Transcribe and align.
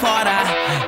Fora. 0.00 0.44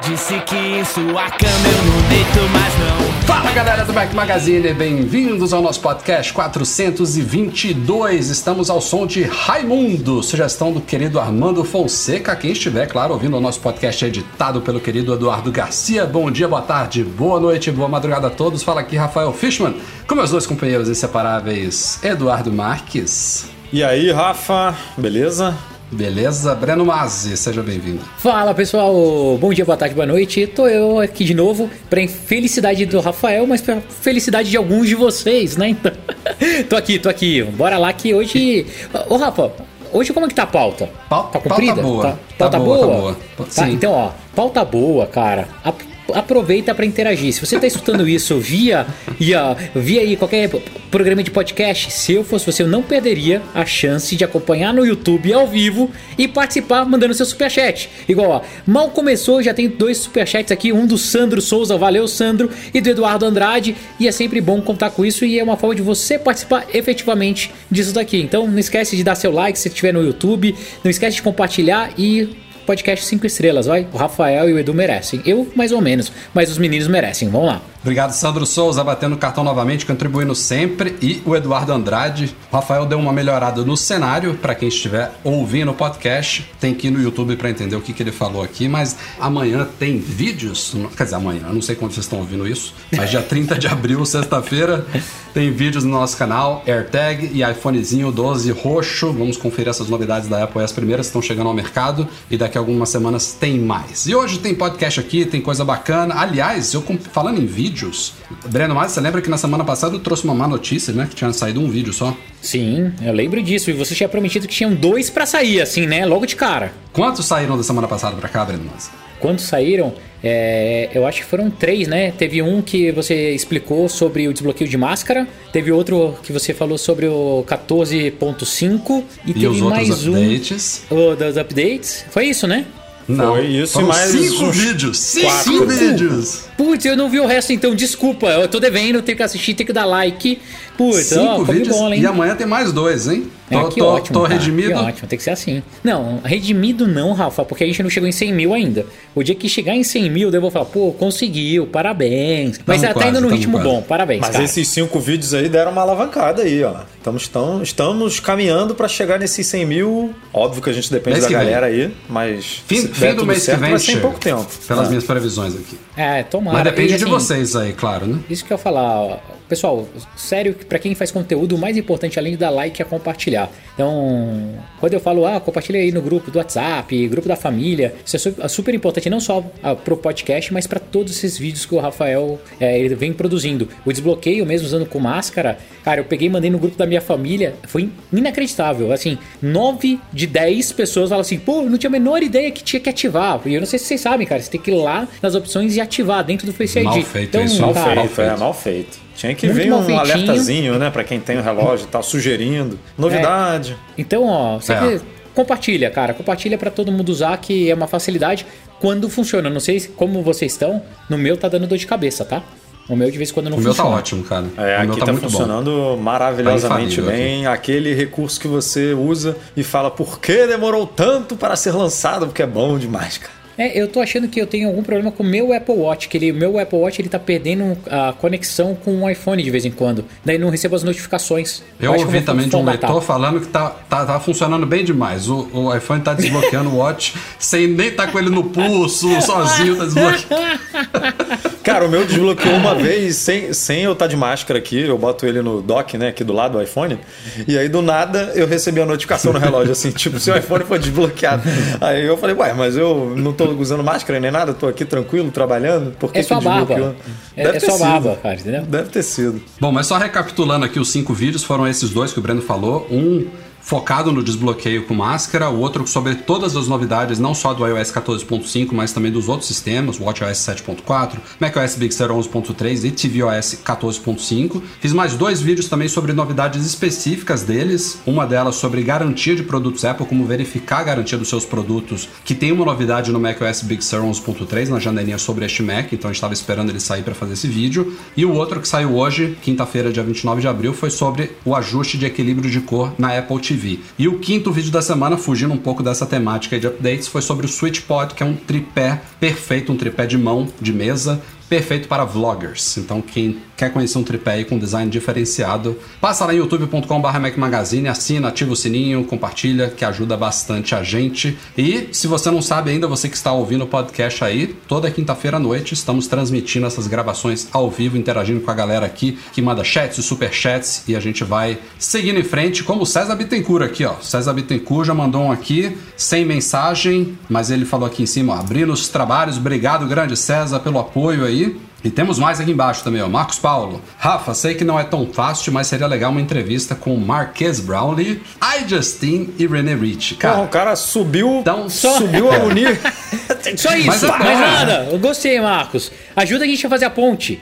Disse 0.08 0.40
que 0.40 0.56
em 0.56 0.84
sua 0.84 1.30
cama 1.30 1.68
eu 1.68 1.84
não 1.84 2.08
deito 2.08 2.40
mais 2.50 2.74
não. 2.78 3.12
Fala 3.26 3.52
galera 3.52 3.84
do 3.84 3.92
Mac 3.92 4.12
Magazine, 4.14 4.72
bem-vindos 4.72 5.52
ao 5.52 5.60
nosso 5.60 5.80
podcast 5.80 6.32
422. 6.32 8.30
Estamos 8.30 8.70
ao 8.70 8.80
som 8.80 9.06
de 9.06 9.22
Raimundo, 9.22 10.22
sugestão 10.22 10.72
do 10.72 10.80
querido 10.80 11.20
Armando 11.20 11.62
Fonseca. 11.62 12.34
Quem 12.34 12.52
estiver, 12.52 12.86
claro, 12.86 13.12
ouvindo 13.12 13.36
o 13.36 13.40
nosso 13.40 13.60
podcast 13.60 14.02
editado 14.04 14.62
pelo 14.62 14.80
querido 14.80 15.12
Eduardo 15.12 15.52
Garcia. 15.52 16.06
Bom 16.06 16.30
dia, 16.30 16.48
boa 16.48 16.62
tarde, 16.62 17.04
boa 17.04 17.38
noite, 17.38 17.70
boa 17.70 17.88
madrugada 17.88 18.28
a 18.28 18.30
todos. 18.30 18.62
Fala 18.62 18.80
aqui 18.80 18.96
Rafael 18.96 19.32
Fishman, 19.32 19.76
com 20.06 20.14
meus 20.14 20.30
dois 20.30 20.46
companheiros 20.46 20.88
inseparáveis, 20.88 22.02
Eduardo 22.02 22.50
Marques. 22.50 23.46
E 23.70 23.84
aí, 23.84 24.10
Rafa, 24.10 24.74
beleza? 24.96 25.54
Beleza? 25.92 26.54
Breno 26.54 26.86
Mazzi, 26.86 27.36
seja 27.36 27.62
bem-vindo. 27.62 28.00
Fala 28.16 28.54
pessoal, 28.54 29.36
bom 29.38 29.52
dia, 29.52 29.62
boa 29.64 29.76
tarde, 29.76 29.94
boa 29.94 30.06
noite. 30.06 30.46
Tô 30.46 30.66
eu 30.66 30.98
aqui 30.98 31.22
de 31.22 31.34
novo 31.34 31.68
pra 31.90 32.06
felicidade 32.08 32.86
do 32.86 32.98
Rafael, 32.98 33.46
mas 33.46 33.60
pra 33.60 33.78
felicidade 34.00 34.50
de 34.50 34.56
alguns 34.56 34.88
de 34.88 34.94
vocês, 34.94 35.56
né? 35.58 35.68
Então, 35.68 35.92
tô 36.68 36.76
aqui, 36.76 36.98
tô 36.98 37.10
aqui. 37.10 37.42
Bora 37.42 37.76
lá 37.76 37.92
que 37.92 38.14
hoje. 38.14 38.66
Ô 39.06 39.16
Rafa, 39.16 39.52
hoje 39.92 40.14
como 40.14 40.24
é 40.24 40.28
que 40.30 40.34
tá 40.34 40.44
a 40.44 40.46
pauta? 40.46 40.88
Pau- 41.10 41.24
tá 41.24 41.38
comprida? 41.38 41.74
pauta 41.74 41.82
boa. 41.82 42.02
Tá, 42.02 42.10
Tá 42.10 42.18
pauta 42.38 42.58
boa, 42.58 42.78
boa? 42.78 42.88
tá 42.88 42.98
boa. 42.98 43.16
Tá, 43.54 43.66
Sim. 43.66 43.72
então 43.72 43.92
ó, 43.92 44.10
pauta 44.34 44.64
boa, 44.64 45.06
cara. 45.06 45.46
A- 45.62 45.74
Aproveita 46.14 46.74
pra 46.74 46.84
interagir. 46.84 47.32
Se 47.32 47.44
você 47.44 47.58
tá 47.58 47.66
escutando 47.66 48.08
isso 48.08 48.38
via, 48.38 48.86
via, 49.18 49.56
via 49.74 50.16
qualquer 50.16 50.48
programa 50.90 51.22
de 51.22 51.30
podcast, 51.30 51.90
se 51.90 52.12
eu 52.12 52.22
fosse 52.22 52.44
você, 52.44 52.62
eu 52.62 52.68
não 52.68 52.82
perderia 52.82 53.40
a 53.54 53.64
chance 53.64 54.14
de 54.14 54.24
acompanhar 54.24 54.74
no 54.74 54.84
YouTube 54.84 55.32
ao 55.32 55.46
vivo 55.46 55.90
e 56.18 56.28
participar 56.28 56.84
mandando 56.84 57.14
seu 57.14 57.24
superchat. 57.24 57.88
Igual, 58.08 58.30
ó, 58.30 58.40
mal 58.66 58.90
começou, 58.90 59.42
já 59.42 59.54
tem 59.54 59.68
dois 59.68 59.98
superchats 59.98 60.52
aqui, 60.52 60.72
um 60.72 60.86
do 60.86 60.98
Sandro 60.98 61.40
Souza, 61.40 61.76
valeu 61.76 62.06
Sandro, 62.06 62.50
e 62.74 62.80
do 62.80 62.90
Eduardo 62.90 63.24
Andrade, 63.24 63.74
e 63.98 64.06
é 64.06 64.12
sempre 64.12 64.40
bom 64.40 64.60
contar 64.60 64.90
com 64.90 65.04
isso 65.04 65.24
e 65.24 65.38
é 65.38 65.42
uma 65.42 65.56
forma 65.56 65.74
de 65.74 65.82
você 65.82 66.18
participar 66.18 66.66
efetivamente 66.72 67.50
disso 67.70 67.92
daqui. 67.92 68.20
Então 68.20 68.46
não 68.46 68.58
esquece 68.58 68.96
de 68.96 69.04
dar 69.04 69.14
seu 69.14 69.32
like 69.32 69.58
se 69.58 69.68
estiver 69.68 69.92
no 69.92 70.02
YouTube, 70.02 70.54
não 70.84 70.90
esquece 70.90 71.16
de 71.16 71.22
compartilhar 71.22 71.90
e 71.96 72.28
podcast 72.62 73.04
5 73.06 73.26
estrelas, 73.26 73.66
vai? 73.66 73.86
O 73.92 73.96
Rafael 73.96 74.48
e 74.48 74.52
o 74.52 74.58
Edu 74.58 74.74
merecem. 74.74 75.20
Eu, 75.24 75.50
mais 75.54 75.72
ou 75.72 75.80
menos, 75.80 76.12
mas 76.32 76.50
os 76.50 76.58
meninos 76.58 76.88
merecem. 76.88 77.28
Vamos 77.28 77.48
lá. 77.48 77.62
Obrigado, 77.82 78.12
Sandro 78.12 78.46
Souza, 78.46 78.84
batendo 78.84 79.16
o 79.16 79.18
cartão 79.18 79.42
novamente, 79.42 79.84
contribuindo 79.84 80.36
sempre. 80.36 80.96
E 81.02 81.20
o 81.26 81.34
Eduardo 81.34 81.72
Andrade. 81.72 82.32
O 82.52 82.54
Rafael 82.54 82.86
deu 82.86 82.96
uma 82.96 83.12
melhorada 83.12 83.64
no 83.64 83.76
cenário. 83.76 84.34
Para 84.34 84.54
quem 84.54 84.68
estiver 84.68 85.10
ouvindo 85.24 85.72
o 85.72 85.74
podcast, 85.74 86.48
tem 86.60 86.74
que 86.74 86.86
ir 86.86 86.90
no 86.92 87.02
YouTube 87.02 87.34
para 87.34 87.50
entender 87.50 87.74
o 87.74 87.80
que, 87.80 87.92
que 87.92 88.00
ele 88.00 88.12
falou 88.12 88.40
aqui. 88.40 88.68
Mas 88.68 88.96
amanhã 89.18 89.66
tem 89.80 89.98
vídeos. 89.98 90.76
Quer 90.96 91.02
dizer, 91.02 91.16
amanhã, 91.16 91.42
eu 91.48 91.54
não 91.54 91.60
sei 91.60 91.74
quando 91.74 91.90
vocês 91.90 92.06
estão 92.06 92.20
ouvindo 92.20 92.46
isso. 92.46 92.72
Mas 92.96 93.10
dia 93.10 93.20
30 93.20 93.58
de 93.58 93.66
abril, 93.66 94.04
sexta-feira, 94.06 94.86
tem 95.34 95.50
vídeos 95.50 95.82
no 95.82 95.90
nosso 95.90 96.16
canal. 96.16 96.62
AirTag 96.64 97.32
e 97.34 97.42
iPhonezinho 97.42 98.12
12 98.12 98.52
roxo. 98.52 99.12
Vamos 99.12 99.36
conferir 99.36 99.70
essas 99.70 99.88
novidades 99.88 100.28
da 100.28 100.44
Apple. 100.44 100.62
As 100.62 100.70
primeiras 100.70 101.06
estão 101.06 101.20
chegando 101.20 101.48
ao 101.48 101.54
mercado. 101.54 102.06
E 102.30 102.36
daqui 102.36 102.56
a 102.56 102.60
algumas 102.60 102.90
semanas 102.90 103.32
tem 103.32 103.58
mais. 103.58 104.06
E 104.06 104.14
hoje 104.14 104.38
tem 104.38 104.54
podcast 104.54 105.00
aqui, 105.00 105.24
tem 105.24 105.40
coisa 105.40 105.64
bacana. 105.64 106.14
Aliás, 106.16 106.72
eu 106.74 106.84
falando 107.12 107.42
em 107.42 107.46
vídeos, 107.72 108.12
Breno 108.46 108.74
Mas, 108.74 108.92
você 108.92 109.00
lembra 109.00 109.22
que 109.22 109.30
na 109.30 109.38
semana 109.38 109.64
passada 109.64 109.96
eu 109.96 110.00
trouxe 110.00 110.24
uma 110.24 110.34
má 110.34 110.46
notícia, 110.46 110.92
né? 110.92 111.06
Que 111.08 111.16
tinha 111.16 111.32
saído 111.32 111.60
um 111.60 111.68
vídeo 111.70 111.92
só. 111.92 112.14
Sim, 112.40 112.92
eu 113.02 113.12
lembro 113.12 113.42
disso. 113.42 113.70
E 113.70 113.72
você 113.72 113.94
tinha 113.94 114.08
prometido 114.08 114.46
que 114.46 114.54
tinham 114.54 114.74
dois 114.74 115.08
pra 115.08 115.24
sair, 115.24 115.60
assim, 115.60 115.86
né? 115.86 116.04
Logo 116.04 116.26
de 116.26 116.36
cara. 116.36 116.72
Quantos 116.92 117.24
saíram 117.24 117.56
da 117.56 117.62
semana 117.62 117.88
passada 117.88 118.14
pra 118.16 118.28
cá, 118.28 118.44
Breno 118.44 118.64
Mas? 118.72 118.90
Quantos 119.18 119.44
saíram? 119.46 119.94
É, 120.22 120.90
eu 120.92 121.06
acho 121.06 121.20
que 121.20 121.24
foram 121.24 121.50
três, 121.50 121.88
né? 121.88 122.10
Teve 122.12 122.42
um 122.42 122.60
que 122.60 122.92
você 122.92 123.30
explicou 123.30 123.88
sobre 123.88 124.28
o 124.28 124.32
desbloqueio 124.32 124.68
de 124.68 124.76
máscara, 124.76 125.26
teve 125.52 125.72
outro 125.72 126.14
que 126.22 126.32
você 126.32 126.52
falou 126.52 126.76
sobre 126.78 127.06
o 127.06 127.44
14.5 127.48 129.02
e, 129.24 129.30
E 129.30 129.34
teve 129.34 129.46
os 129.46 129.62
outros 129.62 129.88
mais 129.88 130.06
updates? 130.06 130.84
um 130.90 130.96
o 130.96 131.16
das 131.16 131.36
updates. 131.36 132.04
Foi 132.10 132.26
isso, 132.26 132.46
né? 132.46 132.66
Não. 133.08 133.34
Foi 133.34 133.46
isso 133.46 133.74
Foram 133.74 133.86
e 133.86 133.88
mais 133.88 134.10
cinco 134.10 134.44
uns 134.44 134.56
vídeos. 134.56 134.98
Cinco 134.98 135.26
quatro. 135.26 135.66
vídeos. 135.68 136.44
Putz, 136.56 136.84
eu 136.84 136.96
não 136.96 137.10
vi 137.10 137.20
o 137.20 137.26
resto, 137.26 137.52
então 137.52 137.74
desculpa. 137.74 138.26
Eu 138.26 138.48
tô 138.48 138.60
devendo, 138.60 139.02
tenho 139.02 139.16
que 139.16 139.22
assistir, 139.22 139.54
tenho 139.54 139.66
que 139.66 139.72
dar 139.72 139.84
like. 139.84 140.38
Putz, 140.76 141.04
Cinco 141.06 141.24
ó, 141.24 141.44
vídeos. 141.44 141.68
bola, 141.76 141.94
hein? 141.94 142.02
e 142.02 142.06
amanhã 142.06 142.34
tem 142.34 142.46
mais 142.46 142.72
dois, 142.72 143.06
hein? 143.08 143.30
É, 143.50 143.60
tô 143.60 143.68
que 143.68 143.80
tô- 143.80 143.86
ótimo, 143.86 144.18
tô 144.20 144.24
redimido. 144.24 144.68
Que 144.70 144.74
ótimo, 144.74 145.06
tem 145.08 145.18
que 145.18 145.22
ser 145.22 145.30
assim. 145.30 145.62
Não, 145.84 146.20
redimido 146.24 146.86
não, 146.86 147.12
Rafa, 147.12 147.44
porque 147.44 147.62
a 147.64 147.66
gente 147.66 147.82
não 147.82 147.90
chegou 147.90 148.08
em 148.08 148.12
100 148.12 148.32
mil 148.32 148.54
ainda. 148.54 148.86
O 149.14 149.22
dia 149.22 149.34
que 149.34 149.46
chegar 149.46 149.74
em 149.74 149.84
100 149.84 150.08
mil, 150.08 150.30
daí 150.30 150.38
eu 150.38 150.40
vou 150.40 150.50
falar, 150.50 150.64
pô, 150.64 150.90
conseguiu, 150.92 151.66
parabéns. 151.66 152.58
Mas 152.64 152.80
Tamo 152.80 152.94
tá 152.94 153.00
quase, 153.00 153.08
indo 153.10 153.20
no 153.20 153.28
ritmo 153.28 153.58
quase. 153.58 153.68
bom, 153.68 153.82
parabéns, 153.82 154.20
Mas 154.22 154.30
cara. 154.30 154.44
esses 154.44 154.66
cinco 154.68 154.98
vídeos 154.98 155.34
aí 155.34 155.48
deram 155.50 155.70
uma 155.72 155.82
alavancada 155.82 156.42
aí, 156.42 156.64
ó. 156.64 156.76
Estamos, 156.96 157.28
tão, 157.28 157.62
estamos 157.62 158.20
caminhando 158.20 158.74
pra 158.74 158.88
chegar 158.88 159.18
nesses 159.18 159.46
100 159.46 159.66
mil. 159.66 160.14
Óbvio 160.32 160.62
que 160.62 160.70
a 160.70 160.72
gente 160.72 160.90
depende 160.90 161.16
Mês 161.18 161.24
da 161.24 161.28
que 161.28 161.34
vem. 161.36 161.44
galera 161.44 161.66
aí, 161.66 161.92
mas 162.08 162.62
Fim, 162.66 162.86
fim 162.86 163.14
do 163.14 163.26
mês 163.26 163.42
certo, 163.42 163.58
que 163.58 163.62
vem 163.64 163.70
vai 163.72 163.78
ser 163.78 163.92
em 163.92 164.00
pouco 164.00 164.18
tempo. 164.18 164.46
Pelas 164.66 164.86
Ah. 164.86 164.88
minhas 164.88 165.04
previsões 165.04 165.54
aqui. 165.54 165.78
É, 165.94 166.22
tomara. 166.22 166.54
Mas 166.58 166.64
depende 166.64 166.94
E, 166.94 166.96
de 166.96 167.02
assim, 167.04 167.12
vocês 167.12 167.54
aí, 167.54 167.72
claro, 167.74 168.06
né? 168.06 168.18
Isso 168.30 168.44
que 168.46 168.52
eu 168.52 168.56
ia 168.56 168.62
falar, 168.62 168.98
ó. 168.98 169.18
Pessoal, 169.52 169.86
sério, 170.16 170.54
pra 170.66 170.78
quem 170.78 170.94
faz 170.94 171.10
conteúdo, 171.10 171.56
o 171.56 171.58
mais 171.58 171.76
importante 171.76 172.18
além 172.18 172.32
de 172.32 172.38
dar 172.38 172.48
like 172.48 172.80
é 172.80 172.84
compartilhar. 172.86 173.50
Então, 173.74 174.54
quando 174.80 174.94
eu 174.94 175.00
falo, 175.00 175.26
ah, 175.26 175.38
compartilha 175.40 175.78
aí 175.78 175.92
no 175.92 176.00
grupo 176.00 176.30
do 176.30 176.38
WhatsApp, 176.38 177.06
grupo 177.08 177.28
da 177.28 177.36
família, 177.36 177.94
isso 178.02 178.16
é 178.16 178.32
é 178.38 178.48
super 178.48 178.74
importante 178.74 179.10
não 179.10 179.20
só 179.20 179.44
ah, 179.62 179.74
pro 179.74 179.94
podcast, 179.94 180.50
mas 180.54 180.66
pra 180.66 180.80
todos 180.80 181.12
esses 181.12 181.36
vídeos 181.36 181.66
que 181.66 181.74
o 181.74 181.78
Rafael 181.78 182.40
é, 182.58 182.78
ele 182.78 182.94
vem 182.94 183.12
produzindo. 183.12 183.68
O 183.84 183.92
desbloqueio, 183.92 184.46
mesmo 184.46 184.66
usando 184.66 184.86
com 184.86 184.98
máscara, 184.98 185.58
cara, 185.84 186.00
eu 186.00 186.04
peguei 186.04 186.28
e 186.28 186.30
mandei 186.30 186.50
no 186.50 186.58
grupo 186.58 186.78
da 186.78 186.86
minha 186.86 187.02
família, 187.02 187.54
foi 187.64 187.90
inacreditável. 188.10 188.90
Assim, 188.90 189.18
9 189.42 190.00
de 190.12 190.26
10 190.26 190.72
pessoas 190.72 191.10
falam 191.10 191.20
assim, 191.20 191.38
pô, 191.38 191.62
eu 191.62 191.68
não 191.68 191.76
tinha 191.76 191.88
a 191.88 191.92
menor 191.92 192.22
ideia 192.22 192.50
que 192.50 192.64
tinha 192.64 192.80
que 192.80 192.88
ativar. 192.88 193.40
E 193.44 193.52
eu 193.52 193.60
não 193.60 193.66
sei 193.66 193.78
se 193.78 193.84
vocês 193.84 194.00
sabem, 194.00 194.26
cara, 194.26 194.40
você 194.40 194.50
tem 194.50 194.60
que 194.60 194.70
ir 194.70 194.74
lá 194.74 195.06
nas 195.20 195.34
opções 195.34 195.76
e 195.76 195.80
ativar 195.80 196.24
dentro 196.24 196.46
do 196.46 196.54
Face 196.54 196.78
ID. 196.78 196.84
Mal 196.84 197.02
feito 197.02 197.28
então, 197.28 197.44
isso, 197.44 197.60
Mal 197.60 197.74
cara, 197.74 198.06
feito, 198.06 198.20
é, 198.22 198.36
mal 198.36 198.54
feito. 198.54 199.01
Tinha 199.14 199.34
que 199.34 199.46
Muito 199.46 199.74
um 199.92 199.98
alertazinho, 199.98 200.78
né, 200.78 200.90
pra 200.90 201.04
quem 201.04 201.20
tem 201.20 201.38
o 201.38 201.42
relógio 201.42 201.84
e 201.84 201.88
tal, 201.88 202.02
sugerindo. 202.02 202.78
Novidade. 202.96 203.76
Então, 203.96 204.24
ó, 204.24 204.58
você 204.58 204.72
É. 204.72 205.00
compartilha, 205.34 205.90
cara. 205.90 206.14
Compartilha 206.14 206.56
pra 206.58 206.70
todo 206.70 206.90
mundo 206.90 207.08
usar, 207.10 207.36
que 207.38 207.70
é 207.70 207.74
uma 207.74 207.86
facilidade 207.86 208.46
quando 208.80 209.08
funciona. 209.08 209.48
Não 209.50 209.60
sei 209.60 209.80
como 209.96 210.22
vocês 210.22 210.52
estão. 210.52 210.82
No 211.08 211.18
meu 211.18 211.36
tá 211.36 211.48
dando 211.48 211.66
dor 211.66 211.78
de 211.78 211.86
cabeça, 211.86 212.24
tá? 212.24 212.42
O 212.88 212.96
meu 212.96 213.08
de 213.10 213.16
vez 213.16 213.30
em 213.30 213.34
quando 213.34 213.48
não 213.48 213.58
O 213.58 213.60
meu 213.60 213.70
tá 213.72 213.76
funciona. 213.82 213.96
ótimo, 213.96 214.24
cara. 214.24 214.46
É, 214.56 214.60
o 214.60 214.78
aqui 214.78 214.86
meu 214.88 214.96
tá, 214.96 215.06
tá, 215.06 215.12
muito 215.12 215.22
bom. 215.24 215.30
funcionando 215.30 215.96
maravilhosamente 216.00 217.00
Tá 217.00 217.10
bem. 217.10 217.46
Aquele 217.46 217.94
recurso 217.94 218.40
que 218.40 218.48
você 218.48 218.92
usa 218.92 219.36
e 219.56 219.62
fala 219.62 219.90
por 219.90 220.18
que 220.18 220.46
demorou 220.48 220.86
tanto 220.86 221.36
para 221.36 221.54
ser 221.54 221.70
lançado, 221.72 222.26
porque 222.26 222.42
é 222.42 222.46
bom 222.46 222.76
demais, 222.78 223.18
cara. 223.18 223.41
É, 223.62 223.80
eu 223.80 223.86
tô 223.86 224.00
achando 224.00 224.26
que 224.26 224.40
eu 224.40 224.46
tenho 224.46 224.66
algum 224.66 224.82
problema 224.82 225.12
com 225.12 225.22
o 225.22 225.26
meu 225.26 225.52
Apple 225.52 225.76
Watch, 225.76 226.08
que 226.08 226.16
ele, 226.16 226.32
o 226.32 226.34
meu 226.34 226.58
Apple 226.58 226.78
Watch 226.78 227.00
ele 227.00 227.08
tá 227.08 227.18
perdendo 227.18 227.78
a 227.88 228.12
conexão 228.12 228.74
com 228.74 229.02
o 229.02 229.08
iPhone 229.08 229.40
de 229.40 229.50
vez 229.52 229.64
em 229.64 229.70
quando. 229.70 230.04
Daí 230.24 230.36
não 230.36 230.50
recebo 230.50 230.74
as 230.74 230.82
notificações. 230.82 231.62
Eu 231.78 231.94
que 231.94 232.00
ouvi 232.00 232.22
também 232.22 232.48
de 232.48 232.56
um 232.56 232.64
leitor 232.64 233.00
falando 233.00 233.40
que 233.40 233.46
tá, 233.46 233.70
tá, 233.88 234.04
tá 234.04 234.18
funcionando 234.18 234.66
bem 234.66 234.84
demais. 234.84 235.28
O, 235.28 235.48
o 235.52 235.76
iPhone 235.76 236.02
tá 236.02 236.12
desbloqueando 236.12 236.70
o 236.70 236.78
Watch 236.78 237.14
sem 237.38 237.68
nem 237.68 237.92
tá 237.92 238.08
com 238.08 238.18
ele 238.18 238.30
no 238.30 238.44
pulso, 238.44 239.08
sozinho, 239.20 239.76
tá 239.76 239.84
desbloqueando. 239.84 241.52
Cara, 241.62 241.86
o 241.86 241.88
meu 241.88 242.04
desbloqueou 242.04 242.56
uma 242.56 242.74
vez 242.74 243.14
sem, 243.16 243.52
sem 243.52 243.84
eu 243.84 243.92
estar 243.92 244.08
de 244.08 244.16
máscara 244.16 244.58
aqui. 244.58 244.80
Eu 244.80 244.98
boto 244.98 245.24
ele 245.24 245.40
no 245.40 245.62
dock, 245.62 245.96
né, 245.96 246.08
aqui 246.08 246.24
do 246.24 246.32
lado 246.32 246.58
do 246.58 246.62
iPhone. 246.62 246.98
E 247.46 247.56
aí, 247.56 247.68
do 247.68 247.80
nada, 247.80 248.32
eu 248.34 248.48
recebi 248.48 248.80
a 248.80 248.86
notificação 248.86 249.32
no 249.32 249.38
relógio, 249.38 249.70
assim, 249.70 249.90
tipo, 249.92 250.18
seu 250.18 250.36
iPhone 250.36 250.64
foi 250.64 250.80
desbloqueado. 250.80 251.42
Aí 251.80 252.04
eu 252.04 252.16
falei, 252.16 252.34
ué, 252.34 252.52
mas 252.52 252.76
eu 252.76 253.14
não 253.16 253.32
tô 253.32 253.51
usando 253.60 253.82
máscara 253.84 254.18
nem 254.20 254.30
nada, 254.30 254.52
tô 254.54 254.66
aqui 254.66 254.84
tranquilo, 254.84 255.30
trabalhando. 255.30 255.92
Por 255.98 256.12
que 256.12 256.18
É 256.18 256.22
que 256.22 256.28
só 256.28 256.36
desbloqueou? 256.36 256.66
barba. 256.80 256.96
É- 257.36 257.44
Deve 257.44 257.56
é 257.56 257.60
ter 257.60 257.66
só 257.66 257.72
sido. 257.72 257.82
barba, 257.86 258.18
cara, 258.22 258.34
entendeu? 258.34 258.62
Deve 258.62 258.88
ter 258.90 259.02
sido. 259.02 259.42
Bom, 259.60 259.72
mas 259.72 259.86
só 259.86 259.96
recapitulando 259.98 260.64
aqui 260.64 260.78
os 260.80 260.88
cinco 260.90 261.12
vídeos, 261.14 261.42
foram 261.44 261.66
esses 261.66 261.90
dois 261.90 262.12
que 262.12 262.18
o 262.18 262.22
Breno 262.22 262.42
falou. 262.42 262.86
Um 262.90 263.26
focado 263.62 264.12
no 264.12 264.22
desbloqueio 264.22 264.84
com 264.84 264.94
máscara, 264.94 265.48
o 265.48 265.60
outro 265.60 265.86
sobre 265.86 266.16
todas 266.16 266.56
as 266.56 266.68
novidades, 266.68 267.18
não 267.18 267.34
só 267.34 267.54
do 267.54 267.66
iOS 267.66 267.92
14.5, 267.92 268.72
mas 268.72 268.92
também 268.92 269.10
dos 269.10 269.28
outros 269.28 269.48
sistemas, 269.48 269.98
WatchOS 269.98 270.38
7.4, 270.38 271.18
macOS 271.40 271.76
Big 271.76 271.94
Sur 271.94 272.10
11.3 272.10 272.84
e 272.84 272.90
tvOS 272.90 273.60
14.5. 273.64 274.60
Fiz 274.80 274.92
mais 274.92 275.14
dois 275.14 275.40
vídeos 275.40 275.68
também 275.68 275.88
sobre 275.88 276.12
novidades 276.12 276.66
específicas 276.66 277.42
deles, 277.42 277.98
uma 278.04 278.26
delas 278.26 278.56
sobre 278.56 278.82
garantia 278.82 279.34
de 279.34 279.42
produtos 279.42 279.84
Apple, 279.84 280.06
como 280.06 280.24
verificar 280.24 280.80
a 280.80 280.84
garantia 280.84 281.16
dos 281.16 281.28
seus 281.28 281.44
produtos, 281.44 282.08
que 282.24 282.34
tem 282.34 282.52
uma 282.52 282.64
novidade 282.64 283.12
no 283.12 283.20
macOS 283.20 283.62
Big 283.62 283.84
Sur 283.84 284.00
11.3, 284.00 284.68
na 284.68 284.80
janelinha 284.80 285.18
sobre 285.18 285.46
este 285.46 285.62
Mac, 285.62 285.92
então 285.92 286.08
a 286.08 286.12
gente 286.12 286.16
estava 286.16 286.34
esperando 286.34 286.70
ele 286.70 286.80
sair 286.80 287.02
para 287.02 287.14
fazer 287.14 287.34
esse 287.34 287.46
vídeo. 287.46 287.96
E 288.16 288.24
o 288.24 288.34
outro 288.34 288.60
que 288.60 288.66
saiu 288.66 288.96
hoje, 288.96 289.36
quinta-feira, 289.40 289.92
dia 289.92 290.02
29 290.02 290.40
de 290.40 290.48
abril, 290.48 290.74
foi 290.74 290.90
sobre 290.90 291.30
o 291.44 291.54
ajuste 291.54 291.96
de 291.96 292.06
equilíbrio 292.06 292.50
de 292.50 292.60
cor 292.60 292.92
na 292.98 293.16
Apple 293.16 293.38
TV. 293.40 293.51
E 293.98 294.08
o 294.08 294.18
quinto 294.18 294.52
vídeo 294.52 294.70
da 294.70 294.82
semana, 294.82 295.16
fugindo 295.16 295.52
um 295.52 295.58
pouco 295.58 295.82
dessa 295.82 296.06
temática 296.06 296.58
de 296.58 296.66
updates, 296.66 297.08
foi 297.08 297.22
sobre 297.22 297.46
o 297.46 297.48
SwitchPod, 297.48 298.14
que 298.14 298.22
é 298.22 298.26
um 298.26 298.34
tripé 298.34 299.02
perfeito, 299.20 299.72
um 299.72 299.76
tripé 299.76 300.06
de 300.06 300.18
mão, 300.18 300.48
de 300.60 300.72
mesa, 300.72 301.22
perfeito 301.52 301.86
para 301.86 302.02
vloggers. 302.02 302.78
Então, 302.78 303.02
quem 303.02 303.36
quer 303.54 303.70
conhecer 303.70 303.98
um 303.98 304.02
tripé 304.02 304.32
aí 304.32 304.44
com 304.46 304.58
design 304.58 304.90
diferenciado, 304.90 305.78
passa 306.00 306.24
lá 306.24 306.32
em 306.32 306.38
youtube.com.br 306.38 307.36
Magazine, 307.36 307.88
assina, 307.88 308.28
ativa 308.28 308.54
o 308.54 308.56
sininho, 308.56 309.04
compartilha, 309.04 309.68
que 309.68 309.84
ajuda 309.84 310.16
bastante 310.16 310.74
a 310.74 310.82
gente. 310.82 311.36
E 311.56 311.90
se 311.92 312.06
você 312.06 312.30
não 312.30 312.40
sabe 312.40 312.70
ainda, 312.70 312.88
você 312.88 313.06
que 313.06 313.16
está 313.16 313.32
ouvindo 313.32 313.64
o 313.64 313.66
podcast 313.66 314.24
aí, 314.24 314.56
toda 314.66 314.90
quinta-feira 314.90 315.36
à 315.36 315.40
noite 315.40 315.74
estamos 315.74 316.06
transmitindo 316.06 316.66
essas 316.66 316.86
gravações 316.86 317.46
ao 317.52 317.70
vivo, 317.70 317.98
interagindo 317.98 318.40
com 318.40 318.50
a 318.50 318.54
galera 318.54 318.86
aqui 318.86 319.18
que 319.34 319.42
manda 319.42 319.62
chats 319.62 319.98
e 319.98 320.02
superchats 320.02 320.84
e 320.88 320.96
a 320.96 321.00
gente 321.00 321.22
vai 321.22 321.58
seguindo 321.78 322.18
em 322.18 322.24
frente, 322.24 322.64
como 322.64 322.82
o 322.82 322.86
César 322.86 323.14
Bittencourt 323.14 323.62
aqui, 323.62 323.84
ó. 323.84 323.96
César 324.00 324.32
Bittencourt 324.32 324.86
já 324.86 324.94
mandou 324.94 325.24
um 325.24 325.30
aqui, 325.30 325.76
sem 325.98 326.24
mensagem, 326.24 327.18
mas 327.28 327.50
ele 327.50 327.66
falou 327.66 327.86
aqui 327.86 328.02
em 328.02 328.06
cima, 328.06 328.32
ó, 328.32 328.40
abrindo 328.40 328.72
os 328.72 328.88
trabalhos. 328.88 329.36
Obrigado, 329.36 329.86
grande 329.86 330.16
César, 330.16 330.58
pelo 330.60 330.78
apoio 330.78 331.26
aí. 331.26 331.41
E 331.84 331.90
temos 331.90 332.16
mais 332.16 332.38
aqui 332.38 332.52
embaixo 332.52 332.84
também, 332.84 333.02
ó. 333.02 333.08
Marcos 333.08 333.40
Paulo. 333.40 333.82
Rafa, 333.98 334.34
sei 334.34 334.54
que 334.54 334.62
não 334.64 334.78
é 334.78 334.84
tão 334.84 335.04
fácil, 335.12 335.52
mas 335.52 335.66
seria 335.66 335.88
legal 335.88 336.12
uma 336.12 336.20
entrevista 336.20 336.76
com 336.76 336.94
Marques 336.96 337.58
Brownlee, 337.58 338.22
I 338.40 338.68
Justine 338.68 339.34
e 339.36 339.48
René 339.48 339.74
Rich. 339.74 340.14
Porra, 340.14 340.32
Cara, 340.34 340.44
o 340.44 340.48
cara 340.48 340.76
subiu, 340.76 341.38
Então- 341.40 341.68
subiu 341.68 342.30
a 342.32 342.38
unir. 342.44 342.78
Só 343.56 343.74
isso, 343.74 343.86
Mas 343.88 344.02
é 344.04 344.06
bom. 344.06 344.18
nada. 344.18 344.88
Eu 344.92 344.98
gostei, 345.00 345.40
Marcos. 345.40 345.90
Ajuda 346.14 346.44
a 346.44 346.46
gente 346.46 346.64
a 346.64 346.70
fazer 346.70 346.84
a 346.84 346.90
ponte. 346.90 347.40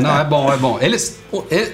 não, 0.00 0.16
é 0.20 0.24
bom, 0.24 0.52
é 0.52 0.56
bom. 0.56 0.78
Eles, 0.80 1.18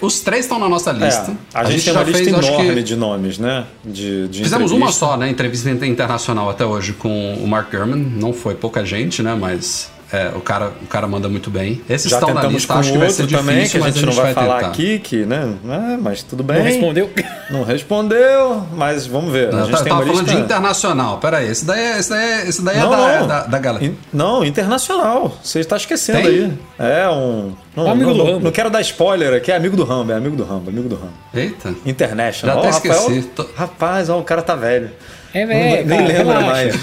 os 0.00 0.20
três 0.20 0.46
estão 0.46 0.58
na 0.58 0.66
nossa 0.68 0.90
É, 0.90 0.94
lista. 0.94 1.36
a, 1.52 1.64
gente, 1.64 1.84
tem 1.84 1.92
uma 1.92 2.02
lista 2.04 2.24
fez, 2.24 2.28
enorme 2.28 2.74
que- 2.76 2.82
de 2.84 2.96
nomes, 2.96 3.38
né? 3.38 3.66
De, 3.84 4.28
de 4.28 4.42
Fizemos 4.44 4.72
uma 4.72 4.90
só, 4.92 5.14
né? 5.18 5.28
Entrevista 5.28 5.68
inter- 5.70 5.86
internacional 5.90 6.48
até 6.48 6.64
hoje 6.64 6.94
com 6.94 7.34
o 7.34 7.46
Mark 7.46 7.70
Gurman. 7.70 7.98
Não 8.16 8.32
foi 8.32 8.54
pouca 8.54 8.82
gente, 8.86 9.22
né? 9.22 9.36
Mas 9.38 9.90
é, 10.12 10.30
o, 10.34 10.40
cara, 10.40 10.72
o 10.82 10.86
cara 10.86 11.06
manda 11.06 11.28
muito 11.28 11.50
bem. 11.50 11.82
Esses 11.88 12.10
Já 12.10 12.18
estão 12.18 12.32
na 12.34 12.42
lista, 12.44 12.74
acho 12.74 12.92
que 12.92 12.98
vai 12.98 13.10
ser 13.10 13.22
outro 13.22 13.36
difícil, 13.36 13.38
também, 13.54 13.68
que 13.68 13.76
a 13.76 13.80
mas 13.80 13.94
gente 13.94 14.06
não 14.06 14.12
vai, 14.12 14.32
falar 14.34 14.54
tentar. 14.56 14.68
aqui, 14.70 14.98
que, 15.00 15.16
né? 15.26 15.54
É, 15.68 15.96
mas 15.98 16.22
tudo 16.22 16.42
bem. 16.42 16.56
Não 16.58 16.64
respondeu? 16.64 17.10
Não 17.50 17.64
respondeu, 17.64 18.66
mas 18.74 19.06
vamos 19.06 19.32
ver. 19.32 19.50
Não, 19.50 19.58
a 19.58 19.62
eu 19.62 19.66
gente 19.68 19.72
tava 19.72 19.84
tem 19.84 19.92
uma 19.94 20.02
falando 20.02 20.20
lista... 20.26 20.36
de 20.36 20.42
internacional. 20.44 21.18
Pera 21.18 21.38
aí, 21.38 21.48
esse 21.50 21.64
daí 21.64 21.80
é, 21.80 21.98
esse 21.98 22.10
daí 22.10 22.20
é, 22.22 22.46
esse 22.48 22.60
daí 22.62 22.76
é 22.76 22.80
Não, 22.80 22.90
da, 22.90 22.96
não. 22.98 23.08
é 23.08 23.26
da, 23.26 23.40
da 23.44 23.58
galera. 23.58 23.84
In- 23.86 23.96
Não, 24.12 24.44
internacional. 24.44 25.34
Você 25.42 25.60
está 25.60 25.76
esquecendo 25.78 26.18
Tem? 26.20 26.26
aí. 26.28 26.52
É 26.78 27.08
um. 27.08 27.54
Não, 27.74 27.90
Amigo 27.90 28.10
não, 28.10 28.16
do 28.18 28.18
não- 28.24 28.32
Rambo. 28.32 28.44
não 28.44 28.50
quero 28.50 28.68
dar 28.68 28.82
spoiler 28.82 29.32
aqui, 29.34 29.50
é 29.50 29.56
amigo 29.56 29.76
do 29.78 29.84
Rambo, 29.84 30.12
é 30.12 30.16
amigo 30.16 30.36
do 30.36 30.44
Rambo, 30.44 30.68
amigo 30.68 30.88
do 30.90 30.96
Rambo. 30.96 31.14
Eita. 31.32 31.74
International. 31.86 32.56
Já 32.56 32.60
até 32.68 32.88
Rafael- 32.88 33.08
esqueci. 33.12 33.28
Tô- 33.28 33.46
Rapaz, 33.56 34.10
ó, 34.10 34.18
o 34.18 34.24
cara 34.24 34.42
tá 34.42 34.54
velho. 34.54 34.90
É, 35.32 35.46
velho. 35.46 35.86
nem 35.86 36.06
lembra 36.06 36.40
mais. 36.40 36.78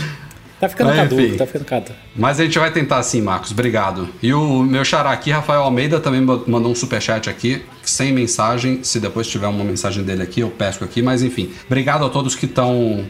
Tá 0.60 0.70
ficando 0.70 0.88
Mas, 0.88 0.98
caduco, 0.98 1.22
enfim. 1.22 1.38
tá 1.38 1.46
ficando 1.46 1.66
caduco. 1.66 1.94
Mas 2.16 2.40
a 2.40 2.44
gente 2.46 2.58
vai 2.58 2.72
tentar 2.72 3.04
sim, 3.04 3.22
Marcos. 3.22 3.52
Obrigado. 3.52 4.08
E 4.24 4.34
o 4.34 4.64
meu 4.64 4.86
xará 4.86 5.12
aqui, 5.12 5.30
Rafael 5.30 5.62
Almeida, 5.64 6.00
também 6.00 6.22
ma- 6.22 6.42
mandou 6.48 6.72
um 6.72 6.76
superchat 6.76 7.30
aqui, 7.30 7.64
sem 7.84 8.14
mensagem. 8.14 8.80
Se 8.84 9.00
depois 9.00 9.28
tiver 9.28 9.48
uma 9.48 9.64
mensagem 9.66 10.04
dele 10.04 10.24
aqui, 10.24 10.40
eu 10.40 10.50
pesco 10.50 10.84
aqui. 10.86 11.02
Mas 11.02 11.22
enfim, 11.22 11.52
obrigado 11.66 12.06
a 12.06 12.10
todos 12.10 12.36
que 12.36 12.46
estão 12.46 13.06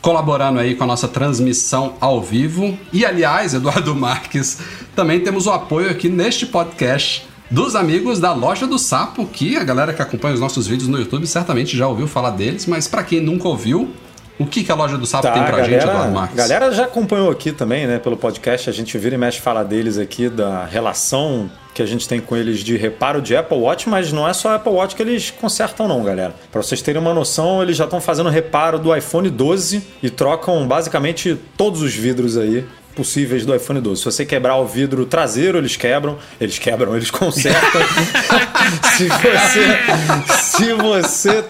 colaborando 0.00 0.60
aí 0.60 0.74
com 0.76 0.84
a 0.84 0.86
nossa 0.86 1.08
transmissão 1.08 1.94
ao 2.00 2.22
vivo. 2.22 2.78
E 2.92 3.04
aliás, 3.04 3.54
Eduardo 3.54 3.94
Marques, 3.96 4.58
também 4.94 5.20
temos 5.20 5.46
o 5.46 5.50
apoio 5.50 5.90
aqui 5.90 6.08
neste 6.08 6.46
podcast 6.46 7.26
dos 7.50 7.74
amigos 7.74 8.18
da 8.20 8.32
Loja 8.32 8.66
do 8.66 8.78
Sapo, 8.78 9.26
que 9.26 9.56
a 9.56 9.64
galera 9.64 9.92
que 9.92 10.02
acompanha 10.02 10.34
os 10.34 10.40
nossos 10.40 10.66
vídeos 10.66 10.88
no 10.88 10.98
YouTube 10.98 11.26
certamente 11.26 11.76
já 11.76 11.86
ouviu 11.88 12.06
falar 12.06 12.30
deles, 12.30 12.66
mas 12.66 12.86
para 12.88 13.02
quem 13.04 13.20
nunca 13.20 13.46
ouviu, 13.48 13.90
o 14.38 14.46
que, 14.46 14.62
que 14.64 14.70
a 14.70 14.74
Loja 14.74 14.98
do 14.98 15.06
Sapo 15.06 15.28
tem 15.32 15.42
pra 15.44 15.62
gente, 15.62 15.76
Eduardo 15.76 15.92
galera, 15.92 16.12
Marques? 16.12 16.36
galera 16.36 16.72
já 16.72 16.84
acompanhou 16.84 17.30
aqui 17.30 17.52
também, 17.52 17.86
né, 17.86 17.98
pelo 17.98 18.16
podcast. 18.16 18.68
A 18.68 18.72
gente 18.72 18.96
vira 18.98 19.14
e 19.14 19.18
mexe 19.18 19.40
fala 19.40 19.64
deles 19.64 19.98
aqui, 19.98 20.28
da 20.28 20.64
relação 20.64 21.50
que 21.74 21.82
a 21.82 21.86
gente 21.86 22.08
tem 22.08 22.20
com 22.20 22.34
eles 22.34 22.60
de 22.60 22.74
reparo 22.76 23.20
de 23.20 23.36
Apple 23.36 23.58
Watch, 23.58 23.86
mas 23.88 24.10
não 24.10 24.26
é 24.26 24.32
só 24.32 24.54
Apple 24.54 24.72
Watch 24.72 24.96
que 24.96 25.02
eles 25.02 25.30
consertam, 25.30 25.86
não, 25.86 26.02
galera. 26.02 26.34
Para 26.50 26.62
vocês 26.62 26.80
terem 26.80 27.00
uma 27.00 27.12
noção, 27.12 27.62
eles 27.62 27.76
já 27.76 27.84
estão 27.84 28.00
fazendo 28.00 28.30
reparo 28.30 28.78
do 28.78 28.94
iPhone 28.96 29.28
12 29.28 29.82
e 30.02 30.08
trocam 30.08 30.66
basicamente 30.66 31.38
todos 31.56 31.82
os 31.82 31.94
vidros 31.94 32.38
aí 32.38 32.64
possíveis 32.94 33.44
do 33.44 33.54
iPhone 33.54 33.78
12. 33.78 34.00
Se 34.00 34.04
você 34.06 34.24
quebrar 34.24 34.56
o 34.56 34.64
vidro 34.66 35.04
traseiro, 35.04 35.58
eles 35.58 35.76
quebram. 35.76 36.16
Eles 36.40 36.58
quebram, 36.58 36.96
eles 36.96 37.10
consertam. 37.12 37.82
se 38.96 39.06
você 39.08 39.78
se 40.42 40.72
você 40.72 41.44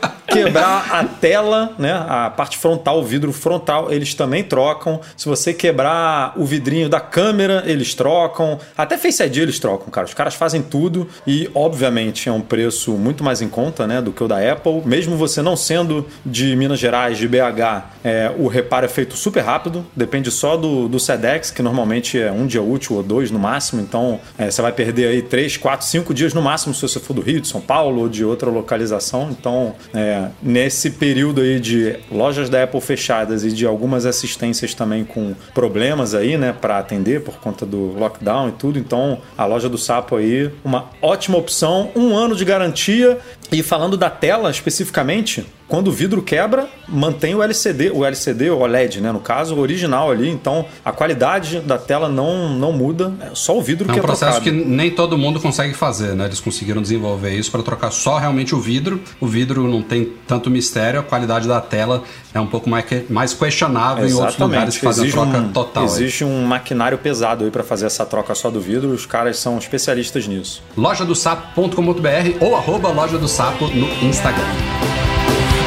quebrar 0.44 0.88
a 0.92 1.04
tela, 1.04 1.72
né, 1.78 1.92
a 1.92 2.30
parte 2.30 2.58
frontal, 2.58 3.00
o 3.00 3.04
vidro 3.04 3.32
frontal, 3.32 3.92
eles 3.92 4.14
também 4.14 4.42
trocam. 4.42 5.00
Se 5.16 5.28
você 5.28 5.52
quebrar 5.52 6.32
o 6.36 6.44
vidrinho 6.44 6.88
da 6.88 7.00
câmera, 7.00 7.62
eles 7.66 7.94
trocam. 7.94 8.58
Até 8.76 8.96
Face 8.98 9.22
ID 9.22 9.38
eles 9.38 9.58
trocam, 9.58 9.88
cara. 9.88 10.06
Os 10.06 10.14
caras 10.14 10.34
fazem 10.34 10.62
tudo 10.62 11.08
e, 11.26 11.50
obviamente, 11.54 12.28
é 12.28 12.32
um 12.32 12.40
preço 12.40 12.92
muito 12.92 13.22
mais 13.24 13.42
em 13.42 13.48
conta, 13.48 13.86
né, 13.86 14.00
do 14.00 14.12
que 14.12 14.22
o 14.22 14.28
da 14.28 14.38
Apple. 14.52 14.82
Mesmo 14.84 15.16
você 15.16 15.42
não 15.42 15.56
sendo 15.56 16.06
de 16.24 16.54
Minas 16.56 16.78
Gerais, 16.78 17.18
de 17.18 17.28
BH, 17.28 17.84
é, 18.04 18.32
o 18.36 18.46
reparo 18.46 18.86
é 18.86 18.88
feito 18.88 19.16
super 19.16 19.40
rápido. 19.40 19.84
Depende 19.94 20.30
só 20.30 20.56
do, 20.56 20.88
do 20.88 20.98
SEDEX, 20.98 21.50
que 21.50 21.62
normalmente 21.62 22.18
é 22.18 22.30
um 22.30 22.46
dia 22.46 22.62
útil 22.62 22.96
ou 22.96 23.02
dois 23.02 23.30
no 23.30 23.38
máximo. 23.38 23.80
Então, 23.80 24.20
é, 24.38 24.50
você 24.50 24.62
vai 24.62 24.72
perder 24.72 25.08
aí 25.08 25.22
três, 25.22 25.56
quatro, 25.56 25.86
cinco 25.86 26.12
dias 26.14 26.34
no 26.34 26.42
máximo 26.42 26.74
se 26.74 26.82
você 26.82 27.00
for 27.00 27.14
do 27.14 27.20
Rio, 27.20 27.40
de 27.40 27.48
São 27.48 27.60
Paulo 27.60 28.02
ou 28.02 28.08
de 28.08 28.24
outra 28.24 28.50
localização. 28.50 29.28
Então, 29.30 29.74
é, 29.94 30.25
nesse 30.42 30.90
período 30.90 31.40
aí 31.40 31.60
de 31.60 31.96
lojas 32.10 32.48
da 32.48 32.62
Apple 32.62 32.80
fechadas 32.80 33.44
e 33.44 33.50
de 33.50 33.66
algumas 33.66 34.06
assistências 34.06 34.74
também 34.74 35.04
com 35.04 35.34
problemas 35.54 36.14
aí, 36.14 36.36
né, 36.36 36.52
para 36.52 36.78
atender 36.78 37.22
por 37.22 37.36
conta 37.36 37.64
do 37.64 37.98
lockdown 37.98 38.48
e 38.48 38.52
tudo. 38.52 38.78
Então, 38.78 39.18
a 39.36 39.44
loja 39.44 39.68
do 39.68 39.78
Sapo 39.78 40.16
aí, 40.16 40.50
uma 40.64 40.90
ótima 41.00 41.38
opção, 41.38 41.90
um 41.94 42.16
ano 42.16 42.34
de 42.34 42.44
garantia. 42.44 43.18
E 43.52 43.62
falando 43.62 43.96
da 43.96 44.10
tela 44.10 44.50
especificamente, 44.50 45.46
quando 45.68 45.88
o 45.88 45.92
vidro 45.92 46.22
quebra, 46.22 46.68
mantém 46.88 47.34
o 47.34 47.42
LCD, 47.42 47.90
o 47.90 48.04
LCD, 48.04 48.50
o 48.50 48.58
OLED, 48.58 49.00
né, 49.00 49.10
no 49.10 49.18
caso, 49.18 49.56
o 49.56 49.58
original 49.58 50.10
ali. 50.10 50.28
Então, 50.28 50.64
a 50.84 50.92
qualidade 50.92 51.60
da 51.60 51.76
tela 51.76 52.08
não, 52.08 52.48
não 52.50 52.72
muda, 52.72 53.12
é 53.20 53.30
só 53.34 53.56
o 53.56 53.62
vidro 53.62 53.90
É 53.90 53.94
que 53.94 54.00
um 54.00 54.02
é 54.02 54.06
processo 54.06 54.40
trocado. 54.40 54.62
que 54.62 54.64
nem 54.64 54.90
todo 54.90 55.18
mundo 55.18 55.40
consegue 55.40 55.74
fazer, 55.74 56.14
né? 56.14 56.26
Eles 56.26 56.40
conseguiram 56.40 56.80
desenvolver 56.80 57.34
isso 57.34 57.50
para 57.50 57.62
trocar 57.62 57.90
só 57.90 58.18
realmente 58.18 58.54
o 58.54 58.60
vidro. 58.60 59.00
O 59.20 59.26
vidro 59.26 59.66
não 59.68 59.82
tem 59.82 60.12
tanto 60.26 60.48
mistério, 60.50 61.00
a 61.00 61.02
qualidade 61.02 61.48
da 61.48 61.60
tela 61.60 62.04
é 62.32 62.40
um 62.40 62.46
pouco 62.46 62.70
mais, 62.70 62.84
mais 63.08 63.34
questionável 63.34 64.06
em 64.08 64.12
outros 64.12 64.38
lugares 64.38 64.76
que 64.76 64.84
fazem 64.84 65.08
a 65.08 65.12
troca 65.12 65.38
um, 65.38 65.52
total. 65.52 65.82
aí. 65.82 65.88
Existe 65.88 66.24
um 66.24 66.44
maquinário 66.44 66.98
pesado 66.98 67.44
aí 67.44 67.50
para 67.50 67.64
fazer 67.64 67.86
essa 67.86 68.06
troca 68.06 68.34
só 68.34 68.50
do 68.50 68.60
vidro. 68.60 68.90
Os 68.90 69.04
caras 69.06 69.38
são 69.38 69.58
especialistas 69.58 70.28
nisso. 70.28 70.62
Lojadosapo.com.br 70.76 72.36
ou 72.40 72.54
arroba 72.54 72.88
loja 72.90 73.18
do 73.18 73.26
sapo 73.36 73.68
no 73.68 73.86
Instagram. 74.02 74.46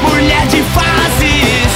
Mulher 0.01 0.47
de 0.47 0.63
fases. 0.63 1.69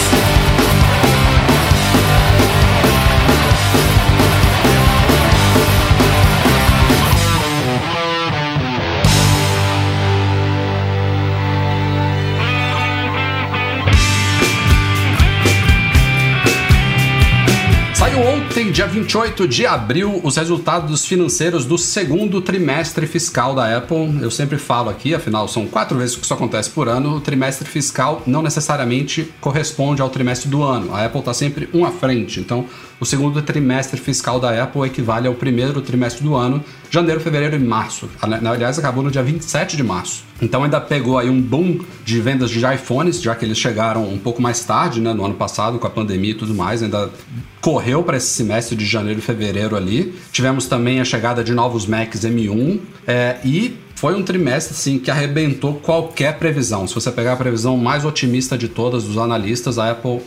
Ontem, 18.16 18.63
dia 18.74 18.88
28 18.88 19.48
de 19.48 19.68
abril, 19.68 20.20
os 20.24 20.36
resultados 20.36 21.06
financeiros 21.06 21.64
do 21.64 21.78
segundo 21.78 22.42
trimestre 22.42 23.06
fiscal 23.06 23.54
da 23.54 23.78
Apple. 23.78 24.18
Eu 24.20 24.32
sempre 24.32 24.58
falo 24.58 24.90
aqui, 24.90 25.14
afinal 25.14 25.48
são 25.48 25.68
quatro 25.68 25.96
vezes 25.96 26.16
que 26.16 26.24
isso 26.24 26.34
acontece 26.34 26.72
por 26.72 26.90
ano. 26.90 27.18
O 27.18 27.22
trimestre 27.22 27.70
fiscal 27.70 28.24
não 28.26 28.42
necessariamente 28.42 29.32
corresponde 29.40 30.02
ao 30.02 30.10
trimestre 30.10 30.50
do 30.50 30.64
ano. 30.64 30.92
A 30.92 31.06
Apple 31.06 31.20
está 31.20 31.36
sempre 31.36 31.70
um 31.72 31.86
à 31.86 31.92
frente. 31.92 32.40
Então, 32.40 32.66
o 33.00 33.06
segundo 33.06 33.40
trimestre 33.44 34.00
fiscal 34.00 34.40
da 34.40 34.64
Apple 34.64 34.82
equivale 34.88 35.28
ao 35.28 35.36
primeiro 35.36 35.80
trimestre 35.80 36.24
do 36.24 36.36
ano, 36.36 36.64
janeiro, 36.90 37.22
fevereiro 37.22 37.56
e 37.56 37.60
março. 37.60 38.10
Aliás, 38.22 38.80
acabou 38.80 39.04
no 39.04 39.12
dia 39.12 39.22
27 39.22 39.78
de 39.78 39.84
março. 39.84 40.24
Então 40.42 40.64
ainda 40.64 40.80
pegou 40.80 41.18
aí 41.18 41.30
um 41.30 41.42
boom 41.42 41.80
de 42.04 42.20
vendas 42.20 42.50
de 42.50 42.60
iPhones, 42.66 43.22
já 43.22 43.36
que 43.36 43.46
eles 43.46 43.58
chegaram 43.58 44.08
um 44.08 44.18
pouco 44.18 44.42
mais 44.42 44.64
tarde, 44.64 45.00
né, 45.00 45.14
no 45.14 45.26
ano 45.26 45.36
passado, 45.36 45.80
com 45.80 45.88
a 45.88 45.90
pandemia 45.90 46.32
e 46.32 46.34
tudo 46.34 46.54
mais, 46.54 46.82
ainda 46.82 47.10
correu 47.62 48.04
para 48.04 48.18
esse 48.18 48.28
semestre 48.28 48.63
de 48.70 48.86
janeiro 48.86 49.20
e 49.20 49.22
fevereiro 49.22 49.76
ali. 49.76 50.14
Tivemos 50.32 50.66
também 50.66 51.00
a 51.00 51.06
chegada 51.06 51.44
de 51.44 51.54
novos 51.54 51.86
Macs 51.86 52.22
M1 52.22 52.80
é, 53.06 53.38
e 53.44 53.78
foi 53.96 54.16
um 54.16 54.24
trimestre 54.24 54.74
assim, 54.74 55.00
que 55.00 55.10
arrebentou 55.10 55.76
qualquer 55.76 56.38
previsão. 56.38 56.86
Se 56.88 56.94
você 56.94 57.12
pegar 57.12 57.34
a 57.34 57.38
previsão 57.38 57.78
mais 57.78 58.04
otimista 58.04 58.58
de 58.58 58.68
todas 58.68 59.06
dos 59.06 59.18
analistas, 59.18 59.80
a 59.80 59.92
Apple 59.92 60.20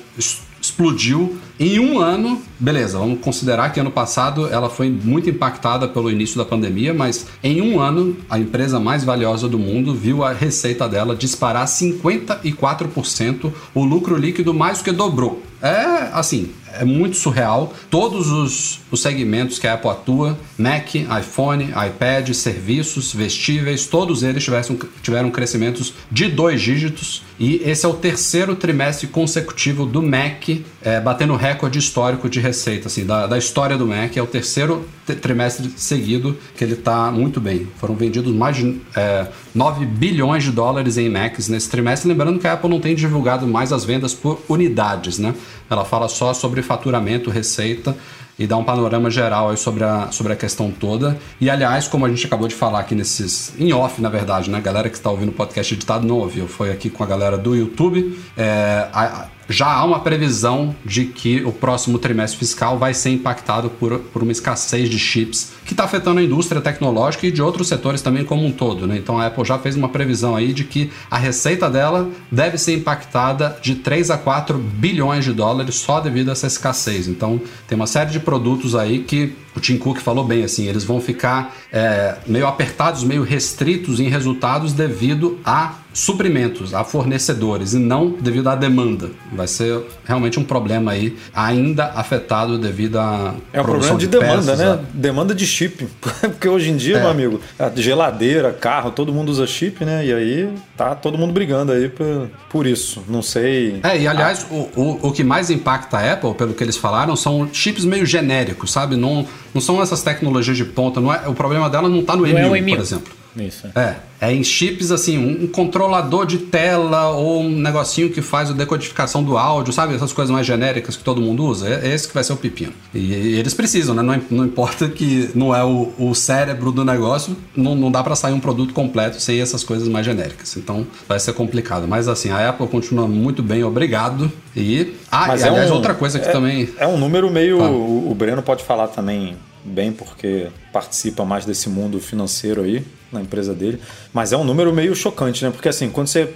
explodiu 0.67 1.37
em 1.61 1.79
um 1.79 2.01
ano. 2.01 2.41
Beleza, 2.59 2.99
vamos 2.99 3.21
considerar 3.21 3.73
que 3.73 3.81
ano 3.81 3.91
passado 3.91 4.47
ela 4.47 4.71
foi 4.71 4.89
muito 4.89 5.29
impactada 5.29 5.87
pelo 5.87 6.11
início 6.11 6.37
da 6.37 6.45
pandemia, 6.45 6.93
mas 6.93 7.27
em 7.43 7.61
um 7.61 7.79
ano 7.79 8.17
a 8.29 8.39
empresa 8.39 8.81
mais 8.81 9.05
valiosa 9.05 9.49
do 9.49 9.59
mundo 9.59 9.95
viu 9.95 10.25
a 10.25 10.33
receita 10.33 10.89
dela 10.89 11.15
disparar 11.15 11.67
54%, 11.67 13.53
o 13.75 13.85
lucro 13.85 14.17
líquido 14.17 14.55
mais 14.55 14.83
que 14.83 14.91
dobrou. 14.91 15.43
É 15.63 16.11
assim, 16.13 16.51
é 16.81 16.85
muito 16.85 17.17
surreal. 17.17 17.73
Todos 17.91 18.29
os, 18.29 18.81
os 18.91 19.01
segmentos 19.01 19.59
que 19.59 19.67
a 19.67 19.75
Apple 19.75 19.91
atua, 19.91 20.39
Mac, 20.59 20.95
iPhone, 20.95 21.65
iPad, 21.65 22.33
serviços, 22.33 23.13
vestíveis, 23.13 23.87
todos 23.87 24.23
eles 24.23 24.43
tivessem, 24.43 24.79
tiveram 25.03 25.31
crescimentos 25.31 25.95
de 26.11 26.29
dois 26.29 26.61
dígitos. 26.61 27.23
E 27.39 27.57
esse 27.65 27.85
é 27.85 27.89
o 27.89 27.95
terceiro 27.95 28.57
trimestre 28.57 29.07
consecutivo 29.07 29.85
do 29.85 30.03
Mac, 30.03 30.49
é, 30.83 31.01
batendo 31.01 31.37
recorde 31.37 31.79
histórico 31.79 32.29
de 32.31 32.41
receita, 32.41 32.89
assim, 32.89 33.05
da, 33.05 33.27
da 33.27 33.37
história 33.37 33.77
do 33.77 33.87
Mac. 33.87 34.17
É 34.17 34.23
o 34.23 34.27
terceiro 34.27 34.87
trimestre 35.21 35.71
seguido 35.77 36.37
que 36.57 36.65
ele 36.65 36.75
está 36.75 37.11
muito 37.11 37.41
bem. 37.41 37.69
Foram 37.79 37.95
vendidos 37.95 38.35
mais 38.35 38.57
de 38.57 38.81
é, 38.95 39.27
9 39.55 39.85
bilhões 39.85 40.45
de 40.45 40.51
dólares 40.51 40.97
em 40.97 41.09
Macs 41.09 41.49
nesse 41.49 41.69
trimestre. 41.69 42.09
Lembrando 42.09 42.39
que 42.39 42.47
a 42.47 42.55
Apple 42.55 42.71
não 42.71 42.81
tem 42.81 42.95
divulgado 42.95 43.47
mais 43.47 43.73
as 43.73 43.85
vendas 43.85 44.15
por 44.15 44.41
unidades, 44.49 45.19
né? 45.19 45.35
Ela 45.69 45.85
fala 45.85 46.09
só 46.09 46.33
sobre 46.33 46.63
faturamento, 46.63 47.31
receita 47.31 47.97
e 48.39 48.47
dá 48.47 48.57
um 48.57 48.65
panorama 48.65 49.11
geral 49.11 49.51
aí 49.51 49.57
sobre 49.57 49.83
a, 49.83 50.11
sobre 50.11 50.33
a 50.33 50.37
questão 50.37 50.71
toda. 50.71 51.19
E 51.41 51.49
aliás, 51.49 51.89
como 51.89 52.05
a 52.05 52.09
gente 52.09 52.27
acabou 52.27 52.47
de 52.47 52.55
falar 52.55 52.81
aqui 52.81 52.95
nesses. 52.95 53.53
em 53.59 53.73
off, 53.73 54.01
na 54.01 54.09
verdade, 54.09 54.51
né? 54.51 54.59
A 54.59 54.61
galera 54.61 54.91
que 54.91 54.97
está 54.97 55.11
ouvindo 55.11 55.31
o 55.31 55.33
podcast 55.33 55.73
editado 55.73 56.07
não 56.07 56.17
ouviu. 56.17 56.47
Foi 56.47 56.71
aqui 56.71 56.91
com 56.91 57.03
a 57.03 57.07
galera 57.07 57.39
do 57.39 57.55
YouTube. 57.55 58.19
É, 58.37 58.89
a, 58.93 59.29
já 59.49 59.67
há 59.67 59.85
uma 59.85 60.01
previsão 60.01 60.75
de 60.85 61.05
que 61.05 61.43
o 61.45 61.53
próximo 61.53 61.99
trimestre 61.99 62.39
fiscal 62.39 62.79
vai 62.79 62.93
ser 62.95 63.11
impactado 63.11 63.71
por, 63.71 63.99
por 63.99 64.23
uma 64.23 64.33
escassez 64.33 64.89
de 64.89 64.99
chips 64.99 65.53
que 65.65 65.73
está 65.73 65.85
afetando 65.85 66.21
a 66.21 66.23
indústria 66.23 66.61
tecnológica 66.61 67.27
e 67.27 67.33
de 67.33 67.43
outros 67.43 67.69
setores 67.69 68.03
também 68.03 68.25
como 68.25 68.45
um 68.45 68.53
todo. 68.53 68.87
Né? 68.87 68.97
Então 68.97 69.19
a 69.19 69.27
Apple 69.27 69.45
já 69.45 69.59
fez 69.59 69.77
uma 69.77 69.89
previsão 69.89 70.35
aí 70.35 70.53
de 70.53 70.65
que 70.65 70.91
a 71.11 71.19
receita 71.19 71.71
dela 71.71 72.09
deve 72.31 72.59
ser 72.59 72.75
impactada 72.75 73.57
de 73.63 73.77
3 73.77 74.11
a 74.11 74.19
4 74.19 74.59
bilhões 74.59 75.25
de 75.25 75.33
dólares 75.33 75.77
só 75.77 76.01
devido 76.01 76.29
a 76.29 76.33
essa 76.33 76.47
escassez. 76.47 77.09
Então 77.09 77.41
tem 77.67 77.77
uma 77.77 77.87
série 77.87 78.11
de 78.11 78.21
produtos 78.21 78.75
aí 78.75 79.01
que 79.01 79.35
o 79.55 79.61
Tim 79.61 79.79
Cook 79.79 79.99
falou 79.99 80.25
bem 80.25 80.45
assim, 80.45 80.67
eles 80.67 80.85
vão 80.85 81.01
ficar 81.01 81.57
é, 81.73 82.17
meio 82.27 82.47
apertados, 82.47 83.03
meio 83.03 83.23
restritos 83.23 83.99
em 83.99 84.09
resultados 84.09 84.73
devido 84.73 85.39
a 85.45 85.73
suprimentos, 85.97 86.75
a 86.75 86.85
fornecedores 86.85 87.73
e 87.73 87.79
não 87.79 88.11
devido 88.11 88.49
à 88.49 88.55
demanda. 88.55 89.11
Vai 89.33 89.49
ser 89.49 89.81
realmente 90.05 90.39
um 90.39 90.45
problema 90.45 90.93
aí, 90.93 91.17
ainda 91.35 91.87
afetado 91.87 92.59
devido 92.59 92.99
a 92.99 93.35
é 93.51 93.63
um 93.63 93.65
problema 93.65 93.97
de, 93.97 94.07
de 94.07 94.19
demanda, 94.19 94.53
peças, 94.53 94.59
né? 94.59 94.73
É. 94.75 94.79
Demanda 94.93 95.35
de 95.35 95.47
chip, 95.47 95.89
porque 96.21 96.47
hoje 96.49 96.71
em 96.71 96.77
dia, 96.77 96.99
é. 96.99 97.01
meu 97.01 97.09
amigo, 97.09 97.41
geladeira, 97.77 98.53
carro, 98.53 98.91
todo 98.91 99.11
mundo 99.11 99.31
usa 99.31 99.47
chip, 99.47 99.85
né? 99.87 100.05
E 100.05 100.13
aí 100.13 100.51
tá 100.77 100.95
todo 100.95 101.17
mundo 101.17 101.33
brigando 101.33 101.73
aí 101.73 101.89
por, 101.89 102.29
por 102.51 102.67
isso. 102.67 103.03
Não 103.09 103.23
sei. 103.23 103.81
É 103.83 103.99
e 103.99 104.07
aliás, 104.07 104.47
ah. 104.51 104.55
o, 104.55 104.71
o, 104.77 105.09
o 105.09 105.13
que 105.13 105.25
mais 105.25 105.49
impacta 105.49 105.97
a 105.97 106.13
Apple, 106.13 106.35
pelo 106.35 106.53
que 106.53 106.63
eles 106.63 106.77
falaram, 106.77 107.17
são 107.17 107.49
chips 107.51 107.87
meio 107.87 108.05
genéricos, 108.05 108.71
sabe? 108.71 108.97
Não 108.97 109.27
não 109.55 109.61
são 109.63 109.81
essas 109.81 110.03
tecnologias 110.03 110.55
de 110.55 110.67
ponta. 110.67 111.01
Não 111.01 111.11
é, 111.11 111.27
o 111.27 111.33
problema 111.33 111.71
dela 111.71 111.89
não 111.89 112.01
está 112.01 112.15
no 112.15 112.27
não 112.27 112.53
M1, 112.53 112.59
é 112.59 112.75
por 112.75 112.83
exemplo. 112.83 113.26
Isso. 113.37 113.69
É. 113.75 113.97
É 114.21 114.33
em 114.33 114.43
chips 114.43 114.91
assim, 114.91 115.19
um 115.19 115.47
controlador 115.47 116.25
de 116.25 116.39
tela 116.39 117.11
ou 117.11 117.43
um 117.43 117.51
negocinho 117.51 118.11
que 118.11 118.23
faz 118.23 118.51
a 118.51 118.55
decodificação 118.55 119.23
do 119.23 119.37
áudio, 119.37 119.73
sabe? 119.73 119.95
Essas 119.95 120.13
coisas 120.13 120.33
mais 120.33 120.47
genéricas 120.47 120.97
que 120.97 121.05
todo 121.05 121.21
mundo 121.21 121.45
usa. 121.45 121.69
É, 121.69 121.93
esse 121.95 122.09
que 122.09 122.15
vai 122.15 122.25
ser 122.25 122.33
o 122.33 122.37
pepino. 122.37 122.73
E, 122.95 122.99
e 122.99 123.39
eles 123.39 123.53
precisam, 123.53 123.95
né? 123.95 124.03
Não, 124.03 124.21
não, 124.31 124.45
importa 124.47 124.89
que 124.89 125.31
não 125.35 125.55
é 125.55 125.63
o, 125.63 125.93
o 125.99 126.15
cérebro 126.15 126.73
do 126.73 126.85
negócio, 126.85 127.37
não, 127.55 127.75
não 127.75 127.91
dá 127.91 128.03
para 128.03 128.17
sair 128.17 128.33
um 128.33 128.41
produto 128.41 128.73
completo 128.73 129.21
sem 129.21 129.41
essas 129.41 129.63
coisas 129.63 129.87
mais 129.87 130.07
genéricas. 130.07 130.57
Então 130.57 130.87
vai 131.07 131.21
ser 131.21 131.35
complicado. 131.35 131.87
Mas 131.87 132.09
assim, 132.09 132.31
a 132.31 132.49
Apple 132.49 132.67
continua 132.69 133.07
muito 133.07 133.43
bem, 133.43 133.63
obrigado. 133.65 134.33
E. 134.57 134.95
Ah, 135.11 135.27
Mas 135.29 135.43
e, 135.43 135.45
é 135.45 135.49
aliás, 135.49 135.71
um, 135.71 135.75
outra 135.75 135.95
coisa 135.95 136.19
que 136.19 136.29
é, 136.29 136.33
também. 136.33 136.71
É 136.79 136.87
um 136.87 136.97
número 136.97 137.31
meio. 137.31 137.63
Ah. 137.63 137.71
O 137.71 138.15
Breno 138.15 138.43
pode 138.43 138.65
falar 138.65 138.89
também 138.89 139.37
bem, 139.67 139.93
porque 139.93 140.49
participa 140.73 141.25
mais 141.25 141.45
desse 141.45 141.69
mundo 141.69 142.01
financeiro 142.01 142.63
aí 142.63 142.85
na 143.13 143.21
empresa 143.21 143.55
dele. 143.55 143.81
Mas 144.13 144.33
é 144.33 144.37
um 144.37 144.45
número 144.45 144.73
meio 144.73 144.95
chocante, 144.95 145.45
né? 145.45 145.51
Porque 145.51 145.69
assim, 145.69 145.91
quando 145.91 146.09
você. 146.09 146.33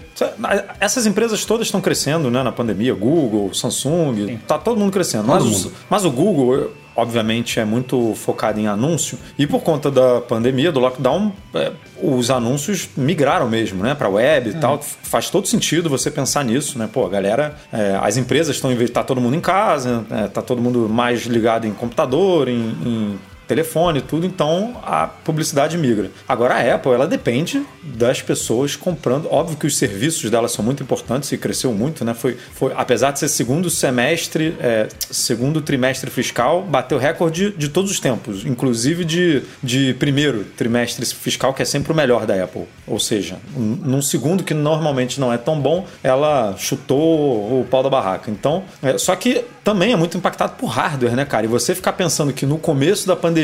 Essas 0.78 1.06
empresas 1.06 1.44
todas 1.44 1.66
estão 1.66 1.80
crescendo, 1.80 2.30
né? 2.30 2.42
Na 2.42 2.52
pandemia, 2.52 2.94
Google, 2.94 3.52
Samsung, 3.54 4.26
Sim. 4.26 4.38
tá 4.46 4.58
todo 4.58 4.78
mundo 4.78 4.92
crescendo. 4.92 5.26
Todo 5.26 5.44
mas, 5.44 5.44
mundo. 5.44 5.72
mas 5.88 6.04
o 6.04 6.10
Google, 6.10 6.70
obviamente, 6.94 7.59
é 7.59 7.64
muito 7.64 8.14
focado 8.14 8.59
em 8.61 8.66
anúncio. 8.66 9.18
E 9.38 9.47
por 9.47 9.62
conta 9.62 9.90
da 9.90 10.20
pandemia, 10.20 10.70
do 10.70 10.80
lockdown, 10.80 11.32
é, 11.54 11.73
os 12.02 12.30
anúncios 12.30 12.88
migraram 12.97 13.49
mesmo, 13.49 13.82
né? 13.82 13.94
Para 13.94 14.09
web 14.09 14.50
e 14.50 14.52
é. 14.54 14.59
tal. 14.59 14.80
Faz 14.82 15.30
todo 15.30 15.47
sentido 15.47 15.88
você 15.88 16.11
pensar 16.11 16.44
nisso, 16.44 16.78
né? 16.78 16.88
Pô, 16.92 17.06
a 17.06 17.09
galera, 17.09 17.56
é, 17.73 17.99
as 18.00 18.16
empresas 18.16 18.56
estão, 18.56 18.70
tá 18.92 19.02
todo 19.02 19.20
mundo 19.20 19.37
em 19.37 19.40
casa, 19.40 20.04
é, 20.11 20.28
tá 20.28 20.42
todo 20.42 20.61
mundo 20.61 20.88
mais 20.88 21.26
ligado 21.26 21.66
em 21.66 21.73
computador, 21.73 22.49
em, 22.49 22.59
em 22.85 23.18
telefone, 23.50 24.00
tudo, 24.00 24.25
então 24.25 24.76
a 24.85 25.09
publicidade 25.09 25.76
migra. 25.76 26.09
Agora 26.28 26.54
a 26.54 26.75
Apple, 26.76 26.92
ela 26.92 27.09
depende 27.09 27.61
das 27.83 28.23
pessoas 28.23 28.76
comprando. 28.76 29.26
Óbvio 29.28 29.57
que 29.57 29.66
os 29.66 29.76
serviços 29.76 30.30
dela 30.30 30.49
são 30.49 30.64
muito 30.64 30.85
importantes 30.85 31.33
e 31.33 31.37
cresceu 31.37 31.73
muito, 31.73 32.04
né? 32.04 32.14
Foi, 32.14 32.37
foi 32.54 32.73
apesar 32.76 33.11
de 33.11 33.19
ser 33.19 33.28
segundo 33.28 33.69
semestre, 33.69 34.54
é, 34.61 34.87
segundo 35.11 35.61
trimestre 35.61 36.09
fiscal, 36.11 36.62
bateu 36.62 36.97
recorde 36.97 37.50
de 37.50 37.69
todos 37.69 37.90
os 37.90 37.99
tempos, 37.99 38.47
inclusive 38.47 39.04
de, 39.04 39.42
de 39.61 39.95
primeiro 39.95 40.45
trimestre 40.57 41.04
fiscal, 41.04 41.52
que 41.52 41.62
é 41.62 41.64
sempre 41.64 41.92
o 41.92 41.97
melhor 41.97 42.26
da 42.26 42.45
Apple. 42.45 42.69
Ou 42.87 43.00
seja, 43.00 43.37
num 43.57 44.00
segundo 44.00 44.45
que 44.45 44.54
normalmente 44.54 45.19
não 45.19 45.33
é 45.33 45.38
tão 45.38 45.61
bom, 45.61 45.87
ela 46.04 46.54
chutou 46.57 47.61
o 47.61 47.66
pau 47.69 47.83
da 47.83 47.90
barraca. 47.90 48.30
Então, 48.30 48.62
é, 48.80 48.97
só 48.97 49.16
que 49.16 49.45
também 49.64 49.92
é 49.92 49.97
muito 49.97 50.16
impactado 50.16 50.52
por 50.57 50.66
hardware, 50.66 51.16
né, 51.16 51.25
cara? 51.25 51.45
E 51.45 51.49
você 51.49 51.75
ficar 51.75 51.92
pensando 51.95 52.33
que 52.33 52.47
no 52.47 52.59
começo 52.59 53.07
da 53.07 53.16
pandemia 53.16 53.39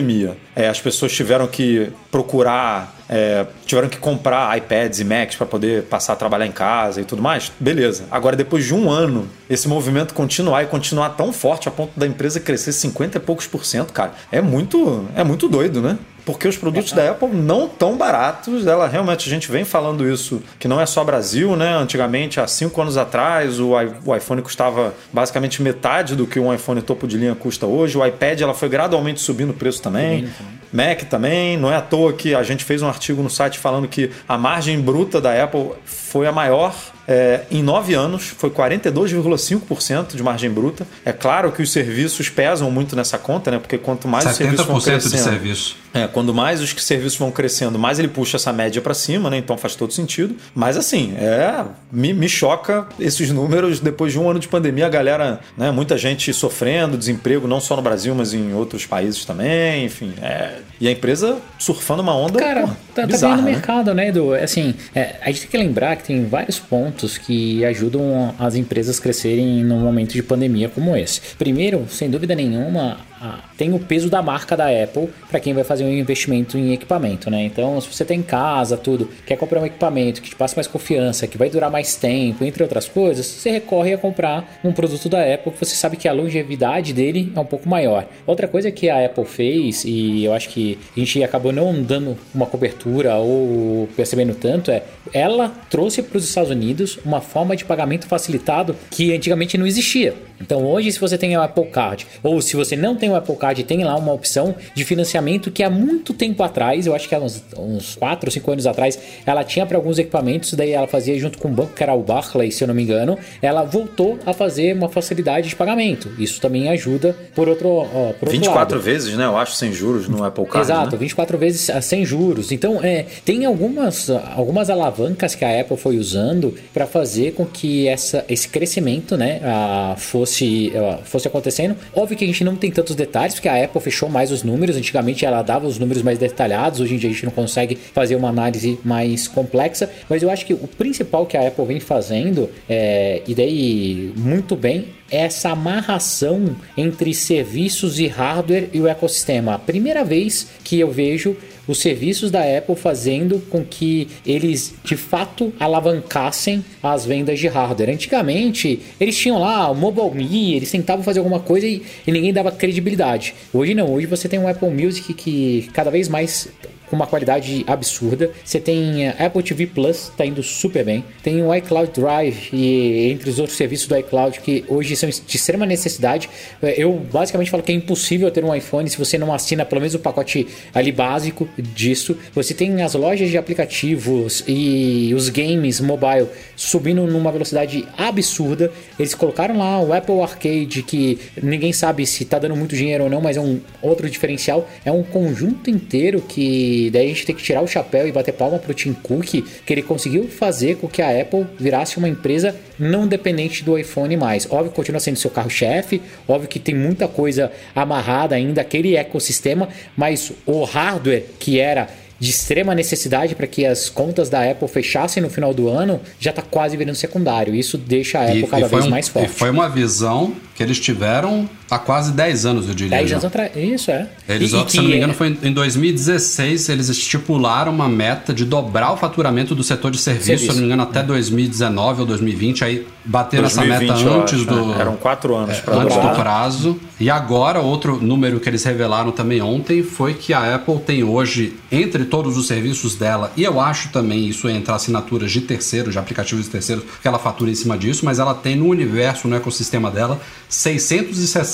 é, 0.55 0.69
as 0.69 0.81
pessoas 0.81 1.12
tiveram 1.12 1.47
que 1.47 1.91
procurar, 2.11 2.95
é, 3.09 3.47
tiveram 3.65 3.88
que 3.88 3.99
comprar 3.99 4.57
iPads 4.59 5.00
e 5.00 5.05
Macs 5.05 5.37
para 5.37 5.47
poder 5.47 5.85
passar 5.85 6.15
a 6.15 6.17
trabalhar 6.17 6.47
em 6.47 6.53
casa 6.53 7.00
e 7.00 7.05
tudo 7.05 7.23
mais, 7.23 7.53
beleza. 7.59 8.05
Agora, 8.11 8.37
depois 8.37 8.65
de 8.65 8.75
um 8.75 8.91
ano, 8.91 9.29
esse 9.49 9.69
movimento 9.69 10.15
continuar 10.15 10.62
e 10.62 10.67
continuar 10.67 11.11
tão 11.11 11.33
forte 11.33 11.69
a 11.69 11.71
ponto 11.71 11.99
da 11.99 12.07
empresa 12.07 12.41
crescer 12.41 12.73
50 12.73 13.19
e 13.19 13.21
poucos 13.21 13.47
por 13.47 13.65
cento, 13.65 13.93
cara, 13.93 14.12
é 14.31 14.41
muito, 14.41 15.07
é 15.15 15.25
muito 15.25 15.49
doido, 15.49 15.81
né? 15.81 15.99
Porque 16.26 16.49
os 16.49 16.56
produtos 16.56 16.92
da 16.92 17.12
Apple 17.12 17.28
não 17.28 17.68
tão 17.68 17.97
baratos. 17.97 18.66
Ela 18.66 18.88
realmente 18.88 19.28
a 19.28 19.30
gente 19.30 19.50
vem 19.50 19.64
falando 19.64 20.06
isso 20.06 20.42
que 20.59 20.66
não 20.66 20.80
é 20.80 20.85
só 20.85 21.04
Brasil, 21.04 21.54
né? 21.54 21.75
Antigamente, 21.76 22.40
há 22.40 22.49
cinco 22.49 22.83
anos 22.83 22.97
atrás, 22.97 23.61
o, 23.61 23.73
iPhone 24.14 24.42
custava 24.42 24.92
basicamente 25.12 25.62
metade 25.62 26.16
do 26.16 26.26
que 26.26 26.40
um 26.40 26.52
iPhone 26.52 26.83
topo 26.83 27.06
de 27.06 27.16
linha 27.16 27.37
custa 27.37 27.64
hoje. 27.64 27.97
O 27.97 28.04
iPad 28.04 28.40
ela 28.40 28.54
foi 28.54 28.68
gradualmente 28.68 29.21
subindo 29.21 29.50
o 29.50 29.54
preço 29.54 29.80
também. 29.80 30.28
Mac 30.73 31.04
também. 31.04 31.56
Não 31.56 31.71
é 31.71 31.76
à 31.76 31.80
toa 31.80 32.12
que 32.12 32.35
a 32.35 32.42
gente 32.42 32.64
fez 32.64 32.83
um 32.83 32.88
artigo 32.88 33.23
no 33.23 33.30
site 33.30 33.61
falando 33.61 33.87
que 33.87 34.11
a 34.28 34.37
margem 34.37 34.80
bruta 34.80 35.21
da 35.21 35.45
Apple 35.45 35.71
foi 36.17 36.27
a 36.27 36.33
maior 36.33 36.75
é, 37.07 37.43
em 37.51 37.63
nove 37.63 37.95
anos, 37.95 38.29
foi 38.37 38.51
42,5% 38.51 40.17
de 40.17 40.23
margem 40.23 40.51
bruta. 40.51 40.87
É 41.05 41.13
claro 41.13 41.53
que 41.53 41.63
os 41.63 41.71
serviços 41.71 42.29
pesam 42.29 42.71
muito 42.71 42.97
nessa 42.97 43.19
conta, 43.19 43.51
né? 43.51 43.59
Porque 43.59 43.79
quanto 43.79 44.09
mais 44.09 44.27
os 44.27 44.35
serviços 44.37 44.67
vão 44.67 44.79
70% 44.79 44.81
de 44.81 44.91
crescendo, 44.91 45.23
serviço. 45.23 45.77
é, 45.95 46.09
quando 46.09 46.35
mais 46.35 46.61
os 46.61 46.71
serviços 46.71 47.19
vão 47.19 47.31
crescendo, 47.31 47.79
mais 47.79 47.99
ele 47.99 48.09
puxa 48.09 48.39
essa 48.39 48.53
média 48.53 48.81
para 48.81 48.95
cima, 48.95 49.31
né? 49.31 49.37
Então 49.37 49.57
faz 49.57 49.77
todo 49.77 49.93
sentido. 49.93 50.35
Mas 50.55 50.77
assim, 50.77 51.15
é 51.17 51.65
me, 51.93 52.13
me 52.13 52.29
choca 52.29 52.87
esses 52.99 53.31
números 53.31 53.79
depois 53.79 54.13
de 54.13 54.19
um 54.19 54.29
ano 54.29 54.41
de 54.41 54.49
pandemia, 54.49 54.87
a 54.87 54.91
galera, 54.91 55.41
né? 55.57 55.71
Muita 55.71 55.97
gente 55.97 56.33
sofrendo, 56.33 56.97
desemprego 56.97 57.47
não 57.47 57.61
só 57.61 57.77
no 57.77 57.83
Brasil, 57.83 58.15
mas 58.15 58.35
em 58.35 58.53
outros 58.55 58.85
países 58.87 59.25
também, 59.25 59.85
enfim. 59.85 60.13
é, 60.21 60.59
e 60.81 60.89
a 60.89 60.91
empresa 60.91 61.39
surfando 61.59 62.03
uma 62.03 62.15
onda 62.15 62.39
Cara, 62.39 62.63
pô, 62.63 62.67
tá, 62.95 63.03
tá 63.03 63.07
bizarra, 63.07 63.35
bem 63.37 63.45
no 63.45 63.49
né? 63.49 63.55
mercado, 63.55 63.95
né, 63.95 64.09
Edu? 64.09 64.35
Assim, 64.35 64.75
é, 64.95 65.17
a 65.23 65.27
gente 65.29 65.43
tem 65.43 65.51
que 65.51 65.57
lembrar 65.57 65.97
que 65.97 66.03
tem 66.07 66.25
vários 66.25 66.59
pontos 66.59 67.19
que 67.19 67.65
ajudam 67.65 68.35
as 68.39 68.55
empresas 68.55 69.01
crescerem 69.01 69.65
num 69.65 69.81
momento 69.81 70.13
de 70.13 70.23
pandemia 70.23 70.69
como 70.69 70.97
esse. 70.97 71.21
Primeiro, 71.37 71.87
sem 71.89 72.09
dúvida 72.09 72.35
nenhuma, 72.35 72.99
a- 73.26 73.38
tem 73.56 73.73
o 73.73 73.78
peso 73.78 74.09
da 74.11 74.23
marca 74.23 74.56
da 74.56 74.66
Apple 74.68 75.09
para 75.30 75.40
quem 75.40 75.52
vai 75.54 75.64
fazer 75.64 75.85
um 75.85 75.92
investimento 75.92 76.56
em 76.59 76.73
equipamento, 76.73 77.30
né? 77.30 77.45
Então, 77.45 77.80
se 77.80 77.88
você 77.92 78.04
tem 78.04 78.21
em 78.21 78.23
casa, 78.23 78.76
tudo, 78.76 79.09
quer 79.26 79.37
comprar 79.37 79.61
um 79.61 79.66
equipamento 79.66 80.21
que 80.23 80.30
te 80.30 80.37
passe 80.37 80.54
mais 80.56 80.66
confiança, 80.66 81.26
que 81.26 81.38
vai 81.38 81.49
durar 81.50 81.71
mais 81.71 81.97
tempo, 81.97 82.45
entre 82.45 82.62
outras 82.62 82.87
coisas, 82.88 83.26
você 83.26 83.50
recorre 83.50 83.95
a 83.95 83.99
comprar 83.99 84.59
um 84.64 84.73
produto 84.73 85.09
da 85.09 85.23
Apple 85.23 85.52
que 85.52 85.59
você 85.59 85.75
sabe 85.75 85.97
que 85.97 86.09
a 86.09 86.12
longevidade 86.12 86.92
dele 86.92 87.33
é 87.35 87.40
um 87.40 87.45
pouco 87.45 87.68
maior. 87.68 88.06
Outra 88.26 88.47
coisa 88.47 88.71
que 88.71 88.88
a 88.88 89.04
Apple 89.06 89.25
fez, 89.25 89.85
e 89.85 90.25
eu 90.25 90.33
acho 90.33 90.49
que 90.50 90.78
a 90.97 91.00
gente 91.00 91.23
acabou 91.23 91.52
não 91.52 91.83
dando 91.83 92.16
uma 92.35 92.47
cobertura 92.47 93.16
ou 93.16 93.88
percebendo 93.97 94.35
tanto, 94.35 94.71
é 94.71 94.83
ela 95.12 95.52
trouxe 95.71 96.02
para 96.02 96.18
os 96.18 96.25
Estados 96.28 96.50
Unidos 96.50 96.99
uma 97.04 97.21
forma 97.21 97.56
de 97.56 97.64
pagamento 97.64 98.06
facilitado 98.06 98.76
que 98.90 99.14
antigamente 99.14 99.56
não 99.56 99.66
existia. 99.66 100.14
Então 100.40 100.64
hoje, 100.64 100.93
se 100.93 101.00
você 101.00 101.16
tem 101.16 101.37
o 101.37 101.43
Apple 101.43 101.66
Card, 101.66 102.07
ou 102.23 102.40
se 102.40 102.57
você 102.57 102.76
não 102.76 102.97
tem 102.97 103.11
o 103.11 103.16
Apple 103.16 103.37
Card, 103.37 103.64
tem 103.64 103.85
lá 103.85 103.97
uma 103.97 104.12
opção 104.12 104.55
de 104.75 104.85
financiamento 104.85 105.50
que 105.50 105.62
há 105.62 105.71
muito 105.71 106.12
tempo 106.12 106.43
atrás, 106.43 106.87
eu 106.87 106.95
acho 106.95 107.09
que 107.09 107.14
há 107.14 107.19
uns, 107.19 107.43
uns 107.57 107.97
4 107.97 108.28
ou 108.28 108.33
5 108.33 108.50
anos 108.52 108.66
atrás, 108.66 108.99
ela 109.25 109.45
tinha 109.45 109.66
para 109.66 109.76
alguns 109.76 109.99
equipamentos, 109.99 110.52
daí 110.55 110.73
ela 110.73 110.87
fazia 110.87 111.19
junto 111.19 111.38
com 111.38 111.49
o 111.49 111.50
banco, 111.50 111.73
que 111.75 111.83
era 111.83 111.95
o 111.95 112.02
Barclays, 112.02 112.55
se 112.55 112.64
eu 112.64 112.69
não 112.69 112.75
me 112.75 112.83
engano, 112.83 113.19
ela 113.40 113.64
voltou 113.64 114.19
a 114.25 114.33
fazer 114.33 114.75
uma 114.75 114.88
facilidade 114.88 115.49
de 115.49 115.57
pagamento. 115.57 116.11
Isso 116.19 116.40
também 116.40 116.69
ajuda 116.69 117.16
por 117.35 117.49
outro, 117.49 117.69
ó, 117.69 117.85
por 118.12 118.28
outro 118.28 118.31
24 118.31 118.76
lado. 118.76 118.85
vezes, 118.85 119.14
né? 119.16 119.25
Eu 119.25 119.37
acho, 119.37 119.52
sem 119.52 119.73
juros 119.73 120.09
no 120.09 120.25
Apple 120.25 120.45
Card. 120.47 120.66
Exato, 120.66 120.93
né? 120.93 120.99
24 120.99 121.38
vezes 121.38 121.71
ah, 121.71 121.81
sem 121.81 122.05
juros. 122.05 122.52
Então, 122.52 122.81
é, 122.83 123.07
tem 123.25 123.45
algumas, 123.45 124.11
algumas 124.11 124.71
alavancas 124.71 125.35
que 125.35 125.45
a 125.45 125.61
Apple 125.61 125.76
foi 125.76 125.97
usando 125.99 126.55
para 126.73 126.87
fazer 126.87 127.33
com 127.33 127.45
que 127.45 127.88
essa, 127.88 128.25
esse 128.28 128.49
crescimento 128.49 129.16
né, 129.16 129.40
ah, 129.43 129.95
fosse, 129.97 130.25
ah, 130.75 130.99
fosse 131.04 131.28
acontecendo. 131.28 131.76
Óbvio 131.95 132.16
que 132.16 132.25
a 132.25 132.26
gente 132.26 132.45
não 132.45 132.56
tem 132.56 132.71
tantos 132.71 132.95
detalhes, 132.95 133.35
porque 133.35 133.49
a 133.49 133.64
Apple 133.64 133.80
fechou 133.80 134.09
mais 134.09 134.30
os 134.30 134.42
números. 134.42 134.76
Antigamente 134.76 135.25
ela 135.25 135.42
dava 135.42 135.66
os 135.66 135.78
números 135.78 136.02
mais 136.02 136.18
detalhados, 136.18 136.80
hoje 136.80 136.95
em 136.95 136.99
dia 136.99 137.11
a 137.11 137.12
gente 137.12 137.25
não 137.25 137.33
consegue 137.33 137.76
fazer 137.76 138.16
uma 138.16 138.28
análise 138.28 138.78
mais 138.85 139.28
complexa. 139.28 139.90
Mas 140.09 140.23
eu 140.23 140.30
acho 140.30 140.47
que 140.47 140.54
o 140.54 140.66
principal 140.66 141.26
que 141.26 141.37
a 141.37 141.49
Apple 141.49 141.64
vem 141.64 141.80
fazendo, 141.80 142.49
é, 142.68 143.23
e 143.26 143.35
daí 143.35 144.12
muito 144.16 144.56
bem, 144.56 144.88
é 145.11 145.18
essa 145.18 145.50
amarração 145.50 146.56
entre 146.76 147.14
serviços 147.14 147.99
e 147.99 148.06
hardware 148.06 148.68
e 148.73 148.80
o 148.80 148.88
ecossistema. 148.88 149.54
A 149.54 149.59
primeira 149.59 150.04
vez 150.04 150.49
que 150.64 150.80
eu 150.80 150.90
vejo 150.90 151.37
os 151.67 151.79
serviços 151.79 152.31
da 152.31 152.41
Apple 152.41 152.77
fazendo 152.77 153.41
com 153.51 153.65
que 153.65 154.09
eles 154.25 154.75
de 154.85 154.97
fato 154.97 155.53
alavancassem 155.59 156.65
as 156.83 157.05
vendas 157.05 157.39
de 157.39 157.49
hardware. 157.49 157.91
Antigamente, 157.91 158.81
eles 159.01 159.17
tinham 159.17 159.39
lá 159.39 159.71
o 159.71 159.75
Mobile 159.75 160.11
Me, 160.15 160.55
eles 160.55 160.71
tentavam 160.71 161.05
fazer 161.05 161.19
alguma 161.19 161.41
coisa 161.41 161.67
e, 161.67 161.83
e 162.07 162.13
ninguém 162.13 162.33
dava 162.33 162.53
credibilidade. 162.53 163.35
Hoje 163.53 163.75
não, 163.75 163.93
hoje 163.93 164.07
você 164.07 164.29
tem 164.29 164.39
um 164.39 164.49
Apple 164.49 164.71
Music 164.71 165.13
que 165.15 165.69
cada 165.73 165.91
vez 165.91 166.09
mais 166.09 166.49
com 166.97 167.03
uma 167.03 167.07
qualidade 167.07 167.62
absurda. 167.67 168.31
Você 168.43 168.59
tem 168.59 169.09
a 169.09 169.26
Apple 169.26 169.43
TV 169.43 169.67
Plus, 169.67 170.11
tá 170.17 170.25
indo 170.25 170.43
super 170.43 170.85
bem. 170.85 171.05
Tem 171.23 171.43
o 171.43 171.55
iCloud 171.55 171.93
Drive 171.93 172.49
e 172.53 173.11
entre 173.11 173.29
os 173.29 173.38
outros 173.38 173.57
serviços 173.57 173.87
do 173.87 173.97
iCloud 173.99 174.41
que 174.41 174.65
hoje 174.67 174.97
são 174.97 175.09
de 175.09 175.37
extrema 175.37 175.67
necessidade. 175.67 176.29
Eu 176.62 176.93
basicamente 177.12 177.50
falo 177.50 177.62
que 177.62 177.71
é 177.71 177.75
impossível 177.75 178.31
ter 178.31 178.45
um 178.45 178.55
iPhone 178.55 178.88
se 178.88 178.97
você 178.97 179.19
não 179.19 179.33
assina 179.33 179.65
pelo 179.65 179.81
menos 179.81 179.95
o 179.95 179.99
pacote 179.99 180.47
ali 180.75 180.91
básico 180.91 181.49
disso. 181.59 182.17
Você 182.35 182.55
tem 182.55 182.83
as 182.83 182.95
lojas 182.95 183.29
de 183.29 183.37
aplicativos 183.37 184.43
e 184.49 185.12
os 185.15 185.29
games 185.29 185.81
mobile 185.81 186.29
subindo 186.57 187.07
numa 187.07 187.31
velocidade 187.31 187.87
absurda. 187.97 188.73
Eles 188.99 189.15
colocaram 189.15 189.59
lá 189.59 189.81
o 189.81 189.93
Apple 189.93 190.21
Arcade 190.21 190.83
que 190.83 191.19
ninguém 191.43 191.73
sabe 191.73 192.07
se 192.07 192.25
tá 192.25 192.38
dando 192.38 192.57
muito 192.57 192.75
dinheiro 192.75 193.05
ou 193.05 193.11
não, 193.11 193.21
mas 193.21 193.37
é 193.37 193.41
um 193.41 193.61
outro 193.83 194.09
diferencial. 194.09 194.69
É 194.85 194.91
um 194.91 195.03
conjunto 195.03 195.69
inteiro 195.69 196.23
que 196.23 196.86
daí 196.90 197.07
a 197.07 197.09
gente 197.09 197.26
tem 197.26 197.35
que 197.35 197.43
tirar 197.43 197.62
o 197.62 197.66
chapéu 197.66 198.07
e 198.09 198.12
bater 198.12 198.33
palma 198.33 198.59
pro 198.59 198.75
Tim 198.75 198.93
Cook, 198.93 199.25
que 199.26 199.73
ele 199.73 199.83
conseguiu 199.83 200.28
fazer 200.28 200.76
com 200.76 200.88
que 200.88 201.02
a 201.02 201.21
Apple 201.21 201.47
virasse 201.59 201.99
uma 201.99 202.09
empresa 202.09 202.55
não 202.78 203.07
dependente 203.07 203.64
do 203.64 203.78
iPhone 203.78 204.16
mais. 204.16 204.47
Óbvio 204.50 204.71
que 204.71 204.76
continua 204.76 205.00
sendo 205.00 205.16
seu 205.16 205.31
carro-chefe, 205.31 206.00
óbvio 206.28 206.49
que 206.49 206.58
tem 206.58 206.75
muita 206.75 207.08
coisa 207.08 207.50
amarrada 207.75 208.34
ainda, 208.34 208.61
aquele 208.61 208.97
ecossistema, 208.97 209.69
mas 209.97 210.32
o 210.45 210.65
hardware 210.65 211.25
que 211.39 211.58
era 211.61 211.89
de 212.19 212.30
extrema 212.30 212.75
necessidade 212.75 213.34
para 213.34 213.47
que 213.47 213.67
as 213.67 213.91
contas 213.91 214.30
da 214.30 214.50
Apple 214.50 214.67
fechassem 214.69 215.23
no 215.23 215.28
final 215.28 215.52
do 215.52 215.69
ano, 215.69 216.00
já 216.19 216.30
está 216.30 216.41
quase 216.41 216.75
virando 216.75 216.97
secundário. 216.97 217.54
Isso 217.54 217.76
deixa 217.76 218.19
a 218.21 218.25
Apple 218.25 218.47
cada 218.47 218.69
foi 218.71 218.78
vez 218.78 218.87
um- 218.87 218.91
mais 218.91 219.06
forte. 219.06 219.26
E 219.26 219.28
foi 219.28 219.50
uma 219.50 219.69
visão 219.69 220.34
que 220.54 220.63
eles 220.63 220.80
tiveram 220.80 221.47
há 221.71 221.79
quase 221.79 222.13
10 222.13 222.47
anos, 222.47 222.69
eu 222.69 222.75
diria. 222.75 222.97
10 222.99 223.09
já. 223.11 223.17
anos 223.17 223.25
atrás. 223.25 223.50
Isso, 223.57 223.91
é. 223.91 224.09
Eles, 224.29 224.52
E- 224.52 224.57
e 224.57 224.71
se 224.71 224.76
eu 224.79 224.83
não 224.83 224.91
me 224.91 224.97
engano, 224.97 225.15
foi 225.15 225.29
em 225.29 225.39
em 225.43 225.52
2016, 225.52 226.69
eles 226.69 226.89
estipularam 226.89 227.73
uma 227.73 227.89
meta 227.89 228.33
de 228.35 228.45
dobrar 228.45 228.93
o 228.93 228.97
faturamento 228.97 229.55
do 229.55 229.63
setor 229.63 229.91
de 229.91 229.99
serviço, 229.99 230.26
Serviço. 230.26 230.45
se 230.45 230.50
eu 230.50 230.55
não 230.55 230.61
me 230.63 230.67
engano, 230.67 230.83
até 230.83 231.02
2019 231.02 232.00
ou 232.00 232.07
2020. 232.07 232.65
Aí 232.65 232.87
bateram 233.05 233.45
essa 233.47 233.65
meta 233.65 233.85
2020, 233.87 234.15
antes 234.21 234.35
acho, 234.35 234.45
do. 234.45 234.67
né? 234.67 234.76
Eram 234.81 234.97
quatro 234.97 235.35
anos 235.35 235.59
para 235.61 235.76
antes 235.76 235.95
do 235.97 236.00
dobrar. 236.02 236.15
prazo. 236.17 236.79
E 236.99 237.11
agora, 237.11 237.61
outro 237.61 238.00
número 238.00 238.41
que 238.41 238.49
eles 238.49 238.65
revelaram 238.65 239.11
também 239.13 239.41
ontem 239.43 239.83
foi 239.83 240.15
que 240.15 240.33
a 240.33 240.55
Apple 240.55 240.79
tem 240.81 241.05
hoje, 241.05 241.55
entre 241.71 242.05
todos 242.07 242.37
os 242.37 242.47
serviços 242.47 242.95
dela, 242.97 243.31
e 243.37 243.43
eu 243.45 243.61
acho 243.61 243.91
também 243.91 244.26
isso 244.26 244.49
entre 244.49 244.73
assinaturas 244.73 245.31
de 245.31 245.43
terceiros, 245.43 245.93
de 245.93 245.99
aplicativos 245.99 246.45
de 246.47 246.50
terceiros, 246.50 246.85
que 247.02 247.07
ela 247.07 247.19
fatura 247.19 247.50
em 247.50 247.55
cima 247.55 247.76
disso, 247.76 248.05
mas 248.05 248.19
ela 248.19 248.35
tem 248.35 248.57
no 248.57 248.67
universo, 248.67 249.29
no 249.29 249.37
ecossistema 249.37 249.91
dela, 249.91 250.21
660 250.49 251.45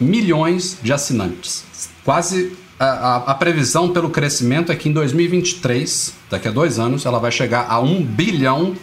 milhões 0.00 0.78
de 0.82 0.92
assinantes. 0.92 1.64
Quase. 2.04 2.52
A, 2.80 2.84
a- 2.86 3.16
a 3.32 3.34
previsão 3.34 3.88
pelo 3.92 4.08
crescimento 4.08 4.70
é 4.70 4.76
que 4.76 4.88
em 4.88 4.92
2023, 4.92 6.14
daqui 6.30 6.46
a 6.46 6.50
dois 6.52 6.78
anos, 6.78 7.04
ela 7.04 7.18
vai 7.18 7.32
chegar 7.32 7.66
a 7.68 7.80
um 7.80 8.02
bilhão 8.02 8.74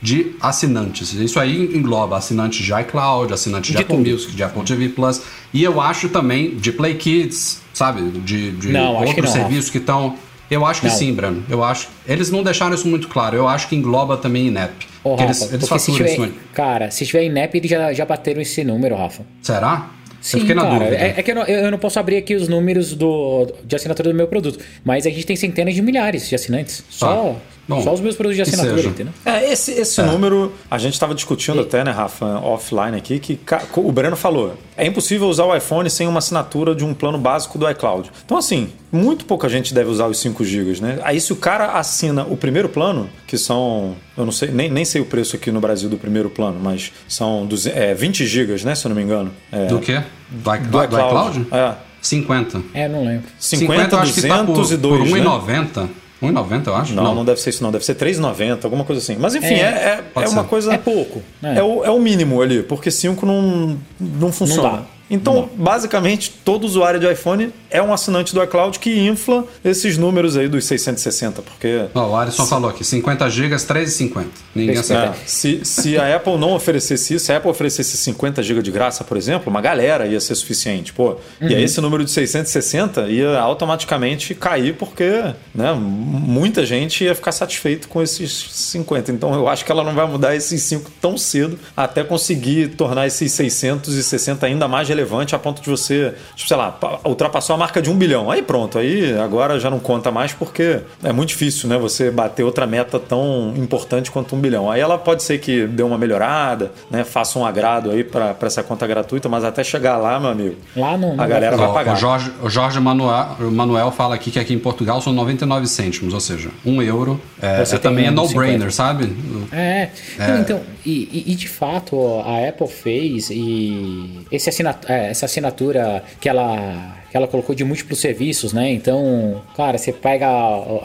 de 0.00 0.32
assinantes. 0.40 1.12
Isso 1.12 1.38
aí 1.38 1.70
engloba 1.76 2.16
assinantes 2.16 2.64
de 2.64 2.72
iCloud, 2.72 3.32
assinantes 3.32 3.70
de, 3.70 3.76
De 3.76 3.82
Apple 3.82 3.96
tudo. 3.98 4.10
Music, 4.10 4.32
de 4.34 4.42
Apple 4.42 4.62
TV 4.64 4.88
Plus. 4.88 5.20
E 5.52 5.62
eu 5.62 5.80
acho 5.80 6.08
também 6.08 6.56
de 6.56 6.72
Play 6.72 6.94
Kids, 6.94 7.60
sabe? 7.74 8.00
De, 8.20 8.52
de 8.52 8.68
Não, 8.72 8.94
outros 8.96 9.26
não, 9.26 9.32
serviços 9.32 9.70
que 9.70 9.78
estão. 9.78 10.16
Eu 10.50 10.66
acho 10.66 10.80
que 10.82 10.90
sim, 10.90 11.14
Breno. 11.14 11.42
Eu 11.48 11.62
acho. 11.62 11.88
Eles 12.06 12.30
não 12.30 12.42
deixaram 12.42 12.74
isso 12.74 12.88
muito 12.88 13.06
claro. 13.08 13.36
Eu 13.36 13.46
acho 13.48 13.68
que 13.68 13.76
engloba 13.76 14.16
também 14.16 14.48
INEP. 14.48 14.86
Ô, 15.04 15.10
Rafa, 15.14 15.24
eles, 15.24 15.52
eles 15.52 15.68
faturam 15.68 15.96
tiver, 15.96 16.12
isso. 16.14 16.32
cara, 16.52 16.90
se 16.90 17.06
tiver 17.06 17.24
INEP, 17.24 17.56
eles 17.58 17.70
já, 17.70 17.92
já 17.92 18.04
bateram 18.04 18.40
esse 18.40 18.62
número, 18.64 18.96
Rafa. 18.96 19.24
Será? 19.40 19.88
Sim, 20.22 20.36
eu 20.36 20.40
fiquei 20.40 20.54
na 20.54 20.62
cara. 20.62 20.78
dúvida. 20.78 20.96
É, 20.96 21.14
é 21.18 21.22
que 21.22 21.30
eu 21.30 21.34
não, 21.34 21.42
eu 21.42 21.70
não 21.70 21.78
posso 21.78 21.98
abrir 21.98 22.16
aqui 22.16 22.34
os 22.34 22.48
números 22.48 22.94
do, 22.94 23.52
de 23.64 23.76
assinatura 23.76 24.08
do 24.08 24.14
meu 24.14 24.28
produto, 24.28 24.64
mas 24.84 25.04
a 25.04 25.10
gente 25.10 25.26
tem 25.26 25.36
centenas 25.36 25.74
de 25.74 25.82
milhares 25.82 26.28
de 26.28 26.34
assinantes. 26.34 26.84
Só, 26.88 27.36
Bom, 27.68 27.80
só 27.82 27.92
os 27.92 28.00
meus 28.00 28.16
produtos 28.16 28.36
de 28.36 28.42
assinatura, 28.42 28.88
entendeu? 28.88 29.12
É, 29.24 29.52
esse, 29.52 29.70
esse 29.72 30.02
número, 30.02 30.52
a 30.70 30.78
gente 30.78 30.94
estava 30.94 31.14
discutindo 31.14 31.60
até, 31.60 31.84
né, 31.84 31.92
Rafa, 31.92 32.40
offline 32.40 32.96
aqui, 32.96 33.20
que 33.20 33.38
o 33.76 33.92
Breno 33.92 34.16
falou: 34.16 34.54
é 34.76 34.86
impossível 34.86 35.28
usar 35.28 35.44
o 35.44 35.56
iPhone 35.56 35.88
sem 35.88 36.08
uma 36.08 36.18
assinatura 36.18 36.74
de 36.74 36.84
um 36.84 36.92
plano 36.92 37.18
básico 37.18 37.58
do 37.58 37.70
iCloud. 37.70 38.10
Então, 38.24 38.36
assim, 38.36 38.70
muito 38.90 39.24
pouca 39.24 39.48
gente 39.48 39.72
deve 39.72 39.90
usar 39.90 40.06
os 40.06 40.18
5 40.18 40.44
GB, 40.44 40.80
né? 40.80 40.98
Aí, 41.04 41.20
se 41.20 41.32
o 41.32 41.36
cara 41.36 41.78
assina 41.78 42.24
o 42.24 42.36
primeiro 42.36 42.68
plano, 42.68 43.08
que 43.26 43.38
são, 43.38 43.94
eu 44.16 44.24
não 44.24 44.32
sei, 44.32 44.50
nem, 44.50 44.68
nem 44.68 44.84
sei 44.84 45.00
o 45.00 45.04
preço 45.04 45.36
aqui 45.36 45.52
no 45.52 45.60
Brasil 45.60 45.88
do 45.88 45.96
primeiro 45.96 46.28
plano, 46.28 46.58
mas 46.60 46.92
são 47.08 47.46
200, 47.46 47.78
é, 47.78 47.94
20 47.94 48.26
GB, 48.26 48.64
né, 48.64 48.74
se 48.74 48.84
eu 48.84 48.88
não 48.88 48.96
me 48.96 49.02
engano. 49.02 49.30
É, 49.52 49.66
Do 49.66 49.78
quê? 49.78 50.02
Do, 50.30 50.40
iCloud? 50.40 50.66
do 50.66 50.70
do 50.70 50.84
iCloud. 50.84 51.40
iCloud? 51.40 51.46
É. 51.52 51.74
50. 52.02 52.62
É, 52.74 52.88
não 52.88 53.04
lembro. 53.04 53.28
50, 53.38 53.94
eu 53.94 54.00
acho 54.00 54.14
que 54.14 54.22
tá 54.26 54.42
por, 54.44 54.54
202, 54.54 55.08
por 55.08 55.18
né? 55.18 55.92
1,90. 56.22 56.48
1,90 56.48 56.66
eu 56.66 56.76
acho. 56.76 56.94
Não, 56.94 57.14
não, 57.14 57.24
deve 57.24 57.40
ser 57.40 57.50
isso, 57.50 57.62
não. 57.62 57.70
Deve 57.70 57.84
ser 57.84 57.94
3,90, 57.94 58.64
alguma 58.64 58.84
coisa 58.84 59.00
assim. 59.02 59.16
Mas 59.18 59.34
enfim, 59.34 59.54
É, 59.54 59.60
é, 59.60 60.04
é, 60.16 60.24
é 60.24 60.28
uma 60.28 60.44
coisa. 60.44 60.72
É 60.72 60.78
pouco, 60.78 61.22
né? 61.40 61.58
É, 61.58 61.62
o, 61.62 61.84
é 61.84 61.90
o 61.90 61.98
mínimo 62.00 62.40
ali, 62.40 62.62
porque 62.62 62.90
5 62.90 63.24
não, 63.26 63.76
não 63.98 64.32
funciona. 64.32 64.70
dá. 64.70 64.82
Então, 65.10 65.34
Não 65.34 65.50
basicamente, 65.54 66.30
todo 66.44 66.64
usuário 66.64 66.98
de 66.98 67.10
iPhone 67.10 67.52
é 67.72 67.82
um 67.82 67.92
assinante 67.92 68.34
do 68.34 68.42
iCloud 68.42 68.78
que 68.78 69.00
infla 69.00 69.44
esses 69.64 69.96
números 69.96 70.36
aí 70.36 70.48
dos 70.48 70.64
660, 70.64 71.42
porque... 71.42 71.86
Ó, 71.94 72.10
o 72.10 72.16
Alisson 72.16 72.46
falou 72.46 72.70
aqui, 72.70 72.84
50 72.84 73.28
GB, 73.30 73.54
3,50. 73.56 74.26
Ninguém 74.54 74.76
acertou. 74.76 75.14
É, 75.14 75.16
se, 75.26 75.64
se 75.64 75.98
a 75.98 76.14
Apple 76.16 76.36
não 76.36 76.52
oferecesse 76.52 77.14
isso, 77.14 77.26
se 77.26 77.32
a 77.32 77.38
Apple 77.38 77.50
oferecesse 77.50 77.96
50 77.96 78.42
GB 78.42 78.62
de 78.62 78.70
graça, 78.70 79.02
por 79.02 79.16
exemplo, 79.16 79.50
uma 79.50 79.60
galera 79.60 80.06
ia 80.06 80.20
ser 80.20 80.34
suficiente. 80.34 80.92
Pô, 80.92 81.16
E 81.40 81.54
aí 81.54 81.62
esse 81.62 81.80
número 81.80 82.04
de 82.04 82.10
660 82.10 83.08
ia 83.08 83.38
automaticamente 83.38 84.34
cair 84.34 84.74
porque 84.74 85.32
né, 85.54 85.72
muita 85.72 86.66
gente 86.66 87.04
ia 87.04 87.14
ficar 87.14 87.32
satisfeito 87.32 87.88
com 87.88 88.02
esses 88.02 88.48
50. 88.50 89.12
Então 89.12 89.32
eu 89.34 89.48
acho 89.48 89.64
que 89.64 89.72
ela 89.72 89.82
não 89.82 89.94
vai 89.94 90.06
mudar 90.06 90.36
esses 90.36 90.62
5 90.62 90.90
tão 91.00 91.16
cedo 91.16 91.58
até 91.76 92.04
conseguir 92.04 92.68
tornar 92.76 93.06
esses 93.06 93.32
660 93.32 94.46
ainda 94.46 94.68
mais 94.68 94.88
relevante 94.88 95.34
a 95.34 95.38
ponto 95.38 95.62
de 95.62 95.70
você, 95.70 96.14
tipo, 96.34 96.48
sei 96.48 96.56
lá, 96.56 96.78
ultrapassou 97.04 97.54
a 97.54 97.58
marca 97.62 97.80
de 97.80 97.88
um 97.90 97.96
bilhão. 97.96 98.28
Aí 98.30 98.42
pronto, 98.42 98.76
aí 98.78 99.16
agora 99.18 99.58
já 99.60 99.70
não 99.70 99.78
conta 99.78 100.10
mais 100.10 100.32
porque 100.32 100.80
é 101.02 101.12
muito 101.12 101.28
difícil, 101.28 101.68
né? 101.68 101.78
Você 101.78 102.10
bater 102.10 102.42
outra 102.42 102.66
meta 102.66 102.98
tão 102.98 103.54
importante 103.56 104.10
quanto 104.10 104.34
um 104.34 104.40
bilhão. 104.40 104.68
Aí 104.70 104.80
ela 104.80 104.98
pode 104.98 105.22
ser 105.22 105.38
que 105.38 105.66
dê 105.66 105.82
uma 105.84 105.96
melhorada, 105.96 106.72
né? 106.90 107.04
Faça 107.04 107.38
um 107.38 107.46
agrado 107.46 107.90
aí 107.92 108.02
para 108.02 108.34
essa 108.42 108.62
conta 108.64 108.84
gratuita, 108.86 109.28
mas 109.28 109.44
até 109.44 109.62
chegar 109.62 109.96
lá, 109.96 110.18
meu 110.18 110.30
amigo, 110.30 110.56
Lá 110.76 110.96
não- 110.98 111.14
não 111.14 111.22
a 111.24 111.26
galera 111.26 111.56
vai 111.56 111.72
pagar. 111.72 111.94
O 111.94 111.96
Jorge, 111.96 112.32
o 112.42 112.50
Jorge 112.50 112.80
Manuel, 112.80 113.36
Manuel 113.52 113.90
fala 113.92 114.14
aqui 114.16 114.30
que 114.32 114.38
aqui 114.40 114.52
em 114.54 114.58
Portugal 114.58 115.00
são 115.00 115.12
99 115.12 115.66
cêntimos, 115.68 116.12
ou 116.14 116.20
seja, 116.20 116.50
um 116.66 116.82
euro. 116.82 117.20
É, 117.40 117.64
Você 117.64 117.76
é 117.76 117.78
também 117.78 118.06
é 118.06 118.10
no-brainer, 118.10 118.70
50. 118.70 118.70
sabe? 118.72 119.14
É, 119.52 119.88
Não, 120.18 120.40
então, 120.40 120.60
e, 120.84 120.90
e- 121.12 121.32
e 121.32 121.34
de 121.36 121.48
fato 121.48 121.96
a 122.26 122.48
Apple 122.48 122.66
fez 122.68 123.30
e 123.30 124.20
esse 124.32 124.48
assinat- 124.48 124.84
é, 124.88 125.10
essa 125.10 125.26
assinatura 125.26 126.02
que 126.20 126.28
ela, 126.28 126.96
que 127.12 127.16
ela 127.18 127.28
colocou 127.28 127.54
de 127.54 127.62
múltiplos 127.62 128.00
serviços, 128.00 128.54
né? 128.54 128.72
Então, 128.72 129.42
cara, 129.54 129.76
você 129.76 129.92
pega 129.92 130.26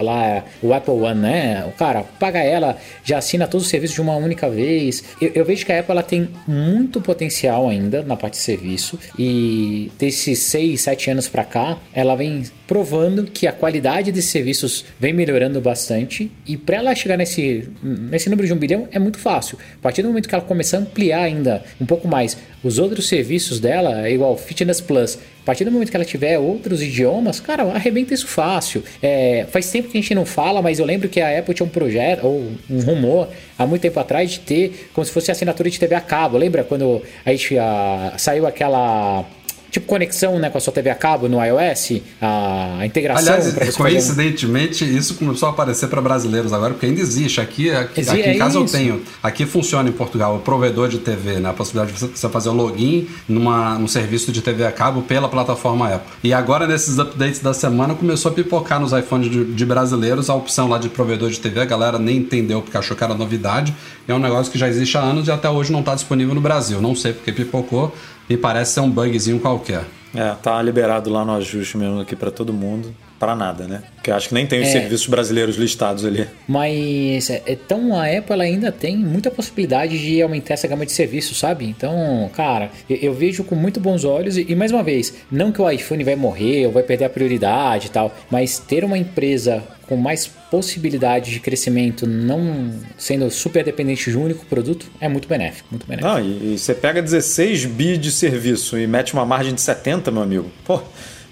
lá 0.02 0.44
o 0.62 0.74
Apple 0.74 0.94
One, 0.94 1.22
né? 1.22 1.66
O 1.66 1.72
cara 1.72 2.04
paga 2.20 2.40
ela, 2.40 2.78
já 3.02 3.18
assina 3.18 3.48
todos 3.48 3.66
os 3.66 3.72
serviços 3.72 3.96
de 3.96 4.02
uma 4.02 4.18
única 4.18 4.50
vez. 4.50 5.06
Eu, 5.22 5.32
eu 5.34 5.46
vejo 5.46 5.66
que 5.66 5.72
a 5.72 5.80
Apple 5.80 5.94
ela 5.94 6.04
tem 6.04 6.28
muito 6.46 7.00
potencial 7.00 7.70
ainda 7.70 8.04
na 8.04 8.18
parte 8.18 8.34
de 8.34 8.40
serviço 8.40 9.00
e 9.18 9.90
desses 9.98 10.40
6, 10.40 10.82
7 10.82 11.12
anos 11.12 11.30
pra 11.30 11.46
cá, 11.46 11.78
ela 11.94 12.14
vem 12.14 12.44
provando 12.68 13.24
que 13.24 13.48
a 13.48 13.52
qualidade 13.52 14.12
desses 14.12 14.30
serviços 14.30 14.86
vem 15.00 15.14
melhorando 15.14 15.62
bastante 15.62 16.30
e 16.46 16.58
para 16.58 16.78
ela 16.78 16.94
chegar 16.94 17.18
nesse, 17.18 17.70
nesse 17.82 18.30
número 18.30 18.46
de 18.46 18.54
um 18.54 18.58
bilhão 18.58 18.88
é 18.92 19.00
muito 19.00 19.18
fácil. 19.18 19.58
A 19.76 19.82
partir 19.82 20.02
do 20.02 20.10
momento 20.10 20.28
que 20.28 20.36
ela 20.36 20.44
começar 20.44 20.78
a 20.78 20.82
ampliar 20.82 21.22
ainda 21.22 21.64
um 21.80 21.86
pouco 21.86 22.08
mais 22.08 22.38
os 22.64 22.78
outros 22.78 23.08
serviços 23.08 23.60
dela, 23.60 24.06
é 24.06 24.12
igual 24.12 24.38
Fitness 24.38 24.82
Plus, 24.82 25.16
a 25.16 25.46
partir 25.46 25.64
do 25.64 25.72
momento 25.72 25.90
que 25.90 25.96
ela 25.96 26.04
tiver 26.04 26.38
outros 26.38 26.82
idiomas, 26.82 27.40
cara, 27.40 27.64
arrebenta 27.64 28.14
isso 28.14 28.28
fácil. 28.28 28.84
É, 29.02 29.46
faz 29.50 29.72
tempo 29.72 29.88
que 29.88 29.98
a 29.98 30.02
gente 30.02 30.14
não 30.14 30.26
fala, 30.26 30.62
mas 30.62 30.78
eu 30.78 30.86
lembro 30.86 31.08
que 31.08 31.22
a 31.22 31.40
Apple 31.40 31.54
tinha 31.54 31.66
um 31.66 31.70
projeto, 31.70 32.26
ou 32.28 32.52
um 32.70 32.82
rumor, 32.82 33.30
há 33.58 33.66
muito 33.66 33.82
tempo 33.82 33.98
atrás, 33.98 34.32
de 34.32 34.42
ter 34.42 34.90
como 34.94 35.06
se 35.06 35.12
fosse 35.14 35.32
assinatura 35.32 35.70
de 35.70 35.80
TV 35.80 35.96
a 35.96 36.02
cabo. 36.02 36.38
Lembra 36.38 36.66
quando 36.66 37.02
a 37.26 37.32
gente 37.32 37.58
ah, 37.58 38.14
saiu 38.18 38.46
aquela. 38.46 39.24
Tipo 39.70 39.86
conexão 39.86 40.40
né, 40.40 40.50
com 40.50 40.58
a 40.58 40.62
sua 40.62 40.72
TV 40.74 40.90
a 40.90 40.96
cabo 40.96 41.28
no 41.28 41.44
iOS, 41.44 42.02
a, 42.22 42.86
integração 42.86 43.34
Aliás, 43.34 43.46
você 43.54 43.60
fazer 43.60 43.72
coincidentemente, 43.74 44.84
isso 44.86 45.16
começou 45.16 45.48
a 45.48 45.52
aparecer 45.52 45.88
para 45.88 46.02
brasileiros 46.02 46.54
agora, 46.54 46.74
porque 46.74 46.86
ainda 46.86 47.02
existe. 47.02 47.42
Aqui, 47.42 47.70
aqui, 47.70 48.00
Exi- 48.02 48.10
aqui 48.12 48.20
em 48.22 48.36
é 48.36 48.38
casa 48.38 48.58
eu 48.58 48.66
isso. 48.66 48.74
tenho. 48.78 49.02
Aqui 49.22 49.46
funciona 49.46 49.90
em 49.90 49.92
Portugal 49.92 50.36
o 50.36 50.40
provedor 50.40 50.88
de 50.88 50.98
TV, 51.00 51.40
né? 51.40 51.50
A 51.50 51.54
possibilidade 51.54 51.94
de 51.94 52.00
você- 52.00 52.12
você 52.16 52.30
fazer 52.30 52.50
o 52.50 52.54
login 52.54 53.08
numa, 53.28 53.78
num 53.78 53.88
serviço 53.88 54.32
de 54.32 54.42
TV 54.42 54.66
a 54.66 54.72
cabo 54.72 55.02
pela 55.02 55.28
plataforma 55.30 55.94
Apple. 55.94 56.12
E 56.24 56.34
agora, 56.34 56.66
nesses 56.66 56.98
updates 56.98 57.40
da 57.42 57.54
semana, 57.54 57.94
começou 57.94 58.32
a 58.32 58.34
pipocar 58.34 58.80
nos 58.80 58.94
iPhones 58.94 59.30
de, 59.30 59.44
de 59.46 59.66
brasileiros 59.66 60.30
a 60.30 60.36
opção 60.36 60.68
lá 60.70 60.78
de 60.78 60.90
provedor 60.90 61.30
de 61.30 61.40
TV. 61.40 61.60
A 61.60 61.66
galera 61.66 62.00
nem 62.00 62.18
entendeu 62.18 62.62
porque 62.62 62.78
achou 62.78 62.96
que 62.96 63.04
era 63.04 63.14
novidade. 63.14 63.74
É 64.08 64.14
um 64.14 64.20
negócio 64.20 64.52
que 64.52 64.58
já 64.58 64.68
existe 64.68 64.98
há 64.98 65.02
anos 65.02 65.28
e 65.28 65.32
até 65.32 65.50
hoje 65.50 65.72
não 65.72 65.82
está 65.82 65.94
disponível 65.94 66.34
no 66.34 66.42
Brasil. 66.42 66.82
Não 66.82 66.96
sei 66.96 67.12
porque 67.14 67.32
pipocou 67.32 67.94
e 68.30 68.38
parece 68.38 68.74
ser 68.74 68.80
um 68.82 68.90
bugzinho 68.90 69.40
qualquer. 69.40 69.86
É, 70.14 70.34
tá 70.42 70.62
liberado 70.62 71.10
lá 71.10 71.24
no 71.24 71.36
ajuste 71.36 71.78
mesmo 71.78 72.00
aqui 72.00 72.16
para 72.16 72.32
todo 72.32 72.54
mundo. 72.54 72.94
Para 73.20 73.36
nada, 73.36 73.68
né? 73.68 73.82
Porque 73.96 74.12
eu 74.12 74.16
acho 74.16 74.28
que 74.30 74.34
nem 74.36 74.46
tem 74.46 74.62
os 74.62 74.68
É. 74.68 74.72
serviços 74.72 75.08
brasileiros 75.08 75.56
listados 75.58 76.06
ali. 76.06 76.28
Mas 76.48 77.30
é, 77.30 77.42
então 77.48 77.96
a 78.00 78.06
Apple 78.06 78.42
ainda 78.42 78.72
tem 78.72 78.96
muita 78.96 79.32
possibilidade 79.32 79.98
de 80.00 80.22
aumentar 80.22 80.54
essa 80.54 80.68
gama 80.68 80.86
de 80.86 80.92
serviços, 80.92 81.38
sabe? 81.40 81.66
Então, 81.66 82.30
cara, 82.34 82.70
eu, 82.90 82.98
eu 82.98 83.14
vejo 83.14 83.44
com 83.44 83.56
muito 83.56 83.80
bons 83.80 84.04
olhos 84.04 84.38
e, 84.38 84.46
e, 84.50 84.56
mais 84.56 84.72
uma 84.72 84.84
vez, 84.84 85.14
não 85.32 85.52
que 85.52 85.62
o 85.62 85.70
iPhone 85.70 86.04
vai 86.04 86.16
morrer 86.16 86.68
ou 86.68 86.72
vai 86.72 86.84
perder 86.84 87.06
a 87.06 87.10
prioridade 87.10 87.88
e 87.88 87.90
tal, 87.90 88.16
mas 88.30 88.60
ter 88.60 88.84
uma 88.84 88.98
empresa 88.98 89.64
com 89.88 89.96
mais 89.96 90.28
possibilidade 90.52 91.32
de 91.32 91.40
crescimento, 91.40 92.06
não 92.06 92.72
sendo 92.98 93.32
super 93.32 93.64
dependente 93.64 94.12
de 94.12 94.18
um 94.18 94.24
único 94.24 94.46
produto, 94.46 94.86
é 95.00 95.08
muito 95.08 95.28
benéfico, 95.30 95.70
muito 95.72 95.88
benéfico. 95.88 96.08
Não, 96.14 96.20
e, 96.20 96.54
e 96.54 96.58
você 96.60 96.74
pega 96.76 97.02
16 97.02 97.66
bi 97.66 97.98
de 97.98 98.12
serviço 98.12 98.78
e 98.78 98.86
mete 98.86 99.14
uma 99.14 99.26
margem 99.26 99.54
de 99.54 99.62
70, 99.62 100.12
meu 100.12 100.22
amigo. 100.22 100.52
Pô, 100.66 100.82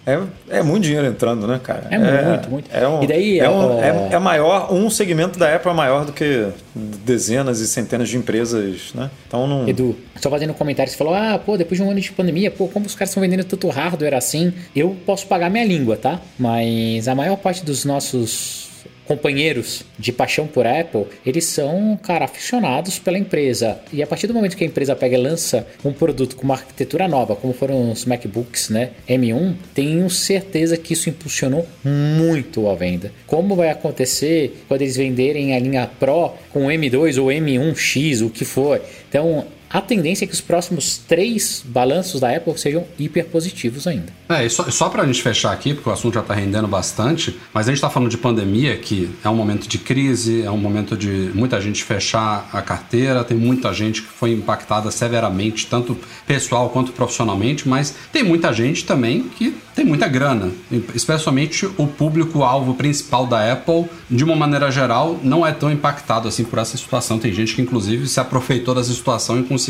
é, 0.06 0.20
é 0.60 0.63
muito 0.63 0.84
dinheiro 0.84 1.08
entrando, 1.08 1.48
né, 1.48 1.60
cara? 1.63 1.88
É 1.89 1.98
muito, 1.98 2.50
muito. 2.50 2.70
É, 2.72 2.88
um, 2.88 3.04
E 3.04 3.08
daí, 3.08 3.39
é, 3.39 3.50
um- 3.50 3.78
ó, 3.78 3.80
é- 3.82 4.10
é 4.15 4.20
maior, 4.20 4.72
um 4.74 4.89
segmento 4.89 5.39
da 5.39 5.56
Apple 5.56 5.72
é 5.72 5.74
maior 5.74 6.06
do 6.06 6.13
que 6.13 6.48
dezenas 6.76 7.60
e 7.60 7.68
centenas 7.68 8.10
de 8.10 8.18
empresas, 8.18 8.91
né? 8.94 9.10
Então 9.28 9.48
não. 9.48 9.68
Edu, 9.68 9.96
só 10.22 10.30
fazendo 10.30 10.52
um 10.52 10.54
comentário, 10.54 10.91
você 10.91 10.98
falou, 10.98 11.13
ah, 11.13 11.39
pô, 11.44 11.58
depois 11.58 11.80
de 11.80 11.86
um 11.86 11.89
ano 11.91 12.00
de 12.00 12.12
pandemia, 12.12 12.52
pô, 12.52 12.68
como 12.68 12.86
os 12.86 12.94
caras 12.96 13.10
estão 13.10 13.22
vendendo 13.22 13.44
tanto 13.44 13.68
hardware 13.70 14.13
assim? 14.15 14.54
Eu 14.76 14.96
posso 15.06 15.26
pagar 15.28 15.50
minha 15.50 15.65
língua, 15.65 15.98
tá? 15.98 16.20
Mas 16.38 17.08
a 17.08 17.15
maior 17.15 17.38
parte 17.38 17.63
dos 17.65 17.84
nossos 17.86 18.70
companheiros 19.06 19.84
de 19.98 20.12
paixão 20.12 20.48
por 20.48 20.65
Apple, 20.65 21.06
eles 21.26 21.46
são, 21.46 21.98
cara, 22.02 22.26
aficionados 22.26 23.00
pela 23.00 23.18
empresa. 23.18 23.80
E 23.91 24.02
a 24.02 24.08
partir 24.08 24.28
do 24.28 24.34
momento 24.34 24.58
que 24.58 24.63
a 24.63 24.68
empresa 24.68 24.96
pega 24.96 25.18
e 25.18 25.22
lança 25.22 25.68
um 25.84 25.94
produto 25.94 26.36
com 26.36 26.44
uma 26.44 26.56
arquitetura 26.56 27.08
nova, 27.08 27.36
como 27.36 27.54
foram 27.54 27.91
os 27.91 28.06
MacBooks, 28.06 28.70
né, 28.70 28.91
M1, 29.08 29.56
tenho 29.74 30.10
certeza 30.10 30.78
que 30.78 30.94
isso 30.94 31.10
impulsionou 31.10 31.68
muito 31.84 32.70
a 32.70 32.76
venda. 32.76 33.12
Como 33.28 33.56
vai 33.56 33.70
acontecer 33.70 34.63
quando 34.68 34.82
eles 34.82 34.98
venderem 34.98 35.56
a 35.56 35.60
linha 35.60 35.89
Pro 36.00 36.34
com 36.52 36.65
M2 36.65 37.22
ou 37.22 37.28
M1X, 37.28 38.26
o 38.26 38.30
que 38.30 38.46
for? 38.46 38.82
Então, 39.10 39.46
a 39.76 39.82
tendência 39.82 40.24
é 40.24 40.28
que 40.28 40.34
os 40.34 40.40
próximos 40.40 40.98
três 40.98 41.62
balanços 41.66 42.22
da 42.22 42.34
Apple 42.34 42.58
sejam 42.58 42.86
hiper 42.98 43.26
positivos 43.26 43.86
ainda. 43.86 44.06
É, 44.30 44.46
e 44.46 44.50
só, 44.50 44.64
só 44.72 44.88
pra 44.88 45.06
gente 45.06 45.22
fechar 45.22 45.52
aqui, 45.52 45.74
porque 45.74 45.90
o 45.90 45.92
assunto 45.92 46.14
já 46.14 46.22
tá 46.22 46.34
rendendo 46.34 46.66
bastante, 46.66 47.38
mas 47.54 47.68
a 47.68 47.72
gente 47.72 47.82
tá 47.82 47.90
falando 47.90 48.10
de 48.10 48.18
pandemia, 48.18 48.78
que 48.78 49.10
é 49.22 49.30
um 49.30 49.36
momento 49.36 49.68
de 49.68 49.78
crise, 49.78 50.44
é 50.44 50.50
um 50.50 50.58
momento 50.58 50.96
de 50.96 51.30
muita 51.34 51.60
gente 51.60 51.84
fechar 51.84 52.50
a 52.54 52.62
carteira, 52.62 53.22
tem 53.26 53.36
muita 53.36 53.74
gente 53.74 54.02
que 54.02 54.08
foi 54.08 54.32
impactada 54.32 54.90
severamente, 54.92 55.68
tanto 55.68 55.98
pessoal 56.26 56.70
quanto 56.70 56.94
profissionalmente, 56.94 57.68
mas 57.68 57.94
tem 58.14 58.24
muita 58.24 58.54
gente 58.54 58.86
também 58.86 59.24
que 59.24 59.58
tem 59.76 59.84
muita 59.84 60.08
grana, 60.08 60.52
especialmente 60.94 61.66
o 61.78 61.86
público-alvo 61.86 62.76
principal 62.76 63.28
da 63.28 63.52
Apple, 63.52 63.90
de 64.10 64.24
uma 64.24 64.36
maneira 64.36 64.72
geral, 64.72 65.20
não 65.22 65.46
é 65.46 65.52
tão 65.52 65.70
impactado 65.70 66.30
assim 66.30 66.46
por 66.46 66.60
essa 66.60 66.78
situação. 66.78 67.20
Tem 67.20 67.34
gente 67.34 67.54
que, 67.54 67.62
inclusive, 67.62 68.08
se 68.08 68.18
aproveitou 68.18 68.74
dessa 68.74 68.94
situação 68.94 69.38
e 69.38 69.44
conseguiu 69.44 69.64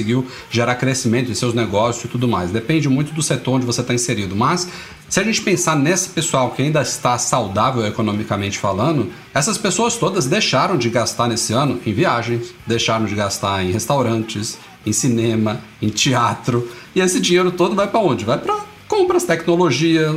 gerar 0.50 0.76
crescimento 0.76 1.32
em 1.32 1.36
seus 1.36 1.54
negócios 1.54 2.06
e 2.06 2.08
tudo 2.08 2.28
mais. 2.28 2.52
Depende 2.52 2.90
muito 2.90 3.14
do 3.14 3.22
setor 3.22 3.56
onde 3.56 3.66
você 3.66 3.82
está 3.82 3.94
inserido. 3.94 4.36
Mas 4.36 4.68
se 5.08 5.20
a 5.20 5.24
gente 5.24 5.42
pensar 5.42 5.76
nesse 5.76 6.10
pessoal 6.10 6.52
que 6.52 6.62
ainda 6.62 6.82
está 6.82 7.18
saudável 7.18 7.86
economicamente 7.86 8.58
falando, 8.58 9.12
essas 9.34 9.58
pessoas 9.58 9.96
todas 9.96 10.26
deixaram 10.26 10.78
de 10.78 10.90
gastar 10.90 11.28
nesse 11.28 11.54
ano 11.54 11.80
em 11.86 11.94
viagens, 11.94 12.54
deixaram 12.66 13.06
de 13.06 13.16
gastar 13.16 13.64
em 13.64 13.72
restaurantes, 13.72 14.58
em 14.86 14.92
cinema, 14.92 15.62
em 15.82 15.90
teatro. 15.90 16.70
E 16.96 17.00
esse 17.00 17.20
dinheiro 17.20 17.52
todo 17.52 17.76
vai 17.76 17.88
para 17.88 18.00
onde? 18.00 18.26
Vai 18.26 18.38
para 18.38 18.66
compras, 18.88 19.24
tecnologia, 19.24 20.16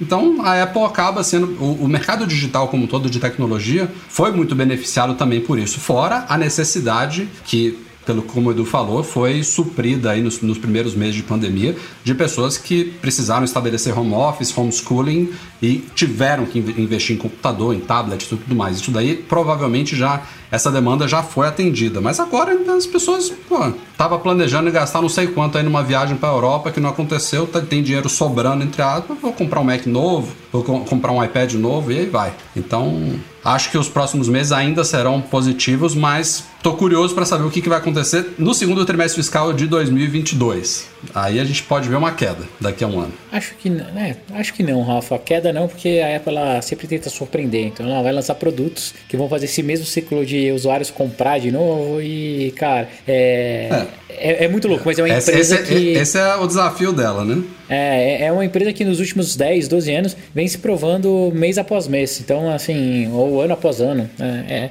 então 0.00 0.40
a 0.42 0.62
Apple 0.62 0.82
acaba 0.82 1.22
sendo. 1.22 1.46
O, 1.62 1.84
o, 1.84 1.88
mercado 1.88 2.26
digital 2.26 2.68
como 2.68 2.86
todo 2.86 3.10
de 3.10 3.20
tecnologia 3.20 3.90
foi 4.08 4.32
muito 4.32 4.54
beneficiado 4.54 5.14
também 5.14 5.40
por 5.40 5.58
isso. 5.58 5.78
Fora 5.78 6.24
a 6.28 6.38
necessidade 6.38 7.28
que, 7.44 7.78
pelo 8.04 8.22
como 8.22 8.48
o 8.48 8.52
Edu 8.52 8.64
falou, 8.64 9.04
foi 9.04 9.42
suprida 9.42 10.10
aí 10.10 10.22
nos, 10.22 10.40
nos 10.40 10.58
primeiros 10.58 10.94
meses 10.94 11.14
de 11.14 11.22
pandemia 11.22 11.76
de 12.02 12.14
pessoas 12.14 12.56
que 12.56 12.84
precisaram 12.84 13.44
estabelecer 13.44 13.96
home 13.96 14.14
office, 14.14 14.56
homeschooling 14.56 15.30
e 15.62 15.84
tiveram 15.94 16.46
que 16.46 16.58
investir 16.58 17.16
em 17.16 17.18
computador, 17.18 17.74
em 17.74 17.80
tablet 17.80 18.22
e 18.22 18.28
tudo 18.28 18.54
mais. 18.54 18.78
Isso 18.78 18.90
daí 18.90 19.16
provavelmente 19.16 19.94
já 19.94 20.22
essa 20.50 20.70
demanda 20.70 21.06
já 21.08 21.22
foi 21.22 21.46
atendida. 21.46 22.00
Mas 22.00 22.18
agora 22.20 22.56
as 22.76 22.86
pessoas 22.86 23.32
tava 23.96 24.18
planejando 24.18 24.70
gastar 24.70 25.00
não 25.02 25.08
sei 25.08 25.26
quanto 25.28 25.58
aí 25.58 25.64
numa 25.64 25.82
viagem 25.82 26.16
pra 26.16 26.28
Europa 26.30 26.70
que 26.70 26.80
não 26.80 26.90
aconteceu, 26.90 27.46
tá- 27.46 27.60
tem 27.60 27.82
dinheiro 27.82 28.08
sobrando 28.08 28.64
entre 28.64 28.82
aspas, 28.82 29.16
vou 29.20 29.32
comprar 29.32 29.60
um 29.60 29.64
Mac 29.64 29.86
novo, 29.86 30.32
vou 30.52 30.62
co- 30.64 30.80
comprar 30.80 31.12
um 31.12 31.22
iPad 31.22 31.54
novo 31.54 31.92
e 31.92 31.98
aí 32.00 32.06
vai. 32.06 32.32
Então, 32.56 33.14
acho 33.44 33.70
que 33.70 33.78
os 33.78 33.88
próximos 33.88 34.28
meses 34.28 34.52
ainda 34.52 34.82
serão 34.84 35.20
positivos, 35.20 35.94
mas 35.94 36.44
tô 36.62 36.74
curioso 36.74 37.14
para 37.14 37.24
saber 37.24 37.44
o 37.44 37.50
que, 37.50 37.60
que 37.62 37.68
vai 37.68 37.78
acontecer 37.78 38.34
no 38.38 38.52
segundo 38.54 38.84
trimestre 38.84 39.22
fiscal 39.22 39.52
de 39.52 39.66
2022. 39.66 40.86
Aí 41.14 41.38
a 41.40 41.44
gente 41.44 41.62
pode 41.62 41.88
ver 41.88 41.96
uma 41.96 42.12
queda 42.12 42.44
daqui 42.60 42.84
a 42.84 42.86
um 42.86 43.00
ano. 43.00 43.12
Acho 43.32 43.54
que, 43.54 43.68
n- 43.68 43.82
né, 43.92 44.16
acho 44.34 44.52
que 44.52 44.62
não, 44.62 44.82
Rafa. 44.82 45.18
Queda 45.18 45.52
não, 45.52 45.68
porque 45.68 46.00
a 46.04 46.16
Apple 46.16 46.36
ela 46.36 46.60
sempre 46.62 46.86
tenta 46.86 47.08
surpreender. 47.08 47.66
Então 47.66 47.86
ela 47.86 48.02
vai 48.02 48.12
lançar 48.12 48.34
produtos 48.34 48.94
que 49.08 49.16
vão 49.16 49.28
fazer 49.28 49.46
esse 49.46 49.62
mesmo 49.62 49.86
ciclo 49.86 50.24
de 50.24 50.39
usuários 50.52 50.90
comprar 50.90 51.38
de 51.40 51.50
novo. 51.50 52.00
E, 52.00 52.52
cara, 52.56 52.88
é, 53.06 53.84
é. 54.08 54.44
é 54.44 54.48
muito 54.48 54.68
louco, 54.68 54.84
mas 54.86 54.98
é 54.98 55.02
uma 55.02 55.08
Esse, 55.08 55.30
empresa 55.30 55.54
esse- 55.56 55.64
que. 55.64 55.88
esse 55.92 56.18
é 56.18 56.36
o 56.36 56.46
desafio 56.46 56.92
dela, 56.92 57.24
né? 57.24 57.42
É, 57.68 58.26
é 58.26 58.32
uma 58.32 58.44
empresa 58.44 58.72
que 58.72 58.84
nos 58.84 59.00
últimos 59.00 59.34
10, 59.36 59.68
12 59.68 59.94
anos 59.94 60.16
vem 60.34 60.46
se 60.48 60.58
provando 60.58 61.32
mês 61.34 61.58
após 61.58 61.86
mês. 61.88 62.20
Então, 62.20 62.50
assim, 62.52 63.10
ou 63.12 63.40
ano 63.40 63.54
após 63.54 63.80
ano. 63.80 64.08
É, 64.20 64.54
é, 64.54 64.70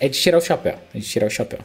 é 0.00 0.08
de 0.08 0.18
tirar 0.18 0.38
o 0.38 0.40
chapéu. 0.42 0.74
É 0.94 0.98
de 0.98 1.04
tirar 1.06 1.26
o 1.26 1.30
chapéu. 1.30 1.58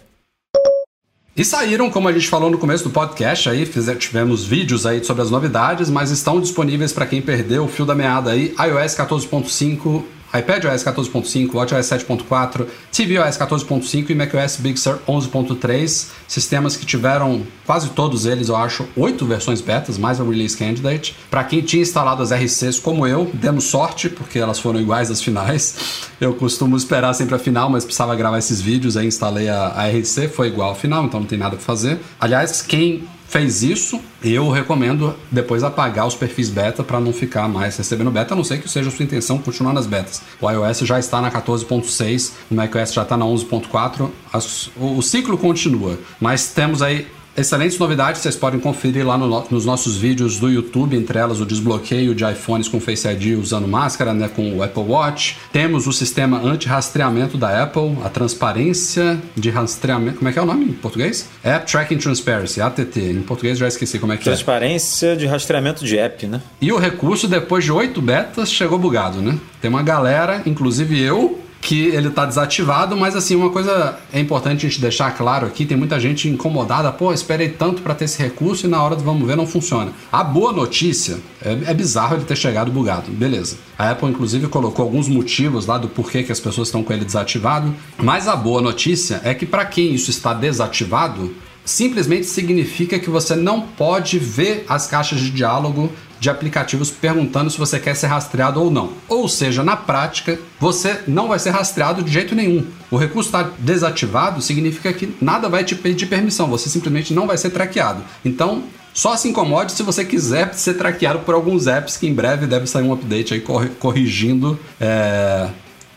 E 1.36 1.44
saíram, 1.44 1.90
como 1.90 2.08
a 2.08 2.14
gente 2.14 2.28
falou 2.28 2.52
no 2.52 2.60
começo 2.60 2.84
do 2.84 2.92
podcast, 2.92 3.50
aí 3.50 3.66
fizer- 3.66 3.96
tivemos 3.96 4.46
vídeos 4.46 4.86
aí 4.86 5.04
sobre 5.04 5.24
as 5.24 5.32
novidades, 5.32 5.90
mas 5.90 6.12
estão 6.12 6.40
disponíveis 6.40 6.94
para 6.94 7.08
quem 7.08 7.24
perdeu 7.24 7.64
o 7.64 7.68
fio 7.68 7.86
da 7.88 7.96
meada 7.96 8.30
aí, 8.30 8.54
iOS 8.60 8.94
14.5, 8.96 10.04
iPadOS 10.34 10.84
14.5, 10.84 11.54
WatchOS 11.54 11.86
7.4, 11.86 12.66
tvOS 12.92 13.38
14.5 13.38 14.10
e 14.10 14.16
macOS 14.16 14.58
Big 14.58 14.80
Sur 14.80 15.00
11.3, 15.08 16.08
sistemas 16.28 16.76
que 16.76 16.86
tiveram 16.86 17.44
quase 17.66 17.90
todos 17.92 18.26
eles, 18.26 18.50
eu 18.50 18.56
acho, 18.56 18.88
oito 18.96 19.26
versões 19.26 19.62
betas, 19.62 19.98
mais 19.98 20.20
a 20.20 20.24
Release 20.24 20.58
Candidate. 20.58 21.16
Para 21.30 21.44
quem 21.44 21.62
tinha 21.62 21.84
instalado 21.84 22.24
as 22.24 22.32
RCs 22.32 22.80
como 22.80 23.06
eu, 23.06 23.30
demos 23.34 23.66
sorte, 23.66 24.10
porque 24.10 24.40
elas 24.40 24.60
foram 24.60 24.82
iguais 24.82 25.12
às 25.12 25.22
finais. 25.22 26.10
Eu 26.20 26.34
costumo 26.34 26.76
esperar 26.76 27.14
sempre 27.14 27.36
a 27.36 27.40
final, 27.40 27.70
mas 27.70 27.86
precisava 27.86 28.16
gravar 28.16 28.40
esses 28.40 28.60
vídeos, 28.60 28.98
aí 28.98 29.06
instalei 29.06 29.50
a, 29.50 29.68
a 29.68 29.88
RC, 29.88 30.30
foi 30.30 30.48
igual 30.48 30.70
ao 30.70 30.76
final, 30.76 31.06
então 31.06 31.20
não 31.20 31.28
tem 31.28 31.38
nada 31.38 31.56
para 31.56 31.66
fazer. 31.66 32.00
Aliás, 32.20 32.62
quem 32.62 33.08
fez 33.34 33.64
isso, 33.64 34.00
eu 34.24 34.48
recomendo 34.52 35.16
depois 35.32 35.64
apagar 35.64 36.06
os 36.06 36.14
perfis 36.14 36.52
beta 36.52 36.84
para 36.84 37.00
não 37.00 37.12
ficar 37.12 37.48
mais 37.48 37.76
recebendo 37.76 38.12
beta, 38.12 38.36
a 38.36 38.38
não 38.38 38.44
ser 38.44 38.62
que 38.62 38.70
seja 38.70 38.90
a 38.90 38.92
sua 38.92 39.04
intenção 39.04 39.40
continuar 39.40 39.74
nas 39.74 39.88
betas. 39.88 40.22
O 40.40 40.48
iOS 40.50 40.80
já 40.82 41.00
está 41.00 41.20
na 41.20 41.32
14.6, 41.32 42.32
o 42.52 42.54
macOS 42.54 42.94
já 42.94 43.02
está 43.02 43.18
na 43.18 43.26
11.4, 43.26 44.10
as- 44.32 44.70
o, 44.78 44.98
o 45.00 45.02
ciclo 45.02 45.36
continua, 45.36 45.98
mas 46.22 46.50
temos 46.50 46.84
aí 46.84 47.08
excelentes 47.36 47.78
novidades, 47.80 48.22
vocês 48.22 48.36
podem 48.36 48.60
conferir 48.60 49.06
lá 49.06 49.18
no 49.18 49.28
no- 49.28 49.46
nos 49.50 49.66
nossos 49.66 49.96
vídeos 49.98 50.38
do 50.38 50.50
YouTube, 50.50 50.96
entre 50.96 51.18
elas 51.18 51.40
o 51.40 51.46
desbloqueio 51.46 52.14
de 52.14 52.24
iPhones 52.24 52.68
com 52.68 52.80
Face 52.80 53.08
ID 53.08 53.38
usando 53.40 53.68
máscara, 53.68 54.14
né, 54.14 54.28
com 54.28 54.58
o 54.58 54.62
Apple 54.64 54.84
Watch. 54.84 55.38
Temos 55.52 55.88
o 55.88 55.94
sistema 55.94 56.40
anti-rastreamento 56.44 57.38
da 57.38 57.64
Apple, 57.64 57.98
a 58.04 58.10
transparência 58.10 59.20
de 59.36 59.50
rastreamento, 59.50 60.18
como 60.18 60.30
é 60.30 60.34
que 60.34 60.40
é 60.40 60.42
o 60.42 60.46
nome 60.46 60.66
em 60.66 60.74
português? 60.74 61.28
App 61.44 61.70
Tracking 61.72 61.98
Transparency, 61.98 62.62
ATT. 62.62 63.00
Em 63.00 63.22
português 63.22 63.58
já 63.58 63.68
esqueci 63.68 63.98
como 64.00 64.14
é 64.14 64.18
que 64.18 64.24
é. 64.24 64.32
Transparência 64.34 65.16
de 65.16 65.26
rastreamento 65.26 65.86
de 65.86 65.98
app, 65.98 66.28
né? 66.28 66.42
E 66.62 66.72
o 66.72 66.78
recurso, 66.78 67.28
depois 67.28 67.64
de 67.64 67.72
oito 67.72 68.02
betas, 68.02 68.52
chegou 68.52 68.78
bugado, 68.78 69.22
né? 69.22 69.38
Tem 69.62 69.70
uma 69.70 69.82
galera, 69.84 70.42
inclusive 70.46 71.00
eu, 71.02 71.40
que 71.64 71.88
ele 71.88 72.10
tá 72.10 72.26
desativado, 72.26 72.96
mas 72.96 73.16
assim, 73.16 73.36
uma 73.36 73.50
coisa 73.50 73.98
é 74.12 74.20
importante 74.20 74.66
a 74.66 74.70
gente 74.70 74.82
deixar 74.82 75.12
claro 75.12 75.48
aqui, 75.48 75.66
tem 75.66 75.78
muita 75.78 75.98
gente 75.98 76.28
incomodada, 76.28 76.92
pô, 76.92 77.14
esperei 77.14 77.50
tanto 77.50 77.82
para 77.82 77.96
ter 77.96 78.06
esse 78.06 78.22
recurso 78.22 78.66
e 78.66 78.70
na 78.70 78.84
hora 78.84 78.98
do 78.98 79.04
vamos 79.04 79.26
ver 79.26 79.38
não 79.38 79.48
funciona. 79.48 79.94
A 80.12 80.24
boa 80.24 80.52
notícia, 80.52 81.20
é, 81.42 81.72
é 81.72 81.74
bizarro 81.74 82.18
ele 82.18 82.26
ter 82.26 82.36
chegado 82.36 82.70
bugado, 82.70 83.10
beleza. 83.12 83.58
A 83.78 83.92
Apple 83.92 84.10
inclusive 84.10 84.48
colocou 84.48 84.84
alguns 84.84 85.08
motivos 85.08 85.66
lá 85.66 85.78
do 85.78 85.88
porquê 85.88 86.22
que 86.22 86.34
as 86.34 86.40
pessoas 86.40 86.68
estão 86.68 86.84
com 86.84 86.92
ele 86.92 87.06
desativado, 87.06 87.74
mas 87.98 88.28
a 88.28 88.36
boa 88.36 88.62
notícia 88.62 89.22
é 89.24 89.34
que 89.34 89.46
para 89.46 89.64
quem 89.64 89.94
isso 89.94 90.10
está 90.10 90.34
desativado, 90.34 91.34
simplesmente 91.64 92.26
significa 92.26 93.00
que 93.00 93.10
você 93.10 93.38
não 93.38 93.62
pode 93.62 94.20
ver 94.20 94.66
as 94.68 94.86
caixas 94.86 95.22
de 95.22 95.30
diálogo 95.32 95.90
de 96.24 96.30
aplicativos 96.30 96.90
perguntando 96.90 97.50
se 97.50 97.58
você 97.58 97.78
quer 97.78 97.96
ser 97.98 98.08
rastreado 98.08 98.62
ou 98.64 98.72
não. 98.72 98.94
Ou 99.10 99.28
seja, 99.28 99.62
na 99.62 99.76
prática, 99.76 100.40
você 100.58 101.02
não 101.06 101.28
vai 101.28 101.38
ser 101.38 101.50
rastreado 101.50 102.02
de 102.02 102.10
jeito 102.10 102.34
nenhum. 102.34 102.66
O 102.90 102.96
recurso 102.96 103.28
está 103.28 103.52
desativado 103.60 104.42
significa 104.42 104.94
que 104.94 105.14
nada 105.22 105.50
vai 105.50 105.66
te 105.66 105.76
pedir 105.76 106.06
permissão, 106.06 106.48
você 106.48 106.70
simplesmente 106.70 107.14
não 107.14 107.28
vai 107.28 107.38
ser 107.38 107.50
traqueado. 107.50 108.02
Então, 108.24 108.64
só 108.94 109.18
se 109.18 109.28
incomode 109.28 109.74
se 109.74 109.84
você 109.84 110.06
quiser 110.06 110.54
ser 110.54 110.76
traqueado 110.76 111.20
por 111.20 111.36
alguns 111.36 111.68
apps 111.68 111.98
que 111.98 112.08
em 112.08 112.14
breve 112.14 112.48
deve 112.48 112.68
sair 112.68 112.84
um 112.84 112.94
update 112.94 113.34
aí 113.34 113.42
corri- 113.42 113.72
corrigindo 113.80 114.58
é, 114.80 115.50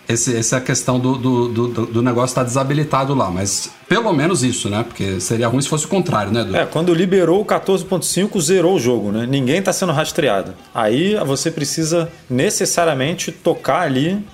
esse, 0.08 0.36
essa 0.36 0.60
questão 0.60 0.98
do, 0.98 1.16
do, 1.16 1.48
do, 1.48 1.86
do 1.86 2.02
negócio 2.02 2.32
estar 2.32 2.44
desabilitado 2.44 3.14
lá. 3.14 3.30
Mas 3.30 3.70
pelo 3.88 4.12
menos 4.12 4.42
isso, 4.42 4.68
né? 4.68 4.82
Porque 4.82 5.20
seria 5.20 5.48
ruim 5.48 5.62
se 5.62 5.68
fosse 5.68 5.86
o 5.86 5.88
contrário, 5.88 6.32
né, 6.32 6.40
Edu? 6.40 6.56
É, 6.56 6.66
quando 6.66 6.92
liberou 6.92 7.40
o 7.40 7.44
14.5, 7.44 8.40
zerou 8.40 8.74
o 8.74 8.80
jogo, 8.80 9.12
né? 9.12 9.26
Ninguém 9.26 9.58
está 9.58 9.72
sendo 9.72 9.92
rastreado. 9.92 10.54
Aí 10.74 11.14
você 11.24 11.50
precisa 11.50 12.10
necessariamente 12.28 13.30
tocar 13.30 13.82
ali 13.82 14.24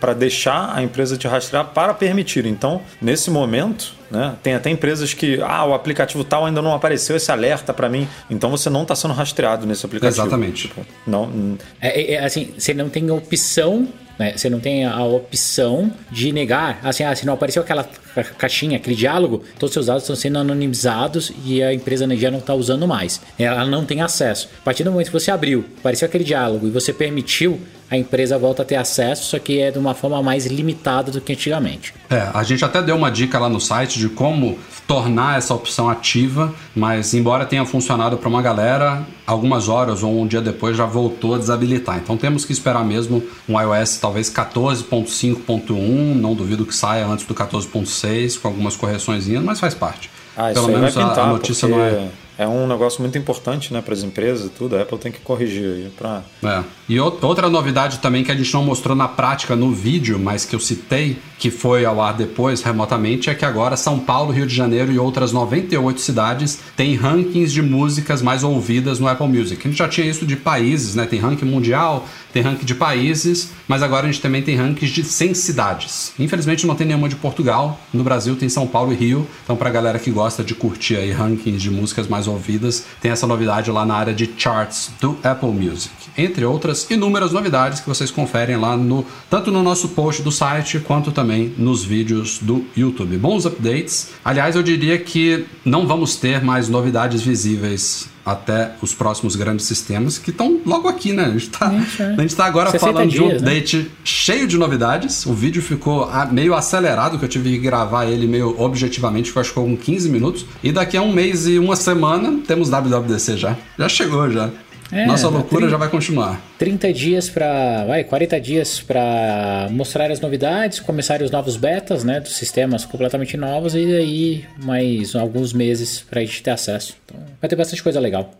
para 0.00 0.14
deixar 0.14 0.72
a 0.74 0.82
empresa 0.82 1.16
te 1.16 1.26
rastrear 1.26 1.66
para 1.66 1.94
permitir. 1.94 2.46
Então, 2.46 2.80
nesse 3.00 3.30
momento, 3.30 3.94
né, 4.10 4.36
tem 4.42 4.54
até 4.54 4.70
empresas 4.70 5.14
que, 5.14 5.40
ah, 5.42 5.64
o 5.64 5.74
aplicativo 5.74 6.22
tal 6.22 6.46
ainda 6.46 6.62
não 6.62 6.74
apareceu 6.74 7.16
esse 7.16 7.30
alerta 7.30 7.72
para 7.72 7.88
mim. 7.88 8.06
Então 8.30 8.50
você 8.50 8.70
não 8.70 8.82
está 8.82 8.94
sendo 8.94 9.14
rastreado 9.14 9.66
nesse 9.66 9.84
aplicativo. 9.84 10.22
Exatamente. 10.22 10.68
Tipo, 10.68 10.86
não, 11.06 11.56
É, 11.80 12.00
é, 12.00 12.12
é, 12.14 12.24
assim, 12.24 12.52
você 12.56 12.72
não 12.74 12.88
tem 12.88 13.10
opção, 13.10 13.88
né? 14.18 14.36
Você 14.36 14.48
não 14.48 14.60
tem 14.60 14.84
a 14.84 15.02
opção 15.04 15.92
de 16.10 16.32
negar. 16.32 16.80
Assim, 16.82 17.04
ah, 17.04 17.14
se 17.14 17.26
não 17.26 17.34
apareceu 17.34 17.62
aquela 17.62 17.88
caixinha, 18.22 18.76
aquele 18.76 18.94
diálogo, 18.94 19.42
todos 19.58 19.70
os 19.70 19.74
seus 19.74 19.86
dados 19.86 20.02
estão 20.04 20.14
sendo 20.14 20.38
anonimizados 20.38 21.32
e 21.44 21.62
a 21.62 21.74
empresa 21.74 22.04
já 22.16 22.30
não 22.30 22.38
está 22.38 22.54
usando 22.54 22.86
mais. 22.86 23.20
Ela 23.38 23.64
não 23.64 23.84
tem 23.84 24.02
acesso. 24.02 24.48
A 24.60 24.64
partir 24.64 24.84
do 24.84 24.92
momento 24.92 25.06
que 25.06 25.12
você 25.12 25.30
abriu, 25.30 25.64
apareceu 25.78 26.06
aquele 26.06 26.24
diálogo 26.24 26.66
e 26.66 26.70
você 26.70 26.92
permitiu, 26.92 27.60
a 27.90 27.96
empresa 27.96 28.38
volta 28.38 28.62
a 28.62 28.64
ter 28.64 28.76
acesso, 28.76 29.24
só 29.24 29.38
que 29.38 29.60
é 29.60 29.70
de 29.70 29.78
uma 29.78 29.94
forma 29.94 30.22
mais 30.22 30.46
limitada 30.46 31.12
do 31.12 31.20
que 31.20 31.32
antigamente. 31.32 31.94
É, 32.10 32.28
a 32.32 32.42
gente 32.42 32.64
até 32.64 32.82
deu 32.82 32.96
uma 32.96 33.10
dica 33.10 33.38
lá 33.38 33.48
no 33.48 33.60
site 33.60 33.98
de 33.98 34.08
como 34.08 34.58
tornar 34.86 35.38
essa 35.38 35.54
opção 35.54 35.88
ativa, 35.88 36.52
mas 36.74 37.14
embora 37.14 37.46
tenha 37.46 37.64
funcionado 37.64 38.18
para 38.18 38.28
uma 38.28 38.42
galera, 38.42 39.06
algumas 39.26 39.68
horas 39.68 40.02
ou 40.02 40.20
um 40.20 40.26
dia 40.26 40.40
depois 40.40 40.76
já 40.76 40.84
voltou 40.84 41.34
a 41.34 41.38
desabilitar. 41.38 41.98
Então 41.98 42.16
temos 42.16 42.44
que 42.44 42.52
esperar 42.52 42.84
mesmo 42.84 43.22
um 43.48 43.60
iOS 43.60 43.96
talvez 43.98 44.30
14.5.1, 44.30 46.14
não 46.14 46.34
duvido 46.34 46.66
que 46.66 46.74
saia 46.74 47.06
antes 47.06 47.24
do 47.24 47.34
14.6 47.34 48.03
com 48.40 48.48
algumas 48.48 48.76
correções, 48.76 49.26
mas 49.44 49.60
faz 49.60 49.74
parte. 49.74 50.10
Ah, 50.36 50.50
Pelo 50.52 50.68
menos 50.68 50.96
a- 50.96 51.08
pintar, 51.08 51.24
a, 51.24 51.32
notícia 51.32 51.68
porque 51.68 51.80
não 51.80 51.86
é. 51.86 52.08
É 52.38 52.46
um 52.46 52.66
negócio 52.66 53.00
muito 53.00 53.16
importante 53.16 53.72
né, 53.72 53.80
para 53.80 53.94
as 53.94 54.02
empresas 54.02 54.46
e 54.46 54.48
tudo. 54.50 54.76
A 54.76 54.82
Apple 54.82 54.98
tem 54.98 55.12
que 55.12 55.20
corrigir 55.20 55.90
para 55.96 56.22
É. 56.42 56.62
E 56.88 56.98
ou- 57.00 57.16
outra 57.22 57.48
novidade 57.48 57.98
também 57.98 58.22
que 58.24 58.30
a 58.30 58.34
gente 58.34 58.52
não 58.52 58.64
mostrou 58.64 58.96
na 58.96 59.08
prática 59.08 59.54
no 59.56 59.70
vídeo, 59.72 60.18
mas 60.18 60.44
que 60.44 60.54
eu 60.54 60.60
citei, 60.60 61.16
que 61.38 61.50
foi 61.50 61.84
ao 61.84 62.00
ar 62.00 62.14
depois 62.14 62.62
remotamente, 62.62 63.30
é 63.30 63.34
que 63.34 63.44
agora 63.44 63.76
São 63.76 63.98
Paulo, 63.98 64.32
Rio 64.32 64.46
de 64.46 64.54
Janeiro 64.54 64.92
e 64.92 64.98
outras 64.98 65.32
98 65.32 66.00
cidades 66.00 66.58
têm 66.76 66.94
rankings 66.94 67.52
de 67.52 67.62
músicas 67.62 68.20
mais 68.22 68.42
ouvidas 68.42 68.98
no 68.98 69.06
Apple 69.08 69.28
Music. 69.28 69.60
A 69.66 69.70
gente 69.70 69.78
já 69.78 69.88
tinha 69.88 70.06
isso 70.06 70.26
de 70.26 70.36
países, 70.36 70.94
né? 70.94 71.06
Tem 71.06 71.18
ranking 71.20 71.44
mundial, 71.46 72.06
tem 72.32 72.42
ranking 72.42 72.64
de 72.64 72.74
países, 72.74 73.50
mas 73.68 73.82
agora 73.82 74.06
a 74.06 74.10
gente 74.10 74.20
também 74.20 74.42
tem 74.42 74.56
rankings 74.56 74.92
de 74.92 75.04
100 75.04 75.34
cidades. 75.34 76.12
Infelizmente 76.18 76.66
não 76.66 76.74
tem 76.74 76.86
nenhuma 76.86 77.08
de 77.08 77.16
Portugal. 77.16 77.78
No 77.92 78.02
Brasil 78.04 78.34
tem 78.36 78.48
São 78.48 78.66
Paulo 78.66 78.92
e 78.92 78.96
Rio. 78.96 79.26
Então 79.44 79.56
pra 79.56 79.70
galera 79.70 79.98
que 79.98 80.10
gosta 80.10 80.42
de 80.42 80.54
curtir 80.54 80.96
aí 80.96 81.10
rankings 81.12 81.60
de 81.62 81.70
músicas 81.70 82.06
mais 82.08 82.23
ouvidas, 82.26 82.84
tem 83.00 83.10
essa 83.10 83.26
novidade 83.26 83.70
lá 83.70 83.84
na 83.84 83.94
área 83.94 84.14
de 84.14 84.30
charts 84.36 84.90
do 85.00 85.16
Apple 85.22 85.50
Music. 85.50 85.92
Entre 86.16 86.44
outras 86.44 86.88
inúmeras 86.90 87.32
novidades 87.32 87.80
que 87.80 87.88
vocês 87.88 88.10
conferem 88.10 88.56
lá 88.56 88.76
no 88.76 89.04
tanto 89.28 89.50
no 89.50 89.62
nosso 89.62 89.88
post 89.88 90.22
do 90.22 90.30
site 90.30 90.78
quanto 90.80 91.12
também 91.12 91.52
nos 91.58 91.84
vídeos 91.84 92.38
do 92.38 92.64
YouTube. 92.76 93.16
Bons 93.18 93.44
updates. 93.46 94.10
Aliás, 94.24 94.54
eu 94.56 94.62
diria 94.62 94.98
que 94.98 95.44
não 95.64 95.86
vamos 95.86 96.16
ter 96.16 96.42
mais 96.42 96.68
novidades 96.68 97.22
visíveis 97.22 98.13
até 98.24 98.72
os 98.80 98.94
próximos 98.94 99.36
grandes 99.36 99.66
sistemas 99.66 100.18
que 100.18 100.30
estão 100.30 100.60
logo 100.64 100.88
aqui, 100.88 101.12
né? 101.12 101.26
A 101.26 101.30
gente 101.30 101.50
tá, 101.50 101.66
a 101.68 102.20
gente 102.20 102.34
tá 102.34 102.46
agora 102.46 102.70
60 102.70 102.92
falando 102.92 103.10
de 103.10 103.22
um 103.22 103.28
dias, 103.28 103.42
né? 103.42 103.50
update 103.50 103.90
cheio 104.02 104.46
de 104.46 104.56
novidades. 104.56 105.26
O 105.26 105.34
vídeo 105.34 105.62
ficou 105.62 106.04
ah, 106.04 106.26
meio 106.26 106.54
acelerado, 106.54 107.18
que 107.18 107.24
eu 107.24 107.28
tive 107.28 107.50
que 107.50 107.58
gravar 107.58 108.06
ele 108.06 108.26
meio 108.26 108.58
objetivamente, 108.60 109.30
que 109.30 109.36
eu 109.36 109.40
acho 109.40 109.50
que 109.50 109.54
ficou 109.54 109.68
com 109.68 109.76
15 109.76 110.08
minutos. 110.08 110.46
E 110.62 110.72
daqui 110.72 110.96
a 110.96 111.02
um 111.02 111.12
mês 111.12 111.46
e 111.46 111.58
uma 111.58 111.76
semana 111.76 112.40
temos 112.46 112.70
WWDC 112.70 113.36
já. 113.36 113.56
Já 113.78 113.88
chegou 113.88 114.30
já. 114.30 114.50
É, 114.94 115.06
nossa 115.06 115.28
loucura 115.28 115.62
30 115.62 115.70
já 115.70 115.76
vai 115.76 115.88
continuar. 115.88 116.40
30 116.56 116.92
dias 116.92 117.28
para, 117.28 117.84
vai, 117.84 118.04
40 118.04 118.40
dias 118.40 118.80
para 118.80 119.68
mostrar 119.72 120.10
as 120.10 120.20
novidades, 120.20 120.78
começarem 120.78 121.24
os 121.24 121.32
novos 121.32 121.56
betas, 121.56 122.04
né, 122.04 122.20
dos 122.20 122.36
sistemas 122.36 122.84
completamente 122.84 123.36
novos 123.36 123.74
e 123.74 123.78
aí 123.96 124.44
mais 124.62 125.16
alguns 125.16 125.52
meses 125.52 126.00
para 126.08 126.20
a 126.20 126.24
gente 126.24 126.42
ter 126.42 126.50
acesso. 126.50 126.96
Então, 127.04 127.20
vai 127.40 127.48
ter 127.48 127.56
bastante 127.56 127.82
coisa 127.82 127.98
legal. 127.98 128.30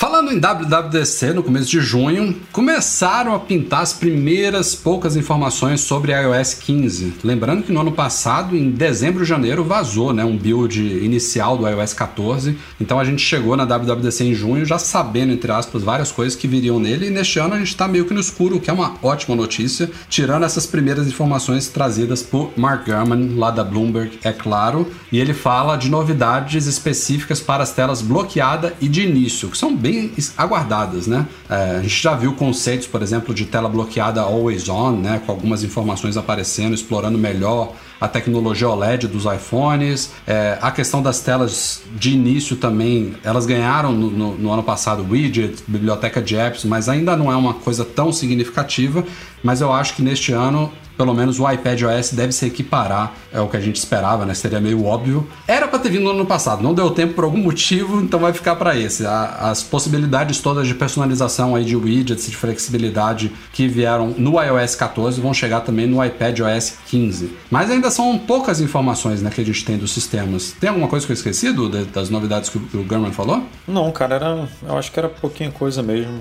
Falando 0.00 0.32
em 0.32 0.40
WWDC, 0.40 1.34
no 1.34 1.42
começo 1.42 1.68
de 1.68 1.78
junho, 1.78 2.34
começaram 2.52 3.34
a 3.34 3.38
pintar 3.38 3.82
as 3.82 3.92
primeiras 3.92 4.74
poucas 4.74 5.14
informações 5.14 5.82
sobre 5.82 6.12
iOS 6.12 6.54
15. 6.54 7.16
Lembrando 7.22 7.64
que 7.64 7.70
no 7.70 7.82
ano 7.82 7.92
passado, 7.92 8.56
em 8.56 8.70
dezembro 8.70 9.24
e 9.24 9.26
janeiro, 9.26 9.62
vazou 9.62 10.14
né, 10.14 10.24
um 10.24 10.38
build 10.38 10.80
inicial 10.80 11.58
do 11.58 11.68
iOS 11.68 11.92
14. 11.92 12.56
Então 12.80 12.98
a 12.98 13.04
gente 13.04 13.20
chegou 13.20 13.54
na 13.58 13.66
WWDC 13.66 14.24
em 14.24 14.32
junho 14.34 14.64
já 14.64 14.78
sabendo, 14.78 15.34
entre 15.34 15.52
aspas, 15.52 15.82
várias 15.82 16.10
coisas 16.10 16.34
que 16.34 16.48
viriam 16.48 16.80
nele. 16.80 17.08
E 17.08 17.10
neste 17.10 17.38
ano 17.38 17.52
a 17.52 17.58
gente 17.58 17.68
está 17.68 17.86
meio 17.86 18.06
que 18.06 18.14
no 18.14 18.20
escuro, 18.20 18.56
o 18.56 18.60
que 18.60 18.70
é 18.70 18.72
uma 18.72 18.94
ótima 19.02 19.36
notícia, 19.36 19.90
tirando 20.08 20.46
essas 20.46 20.66
primeiras 20.66 21.08
informações 21.08 21.68
trazidas 21.68 22.22
por 22.22 22.52
Mark 22.56 22.86
Gurman, 22.86 23.34
lá 23.36 23.50
da 23.50 23.62
Bloomberg, 23.62 24.18
é 24.24 24.32
claro. 24.32 24.90
E 25.12 25.20
ele 25.20 25.34
fala 25.34 25.76
de 25.76 25.90
novidades 25.90 26.66
específicas 26.66 27.38
para 27.38 27.62
as 27.62 27.74
telas 27.74 28.00
bloqueada 28.00 28.72
e 28.80 28.88
de 28.88 29.02
início, 29.02 29.50
que 29.50 29.58
são 29.58 29.76
bem 29.76 29.89
aguardadas, 30.36 31.06
né? 31.06 31.26
É, 31.48 31.76
a 31.76 31.82
gente 31.82 32.02
já 32.02 32.14
viu 32.14 32.34
conceitos, 32.34 32.86
por 32.86 33.02
exemplo, 33.02 33.34
de 33.34 33.44
tela 33.44 33.68
bloqueada 33.68 34.20
always 34.20 34.68
on, 34.68 34.92
né? 34.92 35.20
Com 35.24 35.32
algumas 35.32 35.62
informações 35.64 36.16
aparecendo, 36.16 36.74
explorando 36.74 37.18
melhor 37.18 37.74
a 38.00 38.08
tecnologia 38.08 38.68
OLED 38.68 39.06
dos 39.06 39.26
iPhones, 39.26 40.10
é, 40.26 40.58
a 40.62 40.70
questão 40.70 41.02
das 41.02 41.20
telas 41.20 41.82
de 41.94 42.12
início 42.12 42.56
também, 42.56 43.14
elas 43.22 43.44
ganharam 43.44 43.92
no, 43.92 44.10
no, 44.10 44.38
no 44.38 44.50
ano 44.50 44.62
passado 44.62 45.06
widgets, 45.08 45.62
biblioteca 45.66 46.22
de 46.22 46.34
apps, 46.34 46.64
mas 46.64 46.88
ainda 46.88 47.14
não 47.14 47.30
é 47.30 47.36
uma 47.36 47.52
coisa 47.52 47.84
tão 47.84 48.10
significativa. 48.10 49.04
Mas 49.42 49.60
eu 49.60 49.72
acho 49.72 49.94
que 49.94 50.02
neste 50.02 50.32
ano 50.32 50.70
pelo 51.00 51.14
menos 51.14 51.40
o 51.40 51.50
iPad 51.50 51.80
OS 51.80 52.12
deve 52.12 52.30
se 52.30 52.44
equiparar, 52.44 53.14
é 53.32 53.40
o 53.40 53.48
que 53.48 53.56
a 53.56 53.60
gente 53.60 53.76
esperava, 53.76 54.26
né? 54.26 54.34
Seria 54.34 54.60
meio 54.60 54.84
óbvio. 54.84 55.26
Era 55.48 55.66
para 55.66 55.78
ter 55.78 55.88
vindo 55.88 56.04
no 56.04 56.10
ano 56.10 56.26
passado, 56.26 56.62
não 56.62 56.74
deu 56.74 56.90
tempo 56.90 57.14
por 57.14 57.24
algum 57.24 57.38
motivo, 57.42 58.02
então 58.02 58.20
vai 58.20 58.34
ficar 58.34 58.54
para 58.56 58.76
esse. 58.76 59.06
A, 59.06 59.50
as 59.50 59.62
possibilidades 59.62 60.40
todas 60.40 60.68
de 60.68 60.74
personalização 60.74 61.56
aí 61.56 61.64
de 61.64 61.74
widgets, 61.74 62.28
de 62.28 62.36
flexibilidade 62.36 63.32
que 63.50 63.66
vieram 63.66 64.14
no 64.18 64.38
iOS 64.42 64.74
14 64.74 65.22
vão 65.22 65.32
chegar 65.32 65.60
também 65.60 65.86
no 65.86 66.04
iPad 66.04 66.38
OS 66.40 66.76
15. 66.88 67.34
Mas 67.50 67.70
ainda 67.70 67.90
são 67.90 68.18
poucas 68.18 68.60
informações 68.60 69.22
né, 69.22 69.30
que 69.30 69.40
a 69.40 69.44
gente 69.44 69.64
tem 69.64 69.78
dos 69.78 69.92
sistemas. 69.92 70.54
Tem 70.60 70.68
alguma 70.68 70.86
coisa 70.86 71.06
que 71.06 71.12
eu 71.12 71.14
esqueci 71.14 71.50
do, 71.50 71.70
das 71.86 72.10
novidades 72.10 72.50
que 72.50 72.58
o, 72.58 72.60
que 72.60 72.76
o 72.76 73.12
falou? 73.12 73.42
Não, 73.66 73.90
cara, 73.90 74.16
era, 74.16 74.48
eu 74.68 74.76
acho 74.76 74.92
que 74.92 74.98
era 74.98 75.08
pouquinha 75.08 75.50
coisa 75.50 75.82
mesmo. 75.82 76.20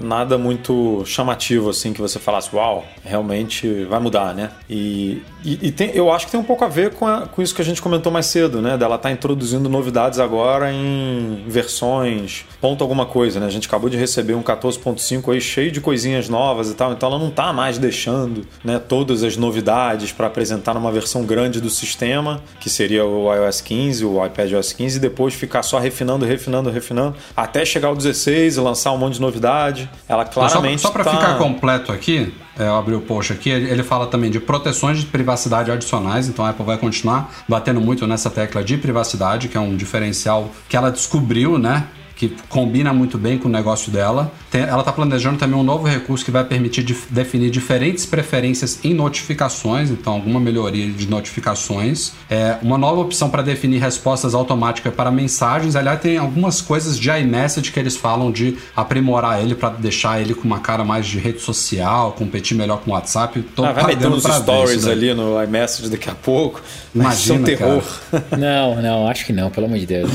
Nada 0.00 0.36
muito 0.36 1.04
chamativo 1.06 1.70
assim 1.70 1.92
que 1.92 2.00
você 2.00 2.15
falasse, 2.18 2.54
uau, 2.54 2.84
realmente 3.04 3.84
vai 3.84 4.00
mudar, 4.00 4.34
né? 4.34 4.50
E, 4.68 5.22
e, 5.46 5.68
e 5.68 5.70
tem, 5.70 5.92
eu 5.94 6.10
acho 6.10 6.26
que 6.26 6.32
tem 6.32 6.40
um 6.40 6.44
pouco 6.44 6.64
a 6.64 6.68
ver 6.68 6.94
com, 6.94 7.06
a, 7.06 7.22
com 7.22 7.40
isso 7.40 7.54
que 7.54 7.62
a 7.62 7.64
gente 7.64 7.80
comentou 7.80 8.10
mais 8.10 8.26
cedo, 8.26 8.60
né? 8.60 8.76
Dela 8.76 8.98
tá 8.98 9.12
introduzindo 9.12 9.68
novidades 9.68 10.18
agora 10.18 10.72
em 10.72 11.44
versões 11.46 12.44
ponto 12.60 12.82
alguma 12.82 13.06
coisa, 13.06 13.38
né? 13.38 13.46
A 13.46 13.50
gente 13.50 13.68
acabou 13.68 13.88
de 13.88 13.96
receber 13.96 14.34
um 14.34 14.42
14.5 14.42 15.32
aí 15.32 15.40
cheio 15.40 15.70
de 15.70 15.80
coisinhas 15.80 16.28
novas 16.28 16.68
e 16.68 16.74
tal, 16.74 16.92
então 16.92 17.08
ela 17.08 17.18
não 17.18 17.30
tá 17.30 17.52
mais 17.52 17.78
deixando, 17.78 18.44
né, 18.64 18.80
todas 18.80 19.22
as 19.22 19.36
novidades 19.36 20.10
para 20.10 20.26
apresentar 20.26 20.74
numa 20.74 20.90
versão 20.90 21.24
grande 21.24 21.60
do 21.60 21.70
sistema, 21.70 22.42
que 22.58 22.68
seria 22.68 23.04
o 23.04 23.32
iOS 23.32 23.60
15, 23.60 24.04
o 24.04 24.26
iPad 24.26 24.52
OS 24.54 24.72
15 24.72 24.96
e 24.96 25.00
depois 25.00 25.32
ficar 25.34 25.62
só 25.62 25.78
refinando, 25.78 26.24
refinando, 26.24 26.70
refinando 26.70 27.14
até 27.36 27.64
chegar 27.64 27.88
ao 27.88 27.94
16 27.94 28.56
e 28.56 28.60
lançar 28.60 28.90
um 28.90 28.98
monte 28.98 29.14
de 29.14 29.20
novidade. 29.20 29.88
Ela 30.08 30.24
claramente 30.24 30.80
Só, 30.80 30.88
só 30.88 30.92
para 30.92 31.04
tá... 31.04 31.10
ficar 31.12 31.38
completo 31.38 31.92
aqui, 31.92 32.34
é, 32.58 32.66
eu 32.66 32.74
abri 32.74 32.94
o 32.94 33.00
post 33.00 33.32
aqui, 33.32 33.50
ele 33.50 33.82
fala 33.82 34.06
também 34.06 34.30
de 34.30 34.40
proteções 34.40 34.98
de 34.98 35.06
privacidade 35.06 35.70
adicionais, 35.70 36.28
então 36.28 36.44
a 36.44 36.50
Apple 36.50 36.64
vai 36.64 36.78
continuar 36.78 37.30
batendo 37.48 37.80
muito 37.80 38.06
nessa 38.06 38.30
tecla 38.30 38.64
de 38.64 38.76
privacidade, 38.76 39.48
que 39.48 39.56
é 39.56 39.60
um 39.60 39.76
diferencial 39.76 40.50
que 40.68 40.76
ela 40.76 40.90
descobriu, 40.90 41.58
né? 41.58 41.86
Que 42.16 42.34
combina 42.48 42.94
muito 42.94 43.18
bem 43.18 43.36
com 43.36 43.46
o 43.46 43.52
negócio 43.52 43.92
dela. 43.92 44.32
Tem, 44.50 44.62
ela 44.62 44.80
está 44.80 44.90
planejando 44.90 45.38
também 45.38 45.56
um 45.56 45.62
novo 45.62 45.86
recurso 45.86 46.24
que 46.24 46.30
vai 46.30 46.42
permitir 46.42 46.82
dif, 46.82 47.06
definir 47.10 47.50
diferentes 47.50 48.06
preferências 48.06 48.82
em 48.82 48.94
notificações, 48.94 49.90
então 49.90 50.14
alguma 50.14 50.40
melhoria 50.40 50.90
de 50.90 51.06
notificações. 51.06 52.12
É, 52.30 52.56
uma 52.62 52.78
nova 52.78 53.02
opção 53.02 53.28
para 53.28 53.42
definir 53.42 53.78
respostas 53.78 54.34
automáticas 54.34 54.94
para 54.94 55.10
mensagens. 55.10 55.76
Aliás, 55.76 56.00
tem 56.00 56.16
algumas 56.16 56.62
coisas 56.62 56.98
de 56.98 57.10
iMessage 57.10 57.70
que 57.70 57.78
eles 57.78 57.96
falam 57.96 58.32
de 58.32 58.56
aprimorar 58.74 59.42
ele 59.42 59.54
para 59.54 59.68
deixar 59.68 60.18
ele 60.18 60.34
com 60.34 60.44
uma 60.44 60.60
cara 60.60 60.84
mais 60.84 61.06
de 61.06 61.18
rede 61.18 61.40
social, 61.40 62.12
competir 62.12 62.56
melhor 62.56 62.80
com 62.80 62.92
o 62.92 62.94
WhatsApp. 62.94 63.42
Tô 63.54 63.62
ah, 63.62 63.72
vai 63.72 63.88
meter 63.88 64.08
uns 64.08 64.22
stories 64.22 64.86
ali 64.86 65.12
no 65.12 65.42
iMessage 65.42 65.90
daqui 65.90 66.08
a 66.08 66.14
pouco. 66.14 66.62
Imagina, 66.94 67.40
um 67.40 67.44
terror. 67.44 67.82
Não, 68.38 68.80
não, 68.80 69.08
acho 69.08 69.26
que 69.26 69.32
não, 69.32 69.50
pelo 69.50 69.66
amor 69.66 69.78
de 69.78 69.86
Deus. 69.86 70.10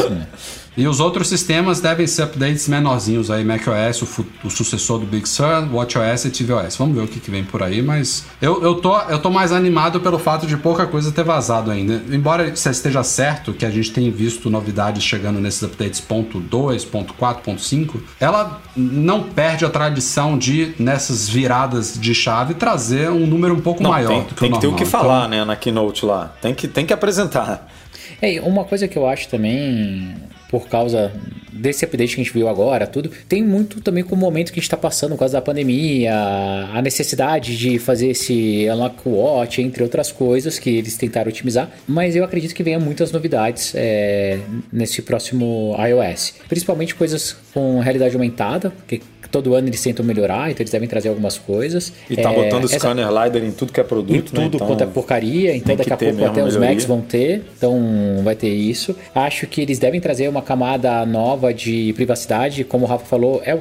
E 0.78 0.88
os 0.88 1.02
outros 1.02 1.28
sistemas 1.28 1.82
devem 1.82 2.08
ser 2.08 2.24
updates 2.24 2.68
menorzinhos 2.70 3.30
aí, 3.30 3.44
macOS, 3.44 4.02
o, 4.02 4.26
o 4.46 4.50
sucessor 4.50 5.00
do 5.00 5.06
Big 5.06 5.28
Sur, 5.28 5.68
WatchOS 5.72 6.26
e 6.26 6.30
tvOS. 6.30 6.78
Vamos 6.78 6.96
ver 6.96 7.04
o 7.04 7.08
que, 7.08 7.20
que 7.20 7.30
vem 7.30 7.44
por 7.44 7.62
aí, 7.62 7.82
mas 7.82 8.26
eu, 8.42 8.64
eu, 8.64 8.76
tô, 8.76 8.98
eu 9.02 9.20
tô 9.20 9.30
mais 9.30 9.52
animado 9.52 10.00
pelo 10.00 10.18
fato 10.18 10.48
de 10.48 10.56
pouca 10.56 10.88
coisa 10.88 11.12
ter 11.12 11.26
vazado 11.26 11.72
ainda. 11.72 12.02
Embora 12.10 12.48
esteja 12.48 13.04
certo 13.04 13.54
que 13.54 13.66
a 13.66 13.70
gente 13.70 13.92
tem 13.92 14.10
visto 14.10 14.50
novidades 14.50 15.04
chegando 15.04 15.42
nesses 15.42 15.62
updates 15.62 16.00
ponto 16.00 16.40
.2, 16.40 16.88
ponto 16.88 17.14
.4, 17.16 17.42
ponto 17.42 17.62
.5, 17.62 18.00
ela 18.18 18.62
não 18.74 19.24
perde 19.24 19.66
a 19.66 19.70
tradição 19.70 20.38
de, 20.38 20.74
nessas 20.80 21.28
viradas 21.28 22.00
de 22.00 22.16
chave, 22.16 22.54
trazer 22.54 23.10
um 23.10 23.28
número 23.28 23.54
um 23.54 23.62
pouco 23.62 23.84
não, 23.84 23.90
maior 23.90 24.08
tem, 24.08 24.22
do 24.22 24.26
que 24.30 24.36
tem 24.36 24.48
o 24.48 24.52
normal. 24.52 24.62
Tem 24.62 24.70
que 24.70 24.78
ter 24.78 24.84
o 24.84 24.88
que 24.88 24.88
então, 24.88 25.02
falar, 25.02 25.28
né, 25.28 25.44
na 25.44 25.56
Keynote 25.58 26.06
lá. 26.06 26.34
Tem 26.42 26.56
que, 26.56 26.68
tem 26.68 26.86
que 26.86 26.94
apresentar. 26.94 27.68
É, 28.22 28.40
uma 28.42 28.64
coisa 28.64 28.88
que 28.88 28.98
eu 28.98 29.08
acho 29.08 29.28
também 29.28 30.16
por 30.52 30.68
causa 30.68 31.12
desse 31.52 31.86
update 31.86 32.16
que 32.16 32.22
a 32.22 32.24
gente 32.24 32.34
viu 32.34 32.48
agora, 32.48 32.88
tudo, 32.88 33.12
tem 33.28 33.44
muito 33.44 33.82
também 33.82 34.04
com 34.04 34.16
o 34.16 34.18
momento 34.18 34.52
que 34.52 34.60
a 34.60 34.62
gente 34.62 34.68
está 34.68 34.78
passando 34.78 35.12
por 35.12 35.20
causa 35.20 35.34
da 35.34 35.42
pandemia, 35.42 36.14
a 36.74 36.82
necessidade 36.82 37.58
de 37.58 37.80
fazer 37.80 38.10
esse 38.10 38.68
Unlock 38.72 39.08
Watch, 39.08 39.62
entre 39.62 39.84
outras 39.84 40.12
coisas 40.12 40.58
que 40.58 40.70
eles 40.70 40.98
tentaram 40.98 41.30
otimizar, 41.30 41.70
mas 41.88 42.16
eu 42.16 42.24
acredito 42.24 42.54
que 42.54 42.64
venha 42.64 42.80
muitas 42.80 43.12
novidades 43.12 43.74
é, 43.76 44.40
nesse 44.72 45.02
próximo 45.02 45.76
iOS, 45.78 46.36
principalmente 46.48 46.96
coisas 46.96 47.36
com 47.54 47.80
realidade 47.80 48.16
aumentada, 48.16 48.72
que 48.88 49.02
todo 49.32 49.56
ano 49.56 49.70
eles 49.70 49.82
tentam 49.82 50.06
melhorar, 50.06 50.52
então 50.52 50.62
eles 50.62 50.72
devem 50.72 50.88
trazer 50.88 51.10
algumas 51.10 51.38
coisas. 51.38 51.92
E 52.10 52.16
tá 52.18 52.32
é, 52.32 52.36
botando 52.36 52.66
essa... 52.66 52.78
scanner 52.78 53.08
LiDAR 53.08 53.44
em 53.44 53.52
tudo 53.52 53.72
que 53.72 53.80
é 53.80 53.84
produto, 53.84 54.14
em 54.14 54.22
tudo 54.22 54.40
né? 54.42 54.48
então, 54.54 54.68
quanto 54.68 54.84
é 54.84 54.88
porcaria, 54.88 55.56
então 55.56 55.76
daqui 55.76 55.94
a 55.94 55.98
pouco 55.98 56.26
até 56.26 56.44
os 56.44 56.58
Macs 56.58 56.86
vão 56.86 57.02
ter, 57.02 57.44
então 57.58 58.22
vai 58.24 58.36
ter 58.36 58.50
isso. 58.50 58.96
Acho 59.16 59.48
que 59.48 59.62
eles 59.62 59.80
devem 59.80 60.02
trazer 60.02 60.28
uma 60.28 60.42
camada 60.42 61.06
nova 61.06 61.40
de 61.49 61.93
privacidade, 61.93 62.63
como 62.63 62.86
o 62.86 62.88
Rafa 62.88 63.06
falou, 63.06 63.41
é, 63.43 63.51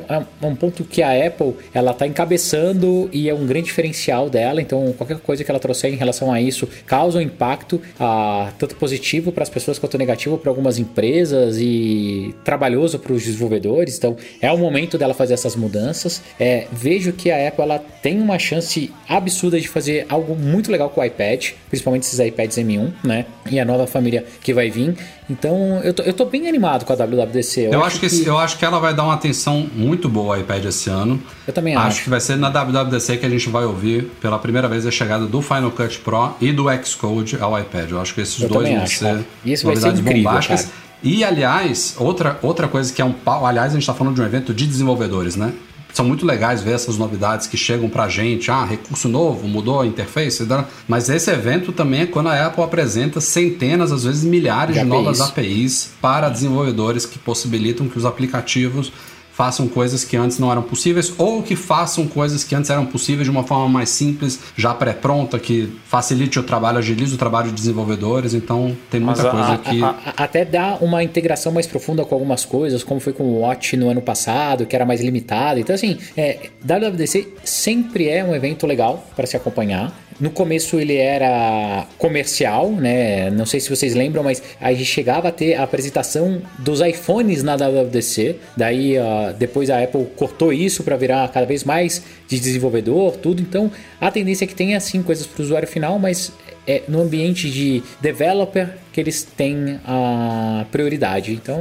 é 0.42 0.46
um 0.46 0.54
ponto 0.54 0.84
que 0.84 1.02
a 1.02 1.26
Apple 1.26 1.54
ela 1.72 1.94
tá 1.94 2.06
encabeçando 2.06 3.08
e 3.12 3.28
é 3.28 3.34
um 3.34 3.46
grande 3.46 3.66
diferencial 3.66 4.28
dela, 4.28 4.60
então 4.60 4.92
qualquer 4.96 5.18
coisa 5.18 5.44
que 5.44 5.50
ela 5.50 5.60
trouxer 5.60 5.92
em 5.92 5.96
relação 5.96 6.32
a 6.32 6.40
isso 6.40 6.68
causa 6.86 7.18
um 7.18 7.22
impacto 7.22 7.80
ah, 7.98 8.52
tanto 8.58 8.76
positivo 8.76 9.32
para 9.32 9.42
as 9.42 9.48
pessoas 9.48 9.78
quanto 9.78 9.96
negativo 9.96 10.36
para 10.36 10.50
algumas 10.50 10.78
empresas 10.78 11.56
e 11.58 12.34
trabalhoso 12.44 12.98
para 12.98 13.12
os 13.12 13.24
desenvolvedores, 13.24 13.96
então 13.96 14.16
é 14.40 14.50
o 14.52 14.58
momento 14.58 14.98
dela 14.98 15.14
fazer 15.14 15.34
essas 15.34 15.56
mudanças. 15.56 16.22
É, 16.38 16.66
vejo 16.72 17.12
que 17.12 17.30
a 17.30 17.48
Apple 17.48 17.62
ela 17.62 17.78
tem 17.78 18.20
uma 18.20 18.38
chance 18.38 18.92
absurda 19.08 19.60
de 19.60 19.68
fazer 19.68 20.06
algo 20.08 20.34
muito 20.34 20.70
legal 20.70 20.90
com 20.90 21.00
o 21.00 21.04
iPad, 21.04 21.50
principalmente 21.68 22.04
esses 22.04 22.18
iPads 22.18 22.58
M1, 22.58 22.92
né? 23.04 23.26
E 23.50 23.58
a 23.58 23.64
nova 23.64 23.86
família 23.86 24.24
que 24.42 24.52
vai 24.52 24.70
vir. 24.70 24.94
Então, 25.30 25.80
eu 25.84 25.94
tô, 25.94 26.02
eu 26.02 26.12
tô 26.12 26.24
bem 26.24 26.48
animado 26.48 26.84
com 26.84 26.92
a 26.92 26.96
WWDC. 26.96 27.66
Eu, 27.66 27.72
eu 27.74 27.84
acho, 27.84 28.00
que, 28.00 28.08
que... 28.08 28.26
eu 28.26 28.36
acho 28.36 28.58
que 28.58 28.64
ela 28.64 28.80
vai 28.80 28.92
dar 28.92 29.04
uma 29.04 29.14
atenção 29.14 29.70
muito 29.72 30.08
boa 30.08 30.34
ao 30.34 30.40
iPad 30.40 30.64
esse 30.64 30.90
ano. 30.90 31.22
Eu 31.46 31.52
também 31.52 31.76
acho. 31.76 31.86
Acho 31.86 32.02
que 32.02 32.10
vai 32.10 32.20
ser 32.20 32.36
na 32.36 32.50
WWDC 32.50 33.18
que 33.18 33.26
a 33.26 33.30
gente 33.30 33.48
vai 33.48 33.64
ouvir 33.64 34.10
pela 34.20 34.40
primeira 34.40 34.66
vez 34.66 34.84
a 34.84 34.90
chegada 34.90 35.26
do 35.26 35.40
Final 35.40 35.70
Cut 35.70 36.00
Pro 36.00 36.34
e 36.40 36.50
do 36.50 36.64
Xcode 36.84 37.38
ao 37.40 37.58
iPad. 37.58 37.90
Eu 37.92 38.00
acho 38.00 38.12
que 38.12 38.20
esses 38.20 38.42
eu 38.42 38.48
dois 38.48 38.68
vão 38.68 38.82
acho, 38.82 38.98
ser 38.98 39.24
Isso 39.44 39.66
vai 39.66 39.76
ser 39.76 39.88
incrível, 39.88 40.24
bombásticas. 40.24 40.62
Cara. 40.62 40.74
E, 41.02 41.24
aliás, 41.24 41.94
outra, 41.98 42.38
outra 42.42 42.68
coisa 42.68 42.92
que 42.92 43.00
é 43.00 43.04
um 43.04 43.12
pau. 43.12 43.46
Aliás, 43.46 43.70
a 43.70 43.74
gente 43.74 43.82
está 43.82 43.94
falando 43.94 44.16
de 44.16 44.20
um 44.20 44.24
evento 44.24 44.52
de 44.52 44.66
desenvolvedores, 44.66 45.36
né? 45.36 45.52
São 45.92 46.04
muito 46.04 46.24
legais 46.24 46.62
ver 46.62 46.72
essas 46.72 46.96
novidades 46.96 47.46
que 47.46 47.56
chegam 47.56 47.88
pra 47.88 48.08
gente. 48.08 48.50
Ah, 48.50 48.64
recurso 48.64 49.08
novo, 49.08 49.46
mudou 49.48 49.80
a 49.80 49.86
interface. 49.86 50.46
Mas 50.86 51.08
esse 51.08 51.30
evento 51.30 51.72
também 51.72 52.02
é 52.02 52.06
quando 52.06 52.28
a 52.28 52.46
Apple 52.46 52.62
apresenta 52.62 53.20
centenas, 53.20 53.92
às 53.92 54.04
vezes 54.04 54.24
milhares 54.24 54.74
de, 54.74 54.82
de 54.82 54.86
novas 54.86 55.20
APIs 55.20 55.90
para 56.00 56.28
desenvolvedores 56.28 57.06
que 57.06 57.18
possibilitam 57.18 57.88
que 57.88 57.98
os 57.98 58.04
aplicativos 58.04 58.92
façam 59.40 59.66
coisas 59.66 60.04
que 60.04 60.18
antes 60.18 60.38
não 60.38 60.50
eram 60.52 60.60
possíveis 60.60 61.14
ou 61.16 61.42
que 61.42 61.56
façam 61.56 62.06
coisas 62.06 62.44
que 62.44 62.54
antes 62.54 62.68
eram 62.68 62.84
possíveis 62.84 63.24
de 63.24 63.30
uma 63.30 63.42
forma 63.42 63.66
mais 63.70 63.88
simples, 63.88 64.38
já 64.54 64.74
pré-pronta, 64.74 65.38
que 65.38 65.72
facilite 65.86 66.38
o 66.38 66.42
trabalho, 66.42 66.76
agilize 66.76 67.14
o 67.14 67.16
trabalho 67.16 67.48
de 67.48 67.54
desenvolvedores. 67.54 68.34
Então 68.34 68.76
tem 68.90 69.00
muita 69.00 69.22
Mas 69.22 69.32
coisa 69.32 69.52
a- 69.54 69.56
que. 69.58 69.82
A- 69.82 69.88
a- 70.18 70.24
até 70.24 70.44
dá 70.44 70.76
uma 70.82 71.02
integração 71.02 71.50
mais 71.52 71.66
profunda 71.66 72.04
com 72.04 72.14
algumas 72.14 72.44
coisas, 72.44 72.84
como 72.84 73.00
foi 73.00 73.14
com 73.14 73.24
o 73.24 73.40
Watch 73.40 73.78
no 73.78 73.88
ano 73.88 74.02
passado, 74.02 74.66
que 74.66 74.76
era 74.76 74.84
mais 74.84 75.00
limitado. 75.00 75.58
Então, 75.58 75.74
assim, 75.74 75.96
é, 76.14 76.50
WWDC 76.62 77.28
sempre 77.42 78.10
é 78.10 78.22
um 78.22 78.34
evento 78.34 78.66
legal 78.66 79.02
para 79.16 79.26
se 79.26 79.38
acompanhar. 79.38 79.90
No 80.20 80.28
começo 80.28 80.78
ele 80.78 80.96
era 80.96 81.86
comercial, 81.96 82.70
né? 82.72 83.30
Não 83.30 83.46
sei 83.46 83.58
se 83.58 83.70
vocês 83.70 83.94
lembram, 83.94 84.22
mas 84.22 84.42
a 84.60 84.70
gente 84.70 84.84
chegava 84.84 85.28
a 85.28 85.32
ter 85.32 85.54
a 85.54 85.62
apresentação 85.62 86.42
dos 86.58 86.82
iPhones 86.82 87.42
na 87.42 87.56
WWDC. 87.56 88.36
Daí 88.54 88.98
depois 89.32 89.70
a 89.70 89.82
Apple 89.82 90.06
cortou 90.16 90.52
isso 90.52 90.82
para 90.82 90.96
virar 90.96 91.28
cada 91.28 91.46
vez 91.46 91.64
mais 91.64 92.02
de 92.28 92.38
desenvolvedor, 92.38 93.16
tudo. 93.16 93.40
Então 93.40 93.70
a 94.00 94.10
tendência 94.10 94.44
é 94.44 94.48
que 94.48 94.54
tenha 94.54 94.76
assim 94.76 95.02
coisas 95.02 95.26
para 95.26 95.40
o 95.40 95.44
usuário 95.44 95.68
final, 95.68 95.98
mas 95.98 96.32
é 96.66 96.82
no 96.88 97.00
ambiente 97.00 97.50
de 97.50 97.82
developer 98.00 98.76
que 98.92 99.00
eles 99.00 99.22
têm 99.22 99.80
a 99.84 100.64
prioridade. 100.70 101.32
Então, 101.32 101.58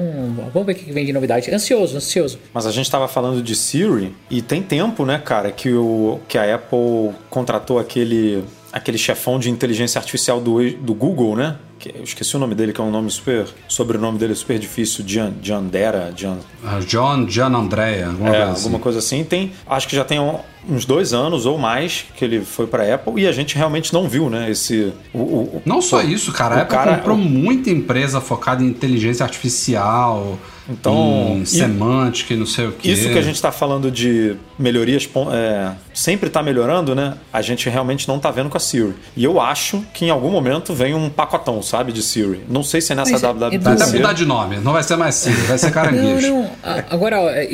vamos 0.53 0.65
ver 0.65 0.73
o 0.73 0.75
que 0.75 0.91
vem 0.91 1.05
de 1.05 1.13
novidade. 1.13 1.49
Ansioso, 1.51 1.97
ansioso. 1.97 2.39
Mas 2.53 2.65
a 2.65 2.71
gente 2.71 2.85
estava 2.85 3.07
falando 3.07 3.41
de 3.41 3.55
Siri 3.55 4.13
e 4.29 4.41
tem 4.41 4.61
tempo, 4.61 5.05
né, 5.05 5.19
cara, 5.23 5.51
que, 5.51 5.71
o, 5.71 6.19
que 6.27 6.37
a 6.37 6.55
Apple 6.55 7.11
contratou 7.29 7.79
aquele, 7.79 8.43
aquele 8.71 8.97
chefão 8.97 9.39
de 9.39 9.49
inteligência 9.49 9.99
artificial 9.99 10.39
do, 10.39 10.69
do 10.71 10.93
Google, 10.93 11.35
né? 11.35 11.57
Eu 11.95 12.03
esqueci 12.03 12.35
o 12.35 12.39
nome 12.39 12.55
dele, 12.55 12.73
que 12.73 12.81
é 12.81 12.83
um 12.83 12.91
nome 12.91 13.09
super. 13.09 13.45
Sobrenome 13.67 14.17
dele 14.17 14.33
é 14.33 14.35
super 14.35 14.59
difícil. 14.59 15.03
Gian, 15.07 15.31
Giandera. 15.41 16.11
Gian, 16.15 16.37
Ah, 16.63 16.79
John, 16.85 17.25
John 17.25 17.55
Andrea, 17.55 18.07
alguma 18.07 18.29
é, 18.29 18.31
coisa 18.39 18.51
assim. 18.51 18.63
alguma 18.63 18.79
coisa 18.79 18.99
assim. 18.99 19.23
Tem, 19.23 19.51
acho 19.67 19.87
que 19.87 19.95
já 19.95 20.03
tem 20.03 20.19
um- 20.19 20.39
uns 20.69 20.83
dois 20.85 21.13
anos 21.13 21.45
ou 21.45 21.57
mais 21.57 22.05
que 22.15 22.25
ele 22.25 22.41
foi 22.41 22.67
para 22.67 22.93
Apple 22.93 23.21
e 23.23 23.27
a 23.27 23.31
gente 23.31 23.55
realmente 23.55 23.93
não 23.93 24.09
viu, 24.09 24.29
né? 24.29 24.51
Esse. 24.51 24.91
O, 25.13 25.19
o- 25.19 25.21
o- 25.57 25.61
Não 25.65 25.81
só 25.81 26.01
pô, 26.01 26.07
isso, 26.07 26.33
cara. 26.33 26.55
o 26.55 26.59
A 26.59 26.61
Apple 26.63 26.75
cara- 26.77 26.95
comprou 26.97 27.17
muita 27.17 27.69
empresa 27.69 28.19
focada 28.19 28.61
em 28.61 28.67
inteligência 28.67 29.23
artificial, 29.23 30.37
Então, 30.69 31.37
em 31.39 31.45
semântica 31.45 32.33
e 32.33 32.37
não 32.37 32.45
sei 32.45 32.67
o 32.67 32.71
que. 32.73 32.91
Isso 32.91 33.09
que 33.09 33.17
a 33.17 33.21
gente 33.21 33.35
está 33.35 33.51
falando 33.51 33.89
de 33.89 34.35
melhorias, 34.57 35.09
é, 35.33 35.71
sempre 35.93 36.27
está 36.27 36.43
melhorando, 36.43 36.93
né? 36.93 37.15
A 37.33 37.41
gente 37.41 37.67
realmente 37.69 38.07
não 38.07 38.17
está 38.17 38.29
vendo 38.29 38.49
com 38.49 38.57
a 38.57 38.59
Siri. 38.59 38.93
E 39.15 39.23
eu 39.23 39.39
acho 39.41 39.83
que 39.93 40.05
em 40.05 40.09
algum 40.09 40.29
momento 40.29 40.73
vem 40.73 40.93
um 40.93 41.09
pacotão, 41.09 41.61
sabe, 41.69 41.91
de 41.91 42.01
Siri. 42.03 42.41
Não 42.49 42.63
sei 42.63 42.81
se 42.81 42.91
é 42.91 42.95
nessa 42.95 43.11
Mas, 43.11 43.21
Vai 43.21 43.31
Edu, 43.31 43.69
até 43.69 43.69
WWDC. 43.69 43.97
mudar 43.97 44.13
de 44.13 44.25
nome. 44.25 44.57
Não 44.57 44.73
vai 44.73 44.83
ser 44.83 44.95
mais 44.95 45.15
Siri, 45.15 45.35
vai 45.41 45.57
ser 45.57 45.67
Não, 45.67 45.73
caranguejo. 45.73 46.27
não. 46.33 46.51
a- 46.63 46.83
Agora, 46.89 47.19
ó, 47.21 47.29
é, 47.29 47.47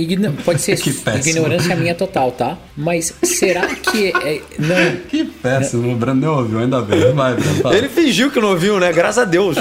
pode 0.43 0.61
ser 0.61 0.77
Que 0.81 0.91
péssimo. 0.93 1.29
ignorância 1.37 1.75
minha 1.75 1.93
total, 1.95 2.31
tá? 2.31 2.57
Mas 2.75 3.13
será 3.23 3.67
que. 3.67 4.07
é, 4.23 4.41
não. 4.57 4.95
Que 5.09 5.25
péssimo. 5.25 5.91
O 5.91 5.95
Brando 5.95 6.21
nem 6.21 6.29
ouviu, 6.29 6.59
ainda 6.59 6.81
bem. 6.81 7.13
Vai, 7.13 7.33
Brando. 7.35 7.61
Fala, 7.61 7.75
Ele 7.77 7.89
fingiu 7.89 8.31
que 8.31 8.39
não 8.39 8.49
ouviu, 8.49 8.79
né? 8.79 8.91
Graças 8.93 9.19
a 9.19 9.25
Deus. 9.25 9.57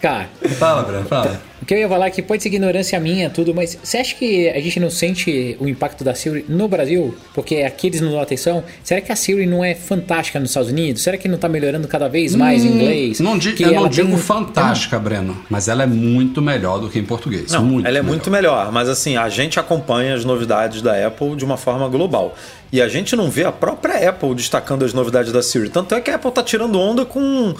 Cara, 0.00 0.28
fala 0.58 0.82
Brando, 0.82 1.08
fala. 1.08 1.40
Que 1.68 1.74
eu 1.74 1.78
ia 1.78 1.88
falar 1.88 2.10
que 2.10 2.22
pode 2.22 2.42
ser 2.42 2.48
ignorância 2.48 2.98
minha, 2.98 3.28
tudo, 3.28 3.54
mas 3.54 3.78
você 3.82 3.98
acha 3.98 4.14
que 4.14 4.48
a 4.48 4.58
gente 4.58 4.80
não 4.80 4.88
sente 4.88 5.54
o 5.60 5.68
impacto 5.68 6.02
da 6.02 6.14
Siri 6.14 6.44
no 6.48 6.66
Brasil? 6.66 7.14
Porque 7.34 7.56
aqui 7.56 7.88
eles 7.88 8.00
não 8.00 8.10
dão 8.10 8.20
atenção. 8.20 8.64
Será 8.82 9.02
que 9.02 9.12
a 9.12 9.16
Siri 9.16 9.44
não 9.46 9.62
é 9.62 9.74
fantástica 9.74 10.40
nos 10.40 10.48
Estados 10.50 10.70
Unidos? 10.70 11.02
Será 11.02 11.18
que 11.18 11.28
não 11.28 11.36
tá 11.36 11.46
melhorando 11.46 11.86
cada 11.86 12.08
vez 12.08 12.34
mais 12.34 12.64
em 12.64 12.68
inglês? 12.68 13.20
Hum, 13.20 13.24
Não 13.24 13.36
di- 13.38 13.54
eu 13.62 13.72
não 13.74 13.88
digo 13.88 14.08
tem- 14.08 14.16
fantástica, 14.18 14.98
Breno, 14.98 15.36
mas 15.50 15.68
ela 15.68 15.82
é 15.82 15.86
muito 15.86 16.40
melhor 16.40 16.78
do 16.78 16.88
que 16.88 16.98
em 16.98 17.04
português. 17.04 17.52
Não, 17.52 17.62
muito 17.64 17.86
ela 17.86 17.98
é 17.98 18.00
melhor. 18.00 18.08
muito 18.14 18.30
melhor, 18.30 18.72
mas 18.72 18.88
assim, 18.88 19.18
a 19.18 19.28
gente 19.28 19.60
acompanha 19.60 20.14
as 20.14 20.24
novidades 20.24 20.80
da 20.80 21.06
Apple 21.06 21.36
de 21.36 21.44
uma 21.44 21.58
forma 21.58 21.86
global. 21.88 22.34
E 22.70 22.82
a 22.82 22.88
gente 22.88 23.16
não 23.16 23.30
vê 23.30 23.44
a 23.44 23.52
própria 23.52 24.08
Apple 24.10 24.34
destacando 24.34 24.84
as 24.84 24.92
novidades 24.92 25.32
da 25.32 25.42
Siri. 25.42 25.70
Tanto 25.70 25.94
é 25.94 26.00
que 26.02 26.10
a 26.10 26.16
Apple 26.16 26.30
tá 26.30 26.42
tirando 26.42 26.78
onda 26.78 27.04
com 27.06 27.54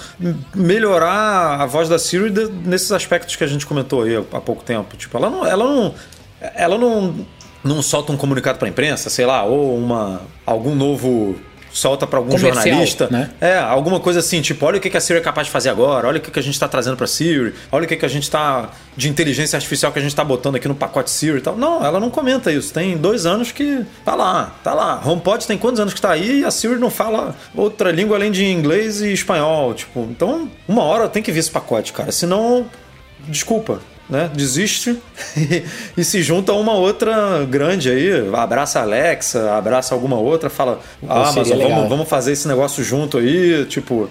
melhorar 0.55 1.61
a 1.61 1.67
voz 1.67 1.89
da 1.89 1.99
Siri 1.99 2.31
de- 2.31 2.49
nesses 2.65 2.93
aspectos 2.93 3.37
que 3.37 3.45
a 3.45 3.47
gente 3.47 3.67
comentou 3.67 4.03
aí 4.03 4.17
há 4.17 4.41
pouco 4.41 4.63
tempo. 4.63 4.97
Tipo, 4.97 5.17
ela 5.17 5.31
não. 5.31 5.47
Ela 5.47 5.65
não. 5.65 5.95
Ela 6.55 6.79
não, 6.79 7.27
não 7.65 7.83
solta 7.83 8.13
um 8.13 8.17
comunicado 8.17 8.59
pra 8.59 8.69
imprensa, 8.69 9.11
sei 9.11 9.27
lá, 9.27 9.45
ou 9.45 9.77
uma 9.77 10.21
algum 10.47 10.75
novo. 10.75 11.37
Solta 11.73 12.07
pra 12.07 12.19
algum 12.19 12.31
Comercial, 12.31 12.55
jornalista. 12.65 13.09
né? 13.11 13.31
É, 13.41 13.59
alguma 13.59 14.01
coisa 14.01 14.21
assim, 14.21 14.41
tipo, 14.41 14.65
olha 14.65 14.79
o 14.79 14.81
que 14.81 14.97
a 14.97 15.01
Siri 15.01 15.19
é 15.19 15.23
capaz 15.23 15.47
de 15.47 15.53
fazer 15.53 15.69
agora, 15.69 16.09
olha 16.09 16.19
o 16.19 16.21
que 16.21 16.39
a 16.39 16.43
gente 16.43 16.55
está 16.55 16.67
trazendo 16.67 16.97
para 16.97 17.07
Siri, 17.07 17.55
olha 17.71 17.85
o 17.85 17.89
que 17.89 18.05
a 18.05 18.09
gente 18.09 18.25
está 18.25 18.71
de 18.97 19.09
inteligência 19.09 19.57
artificial 19.57 19.93
que 19.93 19.99
a 19.99 20.03
gente 20.03 20.11
está 20.11 20.25
botando 20.25 20.57
aqui 20.57 20.67
no 20.67 20.75
pacote 20.75 21.11
Siri 21.11 21.39
e 21.39 21.41
tal. 21.41 21.57
Não, 21.57 21.85
ela 21.85 22.01
não 22.01 22.11
comenta 22.11 22.51
isso. 22.51 22.73
Tem 22.73 22.97
dois 22.97 23.27
anos 23.27 23.53
que 23.53 23.85
tá 24.05 24.15
lá, 24.15 24.55
tá 24.65 24.75
lá. 24.75 25.01
HomePod 25.05 25.47
tem 25.47 25.59
quantos 25.59 25.81
anos 25.81 25.95
que 25.95 26.01
tá 26.01 26.11
aí 26.11 26.41
e 26.41 26.45
a 26.45 26.51
Siri 26.51 26.77
não 26.77 26.91
fala 26.91 27.35
outra 27.55 27.91
língua 27.93 28.17
além 28.17 28.31
de 28.31 28.45
inglês 28.45 29.01
e 29.01 29.13
espanhol, 29.13 29.75
tipo. 29.75 30.01
Então, 30.11 30.51
uma 30.67 30.83
hora 30.83 31.09
tem 31.09 31.23
que 31.23 31.31
vir 31.31 31.41
esse 31.41 31.51
pacote, 31.51 31.93
cara. 31.93 32.11
Senão, 32.11 32.67
desculpa. 33.29 33.81
Né? 34.09 34.31
Desiste 34.35 34.99
e, 35.97 36.03
se 36.03 36.23
junta 36.23 36.53
a 36.53 36.55
uma 36.55 36.73
outra 36.73 37.45
grande 37.45 37.91
aí. 37.91 38.35
Abraça 38.35 38.81
a 38.81 38.83
Alexa, 38.83 39.55
abraça 39.55 39.95
alguma 39.95 40.17
outra, 40.17 40.49
fala: 40.49 40.81
Ah, 41.07 41.31
mas 41.37 41.51
vamos, 41.51 41.89
vamos 41.89 42.09
fazer 42.09 42.33
esse 42.33 42.49
negócio 42.49 42.83
junto 42.83 43.19
aí, 43.19 43.67
tipo. 43.67 44.09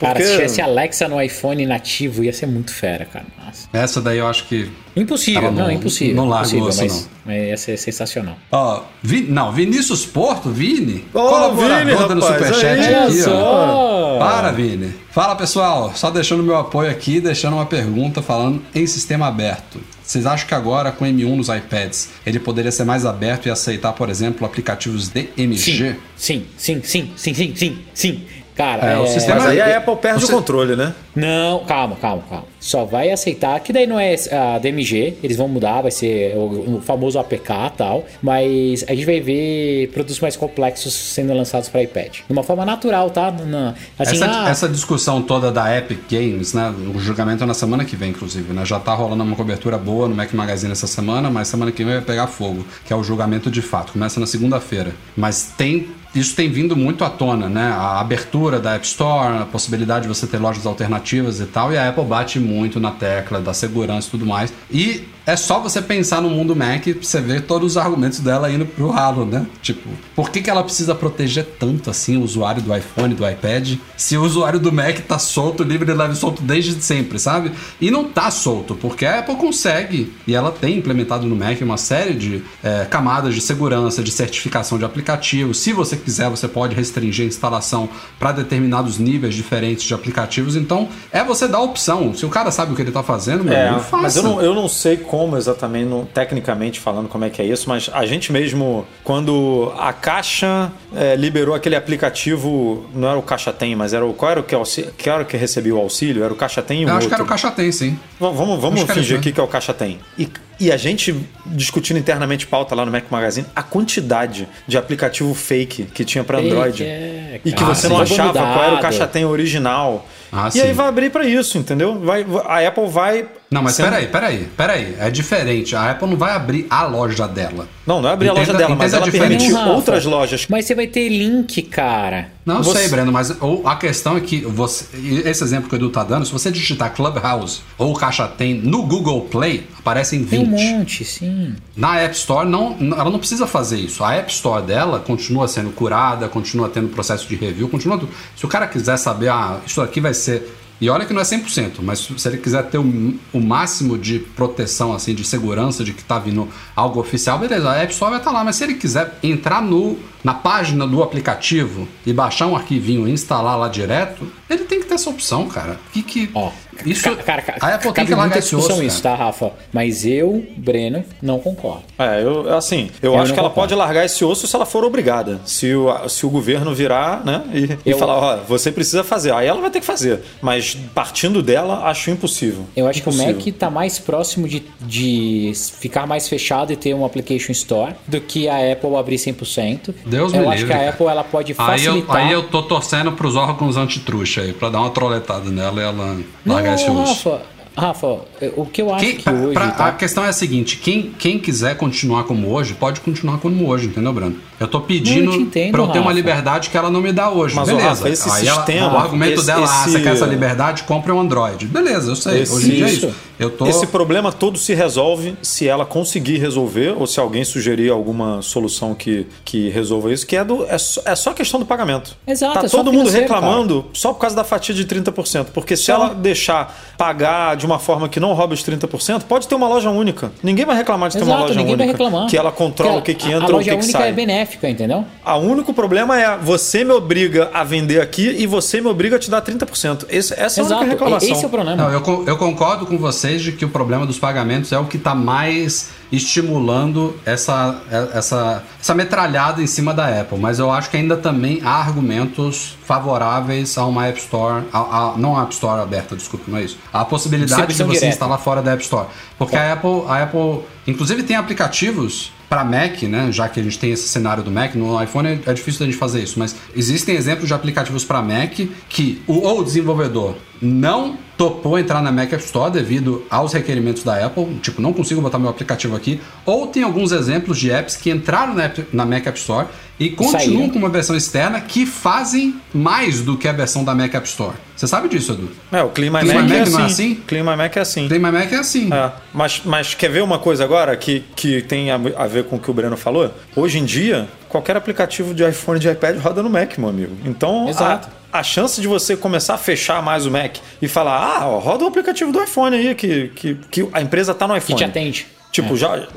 Cara, 0.00 0.14
porque- 0.14 0.26
se 0.26 0.32
tivesse 0.34 0.60
Alexa 0.62 1.06
no 1.08 1.20
iPhone 1.22 1.66
nativo, 1.66 2.24
ia 2.24 2.32
ser 2.32 2.46
muito 2.46 2.72
fera, 2.72 3.04
cara. 3.04 3.26
Nossa. 3.44 3.68
Essa 3.72 4.00
daí 4.00 4.18
eu 4.18 4.26
acho 4.26 4.44
que. 4.46 4.70
Impossível, 4.96 5.42
não, 5.42 5.52
não- 5.52 5.70
impossível. 5.70 6.16
não 6.16 6.28
larga 6.28 6.56
impossível, 6.56 6.64
o 6.64 6.68
osso, 6.96 7.08
mas, 7.24 7.36
mas 7.36 7.48
ia 7.48 7.56
ser 7.56 7.76
sensacional. 7.76 8.36
Ó, 8.50 8.82
Vi- 9.02 9.26
não, 9.28 9.52
Vinícius 9.52 10.04
Porto, 10.04 10.50
Vini, 10.50 11.04
Ô, 11.14 11.20
colaborador 11.20 11.84
Vini, 11.86 12.08
dando 12.08 12.20
rapaz, 12.24 12.46
superchat 12.46 12.80
aí, 12.80 12.94
aqui, 12.94 13.22
ó. 13.28 14.18
Para, 14.18 14.50
Vini. 14.52 14.92
Fala, 15.12 15.34
pessoal. 15.36 15.92
Só 15.94 16.10
deixando 16.10 16.42
meu 16.42 16.56
apoio 16.56 16.90
aqui, 16.90 17.20
deixando 17.20 17.54
uma 17.54 17.66
pergunta 17.66 18.20
falando 18.22 18.62
em 18.74 18.86
sistema 18.86 19.26
aberto. 19.28 19.80
Vocês 20.02 20.26
acham 20.26 20.46
que 20.48 20.54
agora 20.54 20.90
com 20.90 21.04
M1 21.04 21.36
nos 21.36 21.48
iPads 21.48 22.08
ele 22.26 22.40
poderia 22.40 22.72
ser 22.72 22.84
mais 22.84 23.06
aberto 23.06 23.46
e 23.46 23.50
aceitar, 23.50 23.92
por 23.92 24.08
exemplo, 24.10 24.44
aplicativos 24.44 25.08
DMG? 25.08 25.94
Sim, 26.16 26.46
sim, 26.56 26.82
sim, 26.82 27.12
sim, 27.16 27.34
sim, 27.34 27.54
sim, 27.54 27.78
sim. 27.94 28.24
Cara, 28.60 28.84
É, 28.92 28.98
o 28.98 29.06
sistema- 29.06 29.36
Mas 29.40 29.48
aí 29.48 29.60
a 29.60 29.78
Apple 29.78 29.96
perde 29.96 30.20
Você- 30.20 30.32
o 30.32 30.36
controle, 30.36 30.76
né? 30.76 30.92
Não, 31.16 31.60
calma, 31.64 31.96
calma, 31.96 32.22
calma. 32.28 32.44
Só 32.60 32.84
vai 32.84 33.10
aceitar, 33.10 33.58
que 33.60 33.72
daí 33.72 33.86
não 33.86 33.98
é 33.98 34.14
a 34.30 34.58
DMG, 34.58 35.14
eles 35.22 35.38
vão 35.38 35.48
mudar, 35.48 35.80
vai 35.80 35.90
ser 35.90 36.36
o, 36.36 36.76
o 36.76 36.80
famoso 36.82 37.18
APK 37.18 37.50
e 37.68 37.70
tal, 37.78 38.04
mas 38.22 38.84
a 38.86 38.94
gente 38.94 39.06
vai 39.06 39.18
ver 39.18 39.88
produtos 39.94 40.20
mais 40.20 40.36
complexos 40.36 40.92
sendo 40.92 41.32
lançados 41.32 41.70
para 41.70 41.82
iPad. 41.82 42.12
De 42.26 42.32
uma 42.32 42.42
forma 42.42 42.66
natural, 42.66 43.08
tá? 43.08 43.30
Na- 43.30 43.74
assim, 43.98 44.16
essa, 44.16 44.26
ah, 44.44 44.50
essa 44.50 44.68
discussão 44.68 45.22
toda 45.22 45.50
da 45.50 45.74
Epic 45.76 46.00
Games, 46.10 46.52
né? 46.52 46.70
O 46.94 46.98
julgamento 46.98 47.42
é 47.42 47.46
na 47.46 47.54
semana 47.54 47.82
que 47.84 47.96
vem, 47.96 48.10
inclusive, 48.10 48.52
né? 48.52 48.64
Já 48.66 48.78
tá 48.78 48.92
rolando 48.94 49.24
uma 49.24 49.36
cobertura 49.36 49.78
boa 49.78 50.06
no 50.06 50.14
Mac 50.14 50.32
Magazine 50.34 50.72
essa 50.72 50.86
semana, 50.86 51.30
mas 51.30 51.48
semana 51.48 51.72
que 51.72 51.82
vem 51.82 51.94
vai 51.94 52.02
pegar 52.04 52.26
fogo, 52.26 52.66
que 52.84 52.92
é 52.92 52.96
o 52.96 53.02
julgamento 53.02 53.50
de 53.50 53.62
fato. 53.62 53.92
Começa 53.92 54.20
na 54.20 54.26
segunda-feira. 54.26 54.92
Mas 55.16 55.50
tem. 55.56 55.88
Isso 56.14 56.34
tem 56.34 56.50
vindo 56.50 56.76
muito 56.76 57.04
à 57.04 57.10
tona, 57.10 57.48
né? 57.48 57.68
A 57.68 58.00
abertura 58.00 58.58
da 58.58 58.74
App 58.74 58.84
Store, 58.84 59.42
a 59.42 59.44
possibilidade 59.44 60.02
de 60.02 60.08
você 60.08 60.26
ter 60.26 60.38
lojas 60.38 60.66
alternativas 60.66 61.40
e 61.40 61.46
tal, 61.46 61.72
e 61.72 61.78
a 61.78 61.88
Apple 61.88 62.04
bate 62.04 62.40
muito 62.40 62.80
na 62.80 62.90
tecla 62.90 63.40
da 63.40 63.54
segurança 63.54 64.08
e 64.08 64.10
tudo 64.10 64.26
mais. 64.26 64.52
E 64.70 65.04
é 65.30 65.36
só 65.36 65.60
você 65.60 65.80
pensar 65.80 66.20
no 66.20 66.28
mundo 66.28 66.56
Mac 66.56 66.82
pra 66.82 66.92
você 67.00 67.20
ver 67.20 67.42
todos 67.42 67.72
os 67.72 67.76
argumentos 67.76 68.18
dela 68.18 68.50
indo 68.50 68.66
pro 68.66 68.88
ralo, 68.88 69.24
né? 69.24 69.46
Tipo, 69.62 69.88
por 70.16 70.30
que, 70.30 70.42
que 70.42 70.50
ela 70.50 70.64
precisa 70.64 70.92
proteger 70.92 71.44
tanto 71.58 71.88
assim 71.88 72.16
o 72.16 72.22
usuário 72.22 72.60
do 72.60 72.76
iPhone, 72.76 73.14
do 73.14 73.28
iPad, 73.28 73.76
se 73.96 74.16
o 74.16 74.24
usuário 74.24 74.58
do 74.58 74.72
Mac 74.72 74.98
tá 75.06 75.20
solto, 75.20 75.62
livre 75.62 75.90
e 75.90 75.94
leve 75.94 76.16
solto 76.16 76.42
desde 76.42 76.82
sempre, 76.82 77.18
sabe? 77.20 77.52
E 77.80 77.92
não 77.92 78.04
tá 78.04 78.28
solto, 78.30 78.74
porque 78.74 79.06
a 79.06 79.20
Apple 79.20 79.36
consegue, 79.36 80.12
e 80.26 80.34
ela 80.34 80.50
tem 80.50 80.78
implementado 80.78 81.26
no 81.26 81.36
Mac 81.36 81.60
uma 81.60 81.76
série 81.76 82.14
de 82.14 82.42
é, 82.64 82.86
camadas 82.90 83.32
de 83.32 83.40
segurança, 83.40 84.02
de 84.02 84.10
certificação 84.10 84.78
de 84.78 84.84
aplicativos. 84.84 85.58
Se 85.58 85.72
você 85.72 85.96
quiser, 85.96 86.28
você 86.28 86.48
pode 86.48 86.74
restringir 86.74 87.24
a 87.24 87.28
instalação 87.28 87.88
para 88.18 88.32
determinados 88.32 88.98
níveis 88.98 89.34
diferentes 89.36 89.84
de 89.84 89.94
aplicativos. 89.94 90.56
Então, 90.56 90.88
é 91.12 91.22
você 91.22 91.46
dar 91.46 91.58
a 91.58 91.62
opção. 91.62 92.12
Se 92.14 92.26
o 92.26 92.28
cara 92.28 92.50
sabe 92.50 92.72
o 92.72 92.76
que 92.76 92.82
ele 92.82 92.90
tá 92.90 93.02
fazendo, 93.04 93.44
meu 93.44 93.54
É, 93.54 93.78
faça. 93.78 93.96
mas 93.96 94.16
eu 94.16 94.22
não, 94.24 94.42
eu 94.42 94.54
não 94.54 94.68
sei 94.68 94.96
como 94.96 95.19
exatamente, 95.36 95.86
não- 95.86 96.04
tecnicamente 96.04 96.78
falando, 96.80 97.08
como 97.08 97.24
é 97.24 97.30
que 97.30 97.40
é 97.42 97.44
isso, 97.44 97.68
mas 97.68 97.88
a 97.92 98.04
gente 98.06 98.32
mesmo, 98.32 98.86
quando 99.04 99.72
a 99.78 99.92
Caixa 99.92 100.70
é, 100.94 101.16
liberou 101.16 101.54
aquele 101.54 101.76
aplicativo, 101.76 102.84
não 102.94 103.08
era 103.08 103.18
o 103.18 103.22
Caixa 103.22 103.52
Tem, 103.52 103.74
mas 103.76 103.92
era 103.94 104.04
o. 104.04 104.12
Qual 104.12 104.30
era 104.30 104.40
o 104.40 104.42
que, 104.42 104.54
auxílio, 104.54 104.92
que, 104.96 105.08
era 105.08 105.22
o 105.22 105.26
que 105.26 105.36
recebia 105.36 105.74
o 105.74 105.78
auxílio? 105.78 106.22
Era 106.24 106.32
o 106.32 106.36
Caixa 106.36 106.62
Tem 106.62 106.82
e 106.82 106.84
um 106.84 106.88
Eu 106.88 106.94
acho 106.96 107.04
outro. 107.04 107.08
que 107.08 107.14
era 107.14 107.22
o 107.22 107.26
Caixa 107.26 107.50
tem, 107.50 107.70
sim. 107.72 107.90
V- 107.90 107.98
Vamos, 108.32 108.60
vamos 108.60 108.80
Acho 108.82 108.88
fingir 108.94 109.04
isso, 109.12 109.14
aqui 109.16 109.28
né? 109.28 109.34
que 109.34 109.40
é 109.40 109.42
o 109.42 109.48
Caixa 109.48 109.72
Tem. 109.74 109.98
E 110.18 110.28
E 110.58 110.70
a 110.70 110.76
gente 110.76 111.14
discutindo 111.46 111.98
internamente 111.98 112.46
pauta 112.46 112.74
lá 112.74 112.84
no 112.84 112.92
Mac 112.92 113.04
Magazine, 113.10 113.46
a 113.56 113.62
quantidade 113.62 114.46
de 114.66 114.76
aplicativo 114.76 115.32
fake 115.34 115.84
que 115.84 116.04
tinha 116.04 116.22
para 116.22 116.38
Android 116.38 116.84
é, 116.84 117.40
e 117.44 117.50
que 117.50 117.56
cara. 117.58 117.74
você 117.74 117.88
não 117.88 117.98
achava 118.00 118.32
qual 118.34 118.44
era 118.44 118.58
o 118.58 118.76
mudado. 118.76 118.82
caixa-tem 118.82 119.24
original. 119.24 120.06
Ah, 120.32 120.48
e 120.48 120.52
sim. 120.52 120.60
aí 120.60 120.72
vai 120.72 120.86
abrir 120.86 121.10
para 121.10 121.24
isso, 121.24 121.56
entendeu? 121.58 121.98
Vai, 122.00 122.24
a 122.46 122.68
Apple 122.68 122.86
vai. 122.88 123.26
Não, 123.50 123.62
mas 123.62 123.76
peraí, 123.76 124.06
peraí, 124.06 124.48
peraí. 124.56 124.96
É 125.00 125.10
diferente. 125.10 125.74
A 125.74 125.90
Apple 125.90 126.08
não 126.08 126.16
vai 126.16 126.32
abrir 126.36 126.66
a 126.70 126.84
loja 126.84 127.26
dela. 127.26 127.68
Não, 127.84 128.00
não 128.00 128.08
é 128.08 128.12
abrir 128.12 128.28
a 128.28 128.32
Entenda- 128.32 128.46
loja 128.52 128.58
dela, 128.58 128.76
mas 128.76 128.92
ela 128.94 129.02
a 129.02 129.06
diferença. 129.06 129.38
permite 129.38 129.52
Rafa. 129.52 129.70
outras 129.72 130.04
lojas. 130.04 130.46
Mas 130.48 130.66
você 130.66 130.74
vai 130.76 130.86
ter 130.86 131.08
link, 131.08 131.60
cara. 131.62 132.28
Não, 132.46 132.58
eu 132.58 132.62
Você- 132.62 132.78
sei, 132.78 132.88
Breno, 132.88 133.10
mas 133.10 133.32
a 133.64 133.74
questão 133.76 134.16
é 134.16 134.20
que 134.20 134.40
você, 134.42 134.84
esse 135.24 135.42
exemplo 135.42 135.68
que 135.68 135.74
o 135.74 135.78
Edu 135.78 135.90
tá 135.90 136.04
dando, 136.04 136.24
se 136.26 136.32
você 136.32 136.50
digitar 136.50 136.94
Clubhouse 136.94 137.60
ou 137.76 137.92
Caixa 137.94 138.28
Tem 138.28 138.54
no 138.54 138.84
Google 138.84 139.22
Play, 139.22 139.66
aparecem 139.78 140.20
20. 140.22 140.30
Tem 140.30 140.40
um 140.40 140.78
monte, 140.78 141.04
sim. 141.04 141.54
Na 141.76 141.98
App 141.98 142.14
Store, 142.14 142.48
não, 142.48 142.76
ela 142.80 143.10
não 143.10 143.18
precisa 143.18 143.48
fazer 143.48 143.78
isso. 143.78 144.04
A 144.04 144.14
App 144.14 144.30
Store 144.32 144.64
dela 144.64 145.00
continua 145.00 145.48
sendo 145.48 145.70
curada, 145.70 146.28
continua 146.28 146.68
tendo 146.68 146.88
processo 146.88 147.26
de 147.28 147.34
review, 147.34 147.68
continua. 147.68 147.98
tudo. 147.98 148.12
Se 148.36 148.44
o 148.44 148.48
cara 148.48 148.68
quiser 148.68 148.96
saber, 148.96 149.28
ah, 149.30 149.58
isso 149.66 149.80
aqui 149.82 150.00
vai 150.00 150.14
ser. 150.14 150.56
E 150.80 150.88
olha 150.88 151.04
que 151.04 151.12
não 151.12 151.20
é 151.20 151.24
100%, 151.24 151.80
mas 151.82 151.98
se 151.98 152.28
ele 152.28 152.38
quiser 152.38 152.62
ter 152.70 152.78
o, 152.78 153.14
o 153.32 153.40
máximo 153.40 153.98
de 153.98 154.18
proteção, 154.18 154.94
assim, 154.94 155.14
de 155.14 155.24
segurança 155.24 155.84
de 155.84 155.92
que 155.92 156.02
tá 156.02 156.18
vindo 156.18 156.48
algo 156.74 156.98
oficial, 156.98 157.38
beleza, 157.38 157.68
a 157.68 157.76
App 157.76 157.92
Store 157.92 158.10
vai 158.10 158.20
estar 158.20 158.30
lá. 158.30 158.42
Mas 158.42 158.56
se 158.56 158.64
ele 158.64 158.74
quiser 158.74 159.18
entrar 159.22 159.60
no, 159.60 159.98
na 160.24 160.34
página 160.34 160.86
do 160.86 161.02
aplicativo 161.02 161.86
e 162.06 162.12
baixar 162.12 162.46
um 162.46 162.56
arquivinho 162.56 163.06
e 163.08 163.10
instalar 163.10 163.58
lá 163.58 163.68
direto, 163.68 164.30
ele 164.48 164.64
tem 164.64 164.80
que 164.80 164.86
ter 164.86 164.94
essa 164.94 165.10
opção, 165.10 165.46
cara. 165.48 165.78
Que 165.92 166.02
que. 166.02 166.30
Ó, 166.34 166.50
isso, 166.84 167.02
ca- 167.02 167.16
cara, 167.16 167.42
ca- 167.42 167.56
a 167.60 167.74
Apple 167.74 167.92
tem 167.92 168.04
que 168.06 168.10
largar 168.12 168.24
muita 168.26 168.38
esse 168.38 168.50
discussão 168.56 168.76
osso, 168.76 168.84
isso, 168.84 169.02
cara. 169.02 169.16
tá, 169.18 169.24
Rafa? 169.24 169.52
Mas 169.72 170.06
eu, 170.06 170.44
Breno, 170.56 171.04
não 171.20 171.38
concordo. 171.38 171.82
É, 171.98 172.22
eu, 172.22 172.56
assim, 172.56 172.90
eu, 173.02 173.12
Eu 173.14 173.20
acho 173.20 173.32
que 173.34 173.38
ela 173.38 173.48
concordo. 173.50 173.68
pode 173.70 173.74
largar 173.78 174.04
esse 174.06 174.24
osso 174.24 174.46
se 174.46 174.56
ela 174.56 174.64
for 174.64 174.82
obrigada. 174.84 175.40
Se 175.44 175.74
o, 175.74 176.08
se 176.08 176.24
o 176.24 176.30
governo 176.30 176.74
virar, 176.74 177.24
né, 177.24 177.42
e, 177.52 177.88
e 177.88 177.90
Eu- 177.92 177.98
falar, 177.98 178.16
ó, 178.16 178.36
você 178.48 178.72
precisa 178.72 179.04
fazer. 179.04 179.32
Aí 179.34 179.46
ela 179.46 179.60
vai 179.60 179.70
ter 179.70 179.80
que 179.80 179.86
fazer. 179.86 180.20
Mas 180.40 180.74
partindo 180.94 181.42
dela, 181.42 181.84
acho 181.84 182.10
impossível. 182.10 182.64
Eu 182.74 182.88
acho 182.88 183.02
que 183.02 183.08
o 183.08 183.12
Impossível. 183.12 183.34
Mac 183.36 183.54
tá 183.58 183.70
mais 183.70 183.98
próximo 183.98 184.48
de, 184.48 184.62
de 184.80 185.52
ficar 185.78 186.06
mais 186.06 186.28
fechado 186.28 186.72
e 186.72 186.76
ter 186.76 186.94
um 186.94 187.04
application 187.04 187.52
store 187.52 187.94
do 188.06 188.20
que 188.20 188.48
a 188.48 188.72
Apple 188.72 188.96
abrir 188.96 189.16
100%. 189.16 189.94
Deus 190.10 190.32
eu 190.34 190.40
me 190.40 190.46
acho 190.48 190.56
livre, 190.58 190.74
que 190.74 190.80
a. 190.84 190.90
Apple 190.90 191.06
ela 191.06 191.24
pode 191.24 191.54
Aí 191.56 191.84
eu, 191.84 191.92
facilitar. 191.92 192.16
aí 192.16 192.32
eu 192.32 192.42
tô 192.42 192.62
torcendo 192.62 193.12
pros 193.12 193.36
órgãos 193.36 193.76
antitruxa 193.76 194.40
aí, 194.42 194.52
pra 194.52 194.68
dar 194.68 194.80
uma 194.80 194.90
troletada 194.90 195.48
nela 195.50 195.80
e 195.80 195.84
ela 195.84 196.16
largar 196.44 196.74
esse 196.74 196.90
osso. 196.90 197.30
Rafa, 197.30 197.40
Rafa, 197.76 198.18
o 198.56 198.66
que 198.66 198.82
eu 198.82 198.92
acho 198.92 199.04
Quem- 199.06 199.16
que 199.16 199.30
hoje. 199.30 199.54
pra- 199.54 199.70
tá? 199.70 199.86
A 199.86 199.92
questão 199.92 200.24
é 200.24 200.28
a 200.28 200.32
seguinte: 200.32 200.76
quem, 200.76 201.12
quem 201.18 201.38
quiser 201.38 201.76
continuar 201.76 202.24
como 202.24 202.48
hoje, 202.52 202.74
pode 202.74 203.00
continuar 203.00 203.38
como 203.38 203.66
hoje, 203.68 203.86
entendeu, 203.86 204.12
Brando? 204.12 204.36
Eu 204.58 204.66
tô 204.66 204.80
pedindo 204.80 205.26
Não, 205.26 205.32
eu 205.32 205.38
te 205.38 205.44
entendo, 205.44 205.70
pra 205.72 205.80
eu 205.82 205.86
ter 205.86 205.98
uma 205.98 206.06
Rafa. 206.06 206.14
liberdade 206.16 206.68
que 206.68 206.76
ela 206.76 206.90
não 206.90 207.00
me 207.00 207.12
dá 207.12 207.30
hoje. 207.30 207.54
Mas, 207.54 207.68
Beleza. 207.68 207.88
Rafa, 207.88 208.08
esse 208.10 208.28
Aí 208.30 208.46
ela- 208.48 208.56
sistema, 208.56 208.92
o 208.92 208.98
argumento 208.98 209.34
esse- 209.34 209.46
dela, 209.46 209.64
ah, 209.64 209.84
você 209.84 209.90
esse- 209.90 210.02
quer 210.02 210.12
essa 210.12 210.26
liberdade, 210.26 210.82
compre 210.82 211.12
um 211.12 211.20
Android. 211.20 211.66
Beleza, 211.66 212.10
eu 212.10 212.16
sei. 212.16 212.42
Esse- 212.42 212.52
hoje 212.52 212.72
em 212.72 212.74
dia 212.74 212.86
é 212.86 212.88
Isso. 212.90 213.06
isso. 213.06 213.14
Eu 213.40 213.50
tô. 213.50 213.66
Esse 213.66 213.86
problema 213.86 214.30
todo 214.30 214.58
se 214.58 214.74
resolve 214.74 215.34
se 215.42 215.66
ela 215.66 215.86
conseguir 215.86 216.36
resolver, 216.38 216.94
ou 216.96 217.06
se 217.06 217.18
alguém 217.18 217.42
sugerir 217.42 217.90
alguma 217.90 218.42
solução 218.42 218.94
que, 218.94 219.26
que 219.44 219.70
resolva 219.70 220.12
isso, 220.12 220.26
que 220.26 220.36
é, 220.36 220.44
do, 220.44 220.64
é, 220.66 220.76
só, 220.78 221.00
é 221.06 221.16
só 221.16 221.32
questão 221.32 221.58
do 221.58 221.64
pagamento. 221.66 222.16
Exato, 222.26 222.60
Tá 222.60 222.66
é 222.66 222.68
todo 222.68 222.92
mundo 222.92 223.08
reclamando 223.10 223.86
só 223.94 224.12
por 224.12 224.20
causa 224.20 224.36
da 224.36 224.44
fatia 224.44 224.74
de 224.74 224.84
30%. 224.84 225.46
Porque 225.54 225.76
se 225.76 225.84
Só. 225.84 225.94
ela 225.94 226.08
deixar 226.14 226.78
pagar 226.98 227.56
de 227.56 227.64
uma 227.64 227.78
forma 227.78 228.08
que 228.08 228.20
não 228.20 228.34
rouba 228.34 228.52
os 228.54 228.62
30%, 228.62 229.22
pode 229.22 229.48
ter 229.48 229.54
uma 229.54 229.66
loja 229.68 229.88
única. 229.90 230.30
Ninguém 230.42 230.66
vai 230.66 230.76
reclamar 230.76 231.08
de 231.08 231.16
ter 231.16 231.24
uma 231.24 231.38
loja 231.40 231.54
ninguém 231.54 231.74
única. 231.74 231.78
vai 231.78 231.86
reclamar. 231.86 232.28
Que 232.28 232.36
ela 232.36 232.52
controla 232.52 232.98
o 232.98 233.02
que, 233.02 233.14
que 233.14 233.26
a- 233.32 233.36
entra 233.36 233.46
A 233.46 233.48
ou 233.48 233.54
o 233.54 233.56
loja 233.56 233.70
que, 233.70 233.76
que 233.78 233.82
única 233.84 233.98
sai. 233.98 234.08
é 234.10 234.12
benéfica, 234.12 234.68
entendeu? 234.68 235.04
O 235.24 235.36
único 235.38 235.72
problema 235.72 236.20
é 236.20 236.36
você 236.36 236.84
me 236.84 236.92
obriga 236.92 237.50
a 237.54 237.64
vender 237.64 238.00
aqui 238.00 238.28
e 238.38 238.46
você 238.46 238.80
me 238.80 238.88
obriga 238.88 239.16
a 239.16 239.18
te 239.18 239.30
dar 239.30 239.40
30%. 239.42 240.04
Esse, 240.10 240.34
essa 240.34 240.60
é 240.60 240.62
a 240.62 240.66
Exato, 240.66 240.80
única 240.82 240.90
reclamação. 240.92 241.32
esse 241.32 241.42
é 241.44 241.46
o 241.46 241.50
problema. 241.50 241.76
Não, 241.76 241.90
eu, 241.92 242.24
eu 242.26 242.36
concordo 242.36 242.84
com 242.84 242.98
vocês 243.30 243.42
de 243.42 243.52
que 243.52 243.64
o 243.64 243.68
problema 243.68 244.04
dos 244.06 244.18
pagamentos 244.18 244.72
é 244.72 244.78
o 244.78 244.84
que 244.86 244.96
está 244.96 245.14
mais 245.14 245.90
estimulando 246.10 247.14
essa, 247.24 247.80
essa, 248.12 248.62
essa 248.80 248.94
metralhada 248.94 249.62
em 249.62 249.66
cima 249.66 249.94
da 249.94 250.20
Apple. 250.20 250.38
Mas 250.38 250.58
eu 250.58 250.70
acho 250.70 250.90
que 250.90 250.96
ainda 250.96 251.16
também 251.16 251.60
há 251.64 251.76
argumentos 251.80 252.76
favoráveis 252.84 253.76
a 253.78 253.84
uma 253.86 254.06
App 254.06 254.18
Store, 254.18 254.64
a, 254.72 254.78
a- 254.78 255.14
não 255.16 255.36
a 255.38 255.42
App 255.42 255.52
Store 255.54 255.80
aberta, 255.80 256.16
desculpa, 256.16 256.44
não 256.48 256.58
é 256.58 256.64
isso. 256.64 256.78
A 256.92 257.04
possibilidade 257.04 257.66
de 257.68 257.74
você 257.74 257.84
direta. 257.84 258.06
instalar 258.06 258.38
fora 258.38 258.62
da 258.62 258.72
App 258.72 258.82
Store. 258.82 259.06
Porque 259.38 259.54
a 259.56 259.72
Apple, 259.72 260.02
a 260.08 260.22
Apple, 260.24 260.60
inclusive 260.86 261.22
tem 261.22 261.36
aplicativos 261.36 262.32
para 262.50 262.64
Mac, 262.64 263.00
né? 263.04 263.30
Já 263.30 263.48
que 263.48 263.60
a 263.60 263.62
gente 263.62 263.78
tem 263.78 263.92
esse 263.92 264.08
cenário 264.08 264.42
do 264.42 264.50
Mac, 264.50 264.74
no 264.74 265.00
iPhone 265.00 265.28
é, 265.28 265.38
é 265.46 265.54
difícil 265.54 265.78
da 265.78 265.86
gente 265.86 265.96
fazer 265.96 266.20
isso, 266.20 266.36
mas 266.36 266.56
existem 266.74 267.14
exemplos 267.14 267.46
de 267.46 267.54
aplicativos 267.54 268.04
para 268.04 268.20
Mac 268.20 268.58
que 268.88 269.22
o, 269.28 269.34
ou 269.34 269.60
o 269.60 269.64
desenvolvedor 269.64 270.34
não 270.60 271.16
topou 271.38 271.78
entrar 271.78 272.02
na 272.02 272.10
Mac 272.10 272.32
App 272.32 272.44
Store 272.44 272.70
devido 272.70 273.24
aos 273.30 273.52
requerimentos 273.52 274.02
da 274.02 274.26
Apple, 274.26 274.58
tipo, 274.60 274.82
não 274.82 274.92
consigo 274.92 275.20
botar 275.22 275.38
meu 275.38 275.48
aplicativo 275.48 275.94
aqui, 275.94 276.20
ou 276.44 276.66
tem 276.66 276.82
alguns 276.82 277.12
exemplos 277.12 277.56
de 277.56 277.70
apps 277.70 277.96
que 277.96 278.10
entraram 278.10 278.52
na, 278.52 278.70
na 278.92 279.06
Mac 279.06 279.26
App 279.28 279.38
Store 279.38 279.68
e 280.00 280.08
continuam 280.10 280.40
Saíram. 280.40 280.70
com 280.70 280.78
uma 280.78 280.88
versão 280.88 281.14
externa 281.14 281.60
que 281.60 281.84
fazem 281.84 282.58
mais 282.72 283.20
do 283.20 283.36
que 283.36 283.46
a 283.46 283.52
versão 283.52 283.84
da 283.84 283.94
Mac 283.94 284.14
App 284.14 284.26
Store. 284.26 284.56
Você 284.74 284.86
sabe 284.88 285.08
disso, 285.10 285.32
Edu? 285.32 285.50
É, 285.70 285.82
o 285.82 285.90
Clean 285.90 286.10
My 286.10 286.20
Clean 286.20 286.42
Mac, 286.42 286.50
é 286.50 286.60
assim. 286.62 286.72
não 286.72 286.80
é 286.80 286.84
assim? 286.86 287.14
Clean 287.26 287.44
My 287.44 287.54
Mac 287.56 287.76
é 287.76 287.80
assim. 287.80 288.08
My 288.08 288.18
Mac 288.18 288.50
é 288.52 288.56
assim. 288.56 288.88
É, 288.92 289.12
mas, 289.34 289.60
mas 289.64 289.92
quer 289.94 290.10
ver 290.10 290.22
uma 290.22 290.38
coisa 290.38 290.64
agora 290.64 290.96
que, 290.96 291.22
que 291.36 291.60
tem 291.60 291.90
a, 291.90 292.00
a 292.16 292.26
ver 292.26 292.44
com 292.44 292.56
o 292.56 292.58
que 292.58 292.70
o 292.70 292.74
Breno 292.74 292.96
falou? 292.96 293.30
Hoje 293.54 293.78
em 293.78 293.84
dia, 293.84 294.26
qualquer 294.48 294.74
aplicativo 294.74 295.34
de 295.34 295.46
iPhone 295.46 295.76
e 295.78 295.80
de 295.82 295.90
iPad 295.90 296.16
roda 296.18 296.42
no 296.42 296.48
Mac, 296.48 296.78
meu 296.78 296.88
amigo. 296.88 297.14
Então, 297.26 297.68
Exato. 297.68 298.08
A, 298.32 298.38
a 298.38 298.42
chance 298.42 298.80
de 298.80 298.88
você 298.88 299.14
começar 299.16 299.54
a 299.54 299.58
fechar 299.58 300.02
mais 300.02 300.24
o 300.24 300.30
Mac 300.30 300.56
e 300.80 300.88
falar, 300.88 301.18
ah, 301.40 301.46
ó, 301.46 301.58
roda 301.58 301.84
o 301.84 301.86
aplicativo 301.86 302.32
do 302.32 302.42
iPhone 302.42 302.74
aí, 302.74 302.94
que, 302.94 303.28
que, 303.36 303.54
que 303.70 303.88
a 303.92 304.00
empresa 304.00 304.32
tá 304.34 304.48
no 304.48 304.54
Que 304.54 304.60
iPhone. 304.60 304.78
te 304.78 304.84
atende. 304.84 305.26
Tipo, 305.52 305.74
É. 305.74 305.76
já. 305.76 306.08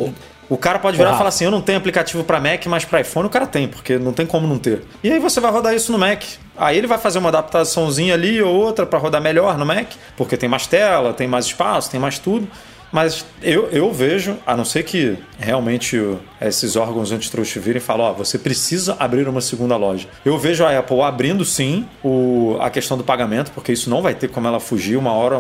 O 0.50 0.58
cara 0.58 0.80
pode 0.80 0.98
virar 0.98 1.12
Ô, 1.12 1.14
e 1.16 1.18
falar 1.18 1.30
assim: 1.30 1.46
eu 1.46 1.52
não 1.52 1.62
tenho 1.62 1.78
aplicativo 1.78 2.24
para 2.24 2.40
Mac, 2.40 2.66
mas 2.68 2.86
para 2.86 3.02
iPhone 3.02 3.28
o 3.28 3.30
cara 3.30 3.48
tem, 3.48 3.68
porque 3.68 3.98
não 3.98 4.14
tem 4.14 4.26
como 4.26 4.48
não 4.48 4.58
ter. 4.58 4.84
E 5.04 5.12
aí 5.12 5.20
você 5.20 5.40
vai 5.40 5.52
rodar 5.52 5.74
isso 5.74 5.92
no 5.92 5.98
Mac. 5.98 6.24
Aí 6.56 6.78
ele 6.78 6.88
vai 6.88 6.98
fazer 6.98 7.20
uma 7.20 7.30
adaptaçãozinha 7.30 8.14
ali 8.14 8.42
ou 8.42 8.54
outra 8.54 8.86
para 8.86 9.00
rodar 9.00 9.22
melhor 9.22 9.58
no 9.58 9.66
Mac, 9.66 9.88
porque 10.16 10.38
tem 10.38 10.48
mais 10.48 10.68
tela, 10.68 11.14
tem 11.14 11.28
mais 11.28 11.46
espaço, 11.46 11.90
tem 11.90 12.00
mais 12.00 12.20
tudo. 12.20 12.48
Mas 12.94 13.26
eu, 13.42 13.68
eu 13.72 13.92
vejo, 13.92 14.38
a 14.46 14.56
não 14.56 14.64
ser 14.64 14.84
que 14.84 15.18
realmente 15.40 16.00
esses 16.40 16.76
órgãos 16.76 17.12
antitruste 17.12 17.58
virem 17.58 17.80
e 17.80 17.84
falem, 17.84 18.06
ó, 18.06 18.14
você 18.14 18.38
precisa 18.38 18.96
abrir 19.00 19.28
uma 19.28 19.42
segunda 19.42 19.76
loja. 19.76 20.08
Eu 20.24 20.38
vejo 20.38 20.64
a 20.64 20.78
Apple 20.78 21.02
abrindo 21.02 21.44
sim 21.44 21.88
o, 22.04 22.56
a 22.62 22.70
questão 22.70 22.96
do 22.96 23.04
pagamento, 23.04 23.52
porque 23.52 23.72
isso 23.72 23.90
não 23.90 24.02
vai 24.02 24.14
ter 24.14 24.28
como 24.30 24.48
ela 24.48 24.60
fugir 24.60 24.96
uma 24.96 25.12
hora, 25.12 25.40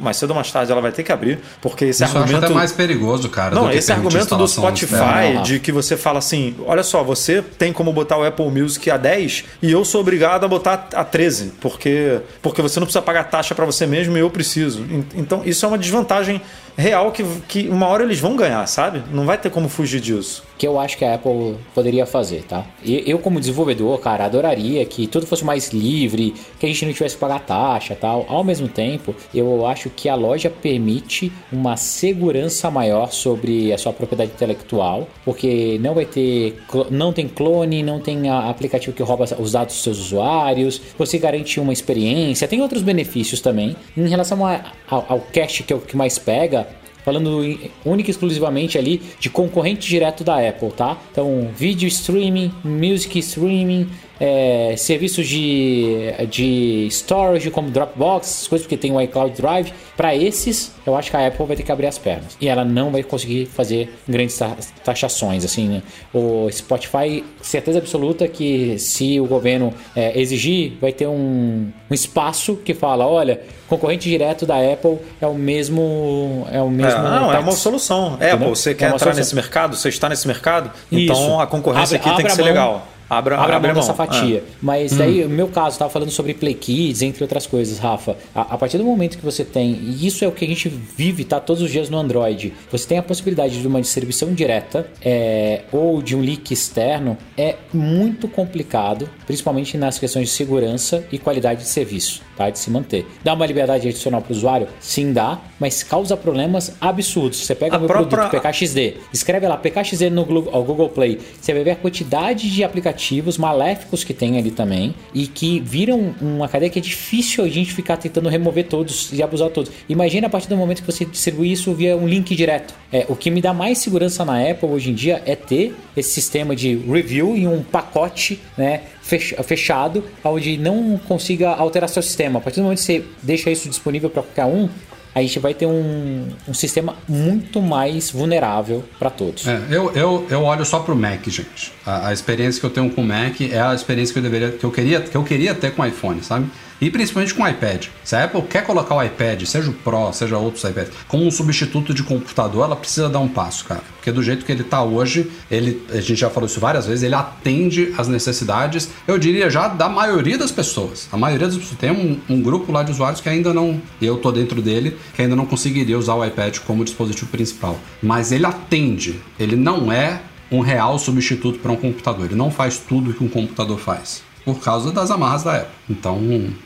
mais 0.00 0.16
cedo 0.16 0.30
ou 0.30 0.36
mais 0.36 0.50
tarde 0.52 0.70
ela 0.70 0.80
vai 0.80 0.92
ter 0.92 1.02
que 1.02 1.10
abrir, 1.10 1.40
porque 1.60 1.86
esse 1.86 2.04
Isso 2.04 2.16
argumento... 2.16 2.44
até 2.44 2.54
mais 2.54 2.70
perigoso, 2.70 3.28
cara. 3.28 3.52
Não, 3.54 3.68
esse 3.72 3.90
argumento 3.92 4.36
do 4.36 4.46
Spotify 4.46 5.42
de 5.42 5.58
que 5.58 5.72
você 5.72 5.96
fala 5.96 6.20
assim: 6.20 6.54
olha 6.66 6.84
só, 6.84 7.02
você 7.02 7.42
tem 7.42 7.72
como 7.72 7.92
botar 7.92 8.16
o 8.16 8.24
Apple 8.24 8.48
Music 8.48 8.88
a 8.90 8.96
10 8.96 9.44
e 9.60 9.72
eu 9.72 9.84
sou 9.84 10.00
obrigado 10.02 10.44
a 10.44 10.48
botar 10.48 10.88
a 10.94 11.02
13, 11.02 11.54
porque, 11.60 12.20
porque 12.40 12.62
você 12.62 12.78
não 12.78 12.86
precisa 12.86 13.02
pagar 13.02 13.24
taxa 13.24 13.54
para 13.56 13.64
você 13.64 13.86
mesmo 13.86 14.16
e 14.16 14.20
eu 14.20 14.30
preciso. 14.30 14.82
En- 14.84 15.04
Então, 15.16 15.42
isso 15.44 15.64
é 15.64 15.68
uma 15.68 15.78
desvantagem 15.78 16.40
real 16.76 17.10
que, 17.12 17.24
que 17.48 17.68
uma 17.68 17.86
hora 17.86 18.02
eles 18.04 18.18
vão 18.20 18.36
ganhar, 18.36 18.66
sabe? 18.66 19.02
Não 19.12 19.24
vai 19.26 19.38
ter 19.38 19.50
como 19.50 19.68
fugir 19.68 20.00
disso. 20.00 20.42
que 20.58 20.66
eu 20.66 20.78
acho 20.78 20.96
que 20.96 21.04
a 21.04 21.14
Apple 21.14 21.56
poderia 21.74 22.06
fazer, 22.06 22.44
tá? 22.44 22.64
E 22.84 23.02
eu, 23.04 23.18
como 23.18 23.40
desenvolvedor, 23.40 23.98
cara, 23.98 24.24
adoraria 24.26 24.84
que 24.86 25.08
tudo 25.08 25.26
fosse 25.26 25.44
mais 25.44 25.70
livre, 25.70 26.34
que 26.60 26.66
a 26.66 26.68
gente 26.68 26.86
não 26.86 26.92
tivesse 26.92 27.16
que 27.16 27.20
pagar 27.20 27.40
taxa 27.40 27.96
tal. 28.00 28.24
Ao 28.28 28.44
mesmo 28.44 28.68
tempo, 28.68 29.12
eu 29.34 29.66
acho 29.66 29.90
que 29.90 30.08
a 30.08 30.14
loja 30.14 30.48
permite 30.48 31.32
uma 31.52 31.76
segurança 31.76 32.70
maior 32.70 33.10
sobre 33.10 33.72
a 33.72 33.78
sua 33.78 33.92
propriedade 33.92 34.30
intelectual, 34.32 35.08
porque 35.24 35.78
não 35.80 35.94
vai 35.94 36.04
ter, 36.04 36.56
não 36.90 37.12
tem 37.12 37.26
clone, 37.26 37.82
não 37.82 37.98
tem 38.00 38.28
aplicativo 38.28 38.94
que 38.94 39.02
rouba 39.02 39.24
os 39.38 39.52
dados 39.52 39.74
dos 39.74 39.82
seus 39.82 39.98
usuários, 39.98 40.80
você 40.96 41.18
garante 41.18 41.58
uma 41.58 41.72
experiência, 41.72 42.46
tem 42.46 42.60
outros 42.62 42.82
benefícios 42.82 43.40
também. 43.40 43.74
Em 43.96 44.08
relação 44.08 44.44
a- 44.46 44.60
ao, 44.88 45.04
ao 45.08 45.20
cache 45.20 45.62
que 45.64 45.72
é 45.72 45.76
o 45.76 45.80
que 45.80 45.96
mais 45.96 46.18
pega, 46.18 46.68
Falando 47.04 47.40
única 47.84 48.10
e 48.10 48.12
exclusivamente 48.12 48.78
ali 48.78 49.02
de 49.18 49.28
concorrente 49.28 49.88
direto 49.88 50.22
da 50.22 50.46
Apple, 50.46 50.70
tá? 50.70 50.98
Então, 51.10 51.50
vídeo 51.56 51.86
streaming, 51.88 52.52
music 52.64 53.18
streaming, 53.18 53.88
é, 54.20 54.74
serviços 54.76 55.26
de, 55.26 56.12
de 56.30 56.86
storage 56.90 57.50
como 57.50 57.70
Dropbox, 57.70 58.46
coisas 58.48 58.66
porque 58.66 58.76
tem 58.76 58.92
o 58.92 59.00
iCloud 59.00 59.34
Drive, 59.36 59.72
para 59.96 60.14
esses 60.14 60.72
eu 60.86 60.96
acho 60.96 61.10
que 61.10 61.16
a 61.16 61.26
Apple 61.26 61.46
vai 61.46 61.56
ter 61.56 61.62
que 61.62 61.70
abrir 61.70 61.86
as 61.86 61.98
pernas 61.98 62.36
e 62.40 62.48
ela 62.48 62.64
não 62.64 62.90
vai 62.90 63.02
conseguir 63.02 63.46
fazer 63.46 63.92
grandes 64.08 64.38
taxações 64.84 65.44
assim. 65.44 65.68
Né? 65.68 65.82
O 66.12 66.48
Spotify, 66.50 67.24
certeza 67.40 67.78
absoluta 67.78 68.26
que 68.26 68.78
se 68.78 69.20
o 69.20 69.26
governo 69.26 69.72
é, 69.94 70.18
exigir, 70.20 70.74
vai 70.80 70.92
ter 70.92 71.06
um, 71.06 71.70
um 71.90 71.94
espaço 71.94 72.56
que 72.56 72.74
fala, 72.74 73.06
olha, 73.06 73.40
concorrente 73.68 74.08
direto 74.08 74.44
da 74.44 74.56
Apple 74.56 74.98
é 75.20 75.26
o 75.26 75.34
mesmo 75.34 76.46
é 76.50 76.60
o 76.60 76.70
mesmo 76.70 77.00
é, 77.00 77.02
não, 77.02 77.32
é 77.32 77.38
uma 77.38 77.52
solução. 77.52 78.14
Apple, 78.14 78.48
você 78.48 78.70
é 78.70 78.74
quer 78.74 78.86
entrar 78.86 78.98
solução. 78.98 79.18
nesse 79.18 79.34
mercado, 79.34 79.76
você 79.76 79.88
está 79.88 80.08
nesse 80.08 80.26
mercado, 80.26 80.70
então 80.90 81.16
Isso. 81.16 81.40
a 81.40 81.46
concorrência 81.46 81.96
abre, 81.96 82.10
aqui 82.10 82.16
tem 82.16 82.26
que 82.26 82.32
ser 82.32 82.42
legal. 82.42 82.86
Abra, 83.12 83.36
abra, 83.36 83.56
abra 83.56 83.70
a 83.70 83.74
mão 83.74 83.82
dessa 83.82 83.92
fatia. 83.92 84.38
É. 84.38 84.42
Mas 84.62 84.96
daí, 84.96 85.22
hum. 85.22 85.28
no 85.28 85.34
meu 85.34 85.48
caso, 85.48 85.74
estava 85.74 85.90
falando 85.90 86.10
sobre 86.10 86.32
Play 86.32 86.54
Kids, 86.54 87.02
entre 87.02 87.22
outras 87.22 87.46
coisas, 87.46 87.78
Rafa. 87.78 88.16
A, 88.34 88.54
a, 88.54 88.58
partir 88.58 88.78
do 88.78 88.84
momento 88.84 89.18
que 89.18 89.24
você 89.24 89.44
tem, 89.44 89.72
e 89.74 90.06
isso 90.06 90.24
é 90.24 90.28
o 90.28 90.32
que 90.32 90.46
a 90.46 90.48
gente 90.48 90.70
vive, 90.70 91.22
tá 91.22 91.38
todos 91.38 91.62
os 91.62 91.70
dias 91.70 91.90
no 91.90 91.98
Android, 91.98 92.54
você 92.70 92.88
tem 92.88 92.96
a 92.96 93.02
possibilidade 93.02 93.60
de 93.60 93.68
uma 93.68 93.82
distribuição 93.82 94.32
direta 94.32 94.86
é, 95.02 95.60
ou 95.70 96.00
de 96.00 96.16
um 96.16 96.22
leak 96.22 96.54
externo, 96.54 97.18
é 97.36 97.56
muito 97.70 98.26
complicado, 98.26 99.06
principalmente 99.26 99.76
nas 99.76 99.98
questões 99.98 100.28
de 100.28 100.34
segurança 100.34 101.04
e 101.12 101.18
qualidade 101.18 101.60
de 101.60 101.68
serviço, 101.68 102.22
tá? 102.34 102.48
De 102.48 102.58
se 102.58 102.70
manter. 102.70 103.06
Dá 103.22 103.34
uma 103.34 103.44
liberdade 103.44 103.86
adicional 103.86 104.22
para 104.22 104.32
o 104.32 104.36
usuário? 104.36 104.68
Sim, 104.80 105.12
dá, 105.12 105.38
mas 105.60 105.82
causa 105.82 106.16
problemas 106.16 106.76
absurdos. 106.80 107.44
Você 107.44 107.54
pega 107.54 107.76
o 107.76 107.80
meu 107.80 107.88
própria... 107.88 108.08
produto 108.08 108.40
PKXD, 108.40 108.94
escreve 109.12 109.46
lá 109.46 109.58
PKXD 109.58 110.08
no 110.08 110.24
Google 110.24 110.88
Play, 110.88 111.20
você 111.38 111.52
vai 111.52 111.62
ver 111.62 111.72
a 111.72 111.76
quantidade 111.76 112.50
de 112.50 112.64
aplicativos 112.64 113.01
ativos 113.02 113.36
maléficos 113.36 114.04
que 114.04 114.14
tem 114.14 114.38
ali 114.38 114.52
também 114.52 114.94
e 115.12 115.26
que 115.26 115.58
viram 115.58 116.14
uma 116.20 116.48
cadeia 116.48 116.70
que 116.70 116.78
é 116.78 116.82
difícil 116.82 117.44
a 117.44 117.48
gente 117.48 117.72
ficar 117.72 117.96
tentando 117.96 118.28
remover 118.28 118.68
todos 118.68 119.12
e 119.12 119.20
abusar 119.20 119.50
todos. 119.50 119.72
Imagina 119.88 120.28
a 120.28 120.30
partir 120.30 120.48
do 120.48 120.56
momento 120.56 120.82
que 120.82 120.90
você 120.90 121.04
distribui 121.04 121.50
isso 121.50 121.74
via 121.74 121.96
um 121.96 122.06
link 122.06 122.34
direto. 122.36 122.74
É, 122.92 123.04
o 123.08 123.16
que 123.16 123.30
me 123.30 123.42
dá 123.42 123.52
mais 123.52 123.78
segurança 123.78 124.24
na 124.24 124.48
Apple 124.48 124.68
hoje 124.68 124.90
em 124.90 124.94
dia 124.94 125.20
é 125.26 125.34
ter 125.34 125.74
esse 125.96 126.10
sistema 126.10 126.54
de 126.54 126.76
review 126.76 127.36
em 127.36 127.48
um 127.48 127.62
pacote 127.62 128.40
né, 128.56 128.82
fechado, 129.02 130.04
onde 130.22 130.56
não 130.56 130.98
consiga 131.08 131.50
alterar 131.50 131.88
seu 131.88 132.02
sistema. 132.02 132.38
A 132.38 132.42
partir 132.42 132.60
do 132.60 132.64
momento 132.64 132.78
que 132.78 132.84
você 132.84 133.04
deixa 133.22 133.50
isso 133.50 133.68
disponível 133.68 134.08
para 134.08 134.22
qualquer 134.22 134.46
um, 134.46 134.68
a 135.14 135.20
gente 135.20 135.38
vai 135.38 135.52
ter 135.52 135.66
um, 135.66 136.26
um 136.48 136.54
sistema 136.54 136.96
muito 137.06 137.60
mais 137.60 138.10
vulnerável 138.10 138.84
para 138.98 139.10
todos. 139.10 139.46
É, 139.46 139.60
eu, 139.70 139.92
eu, 139.92 140.26
eu 140.30 140.42
olho 140.42 140.64
só 140.64 140.80
para 140.80 140.94
o 140.94 140.96
Mac, 140.96 141.28
gente. 141.28 141.72
A, 141.84 142.08
a, 142.08 142.12
experiência 142.12 142.60
que 142.60 142.66
eu 142.66 142.70
tenho 142.70 142.90
com 142.90 143.02
o 143.02 143.04
Mac 143.04 143.40
é 143.40 143.60
a 143.60 143.74
experiência 143.74 144.12
que 144.12 144.18
eu 144.18 144.22
deveria, 144.22 144.50
que 144.52 144.64
eu 144.64 144.70
queria, 144.70 145.00
que 145.00 145.16
eu 145.16 145.24
queria 145.24 145.54
ter 145.54 145.74
com 145.74 145.82
o 145.82 145.86
iPhone, 145.86 146.22
sabe? 146.22 146.46
E 146.82 146.90
principalmente 146.90 147.32
com 147.32 147.44
o 147.44 147.48
iPad. 147.48 147.86
Se 148.02 148.16
a 148.16 148.24
Apple 148.24 148.42
quer 148.42 148.66
colocar 148.66 148.96
o 148.96 149.02
iPad, 149.02 149.44
seja 149.44 149.70
o 149.70 149.72
Pro, 149.72 150.12
seja 150.12 150.36
outros 150.36 150.64
iPads, 150.64 150.92
como 151.06 151.24
um 151.24 151.30
substituto 151.30 151.94
de 151.94 152.02
computador, 152.02 152.64
ela 152.64 152.74
precisa 152.74 153.08
dar 153.08 153.20
um 153.20 153.28
passo, 153.28 153.66
cara. 153.66 153.82
Porque 153.94 154.10
do 154.10 154.20
jeito 154.20 154.44
que 154.44 154.50
ele 154.50 154.62
está 154.62 154.82
hoje, 154.82 155.30
ele, 155.48 155.80
a 155.90 156.00
gente 156.00 156.16
já 156.16 156.28
falou 156.28 156.48
isso 156.48 156.58
várias 156.58 156.84
vezes, 156.84 157.04
ele 157.04 157.14
atende 157.14 157.94
às 157.96 158.08
necessidades, 158.08 158.90
eu 159.06 159.16
diria 159.16 159.48
já 159.48 159.68
da 159.68 159.88
maioria 159.88 160.36
das 160.36 160.50
pessoas. 160.50 161.08
A 161.12 161.16
maioria 161.16 161.46
das 161.46 161.56
pessoas. 161.56 161.78
Tem 161.78 161.92
um, 161.92 162.18
um 162.28 162.42
grupo 162.42 162.72
lá 162.72 162.82
de 162.82 162.90
usuários 162.90 163.20
que 163.20 163.28
ainda 163.28 163.54
não, 163.54 163.80
eu 164.00 164.16
tô 164.16 164.32
dentro 164.32 164.60
dele, 164.60 164.96
que 165.14 165.22
ainda 165.22 165.36
não 165.36 165.46
conseguiria 165.46 165.96
usar 165.96 166.16
o 166.16 166.24
iPad 166.24 166.58
como 166.66 166.84
dispositivo 166.84 167.30
principal. 167.30 167.78
Mas 168.02 168.32
ele 168.32 168.44
atende, 168.44 169.20
ele 169.38 169.54
não 169.54 169.92
é 169.92 170.20
um 170.50 170.58
real 170.58 170.98
substituto 170.98 171.60
para 171.60 171.70
um 171.70 171.76
computador. 171.76 172.26
Ele 172.26 172.34
não 172.34 172.50
faz 172.50 172.76
tudo 172.76 173.14
que 173.14 173.22
um 173.22 173.28
computador 173.28 173.78
faz 173.78 174.31
por 174.44 174.60
causa 174.60 174.90
das 174.92 175.10
amarras 175.10 175.42
da 175.42 175.56
Apple. 175.56 175.74
Então, 175.90 176.18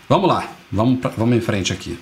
vamos 0.09 0.29
lá, 0.29 0.51
vamos, 0.70 1.01
pra, 1.01 1.11
vamos 1.16 1.37
em 1.37 1.41
frente 1.41 1.72
aqui. 1.72 1.99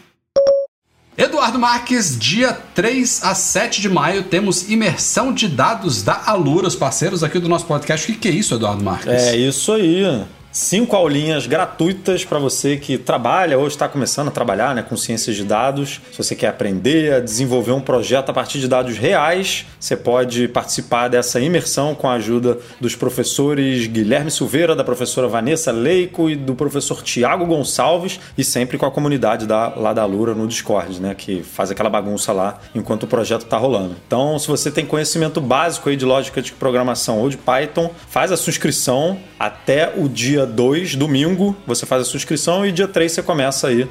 Eduardo 1.17 1.59
Marques, 1.61 2.19
dia 2.19 2.53
3 2.75 3.23
a 3.23 3.35
7 3.35 3.81
de 3.81 3.89
maio, 3.89 4.25
temos 4.25 4.69
imersão 4.69 5.33
de 5.33 5.47
dados 5.47 6.03
da 6.03 6.23
Alura, 6.27 6.67
os 6.67 6.75
parceiros 6.75 7.23
aqui 7.23 7.39
do 7.39 7.49
nosso 7.49 7.67
podcast. 7.67 8.11
O 8.11 8.15
que, 8.15 8.21
que 8.21 8.29
é 8.29 8.33
isso, 8.33 8.55
Eduardo 8.55 8.83
Marques? 8.83 9.07
É 9.07 9.37
isso 9.37 9.73
aí 9.73 10.25
cinco 10.55 10.95
aulinhas 10.95 11.49
gratuitas 11.49 12.25
para 12.25 12.39
você 12.39 12.77
que 12.77 12.97
trabalha 12.97 13.59
ou 13.59 13.67
está 13.67 13.89
começando 13.89 14.29
a 14.29 14.31
trabalhar 14.31 14.73
né, 14.73 14.83
com 14.83 14.97
ciências 14.97 15.35
de 15.35 15.43
dados. 15.43 16.01
Se 16.13 16.17
você 16.17 16.37
quer 16.37 16.47
aprender 16.47 17.15
a 17.15 17.21
desenvolver 17.21 17.73
um 17.73 17.81
projeto 17.81 18.31
a 18.31 18.33
partir 18.33 18.61
de 18.61 18.69
dados 18.69 18.97
reais, 18.97 19.67
você 19.81 19.97
pode 19.97 20.47
participar 20.47 21.09
dessa 21.09 21.41
imersão 21.41 21.93
com 21.93 22.09
a 22.09 22.13
ajuda 22.13 22.57
dos 22.81 22.95
professores 22.95 23.89
Guilherme 23.89 24.31
Silveira, 24.31 24.77
da 24.77 24.85
professora 24.85 25.27
Vanessa 25.27 25.73
Leico 25.73 26.31
e 26.31 26.37
do 26.37 26.55
professor 26.55 27.03
Tiago 27.03 27.45
Gonçalves, 27.47 28.21
e 28.39 28.45
sempre 28.45 28.79
com 28.79 28.87
a 28.87 28.93
comunidade 28.93 29.47
da, 29.47 29.75
lá 29.75 29.93
da 29.93 30.05
Lura 30.05 30.35
no 30.35 30.47
Discord, 30.47 31.01
né, 31.01 31.17
que 31.17 31.43
faz 31.43 31.73
aquela 31.73 31.91
bagunça 31.91 32.33
lá 32.33 32.61
enquanto 32.73 33.03
o 33.03 33.07
projeto 33.09 33.43
está 33.43 33.57
rolando. 33.57 33.97
Então, 34.07 34.39
se 34.39 34.47
você 34.47 34.71
tem 34.71 34.87
conhecimento 34.87 35.41
básico 35.41 35.89
aí 35.89 35.97
de 35.97 36.05
lógica 36.05 36.41
de 36.41 36.53
programação 36.53 37.19
ou 37.19 37.29
de 37.29 37.37
Python, 37.37 37.91
faz 38.09 38.31
a 38.31 38.37
sua 38.37 38.53
inscrição 38.53 39.19
até 39.37 39.93
o 39.97 40.09
dia 40.09 40.44
2, 40.47 40.97
domingo, 40.97 41.57
você 41.67 41.87
faz 41.87 42.03
a 42.03 42.05
sua 42.05 42.19
inscrição 42.19 42.65
e 42.65 42.73
dia 42.73 42.89
3 42.89 43.11
você 43.13 43.23
começa 43.23 43.69
aí 43.69 43.89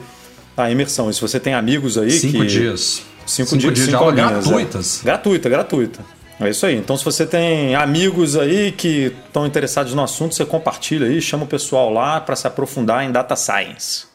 a 0.56 0.70
imersão. 0.70 1.10
E 1.10 1.14
se 1.14 1.22
você 1.22 1.40
tem 1.40 1.54
amigos 1.54 1.98
aí 1.98 2.12
cinco 2.12 2.40
que... 2.40 2.48
dias. 2.48 3.02
Cinco, 3.26 3.50
cinco 3.52 3.62
dias, 3.62 3.74
dias 3.76 3.86
cinco 3.86 3.98
de 3.98 4.20
aula 4.20 4.22
aulinhas, 4.22 4.46
gratuitas. 4.46 5.00
É. 5.02 5.06
Gratuita, 5.06 5.50
gratuita. 5.50 6.00
É 6.40 6.50
isso 6.50 6.66
aí. 6.66 6.76
Então, 6.76 6.98
se 6.98 7.06
você 7.06 7.26
tem 7.26 7.76
amigos 7.76 8.36
aí 8.36 8.72
que 8.72 9.14
estão 9.28 9.46
interessados 9.46 9.94
no 9.94 10.04
assunto, 10.04 10.36
você 10.36 10.46
compartilha 10.46 11.08
aí, 11.08 11.22
chama 11.22 11.44
o 11.44 11.48
pessoal 11.48 11.92
lá 11.92 12.20
para 12.20 12.36
se 12.36 12.48
aprofundar 12.48 13.04
em 13.06 13.12
data 13.12 13.36
science. 13.36 14.13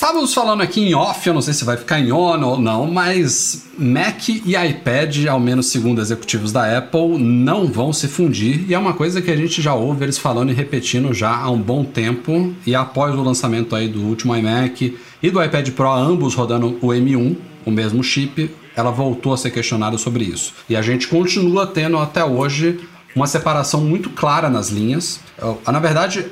Estávamos 0.00 0.32
falando 0.32 0.62
aqui 0.62 0.80
em 0.80 0.94
off, 0.94 1.28
eu 1.28 1.34
não 1.34 1.42
sei 1.42 1.52
se 1.52 1.62
vai 1.62 1.76
ficar 1.76 2.00
em 2.00 2.10
on 2.10 2.42
ou 2.42 2.58
não, 2.58 2.90
mas 2.90 3.66
Mac 3.78 4.30
e 4.30 4.56
iPad, 4.56 5.26
ao 5.26 5.38
menos 5.38 5.66
segundo 5.66 6.00
executivos 6.00 6.50
da 6.52 6.78
Apple, 6.78 7.18
não 7.18 7.66
vão 7.66 7.92
se 7.92 8.08
fundir 8.08 8.64
e 8.66 8.72
é 8.72 8.78
uma 8.78 8.94
coisa 8.94 9.20
que 9.20 9.30
a 9.30 9.36
gente 9.36 9.60
já 9.60 9.74
ouve 9.74 10.02
eles 10.02 10.16
falando 10.16 10.50
e 10.50 10.54
repetindo 10.54 11.12
já 11.12 11.36
há 11.36 11.50
um 11.50 11.60
bom 11.60 11.84
tempo 11.84 12.54
e 12.66 12.74
após 12.74 13.14
o 13.14 13.22
lançamento 13.22 13.76
aí 13.76 13.88
do 13.88 14.00
último 14.00 14.34
iMac 14.34 14.98
e 15.22 15.30
do 15.30 15.44
iPad 15.44 15.68
Pro, 15.72 15.92
ambos 15.92 16.34
rodando 16.34 16.78
o 16.80 16.86
M1, 16.86 17.36
o 17.66 17.70
mesmo 17.70 18.02
chip, 18.02 18.50
ela 18.74 18.90
voltou 18.90 19.34
a 19.34 19.36
ser 19.36 19.50
questionada 19.50 19.98
sobre 19.98 20.24
isso. 20.24 20.54
E 20.66 20.76
a 20.76 20.80
gente 20.80 21.08
continua 21.08 21.66
tendo 21.66 21.98
até 21.98 22.24
hoje 22.24 22.80
uma 23.14 23.26
separação 23.26 23.82
muito 23.82 24.08
clara 24.08 24.48
nas 24.48 24.70
linhas. 24.70 25.20
Na 25.70 25.78
verdade, 25.78 26.24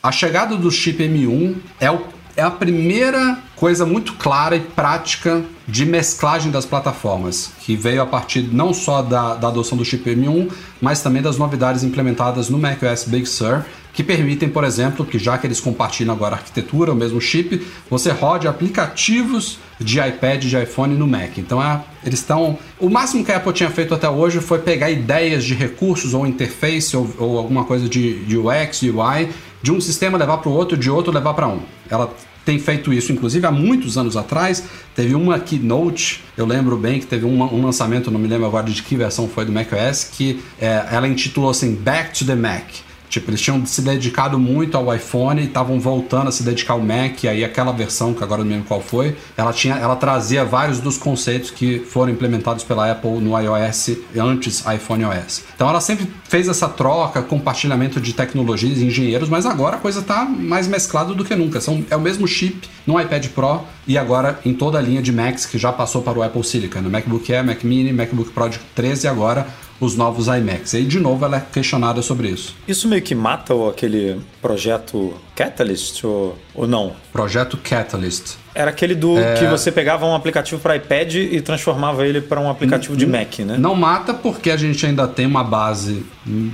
a 0.00 0.12
chegada 0.12 0.54
do 0.56 0.70
chip 0.70 1.02
M1 1.02 1.56
é 1.80 1.90
o 1.90 2.14
é 2.36 2.42
a 2.42 2.50
primeira 2.50 3.38
coisa 3.56 3.86
muito 3.86 4.12
clara 4.14 4.54
e 4.54 4.60
prática 4.60 5.42
de 5.66 5.86
mesclagem 5.86 6.52
das 6.52 6.66
plataformas, 6.66 7.50
que 7.60 7.74
veio 7.74 8.02
a 8.02 8.06
partir 8.06 8.42
não 8.52 8.74
só 8.74 9.00
da, 9.00 9.34
da 9.34 9.48
adoção 9.48 9.76
do 9.76 9.84
chip 9.84 10.08
M1, 10.08 10.50
mas 10.80 11.02
também 11.02 11.22
das 11.22 11.38
novidades 11.38 11.82
implementadas 11.82 12.50
no 12.50 12.58
macOS 12.58 13.04
Big 13.04 13.26
Sur, 13.26 13.64
que 13.96 14.04
permitem, 14.04 14.50
por 14.50 14.62
exemplo, 14.62 15.06
que 15.06 15.18
já 15.18 15.38
que 15.38 15.46
eles 15.46 15.58
compartilham 15.58 16.14
agora 16.14 16.34
a 16.34 16.38
arquitetura, 16.38 16.92
o 16.92 16.94
mesmo 16.94 17.18
chip, 17.18 17.66
você 17.88 18.10
rode 18.10 18.46
aplicativos 18.46 19.58
de 19.80 19.98
iPad 19.98 20.44
e 20.44 20.48
de 20.48 20.62
iPhone 20.62 20.94
no 20.94 21.06
Mac. 21.06 21.38
Então 21.38 21.62
é, 21.62 21.82
eles 22.04 22.18
estão. 22.18 22.58
O 22.78 22.90
máximo 22.90 23.24
que 23.24 23.32
a 23.32 23.38
Apple 23.38 23.54
tinha 23.54 23.70
feito 23.70 23.94
até 23.94 24.08
hoje 24.08 24.40
foi 24.40 24.58
pegar 24.58 24.90
ideias 24.90 25.44
de 25.44 25.54
recursos 25.54 26.12
ou 26.12 26.26
interface 26.26 26.94
ou, 26.94 27.10
ou 27.18 27.38
alguma 27.38 27.64
coisa 27.64 27.88
de, 27.88 28.22
de 28.24 28.36
UX, 28.36 28.82
UI, 28.82 29.30
de 29.62 29.72
um 29.72 29.80
sistema 29.80 30.18
levar 30.18 30.38
para 30.38 30.48
o 30.48 30.52
outro, 30.52 30.76
de 30.76 30.90
outro 30.90 31.12
levar 31.12 31.34
para 31.34 31.48
um. 31.48 31.60
Ela 31.90 32.12
tem 32.44 32.58
feito 32.60 32.92
isso, 32.92 33.12
inclusive 33.12 33.44
há 33.44 33.50
muitos 33.50 33.98
anos 33.98 34.16
atrás. 34.16 34.62
Teve 34.94 35.14
uma 35.14 35.38
keynote, 35.40 36.22
eu 36.36 36.46
lembro 36.46 36.76
bem 36.76 37.00
que 37.00 37.06
teve 37.06 37.26
um, 37.26 37.42
um 37.42 37.64
lançamento, 37.64 38.10
não 38.10 38.20
me 38.20 38.28
lembro 38.28 38.46
agora 38.46 38.70
de 38.70 38.82
que 38.82 38.96
versão 38.96 39.28
foi 39.28 39.44
do 39.44 39.52
macOS, 39.52 40.04
que 40.04 40.40
é, 40.60 40.86
ela 40.92 41.08
intitulou 41.08 41.50
assim 41.50 41.74
Back 41.74 42.16
to 42.16 42.24
the 42.24 42.36
Mac. 42.36 42.64
Tipo, 43.08 43.30
eles 43.30 43.40
tinham 43.40 43.64
se 43.66 43.82
dedicado 43.82 44.38
muito 44.38 44.76
ao 44.76 44.94
iPhone 44.94 45.40
e 45.40 45.44
estavam 45.44 45.80
voltando 45.80 46.28
a 46.28 46.32
se 46.32 46.42
dedicar 46.42 46.74
ao 46.74 46.80
Mac, 46.80 47.24
e 47.24 47.28
aí 47.28 47.44
aquela 47.44 47.72
versão, 47.72 48.12
que 48.12 48.22
agora 48.22 48.42
não 48.42 48.50
lembro 48.50 48.66
qual 48.66 48.80
foi, 48.80 49.16
ela, 49.36 49.52
tinha, 49.52 49.74
ela 49.76 49.96
trazia 49.96 50.44
vários 50.44 50.80
dos 50.80 50.98
conceitos 50.98 51.50
que 51.50 51.80
foram 51.80 52.12
implementados 52.12 52.64
pela 52.64 52.90
Apple 52.90 53.18
no 53.20 53.38
iOS 53.38 53.90
antes 54.18 54.64
iPhone 54.66 55.04
OS. 55.04 55.44
Então 55.54 55.68
ela 55.68 55.80
sempre 55.80 56.10
fez 56.24 56.48
essa 56.48 56.68
troca, 56.68 57.22
compartilhamento 57.22 58.00
de 58.00 58.12
tecnologias 58.12 58.78
e 58.78 58.84
engenheiros, 58.84 59.28
mas 59.28 59.46
agora 59.46 59.76
a 59.76 59.78
coisa 59.78 60.00
está 60.00 60.24
mais 60.24 60.66
mesclada 60.66 61.14
do 61.14 61.24
que 61.24 61.34
nunca. 61.34 61.60
São, 61.60 61.84
é 61.90 61.96
o 61.96 62.00
mesmo 62.00 62.26
chip 62.26 62.68
no 62.86 63.00
iPad 63.00 63.26
Pro 63.28 63.62
e 63.86 63.96
agora 63.96 64.38
em 64.44 64.52
toda 64.52 64.78
a 64.78 64.80
linha 64.82 65.02
de 65.02 65.12
Macs 65.12 65.46
que 65.46 65.58
já 65.58 65.72
passou 65.72 66.02
para 66.02 66.18
o 66.18 66.22
Apple 66.22 66.44
Silicon, 66.44 66.80
no 66.80 66.90
MacBook 66.90 67.32
Air, 67.32 67.44
Mac 67.44 67.62
Mini, 67.64 67.92
MacBook 67.92 68.30
Pro 68.30 68.48
de 68.48 68.58
13 68.74 69.06
e 69.06 69.08
agora 69.08 69.46
os 69.80 69.96
novos 69.96 70.26
iMacs. 70.26 70.72
E 70.72 70.78
aí, 70.78 70.84
de 70.84 70.98
novo, 70.98 71.24
ela 71.24 71.36
é 71.36 71.40
questionada 71.40 72.02
sobre 72.02 72.28
isso. 72.28 72.54
Isso 72.66 72.88
meio 72.88 73.02
que 73.02 73.14
mata 73.14 73.54
aquele 73.68 74.20
projeto 74.40 75.14
Catalyst 75.36 76.02
ou, 76.02 76.36
ou 76.54 76.66
não? 76.66 76.94
Projeto 77.12 77.58
Catalyst. 77.58 78.36
Era 78.54 78.70
aquele 78.70 78.94
do 78.94 79.18
é... 79.18 79.34
que 79.34 79.46
você 79.46 79.70
pegava 79.70 80.06
um 80.06 80.14
aplicativo 80.14 80.58
para 80.60 80.76
iPad 80.76 81.14
e 81.14 81.40
transformava 81.42 82.06
ele 82.06 82.22
para 82.22 82.40
um 82.40 82.48
aplicativo 82.48 82.96
de 82.96 83.06
Mac, 83.06 83.40
né? 83.40 83.58
Não 83.58 83.74
mata 83.74 84.14
porque 84.14 84.50
a 84.50 84.56
gente 84.56 84.84
ainda 84.86 85.06
tem 85.06 85.26
uma 85.26 85.44
base 85.44 86.06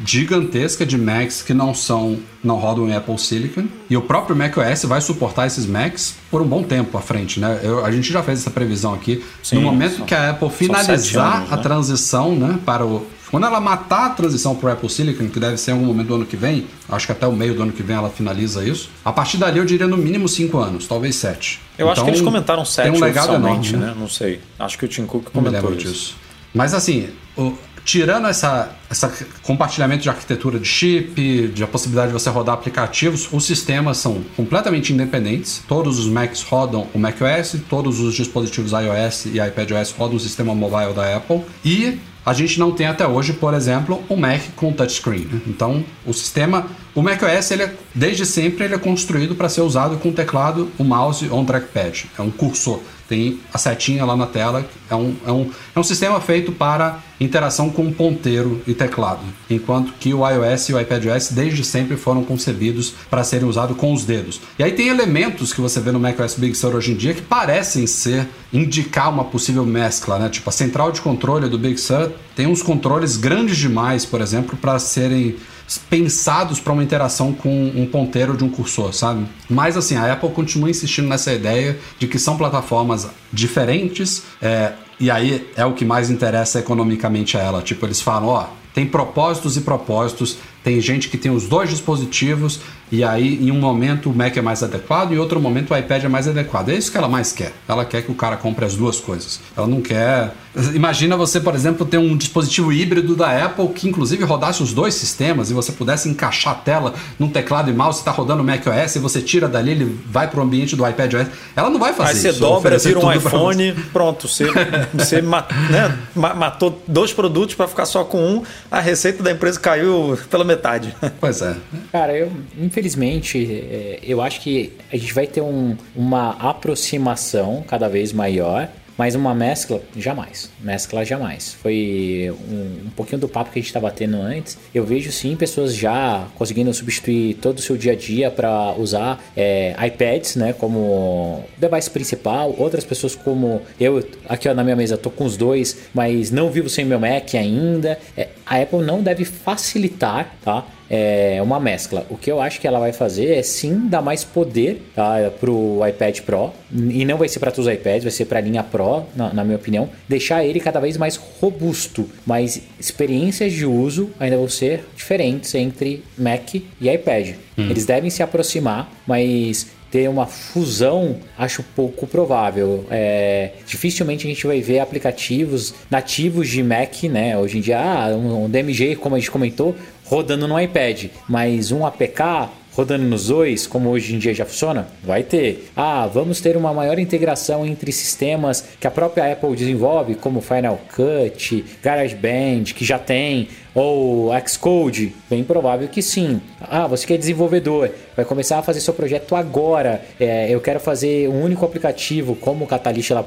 gigantesca 0.04 0.84
de 0.84 0.98
Macs 0.98 1.42
que 1.42 1.54
não 1.54 1.72
são 1.72 2.18
não 2.42 2.56
rodam 2.56 2.88
em 2.88 2.96
Apple 2.96 3.16
Silicon 3.18 3.66
e 3.88 3.96
o 3.96 4.02
próprio 4.02 4.34
macOS 4.34 4.84
vai 4.84 5.00
suportar 5.00 5.46
esses 5.46 5.64
Macs 5.64 6.16
por 6.28 6.42
um 6.42 6.46
bom 6.46 6.64
tempo 6.64 6.98
à 6.98 7.00
frente, 7.00 7.38
né? 7.38 7.60
Eu, 7.62 7.84
a 7.84 7.92
gente 7.92 8.12
já 8.12 8.20
fez 8.20 8.40
essa 8.40 8.50
previsão 8.50 8.92
aqui. 8.92 9.24
Sim, 9.44 9.56
no 9.56 9.62
momento 9.62 9.98
são, 9.98 10.06
que 10.06 10.14
a 10.14 10.30
Apple 10.30 10.50
finalizar 10.50 11.36
anos, 11.36 11.50
né? 11.50 11.54
a 11.54 11.58
transição, 11.58 12.34
né, 12.34 12.58
para 12.66 12.84
o 12.84 13.06
quando 13.32 13.46
ela 13.46 13.62
matar 13.62 14.08
a 14.08 14.10
transição 14.10 14.54
para 14.54 14.68
o 14.68 14.72
Apple 14.74 14.90
Silicon, 14.90 15.26
que 15.30 15.40
deve 15.40 15.56
ser 15.56 15.70
em 15.70 15.74
algum 15.74 15.86
momento 15.86 16.08
do 16.08 16.14
ano 16.16 16.26
que 16.26 16.36
vem, 16.36 16.66
acho 16.86 17.06
que 17.06 17.12
até 17.12 17.26
o 17.26 17.32
meio 17.32 17.54
do 17.54 17.62
ano 17.62 17.72
que 17.72 17.82
vem 17.82 17.96
ela 17.96 18.10
finaliza 18.10 18.62
isso. 18.62 18.90
A 19.02 19.10
partir 19.10 19.38
dali 19.38 19.58
eu 19.58 19.64
diria 19.64 19.88
no 19.88 19.96
mínimo 19.96 20.28
5 20.28 20.58
anos, 20.58 20.86
talvez 20.86 21.16
7. 21.16 21.58
Eu 21.78 21.86
então, 21.86 21.92
acho 21.92 22.04
que 22.04 22.10
eles 22.10 22.20
então, 22.20 22.30
comentaram 22.30 22.62
7 22.62 22.90
tem 22.90 23.00
um 23.00 23.02
legado 23.02 23.34
enorme, 23.34 23.72
né? 23.72 23.86
né? 23.86 23.94
Não 23.98 24.06
sei. 24.06 24.38
Acho 24.58 24.76
que 24.76 24.84
o 24.84 24.88
Tim 24.88 25.06
Cook 25.06 25.30
comentou 25.30 25.72
isso. 25.72 25.88
Disso. 25.88 26.16
Mas 26.52 26.74
assim, 26.74 27.08
o, 27.34 27.54
tirando 27.86 28.26
essa, 28.26 28.76
essa 28.90 29.10
compartilhamento 29.42 30.02
de 30.02 30.10
arquitetura 30.10 30.58
de 30.58 30.68
chip, 30.68 31.48
de 31.48 31.64
a 31.64 31.66
possibilidade 31.66 32.08
de 32.08 32.12
você 32.12 32.28
rodar 32.28 32.54
aplicativos, 32.54 33.28
os 33.32 33.46
sistemas 33.46 33.96
são 33.96 34.22
completamente 34.36 34.92
independentes. 34.92 35.62
Todos 35.66 35.98
os 35.98 36.06
Macs 36.06 36.42
rodam 36.42 36.86
o 36.92 36.98
macOS, 36.98 37.56
todos 37.66 37.98
os 37.98 38.14
dispositivos 38.14 38.72
iOS 38.72 39.24
e 39.26 39.40
iPadOS 39.40 39.92
rodam 39.92 40.16
o 40.16 40.20
sistema 40.20 40.54
mobile 40.54 40.92
da 40.92 41.16
Apple. 41.16 41.42
E 41.64 41.98
a 42.24 42.32
gente 42.32 42.58
não 42.58 42.72
tem 42.72 42.86
até 42.86 43.06
hoje, 43.06 43.32
por 43.32 43.54
exemplo, 43.54 44.02
um 44.08 44.16
Mac 44.16 44.40
com 44.54 44.72
touchscreen. 44.72 45.26
Né? 45.30 45.40
Então, 45.46 45.84
o 46.06 46.12
sistema, 46.12 46.66
o 46.94 47.02
macOS, 47.02 47.50
ele 47.50 47.64
é, 47.64 47.74
desde 47.94 48.24
sempre, 48.24 48.64
ele 48.64 48.74
é 48.74 48.78
construído 48.78 49.34
para 49.34 49.48
ser 49.48 49.62
usado 49.62 49.96
com 49.96 50.12
teclado, 50.12 50.70
o 50.78 50.84
mouse 50.84 51.28
ou 51.28 51.40
um 51.40 51.44
trackpad. 51.44 52.06
É 52.18 52.22
um 52.22 52.30
cursor 52.30 52.80
tem 53.12 53.38
a 53.52 53.58
setinha 53.58 54.06
lá 54.06 54.16
na 54.16 54.26
tela. 54.26 54.66
É 54.88 54.94
um, 54.94 55.14
é 55.26 55.30
um, 55.30 55.50
é 55.76 55.78
um 55.78 55.82
sistema 55.82 56.18
feito 56.18 56.50
para 56.50 56.98
interação 57.20 57.68
com 57.68 57.92
ponteiro 57.92 58.62
e 58.66 58.72
teclado, 58.72 59.20
enquanto 59.50 59.92
que 60.00 60.14
o 60.14 60.26
iOS 60.26 60.70
e 60.70 60.72
o 60.72 60.80
iPadOS 60.80 61.28
desde 61.30 61.62
sempre 61.62 61.96
foram 61.98 62.24
concebidos 62.24 62.94
para 63.10 63.22
serem 63.22 63.46
usados 63.46 63.76
com 63.76 63.92
os 63.92 64.06
dedos. 64.06 64.40
E 64.58 64.64
aí 64.64 64.72
tem 64.72 64.88
elementos 64.88 65.52
que 65.52 65.60
você 65.60 65.78
vê 65.78 65.92
no 65.92 66.00
macOS 66.00 66.36
Big 66.36 66.54
Sur 66.56 66.74
hoje 66.74 66.92
em 66.92 66.96
dia 66.96 67.12
que 67.12 67.20
parecem 67.20 67.86
ser 67.86 68.26
indicar 68.50 69.10
uma 69.10 69.24
possível 69.24 69.66
mescla, 69.66 70.18
né? 70.18 70.30
Tipo 70.30 70.48
a 70.48 70.52
central 70.52 70.90
de 70.90 71.02
controle 71.02 71.50
do 71.50 71.58
Big 71.58 71.78
Sur 71.78 72.10
tem 72.34 72.46
uns 72.46 72.62
controles 72.62 73.18
grandes 73.18 73.58
demais, 73.58 74.06
por 74.06 74.22
exemplo, 74.22 74.56
para 74.56 74.78
serem 74.78 75.36
pensados 75.78 76.60
para 76.60 76.72
uma 76.72 76.82
interação 76.82 77.32
com 77.32 77.72
um 77.74 77.86
ponteiro 77.86 78.36
de 78.36 78.44
um 78.44 78.48
cursor, 78.48 78.92
sabe? 78.92 79.26
Mas 79.48 79.76
assim, 79.76 79.96
a 79.96 80.12
Apple 80.12 80.30
continua 80.30 80.70
insistindo 80.70 81.08
nessa 81.08 81.32
ideia 81.32 81.78
de 81.98 82.06
que 82.06 82.18
são 82.18 82.36
plataformas 82.36 83.08
diferentes, 83.32 84.22
é, 84.40 84.72
e 84.98 85.10
aí 85.10 85.48
é 85.56 85.64
o 85.64 85.72
que 85.72 85.84
mais 85.84 86.10
interessa 86.10 86.58
economicamente 86.58 87.36
a 87.36 87.40
ela. 87.40 87.62
Tipo, 87.62 87.86
eles 87.86 88.00
falam, 88.00 88.28
ó, 88.28 88.46
tem 88.74 88.86
propósitos 88.86 89.56
e 89.56 89.60
propósitos, 89.60 90.38
tem 90.64 90.80
gente 90.80 91.08
que 91.08 91.18
tem 91.18 91.30
os 91.30 91.46
dois 91.46 91.68
dispositivos 91.68 92.60
e 92.90 93.04
aí 93.04 93.42
em 93.42 93.50
um 93.50 93.58
momento 93.58 94.10
o 94.10 94.14
Mac 94.14 94.36
é 94.36 94.40
mais 94.40 94.62
adequado 94.62 95.12
e 95.12 95.14
em 95.14 95.18
outro 95.18 95.40
momento 95.40 95.72
o 95.72 95.76
iPad 95.76 96.04
é 96.04 96.08
mais 96.08 96.26
adequado. 96.26 96.70
É 96.70 96.74
isso 96.74 96.90
que 96.90 96.96
ela 96.96 97.08
mais 97.08 97.32
quer. 97.32 97.52
Ela 97.68 97.84
quer 97.84 98.02
que 98.02 98.10
o 98.10 98.14
cara 98.14 98.36
compre 98.36 98.64
as 98.64 98.74
duas 98.74 98.98
coisas. 98.98 99.40
Ela 99.56 99.66
não 99.66 99.80
quer. 99.80 100.34
Imagina 100.74 101.16
você, 101.16 101.40
por 101.40 101.54
exemplo, 101.54 101.86
ter 101.86 101.98
um 101.98 102.16
dispositivo 102.16 102.72
híbrido 102.72 103.16
da 103.16 103.44
Apple 103.44 103.68
que 103.68 103.88
inclusive 103.88 104.22
rodasse 104.24 104.62
os 104.62 104.72
dois 104.72 104.94
sistemas 104.94 105.50
e 105.50 105.54
você 105.54 105.72
pudesse 105.72 106.08
encaixar 106.08 106.52
a 106.52 106.56
tela 106.56 106.94
num 107.18 107.28
teclado 107.28 107.70
e 107.70 107.74
mouse, 107.74 108.00
está 108.00 108.10
rodando 108.10 108.42
o 108.42 108.44
Mac 108.44 108.62
OS 108.66 108.96
e 108.96 108.98
você 108.98 109.22
tira 109.22 109.48
dali, 109.48 109.70
ele 109.70 109.98
vai 110.06 110.28
para 110.28 110.40
o 110.40 110.42
ambiente 110.42 110.76
do 110.76 110.86
iPad 110.86 111.14
OS. 111.14 111.26
Ela 111.56 111.70
não 111.70 111.78
vai 111.78 111.94
fazer 111.94 112.10
aí 112.10 112.16
isso. 112.16 112.26
Aí 112.26 112.32
você 112.34 112.40
dobra, 112.40 112.78
vira 112.78 112.98
um 112.98 113.12
iPhone, 113.12 113.72
pronto, 113.92 114.28
você, 114.28 114.44
você 114.92 115.22
né, 115.22 115.98
matou 116.14 116.82
dois 116.86 117.12
produtos 117.12 117.54
para 117.54 117.66
ficar 117.66 117.86
só 117.86 118.04
com 118.04 118.22
um, 118.22 118.42
a 118.70 118.80
receita 118.80 119.22
da 119.22 119.30
empresa 119.30 119.58
caiu 119.58 120.18
pela 120.30 120.44
metade. 120.44 120.94
Pois 121.20 121.40
é. 121.40 121.54
Cara, 121.92 122.16
eu 122.16 122.32
infelizmente 122.58 123.38
é, 123.70 124.00
eu 124.02 124.20
acho 124.20 124.40
que 124.40 124.72
a 124.92 124.96
gente 124.96 125.12
vai 125.14 125.26
ter 125.26 125.40
um, 125.40 125.76
uma 125.94 126.30
aproximação 126.30 127.64
cada 127.68 127.88
vez 127.88 128.12
maior 128.12 128.68
mas 128.96 129.14
uma 129.14 129.34
mescla, 129.34 129.82
jamais. 129.96 130.50
Mescla, 130.60 131.04
jamais. 131.04 131.54
Foi 131.54 132.34
um, 132.50 132.86
um 132.86 132.90
pouquinho 132.90 133.20
do 133.20 133.28
papo 133.28 133.50
que 133.50 133.58
a 133.58 133.62
gente 133.62 133.68
estava 133.68 133.90
tendo 133.90 134.16
antes. 134.16 134.58
Eu 134.74 134.84
vejo 134.84 135.10
sim 135.10 135.34
pessoas 135.36 135.74
já 135.74 136.26
conseguindo 136.36 136.72
substituir 136.72 137.34
todo 137.34 137.58
o 137.58 137.62
seu 137.62 137.76
dia 137.76 137.92
a 137.92 137.96
dia 137.96 138.30
para 138.30 138.74
usar 138.74 139.22
é, 139.36 139.74
iPads, 139.86 140.36
né, 140.36 140.52
como 140.52 141.44
device 141.56 141.90
principal. 141.90 142.54
Outras 142.58 142.84
pessoas 142.84 143.14
como 143.14 143.62
eu, 143.80 144.06
aqui 144.28 144.48
ó, 144.48 144.54
na 144.54 144.62
minha 144.62 144.76
mesa, 144.76 144.96
tô 144.96 145.10
com 145.10 145.24
os 145.24 145.36
dois, 145.36 145.78
mas 145.94 146.30
não 146.30 146.50
vivo 146.50 146.68
sem 146.68 146.84
meu 146.84 147.00
Mac 147.00 147.34
ainda. 147.34 147.98
É, 148.16 148.28
a 148.44 148.60
Apple 148.60 148.82
não 148.82 149.02
deve 149.02 149.24
facilitar, 149.24 150.34
tá? 150.44 150.64
É 150.94 151.40
uma 151.40 151.58
mescla. 151.58 152.04
O 152.10 152.18
que 152.18 152.30
eu 152.30 152.38
acho 152.38 152.60
que 152.60 152.66
ela 152.66 152.78
vai 152.78 152.92
fazer 152.92 153.32
é 153.32 153.42
sim 153.42 153.88
dar 153.88 154.02
mais 154.02 154.24
poder 154.24 154.82
tá, 154.94 155.32
para 155.40 155.50
o 155.50 155.80
iPad 155.86 156.20
Pro. 156.20 156.52
E 156.70 157.02
não 157.06 157.16
vai 157.16 157.28
ser 157.28 157.38
para 157.38 157.50
todos 157.50 157.66
os 157.66 157.72
iPads, 157.72 158.02
vai 158.02 158.10
ser 158.10 158.26
para 158.26 158.38
a 158.38 158.42
linha 158.42 158.62
Pro, 158.62 159.06
na, 159.16 159.32
na, 159.32 159.42
minha 159.42 159.56
opinião. 159.56 159.88
Deixar 160.06 160.44
ele 160.44 160.60
cada 160.60 160.78
vez 160.80 160.98
mais 160.98 161.16
robusto. 161.16 162.06
Mas 162.26 162.60
experiências 162.78 163.54
de 163.54 163.64
uso 163.64 164.10
ainda 164.20 164.36
vão 164.36 164.50
ser 164.50 164.84
diferentes 164.94 165.54
entre 165.54 166.04
Mac 166.18 166.54
e 166.54 166.90
iPad. 166.90 167.36
Uhum. 167.56 167.70
Eles 167.70 167.86
devem 167.86 168.10
se 168.10 168.22
aproximar, 168.22 168.92
mas 169.06 169.68
ter 169.92 170.08
uma 170.08 170.26
fusão, 170.26 171.16
acho 171.36 171.62
pouco 171.62 172.06
provável. 172.06 172.86
É, 172.90 173.50
dificilmente 173.66 174.26
a 174.26 174.30
gente 174.30 174.46
vai 174.46 174.62
ver 174.62 174.80
aplicativos 174.80 175.74
nativos 175.90 176.48
de 176.48 176.62
Mac, 176.62 177.02
né? 177.04 177.36
Hoje 177.36 177.58
em 177.58 177.60
dia, 177.60 177.78
ah, 177.78 178.08
um, 178.08 178.46
um 178.46 178.50
DMG, 178.50 178.96
como 178.96 179.14
a 179.14 179.18
gente 179.18 179.30
comentou, 179.30 179.76
rodando 180.06 180.48
no 180.48 180.58
iPad, 180.58 181.08
mas 181.28 181.70
um 181.70 181.84
APK 181.84 182.48
rodando 182.72 183.04
nos 183.04 183.28
dois, 183.28 183.66
como 183.66 183.90
hoje 183.90 184.14
em 184.14 184.18
dia 184.18 184.34
já 184.34 184.44
funciona? 184.44 184.88
Vai 185.02 185.22
ter. 185.22 185.70
Ah, 185.76 186.06
vamos 186.06 186.40
ter 186.40 186.56
uma 186.56 186.72
maior 186.72 186.98
integração 186.98 187.66
entre 187.66 187.92
sistemas 187.92 188.64
que 188.80 188.86
a 188.86 188.90
própria 188.90 189.32
Apple 189.32 189.54
desenvolve, 189.54 190.14
como 190.14 190.40
Final 190.40 190.80
Cut, 190.94 191.64
GarageBand, 191.82 192.64
que 192.74 192.84
já 192.84 192.98
tem, 192.98 193.48
ou 193.74 194.30
Xcode? 194.46 195.14
Bem 195.28 195.44
provável 195.44 195.88
que 195.88 196.02
sim. 196.02 196.40
Ah, 196.60 196.86
você 196.86 197.06
que 197.06 197.14
é 197.14 197.18
desenvolvedor, 197.18 197.90
vai 198.16 198.24
começar 198.24 198.58
a 198.58 198.62
fazer 198.62 198.80
seu 198.80 198.94
projeto 198.94 199.34
agora. 199.36 200.02
É, 200.18 200.50
eu 200.50 200.60
quero 200.60 200.80
fazer 200.80 201.28
um 201.28 201.42
único 201.42 201.64
aplicativo, 201.64 202.34
como 202.36 202.64
o 202.64 202.68
Catalyst 202.68 203.10
lá 203.10 203.24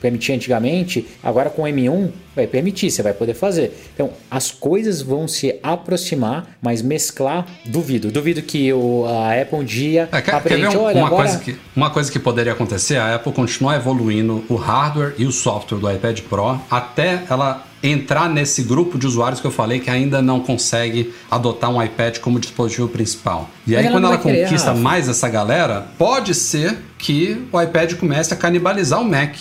permitia 0.00 0.34
antigamente, 0.34 1.06
agora 1.22 1.50
com 1.50 1.62
o 1.62 1.64
M1 1.66 2.10
vai 2.34 2.46
permitir, 2.46 2.90
você 2.90 3.02
vai 3.02 3.12
poder 3.12 3.34
fazer. 3.34 3.76
Então, 3.94 4.10
as 4.30 4.50
coisas 4.50 5.02
vão 5.02 5.26
se 5.26 5.58
aproximar, 5.62 6.56
mas 6.62 6.82
mesclar, 6.82 7.46
duvido. 7.66 8.10
Duvido 8.10 8.42
que 8.42 8.72
o, 8.72 9.04
a 9.06 9.40
Apple 9.40 9.58
um 9.58 9.64
dia 9.64 10.08
é, 10.12 10.20
quer, 10.20 10.34
aprende, 10.34 10.68
quer 10.68 10.78
um, 10.78 10.82
olha, 10.82 10.98
uma, 10.98 11.06
agora... 11.08 11.28
coisa 11.28 11.38
que, 11.38 11.56
uma 11.74 11.90
coisa 11.90 12.12
que 12.12 12.18
poderia 12.18 12.52
acontecer, 12.52 12.96
a 12.96 13.16
Apple 13.16 13.32
continuar 13.32 13.76
evoluindo 13.76 14.44
o 14.48 14.54
hardware 14.54 15.14
e 15.18 15.26
o 15.26 15.32
software 15.32 15.78
do 15.78 15.90
iPad 15.90 16.20
Pro 16.20 16.60
até 16.70 17.22
ela 17.28 17.66
entrar 17.82 18.28
nesse 18.28 18.62
grupo 18.62 18.98
de 18.98 19.06
usuários 19.06 19.40
que 19.40 19.46
eu 19.46 19.50
falei 19.50 19.78
que 19.78 19.90
ainda 19.90 20.20
não 20.20 20.40
consegue 20.40 21.12
adotar 21.30 21.70
um 21.70 21.82
iPad 21.82 22.18
como 22.18 22.40
dispositivo 22.40 22.88
principal. 22.88 23.48
E 23.66 23.76
aí, 23.76 23.88
quando 23.88 24.06
ela 24.06 24.18
conquista 24.18 24.74
mais 24.74 25.08
essa 25.08 25.28
galera, 25.28 25.86
pode 25.96 26.34
ser 26.34 26.76
que 26.98 27.46
o 27.52 27.60
iPad 27.60 27.94
comece 27.94 28.34
a 28.34 28.36
canibalizar 28.36 29.00
o 29.00 29.04
Mac. 29.04 29.36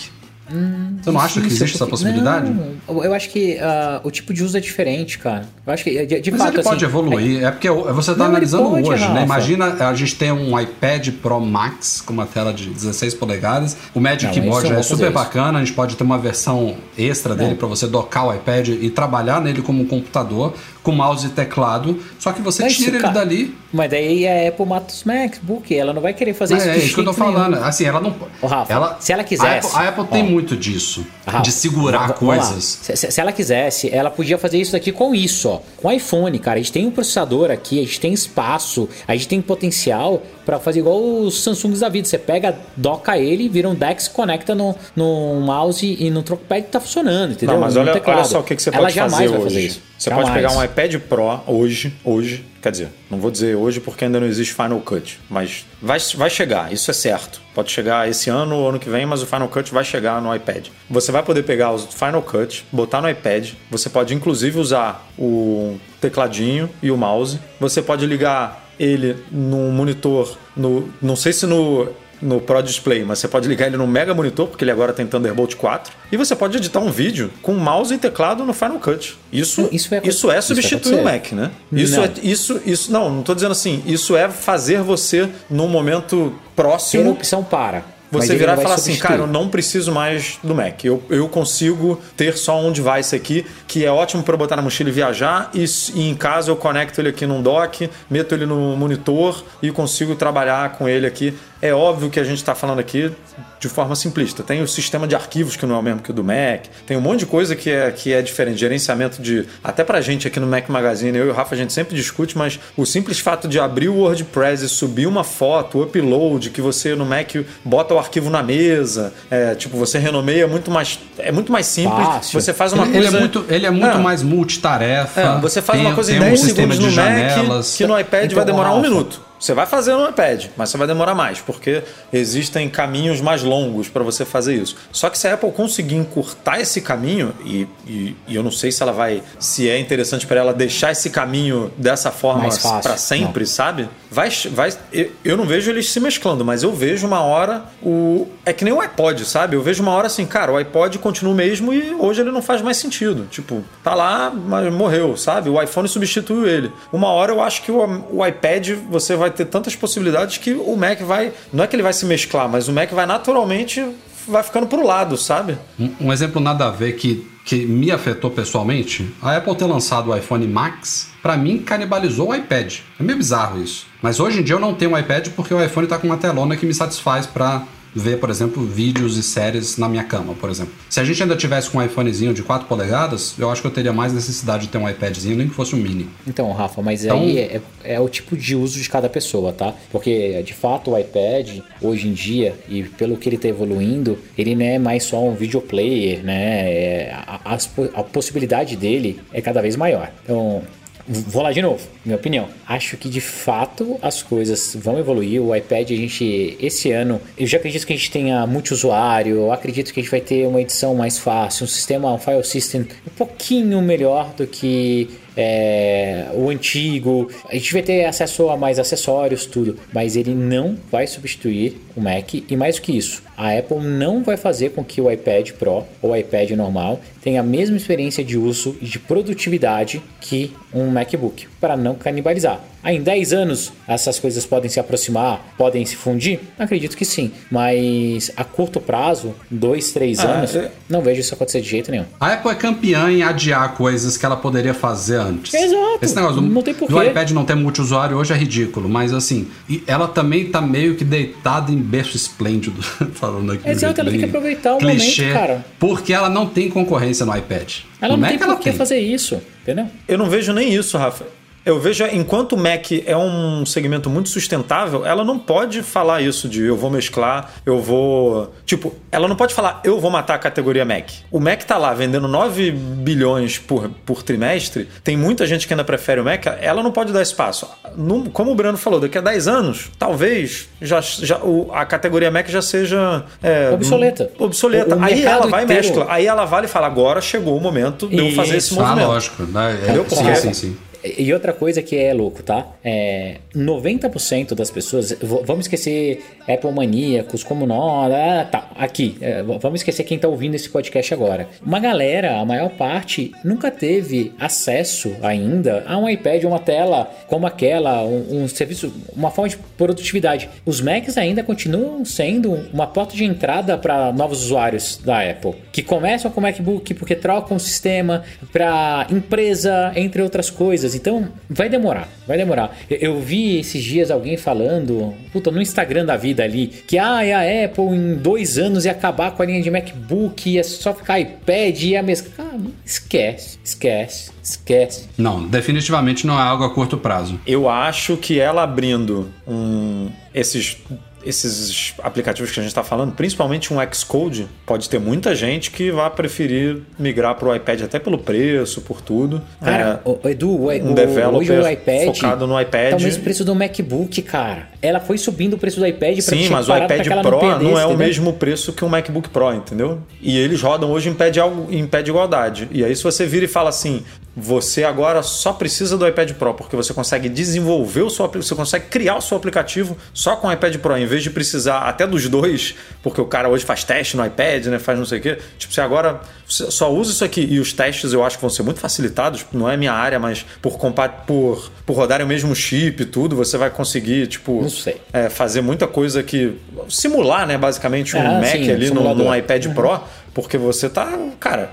Hum, 0.52 0.98
Você 1.02 1.12
não 1.12 1.20
acha 1.20 1.42
que 1.42 1.48
existe 1.48 1.76
essa 1.76 1.86
possibilidade? 1.86 2.50
Não, 2.50 3.04
eu 3.04 3.14
acho 3.14 3.30
que 3.30 3.56
uh, 3.56 4.08
o 4.08 4.12
tipo 4.12 4.34
de 4.34 4.44
uso 4.44 4.58
é 4.58 4.60
diferente, 4.60 5.20
cara. 5.20 5.46
Eu 5.66 5.74
acho 5.74 5.84
que, 5.84 6.06
de, 6.06 6.22
de 6.22 6.32
Mas 6.32 6.42
fato, 6.42 6.54
ele 6.56 6.64
pode 6.64 6.76
assim, 6.86 6.86
evoluir. 6.86 7.44
É 7.44 7.52
porque 7.52 7.70
você 7.70 8.12
está 8.12 8.26
analisando 8.26 8.70
pode, 8.70 8.90
hoje, 8.90 9.02
né? 9.02 9.08
Rafa. 9.08 9.20
né? 9.20 9.26
Imagina 9.26 9.88
a 9.88 9.94
gente 9.94 10.16
tem 10.16 10.32
um 10.32 10.60
iPad 10.60 11.10
Pro 11.22 11.40
Max 11.40 12.02
com 12.02 12.14
uma 12.14 12.26
tela 12.26 12.54
de 12.54 12.70
16 12.70 13.14
polegadas. 13.16 13.76
O 13.94 14.00
Magic 14.00 14.26
não, 14.26 14.34
Keyboard 14.34 14.72
é 14.72 14.82
super 14.82 15.12
bacana. 15.12 15.60
A 15.60 15.64
gente 15.64 15.74
pode 15.74 15.96
ter 15.96 16.04
uma 16.04 16.18
versão 16.18 16.76
extra 16.98 17.36
dele 17.36 17.56
para 17.56 17.68
você 17.68 17.88
docar 17.88 18.28
o 18.28 18.34
iPad 18.34 18.70
e 18.70 18.90
trabalhar 18.90 19.42
nele 19.42 19.62
como 19.62 19.84
um 19.84 19.86
computador 19.86 20.54
com 20.88 20.94
mouse 20.94 21.28
e 21.28 21.30
teclado. 21.30 22.02
Só 22.18 22.32
que 22.32 22.42
você 22.42 22.66
tira 22.68 22.92
ele 22.92 23.00
cara. 23.00 23.14
dali. 23.14 23.54
Mas 23.74 23.92
daí 23.92 24.26
a 24.26 24.48
Apple 24.48 24.66
mata 24.66 24.94
os 24.94 25.04
MacBook. 25.04 25.76
Ela 25.76 25.92
não 25.92 26.02
vai 26.02 26.14
querer 26.14 26.34
fazer 26.34 26.56
isso. 26.56 26.66
É, 26.66 26.76
é 26.76 26.78
isso 26.78 26.96
que 26.96 27.02
eu 27.02 27.06
tô 27.06 27.14
falando. 27.14 27.56
Nenhum. 27.56 27.66
Assim, 27.66 27.84
ela 27.84 28.00
não. 28.00 28.16
Ô, 28.42 28.48
Rafa, 28.48 28.72
ela, 28.72 28.98
se 28.98 29.12
ela 29.12 29.24
quisesse. 29.26 29.76
A 29.76 29.80
Apple, 29.80 29.86
a 29.86 29.90
Apple 29.90 30.06
tem 30.06 30.24
muito 30.24 30.56
disso. 30.56 31.06
Rafa, 31.26 31.44
de 31.44 31.52
segurar 31.52 32.14
coisas. 32.14 32.80
Se, 32.82 32.96
se, 32.96 33.20
ela 33.20 33.34
quisesse, 33.34 33.94
ela 33.94 34.10
podia 34.10 34.38
fazer 34.38 34.60
isso 34.60 34.72
daqui 34.72 34.94
com 34.94 35.14
isso, 35.14 35.50
ó. 35.50 35.60
Com 35.76 35.92
iPhone, 35.92 36.40
cara. 36.40 36.58
A 36.58 36.62
gente 36.62 36.72
tem 36.72 36.88
um 36.88 36.92
processador 36.92 37.52
aqui, 37.52 37.80
a 37.82 37.84
gente 37.84 38.00
tem 38.00 38.14
espaço, 38.14 38.88
a 39.06 39.14
gente 39.14 39.28
tem 39.28 39.42
potencial 39.42 40.24
para 40.46 40.58
fazer 40.58 40.80
igual 40.80 41.04
os 41.04 41.44
Samsungs 41.44 41.82
da 41.82 41.90
vida. 41.90 42.08
Você 42.08 42.18
pega, 42.18 42.58
doca 42.78 43.18
ele, 43.18 43.50
vira 43.50 43.68
um 43.68 43.76
Dex, 43.76 44.08
conecta 44.08 44.56
no, 44.56 44.74
no 44.96 45.42
mouse 45.42 45.98
e 46.00 46.10
no 46.10 46.24
trackpad 46.24 46.68
tá 46.68 46.80
funcionando, 46.80 47.34
entendeu? 47.34 47.56
Não, 47.56 47.62
mas 47.62 47.76
olha, 47.76 48.02
olha 48.06 48.24
só 48.24 48.40
o 48.40 48.44
que, 48.44 48.56
que 48.56 48.62
você 48.62 48.70
ela 48.70 48.84
pode 48.84 48.98
fazer 48.98 49.28
hoje. 49.28 49.44
Fazer 49.44 49.82
você 49.98 50.10
jamais. 50.12 50.30
pode 50.30 50.40
pegar 50.40 50.56
um 50.56 50.64
iPad 50.64 50.77
Pro 51.10 51.42
hoje, 51.48 51.92
hoje, 52.04 52.46
Quer 52.68 52.72
dizer, 52.72 52.90
não 53.10 53.18
vou 53.18 53.32
dizer 53.32 53.56
hoje 53.56 53.80
porque 53.80 54.04
ainda 54.04 54.20
não 54.20 54.28
existe 54.28 54.54
Final 54.54 54.82
Cut, 54.82 55.22
mas 55.30 55.66
vai, 55.82 55.98
vai 56.16 56.30
chegar, 56.30 56.74
isso 56.74 56.92
é 56.92 56.94
certo. 56.94 57.40
Pode 57.56 57.72
chegar 57.72 58.10
esse 58.10 58.30
ano 58.30 58.58
ou 58.58 58.68
ano 58.68 58.78
que 58.78 58.90
vem, 58.90 59.06
mas 59.06 59.22
o 59.22 59.26
Final 59.26 59.48
Cut 59.48 59.72
vai 59.74 59.86
chegar 59.86 60.22
no 60.22 60.36
iPad. 60.36 60.68
Você 60.90 61.10
vai 61.10 61.24
poder 61.24 61.44
pegar 61.44 61.72
o 61.72 61.80
Final 61.80 62.22
Cut, 62.22 62.66
botar 62.70 63.02
no 63.02 63.10
iPad. 63.10 63.52
Você 63.72 63.90
pode 63.90 64.14
inclusive 64.14 64.60
usar 64.60 65.08
o 65.18 65.78
tecladinho 66.02 66.70
e 66.84 66.92
o 66.92 66.98
mouse. 66.98 67.40
Você 67.58 67.82
pode 67.82 68.06
ligar 68.06 68.70
ele 68.78 69.16
no 69.32 69.72
monitor, 69.72 70.38
no, 70.56 70.90
não 71.02 71.16
sei 71.16 71.32
se 71.32 71.46
no 71.46 71.88
no 72.22 72.40
Pro 72.42 72.62
Display, 72.62 73.04
mas 73.04 73.20
você 73.20 73.28
pode 73.28 73.48
ligar 73.48 73.68
ele 73.68 73.78
no 73.78 73.86
Mega 73.88 74.14
Monitor, 74.14 74.48
porque 74.48 74.64
ele 74.64 74.72
agora 74.72 74.94
tem 74.94 75.06
Thunderbolt 75.06 75.56
4, 75.56 75.94
e 76.12 76.18
você 76.18 76.36
pode 76.36 76.58
editar 76.58 76.80
um 76.80 76.92
vídeo 76.92 77.32
com 77.42 77.54
mouse 77.54 77.94
e 77.94 77.98
teclado 77.98 78.44
no 78.44 78.54
Final 78.54 78.80
Cut. 78.80 79.18
Isso, 79.32 79.68
Isso 79.72 79.94
é- 79.94 79.98
isso 80.02 80.06
é 80.06 80.08
isso 80.08 80.28
vai 80.28 80.42
substituir 80.42 81.00
o. 81.00 81.04
Mac, 81.04 81.32
né? 81.32 81.52
Isso 81.72 81.96
Não. 81.98 82.04
é 82.04 82.12
isso 82.24 82.62
isso 82.66 82.92
não, 82.92 83.10
não 83.10 83.24
tô 83.24 83.34
dizendo 83.36 83.52
assim, 83.52 83.84
isso 83.86 84.16
é 84.16 84.30
fazer 84.30 84.82
você 84.82 85.30
num 85.50 85.68
momento 85.68 86.30
Tem 86.32 86.40
próximo 86.56 87.12
opção 87.12 87.44
para. 87.44 87.84
você 88.10 88.38
virar 88.38 88.58
e 88.58 88.62
falar 88.64 88.76
assim, 88.76 88.96
cara, 88.96 89.18
eu 89.18 89.28
não 89.28 89.50
preciso 89.50 89.92
mais 89.92 90.40
do 90.42 90.56
Mac. 90.56 90.84
Eu, 90.86 91.04
eu 91.10 91.28
consigo 91.28 92.00
ter 92.16 92.38
só 92.38 92.58
um 92.60 92.72
device 92.72 93.14
aqui, 93.14 93.46
que 93.68 93.84
é 93.84 93.92
ótimo 93.92 94.24
para 94.24 94.38
botar 94.38 94.56
na 94.56 94.62
mochila 94.62 94.90
e 94.90 94.94
viajar, 94.94 95.52
e, 95.54 95.66
e 95.94 96.10
em 96.10 96.16
casa 96.16 96.50
eu 96.50 96.56
conecto 96.56 97.02
ele 97.02 97.10
aqui 97.10 97.26
num 97.28 97.42
dock, 97.42 97.90
meto 98.10 98.34
ele 98.34 98.46
no 98.46 98.78
monitor 98.78 99.44
e 99.62 99.72
consigo 99.72 100.16
trabalhar 100.16 100.72
com 100.78 100.88
ele 100.88 101.06
aqui. 101.06 101.34
É 101.62 101.74
óbvio 101.74 102.10
que 102.10 102.20
a 102.20 102.24
gente 102.24 102.38
está 102.38 102.54
falando 102.54 102.80
aqui 102.80 103.12
de 103.60 103.68
forma 103.68 103.96
simplista. 103.96 104.44
Tem 104.44 104.62
o 104.62 104.68
sistema 104.68 105.08
de 105.08 105.16
arquivos 105.16 105.56
que 105.56 105.66
não 105.66 105.76
é 105.76 105.80
o 105.80 105.82
mesmo 105.82 106.02
que 106.02 106.12
o 106.12 106.14
do 106.14 106.24
Mac, 106.24 106.66
tem 106.86 106.96
um 106.96 107.02
monte 107.02 107.22
de 107.22 107.26
coisa 107.26 107.56
que 107.56 107.70
é, 107.72 107.90
que 107.92 108.14
é 108.14 108.22
diferente. 108.22 108.60
Gerenciamento 108.60 109.22
de. 109.22 109.46
Até 109.64 109.84
pra 109.84 110.00
gente 110.00 110.28
aqui 110.28 110.40
no 110.40 110.46
Mac 110.46 110.70
Magazine, 110.70 111.18
eu 111.18 111.26
e 111.26 111.30
o 111.30 111.34
Rafa, 111.34 111.56
a 111.56 111.58
gente 111.58 111.74
sempre 111.74 111.96
discute, 111.96 112.38
mas 112.38 112.60
o 112.76 112.86
simples 112.86 113.20
fato 113.20 113.48
de 113.48 113.60
abrir 113.60 113.90
o 113.90 113.96
WordPress 113.96 114.64
e 114.66 114.70
subir 114.70 115.08
uma 115.08 115.24
foto, 115.24 115.80
o 115.80 115.84
upload, 115.84 116.52
que 116.52 116.62
você 116.62 116.94
no 116.96 117.06
Mac 117.06 117.32
bota 117.66 117.94
o 117.96 117.98
arquivo 118.00 118.30
na 118.30 118.44
mesa, 118.44 119.12
é, 119.32 119.56
tipo, 119.56 119.78
você 119.78 119.98
renomeia 119.98 120.48
muito 120.48 120.70
mais. 120.70 121.00
É 121.18 121.32
muito 121.32 121.52
mais 121.52 121.66
simples. 121.66 122.06
Fácil. 122.06 122.40
Você 122.40 122.54
faz 122.54 122.72
uma 122.74 122.84
Ele, 122.84 122.94
coisa. 122.94 123.08
ele 123.08 123.18
é 123.18 123.20
muito, 123.20 123.46
ele 123.50 123.66
é 123.66 123.72
muito 123.72 123.98
É. 123.98 124.02
mais 124.02 124.22
multitarefa. 124.22 125.20
É, 125.22 125.42
você 125.42 125.62
faz 125.62 125.80
tem- 125.80 125.88
uma 125.88 125.96
coisa 125.96 126.12
em 126.12 126.20
tem 126.20 126.24
um 126.28 126.30
10 126.30 126.40
sistema 126.42 126.74
segundos 126.74 126.86
no 126.86 126.92
janelas. 126.96 127.68
Mac 127.72 127.78
que 127.78 127.88
no 127.88 128.00
iPad 128.00 128.24
Então, 128.26 128.36
vai 128.36 128.46
demorar 128.46 128.72
um 128.72 128.76
Rafa. 128.78 128.88
minuto. 128.90 129.27
Você 129.40 129.54
vai 129.54 129.66
fazer 129.66 129.94
no 129.94 130.08
iPad, 130.10 130.46
mas 130.58 130.70
você 130.70 130.78
vai 130.78 130.88
demorar 130.88 131.14
mais, 131.14 131.40
porque 131.40 131.84
existem 132.12 132.70
caminhos 132.70 133.22
mais 133.22 133.44
longos 133.44 133.88
para 133.88 134.04
você 134.04 134.26
fazer 134.26 134.56
isso. 134.56 134.76
Só 134.92 135.10
que 135.10 135.18
se 135.18 135.28
a 135.28 135.34
Apple 135.36 135.52
conseguir 135.52 135.96
encurtar 135.96 136.60
esse 136.60 136.82
caminho, 136.82 137.34
e, 137.46 137.68
e- 137.88 138.16
e 138.28 138.36
eu 138.36 138.44
não 138.44 138.52
sei 138.52 138.72
se 138.72 138.82
ela 138.82 138.92
vai. 138.92 139.22
se 139.40 139.70
é 139.70 139.78
interessante 139.80 140.26
para 140.26 140.40
ela 140.40 140.54
deixar 140.54 140.92
esse 140.92 141.10
caminho 141.10 141.72
dessa 141.78 142.12
forma 142.12 142.44
para 142.84 142.98
sempre, 142.98 143.46
sabe? 143.46 143.90
Vai, 144.10 144.30
vai, 144.52 144.74
eu, 144.92 145.12
eu 145.24 145.38
não 145.38 145.46
vejo 145.46 145.70
eles 145.70 145.90
se 145.92 146.00
mesclando, 146.00 146.44
mas 146.44 146.64
eu 146.64 146.74
vejo 146.74 147.06
uma 147.06 147.22
hora 147.22 147.66
o. 147.82 148.28
É 148.46 148.54
que 148.54 148.64
nem 148.64 148.74
o 148.74 148.80
iPod, 148.82 149.24
sabe? 149.26 149.56
Eu 149.56 149.62
vejo 149.62 149.84
uma 149.84 149.92
hora 149.92 150.08
assim, 150.08 150.26
cara, 150.26 150.52
o 150.52 150.58
iPod 150.58 150.98
continua 151.00 151.34
o 151.34 151.36
mesmo 151.36 151.74
e 151.74 151.94
hoje 151.94 152.22
ele 152.22 152.32
não 152.32 152.42
faz 152.42 152.62
mais 152.62 152.78
sentido. 152.78 153.28
Tipo, 153.30 153.64
tá 153.84 153.94
lá, 153.94 154.30
mas 154.32 154.72
morreu, 154.74 155.16
sabe? 155.18 155.50
O 155.50 155.62
iPhone 155.62 155.88
substituiu 155.88 156.48
ele. 156.48 156.72
Uma 156.92 157.10
hora 157.10 157.32
eu 157.32 157.42
acho 157.42 157.62
que 157.62 157.72
o, 157.72 158.06
o 158.12 158.26
iPad 158.26 158.72
você 158.90 159.16
vai 159.16 159.27
ter 159.32 159.46
tantas 159.46 159.76
possibilidades 159.76 160.38
que 160.38 160.54
o 160.54 160.76
Mac 160.76 161.00
vai. 161.02 161.32
Não 161.52 161.64
é 161.64 161.68
que 161.68 161.76
ele 161.76 161.84
vai 161.84 161.94
se 161.94 162.06
mesclar, 162.06 162.50
mas 162.50 162.68
o 162.68 162.74
Mac 162.74 162.92
vai 162.92 163.06
naturalmente. 163.06 163.86
Vai 164.28 164.44
ficando 164.44 164.68
pro 164.68 164.86
lado, 164.86 165.16
sabe? 165.18 165.58
Um, 165.80 166.08
um 166.08 166.14
exemplo 166.14 166.42
nada 166.42 166.68
a 166.68 166.70
ver 166.70 166.98
que, 166.98 167.26
que 167.46 167.66
me 167.66 167.92
afetou 167.92 168.30
pessoalmente, 168.30 169.10
a 169.22 169.38
Apple 169.38 169.56
ter 169.56 169.66
lançado 169.66 170.10
o 170.10 170.18
iPhone 170.18 170.46
Max, 170.46 171.12
pra 171.22 171.38
mim 171.38 171.60
canibalizou 171.60 172.30
o 172.30 172.36
iPad. 172.36 172.80
É 173.00 173.04
meio 173.04 173.18
bizarro 173.18 173.64
isso. 173.64 173.88
Mas 174.02 174.20
hoje 174.20 174.42
em 174.42 174.44
dia 174.44 174.56
eu 174.56 174.60
não 174.60 174.74
tenho 174.74 174.92
um 174.92 174.98
iPad 174.98 175.30
porque 175.30 175.54
o 175.54 175.64
iPhone 175.64 175.88
tá 175.88 175.98
com 175.98 176.08
uma 176.08 176.18
telona 176.18 176.58
que 176.58 176.66
me 176.66 176.74
satisfaz 176.74 177.26
pra 177.26 177.64
ver, 177.96 178.20
por 178.20 178.30
exemplo, 178.30 178.64
vídeos 178.66 179.18
e 179.18 179.24
séries 179.24 179.78
na 179.78 179.88
minha 179.90 180.04
cama, 180.04 180.34
por 180.34 180.50
exemplo. 180.50 180.74
Se 180.90 181.00
a 181.00 181.04
gente 181.04 181.22
ainda 181.22 181.36
tivesse 181.36 181.70
com 181.70 181.78
um 181.80 181.84
iPhonezinho 181.84 182.34
de 182.34 182.44
4 182.44 182.68
polegadas, 182.68 183.34
eu 183.40 183.50
acho 183.50 183.62
que 183.62 183.68
eu 183.68 183.72
teria 183.72 183.92
mais 183.94 184.14
necessidade 184.14 184.64
de 184.68 184.70
ter 184.70 184.78
um 184.78 184.88
iPadzinho, 184.90 185.36
nem 185.38 185.48
que 185.48 185.54
fosse 185.56 185.76
um 185.76 185.80
mini. 185.80 186.08
Então, 186.28 186.52
Rafa, 186.52 186.82
mas 186.82 187.04
Então- 187.04 187.20
aí 187.20 187.38
é, 187.40 187.62
é 187.84 188.00
o 188.00 188.08
tipo 188.10 188.36
de 188.38 188.56
uso 188.56 188.80
de 188.80 188.90
cada 188.90 189.10
pessoa, 189.10 189.52
tá? 189.52 189.74
Porque, 189.92 190.42
de 190.44 190.54
fato, 190.54 190.92
o 190.92 190.98
iPad, 191.00 191.60
hoje 191.82 192.08
em 192.08 192.14
dia, 192.14 192.56
e 192.70 192.84
pelo 192.84 193.18
que 193.18 193.28
ele 193.30 193.38
tá 193.38 193.48
evoluindo, 193.48 194.18
ele 194.38 194.56
não 194.56 194.66
é 194.66 194.78
mais 194.80 195.04
só 195.04 195.24
um 195.24 195.34
video 195.36 195.62
player, 195.62 196.24
né? 196.24 196.70
É, 196.70 197.14
a, 197.28 197.58
po- 197.76 197.90
a 197.94 198.04
possibilidade 198.04 198.76
dele 198.76 199.20
é 199.34 199.42
cada 199.42 199.62
vez 199.62 199.76
maior. 199.76 200.12
Então, 200.24 200.62
vou 201.08 201.42
lá 201.42 201.52
de 201.52 201.62
novo, 201.62 201.88
minha 202.04 202.18
opinião. 202.18 202.50
Acho 202.68 202.98
que, 202.98 203.10
de 203.10 203.22
fato, 203.22 203.98
as 204.02 204.22
coisas 204.22 204.76
vão 204.80 205.00
evoluir. 205.00 205.42
O 205.42 205.56
iPad, 205.56 205.92
a 205.92 205.96
gente, 205.96 206.58
esse 206.60 206.92
ano, 206.92 207.22
eu 207.38 207.48
já 207.48 207.58
acredito 207.58 207.86
que 207.86 207.94
a 207.94 207.96
gente 207.96 208.12
tenha 208.12 208.46
multiusuário, 208.46 209.38
eu 209.38 209.52
acredito 209.52 209.94
que 209.94 210.00
a 210.00 210.04
gente 210.04 210.12
vai 210.12 210.22
ter 210.22 210.46
uma 210.46 210.62
edição 210.62 210.94
mais 210.96 211.18
fácil, 211.18 211.64
um 211.64 211.68
sistema, 211.68 212.14
um 212.14 212.18
file 212.18 212.44
system 212.44 212.82
um 212.82 213.16
pouquinho 213.18 213.82
melhor 213.82 214.34
do 214.36 214.46
que 214.46 215.10
é, 215.36 216.28
o 216.34 216.50
antigo. 216.50 217.30
A 217.50 217.54
gente 217.54 217.72
vai 217.72 217.82
ter 217.82 218.06
acesso 218.06 218.50
a 218.50 218.58
mais 218.58 218.80
acessórios, 218.80 219.46
tudo. 219.46 219.78
Mas 219.94 220.16
ele 220.16 220.34
não 220.34 220.78
vai 220.92 221.08
substituir 221.08 221.87
o 221.98 222.02
Mac. 222.02 222.34
E 222.50 222.56
mais 222.56 222.76
do 222.76 222.82
que 222.82 222.96
isso, 222.98 223.22
a 223.38 223.58
Apple 223.58 223.80
não 223.80 224.24
vai 224.24 224.38
fazer 224.38 224.70
com 224.72 224.84
que 224.84 225.02
o 225.02 225.12
iPad 225.12 225.52
Pro 225.54 225.84
ou 226.02 226.12
o 226.12 226.16
iPad 226.16 226.52
normal 226.52 227.00
tenha 227.22 227.42
a 227.42 227.44
mesma 227.44 227.76
experiência 227.78 228.24
de 228.24 228.38
uso 228.38 228.76
e 228.82 228.86
de 228.86 229.00
produtividade 229.00 230.02
que 230.22 230.52
um 230.74 230.90
MacBook, 230.90 231.48
para 231.60 231.76
não 231.76 231.96
canibalizar. 231.96 232.60
Aí 232.84 232.96
em 232.98 233.02
10 233.02 233.34
anos 233.34 233.74
essas 233.88 234.18
coisas 234.20 234.46
podem 234.46 234.70
se 234.70 234.80
aproximar, 234.80 235.54
podem 235.58 235.86
se 235.86 235.96
fundir? 235.96 236.40
Acredito 236.58 236.96
que 236.96 237.04
sim. 237.04 237.32
Mas 237.52 238.32
a 238.38 238.44
curto 238.44 238.80
prazo, 238.80 239.34
2, 239.52 239.92
3 239.92 240.20
Ah, 240.20 240.24
anos, 240.28 240.56
é- 240.56 240.72
não 240.90 241.02
vejo 241.02 241.20
isso 241.20 241.34
acontecer 241.34 241.60
de 241.62 241.68
jeito 241.70 241.92
nenhum. 241.92 242.06
A 242.20 242.34
Apple 242.34 242.52
é 242.52 242.56
campeã 242.56 243.12
em 243.12 243.24
adiar 243.24 243.74
coisas 243.76 244.16
que 244.16 244.26
ela 244.26 244.38
poderia 244.38 244.74
fazer 244.74 245.18
antes. 245.20 245.54
Exato. 245.54 246.00
Esse 246.02 246.16
negócio 246.16 246.36
do, 246.42 246.48
Não 246.48 246.62
tem 246.62 246.74
porquê. 246.74 246.94
do 246.94 247.04
iPad 247.04 247.32
não 247.32 247.44
ter 247.44 247.56
multiusuário 247.56 248.16
hoje 248.16 248.32
é 248.32 248.38
ridículo, 248.38 248.88
mas 248.88 249.14
assim, 249.14 249.48
ela 249.86 250.08
também 250.08 250.46
tá 250.50 250.62
meio 250.62 250.96
que 250.96 251.04
deitada 251.04 251.72
em 251.72 251.78
berço 251.88 252.16
esplêndido, 252.16 252.82
falando 253.14 253.54
aqui. 253.54 253.68
Exato, 253.70 254.02
ela 254.02 254.10
tem 254.10 254.20
que 254.20 254.26
aproveitar 254.26 254.76
o 254.76 254.78
clichê, 254.78 255.24
momento, 255.24 255.40
cara. 255.40 255.66
Porque 255.80 256.14
ela 256.14 256.30
não 256.30 256.46
tem 256.46 256.70
concorrência 256.70 257.26
no 257.26 257.36
iPad. 257.36 257.80
Ela 258.02 258.16
no 258.16 258.22
não 258.22 258.30
Mac 258.30 258.38
tem 258.38 258.48
por 258.48 258.60
que 258.60 258.72
fazer 258.74 259.00
isso, 259.00 259.42
entendeu? 259.62 259.88
Eu 260.08 260.18
não 260.18 260.30
vejo 260.30 260.54
nem 260.54 260.74
isso, 260.74 260.98
Rafa. 260.98 261.26
Eu 261.68 261.80
vejo, 261.82 262.06
enquanto 262.14 262.54
o 262.54 262.58
Mac 262.58 262.92
é 263.06 263.18
um 263.18 263.66
segmento 263.66 264.10
muito 264.10 264.30
sustentável, 264.30 265.06
ela 265.06 265.22
não 265.26 265.38
pode 265.38 265.84
falar 265.84 266.22
isso 266.22 266.48
de 266.48 266.64
eu 266.64 266.78
vou 266.78 266.90
mesclar, 266.90 267.52
eu 267.66 267.82
vou. 267.82 268.54
Tipo, 268.66 268.94
ela 269.12 269.28
não 269.28 269.36
pode 269.36 269.54
falar 269.54 269.82
eu 269.84 270.00
vou 270.00 270.10
matar 270.10 270.36
a 270.36 270.38
categoria 270.40 270.86
Mac. 270.86 271.10
O 271.30 271.42
Mac 271.42 271.64
tá 271.64 271.78
lá 271.78 271.94
vendendo 271.94 272.26
9 272.26 272.72
bilhões 272.72 273.58
por, 273.60 273.90
por 274.06 274.24
trimestre, 274.24 274.88
tem 275.04 275.18
muita 275.18 275.46
gente 275.46 275.68
que 275.68 275.74
ainda 275.74 275.84
prefere 275.84 276.22
o 276.22 276.24
Mac, 276.24 276.46
ela 276.62 276.82
não 276.82 276.92
pode 276.92 277.12
dar 277.12 277.22
espaço. 277.22 277.68
No- 277.98 278.30
como 278.30 278.52
o 278.52 278.56
Breno 278.56 278.78
falou, 278.78 279.02
daqui 279.02 279.18
a 279.18 279.22
10 279.22 279.48
anos, 279.50 279.92
talvez 280.00 280.70
já, 280.82 281.02
já, 281.02 281.38
o- 281.40 281.70
a 281.74 281.86
categoria 281.86 282.32
Mac 282.32 282.48
já 282.48 282.62
seja. 282.62 283.26
é, 283.44 283.72
Obsoleta. 283.72 284.32
Obsoleta. 284.40 284.96
O- 284.96 285.00
o 285.00 285.04
aí 285.04 285.22
ela 285.26 285.48
vai 285.48 285.62
e 285.62 285.66
inteiro- 285.66 285.84
mescla. 285.84 286.06
Aí 286.08 286.26
ela 286.26 286.46
vai 286.46 286.64
e 286.64 286.68
fala: 286.70 286.88
agora 286.88 287.20
chegou 287.20 287.58
o 287.58 287.62
momento 287.62 288.08
de 288.08 288.18
eu 288.18 288.32
fazer 288.36 288.56
esse. 288.56 288.74
Ah, 288.80 288.84
movimento. 288.84 289.08
lógico. 289.08 289.44
Né? 289.44 289.72
É, 289.82 289.84
Entendeu? 289.84 290.06
sim, 290.08 290.16
Porque- 290.16 290.36
sim, 290.38 290.54
sim. 290.54 290.78
E 291.18 291.34
outra 291.34 291.54
coisa 291.54 291.82
que 291.82 291.96
é 291.96 292.14
louco, 292.14 292.44
tá? 292.44 292.68
É, 292.84 293.38
90% 293.56 294.54
das 294.54 294.72
pessoas. 294.72 295.16
Vamos 295.22 295.66
esquecer 295.66 296.24
Apple 296.48 296.72
maníacos 296.72 297.44
como 297.44 297.66
nós. 297.66 298.14
Ah, 298.14 298.48
tá. 298.50 298.72
Aqui. 298.76 299.18
é, 299.22 299.44
vamos 299.44 299.82
esquecer 299.82 300.04
quem 300.04 300.18
tá 300.18 300.28
ouvindo 300.28 300.56
esse 300.56 300.70
podcast 300.70 301.14
agora. 301.14 301.48
Uma 301.66 301.80
galera, 301.80 302.40
a 302.40 302.46
maior 302.46 302.70
parte, 302.70 303.32
nunca 303.44 303.70
teve 303.72 304.34
acesso 304.40 305.16
ainda 305.22 305.84
a 305.88 305.98
um 305.98 306.10
iPad, 306.10 306.44
uma 306.44 306.60
tela 306.60 307.12
como 307.28 307.46
aquela, 307.46 308.04
um, 308.04 308.44
um 308.44 308.48
serviço, 308.48 308.94
uma 309.16 309.32
forma 309.32 309.50
de 309.50 309.58
produtividade. 309.78 310.50
Os 310.66 310.82
Macs 310.82 311.18
ainda 311.18 311.44
continuam 311.44 312.04
sendo 312.06 312.54
uma 312.74 312.88
porta 312.88 313.16
de 313.16 313.24
entrada 313.24 313.78
para 313.78 314.12
novos 314.12 314.44
usuários 314.44 314.98
da 314.98 315.22
Apple, 315.22 315.56
que 315.72 315.82
começam 315.82 316.32
com 316.32 316.40
o 316.40 316.44
MacBook 316.44 316.94
porque 316.94 317.16
trocam 317.16 317.58
o 317.58 317.60
sistema 317.60 318.24
para 318.52 319.08
empresa, 319.10 319.92
entre 319.96 320.22
outras 320.22 320.50
coisas. 320.50 320.96
Então, 320.98 321.30
vai 321.50 321.70
demorar, 321.70 322.10
vai 322.28 322.38
demorar. 322.38 322.78
Eu, 322.90 322.98
eu 322.98 323.22
vi 323.22 323.60
esses 323.60 323.84
dias 323.84 324.12
alguém 324.12 324.38
falando, 324.38 325.14
puta, 325.32 325.52
no 325.52 325.62
Instagram 325.62 326.06
da 326.06 326.18
vida 326.18 326.44
ali, 326.44 326.68
que 326.68 326.98
ah, 326.98 327.20
a 327.20 327.66
Apple 327.66 327.96
em 327.96 328.16
dois 328.16 328.58
anos 328.58 328.86
ia 328.86 328.92
acabar 328.92 329.32
com 329.32 329.44
a 329.44 329.46
linha 329.46 329.62
de 329.62 329.72
MacBook, 329.72 330.50
ia 330.50 330.64
só 330.64 330.94
ficar 330.94 331.20
iPad 331.20 331.82
e 331.82 331.96
a 331.96 332.04
mesma. 332.04 332.28
Ah, 332.38 332.58
esquece, 332.86 333.60
esquece, 333.64 334.32
esquece. 334.44 335.08
Não, 335.18 335.48
definitivamente 335.48 336.26
não 336.26 336.40
é 336.40 336.44
algo 336.44 336.64
a 336.64 336.74
curto 336.74 336.98
prazo. 336.98 337.40
Eu 337.46 337.70
acho 337.70 338.18
que 338.18 338.40
ela 338.40 338.64
abrindo 338.64 339.32
um, 339.48 340.10
esses 340.34 340.78
esses 341.24 341.94
aplicativos 342.02 342.52
que 342.52 342.60
a 342.60 342.64
gente 342.64 342.72
está 342.72 342.84
falando, 342.84 343.14
principalmente 343.14 343.74
um 343.74 343.78
Xcode, 343.94 344.48
pode 344.66 344.90
ter 344.90 345.00
muita 345.00 345.36
gente 345.36 345.72
que 345.72 345.92
vai 345.92 346.10
preferir 346.10 346.78
migrar 346.98 347.36
para 347.36 347.50
o 347.50 347.56
iPad 347.56 347.82
até 347.82 348.00
pelo 348.00 348.18
preço, 348.18 348.82
por 348.82 349.02
tudo. 349.02 349.42
Cara, 349.62 350.02
É, 350.06 350.10
o- 350.10 350.20
Edu, 350.30 350.50
o, 350.50 350.72
um 350.72 350.94
developer 350.94 351.62
o 351.64 351.70
iPad 351.70 352.06
focado 352.16 352.48
no 352.48 352.60
iPad. 352.60 352.92
tá 352.92 352.98
o 352.98 353.02
mesmo 353.02 353.24
preço 353.24 353.44
do 353.46 353.56
MacBook, 353.56 354.22
cara. 354.22 354.70
Ela 354.82 355.00
foi 355.00 355.18
subindo 355.18 355.54
o 355.56 355.58
preço 355.58 355.80
do 355.80 355.86
iPad 355.88 356.14
pra 356.16 356.22
Sim, 356.22 356.50
mas 356.50 356.70
o 356.70 356.76
iPad 356.78 357.08
Pro 357.08 357.16
não, 357.32 357.40
perdesse, 357.40 357.66
é 357.66 357.76
o 357.76 357.78
entendeu? 357.90 357.98
mesmo 357.98 358.34
preço 358.34 358.74
que 358.74 358.86
um 358.86 358.90
MacBook 358.90 359.30
Pro, 359.30 359.54
entendeu? 359.54 360.00
E 360.22 360.38
eles 360.38 360.62
rodam 360.62 360.92
hoje 360.92 361.10
em 361.10 361.14
pé 361.14 361.30
de, 361.30 361.40
em 361.70 361.86
pé 361.88 362.02
de 362.02 362.10
igualdade. 362.12 362.68
E 362.72 362.84
aí, 362.84 362.96
se 362.96 363.04
você 363.04 363.26
vira 363.26 363.46
e 363.46 363.48
fala 363.48 363.70
assim, 363.70 364.04
você 364.40 364.84
agora 364.84 365.24
só 365.24 365.52
precisa 365.52 365.98
do 365.98 366.08
iPad 366.08 366.34
Pro, 366.34 366.54
porque 366.54 366.76
você 366.76 366.94
consegue 366.94 367.28
desenvolver 367.28 368.04
o 368.04 368.10
seu 368.10 368.28
você 368.28 368.54
consegue 368.54 368.86
criar 368.86 369.18
o 369.18 369.22
seu 369.22 369.36
aplicativo 369.36 369.98
só 370.14 370.36
com 370.36 370.48
o 370.48 370.52
iPad 370.54 370.78
Pro, 370.78 370.96
em 370.96 371.08
vez 371.08 371.24
de 371.24 371.32
precisar 371.32 371.80
até 371.80 372.06
dos 372.06 372.30
dois, 372.30 372.76
porque 373.02 373.20
o 373.20 373.26
cara 373.26 373.50
hoje 373.50 373.66
faz 373.66 373.84
teste 373.84 374.16
no 374.16 374.24
iPad, 374.24 374.68
né? 374.68 374.78
Faz 374.78 375.00
não 375.00 375.06
sei 375.06 375.18
o 375.18 375.22
quê. 375.22 375.40
Tipo, 375.58 375.74
você 375.74 375.82
agora 375.82 376.22
só 376.46 376.94
usa 376.94 377.12
isso 377.12 377.26
aqui. 377.26 377.48
E 377.50 377.60
os 377.60 377.74
testes 377.74 378.14
eu 378.14 378.24
acho 378.24 378.38
que 378.38 378.42
vão 378.42 378.50
ser 378.52 378.62
muito 378.62 378.80
facilitados, 378.80 379.44
não 379.52 379.68
é 379.68 379.76
minha 379.76 379.94
área, 379.94 380.20
mas 380.20 380.46
por, 380.62 380.78
por, 381.26 381.72
por 381.84 381.96
rodarem 381.96 382.24
o 382.24 382.30
mesmo 382.30 382.56
chip 382.56 383.02
e 383.02 383.06
tudo, 383.06 383.36
você 383.36 383.58
vai 383.58 383.72
conseguir, 383.72 384.28
tipo, 384.28 384.62
Não 384.62 384.70
sei. 384.70 385.02
é, 385.12 385.30
fazer 385.30 385.62
muita 385.62 385.88
coisa 385.88 386.22
que. 386.22 386.56
simular, 386.90 387.48
né, 387.48 387.58
basicamente, 387.58 388.16
um 388.16 388.20
Ah, 388.22 388.40
Mac 388.40 388.52
sim, 388.52 388.70
ali 388.72 388.92
no, 388.92 389.36
iPad 389.36 389.74
Pro, 389.74 390.00
porque 390.32 390.60
você 390.60 390.88
tá. 390.88 391.12
Cara, 391.40 391.72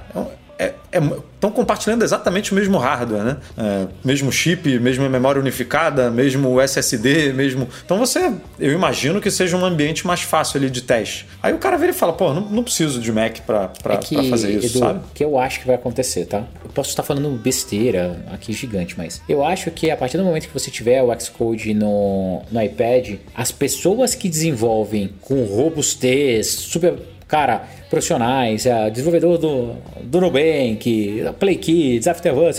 estão 0.58 1.50
compartilhando 1.50 2.02
exatamente 2.02 2.52
o 2.52 2.54
mesmo 2.54 2.78
hardware, 2.78 3.22
né? 3.22 3.36
É, 3.56 3.86
mesmo 4.04 4.32
chip, 4.32 4.78
mesma 4.78 5.08
memória 5.08 5.40
unificada, 5.40 6.10
mesmo 6.10 6.60
SSD, 6.60 7.32
mesmo. 7.32 7.68
Então 7.84 7.98
você. 7.98 8.32
Eu 8.58 8.72
imagino 8.72 9.20
que 9.20 9.30
seja 9.30 9.56
um 9.56 9.64
ambiente 9.64 10.06
mais 10.06 10.22
fácil 10.22 10.58
ali 10.58 10.70
de 10.70 10.82
teste. 10.82 11.26
Aí 11.42 11.52
o 11.52 11.58
cara 11.58 11.76
vira 11.76 11.90
e 11.90 11.94
fala, 11.94 12.12
pô, 12.12 12.32
não, 12.32 12.42
não 12.42 12.62
preciso 12.62 13.00
de 13.00 13.12
Mac 13.12 13.40
pra, 13.40 13.68
pra, 13.68 13.94
é 13.94 13.96
que, 13.98 14.30
fazer 14.30 14.52
isso, 14.52 14.76
Edu, 14.76 14.78
sabe? 14.78 14.98
O 15.00 15.14
que 15.14 15.24
eu 15.24 15.38
acho 15.38 15.60
que 15.60 15.66
vai 15.66 15.76
acontecer, 15.76 16.26
tá? 16.26 16.44
Eu 16.64 16.70
posso 16.70 16.90
estar 16.90 17.02
falando 17.02 17.28
besteira 17.30 18.24
aqui 18.32 18.52
gigante, 18.52 18.94
mas 18.96 19.20
eu 19.28 19.44
acho 19.44 19.70
que 19.70 19.90
a 19.90 19.96
partir 19.96 20.16
do 20.16 20.24
momento 20.24 20.46
que 20.48 20.54
você 20.54 20.70
tiver 20.70 21.02
o 21.02 21.20
Xcode 21.20 21.74
no, 21.74 22.42
no 22.50 22.62
iPad, 22.62 23.16
as 23.34 23.50
pessoas 23.50 24.14
que 24.14 24.28
desenvolvem 24.28 25.12
com 25.20 25.44
robustez, 25.44 26.48
super. 26.48 26.94
Cara, 27.26 27.66
profissionais, 27.90 28.66
é, 28.66 28.90
desenvolvedor 28.90 29.38
do, 29.38 29.76
do 30.02 30.20
Nubank, 30.20 31.20
da 31.22 31.32
Play 31.32 31.56
Kids, 31.56 32.06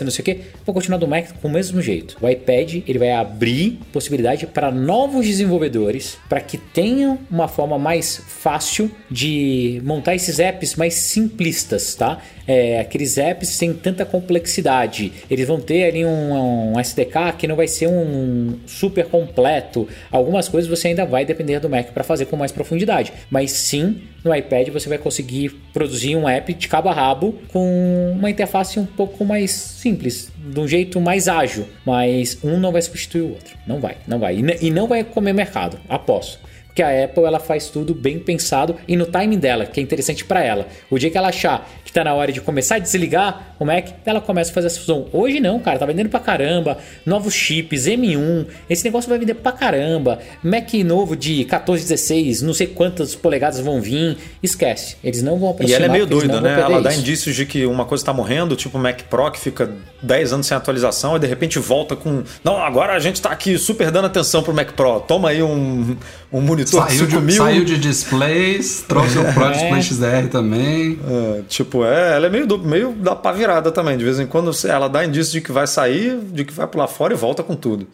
não 0.02 0.12
sei 0.12 0.22
o 0.22 0.24
que, 0.24 0.40
vão 0.66 0.74
continuar 0.74 0.98
do 0.98 1.08
Mac 1.08 1.28
com 1.42 1.48
o 1.48 1.52
mesmo 1.52 1.82
jeito. 1.82 2.18
O 2.22 2.30
iPad 2.30 2.76
ele 2.88 3.00
vai 3.00 3.12
abrir 3.12 3.80
possibilidade 3.92 4.48
para 4.48 4.72
novos 4.72 5.26
desenvolvedores, 5.26 6.18
para 6.30 6.40
que 6.40 6.58
tenham 6.58 7.20
uma 7.30 7.48
forma 7.48 7.78
mais 7.78 8.22
fácil 8.28 8.90
de 9.10 9.82
montar 9.84 10.16
esses 10.16 10.40
apps 10.40 10.76
mais 10.76 10.94
simplistas, 10.94 11.96
tá? 11.96 12.22
É, 12.48 12.80
aqueles 12.80 13.18
apps 13.18 13.50
sem 13.50 13.74
tanta 13.74 14.06
complexidade. 14.06 15.12
Eles 15.30 15.48
vão 15.48 15.60
ter 15.60 15.86
ali 15.86 16.06
um, 16.06 16.74
um 16.74 16.80
SDK 16.80 17.34
que 17.38 17.48
não 17.48 17.56
vai 17.56 17.68
ser 17.68 17.88
um 17.88 18.60
super 18.68 19.06
completo. 19.08 19.88
Algumas 20.12 20.48
coisas 20.48 20.70
você 20.70 20.90
ainda 20.90 21.06
vai 21.06 21.26
depender 21.26 21.60
do 21.60 21.70
Mac 21.70 21.88
para 21.88 22.04
fazer 22.04 22.26
com 22.26 22.38
mais 22.38 22.52
profundidade, 22.52 23.12
mas 23.32 23.52
sim 23.52 24.02
no 24.24 24.34
iPad 24.34 24.70
você 24.70 24.90
vai 24.90 24.98
conseguir 24.98 25.15
produzir 25.74 26.16
um 26.16 26.28
app 26.28 26.54
de 26.54 26.68
cabo 26.68 26.90
a 26.90 26.94
rabo 26.94 27.36
com 27.52 28.14
uma 28.18 28.30
interface 28.30 28.80
um 28.80 28.86
pouco 28.86 29.24
mais 29.26 29.52
simples, 29.52 30.32
de 30.38 30.60
um 30.60 30.68
jeito 30.68 31.00
mais 31.00 31.28
ágil. 31.28 31.66
Mas 31.86 32.38
um 32.44 32.60
não 32.60 32.72
vai 32.72 32.82
substituir 32.82 33.22
o 33.22 33.30
outro. 33.30 33.58
Não 33.68 33.80
vai, 33.80 33.98
não 34.08 34.20
vai. 34.20 34.38
E 34.62 34.72
não 34.72 34.88
vai 34.88 35.04
comer 35.04 35.34
mercado, 35.34 35.80
aposto. 35.90 36.40
Porque 36.76 36.84
a 36.84 37.06
Apple 37.06 37.24
ela 37.24 37.40
faz 37.40 37.70
tudo 37.70 37.96
bem 37.96 38.20
pensado 38.20 38.76
e 38.86 38.98
no 38.98 39.06
timing 39.06 39.40
dela, 39.40 39.66
que 39.66 39.80
é 39.80 39.84
interessante 39.84 40.26
para 40.26 40.44
ela. 40.44 40.68
O 40.90 41.00
dia 41.00 41.10
que 41.10 41.18
ela 41.18 41.30
achar 41.30 41.70
que 41.85 41.85
tá 41.96 42.04
na 42.04 42.14
hora 42.14 42.30
de 42.32 42.42
começar 42.42 42.76
a 42.76 42.80
desligar 42.80 43.56
o 43.58 43.64
Mac, 43.66 43.88
ela 44.06 44.20
começa 44.20 44.52
a 44.52 44.54
fazer 44.54 44.68
essa 44.68 44.80
fusão. 44.82 45.08
Hoje 45.14 45.40
não, 45.40 45.60
cara, 45.60 45.80
tá 45.80 45.86
vendendo 45.86 46.10
pra 46.10 46.20
caramba. 46.20 46.78
Novos 47.06 47.34
chips, 47.34 47.86
M1, 47.86 48.46
esse 48.70 48.84
negócio 48.84 49.10
vai 49.10 49.18
vender 49.18 49.36
pra 49.36 49.54
caramba. 49.54 50.20
Mac 50.44 50.74
novo 50.86 51.16
de 51.16 51.46
14, 51.46 51.84
16, 51.84 52.42
não 52.42 52.54
sei 52.54 52.68
quantas 52.68 53.16
polegadas 53.16 53.62
vão 53.62 53.80
vir. 53.82 54.18
Esquece, 54.44 54.98
eles 55.02 55.24
não 55.24 55.40
vão 55.40 55.50
E 55.50 55.52
aproximar. 55.54 55.82
ela 55.82 55.86
é 55.90 55.92
meio 55.94 56.06
doida, 56.06 56.42
né? 56.42 56.60
Ela 56.60 56.82
dá 56.82 56.90
isso. 56.92 57.00
indícios 57.00 57.34
de 57.36 57.46
que 57.46 57.66
uma 57.66 57.86
coisa 57.86 58.02
está 58.02 58.12
morrendo, 58.12 58.58
tipo 58.58 58.78
o 58.78 58.82
Mac 58.82 59.04
Pro, 59.04 59.32
que 59.32 59.40
fica 59.40 59.72
10 60.02 60.34
anos 60.34 60.48
sem 60.48 60.58
atualização, 60.58 61.16
e 61.16 61.20
de 61.20 61.28
repente 61.28 61.58
volta 61.60 61.96
com. 61.96 62.24
Não, 62.44 62.58
agora 62.58 62.94
a 62.94 63.00
gente 63.00 63.22
tá 63.22 63.30
aqui 63.30 63.58
super 63.58 63.90
dando 63.90 64.06
atenção 64.08 64.44
pro 64.44 64.54
Mac 64.54 64.74
Pro. 64.74 65.00
Toma 65.00 65.30
aí 65.30 65.42
um, 65.42 65.96
um 66.32 66.42
monitor 66.42 66.86
Saiu 66.90 67.06
5 67.06 67.12
de, 67.12 67.20
mil. 67.22 67.36
saiu 67.38 67.64
de 67.64 67.78
displays, 67.78 68.84
trouxe 68.86 69.18
o 69.18 69.34
Pro 69.34 69.50
Display 69.54 69.82
XDR 69.82 70.28
também. 70.30 71.00
É, 71.08 71.42
tipo, 71.48 71.85
é, 71.86 72.16
ela 72.16 72.28
é 72.28 72.30
meio, 72.30 72.48
do- 72.48 72.60
meio 72.60 72.92
da 72.94 73.16
pá 73.16 73.32
virada 73.32 73.72
também. 73.72 73.98
De 73.98 74.04
vez 74.04 74.20
em 74.20 74.28
quando 74.28 74.52
ela 74.68 74.88
dá 74.88 75.06
indício 75.06 75.34
de 75.34 75.42
que 75.42 75.52
vai 75.52 75.68
sair, 75.68 76.18
de 76.20 76.44
que 76.46 76.54
vai 76.54 76.68
pular 76.68 76.88
fora 76.88 77.14
e 77.14 77.18
volta 77.18 77.44
com 77.44 77.56
tudo. 77.56 77.88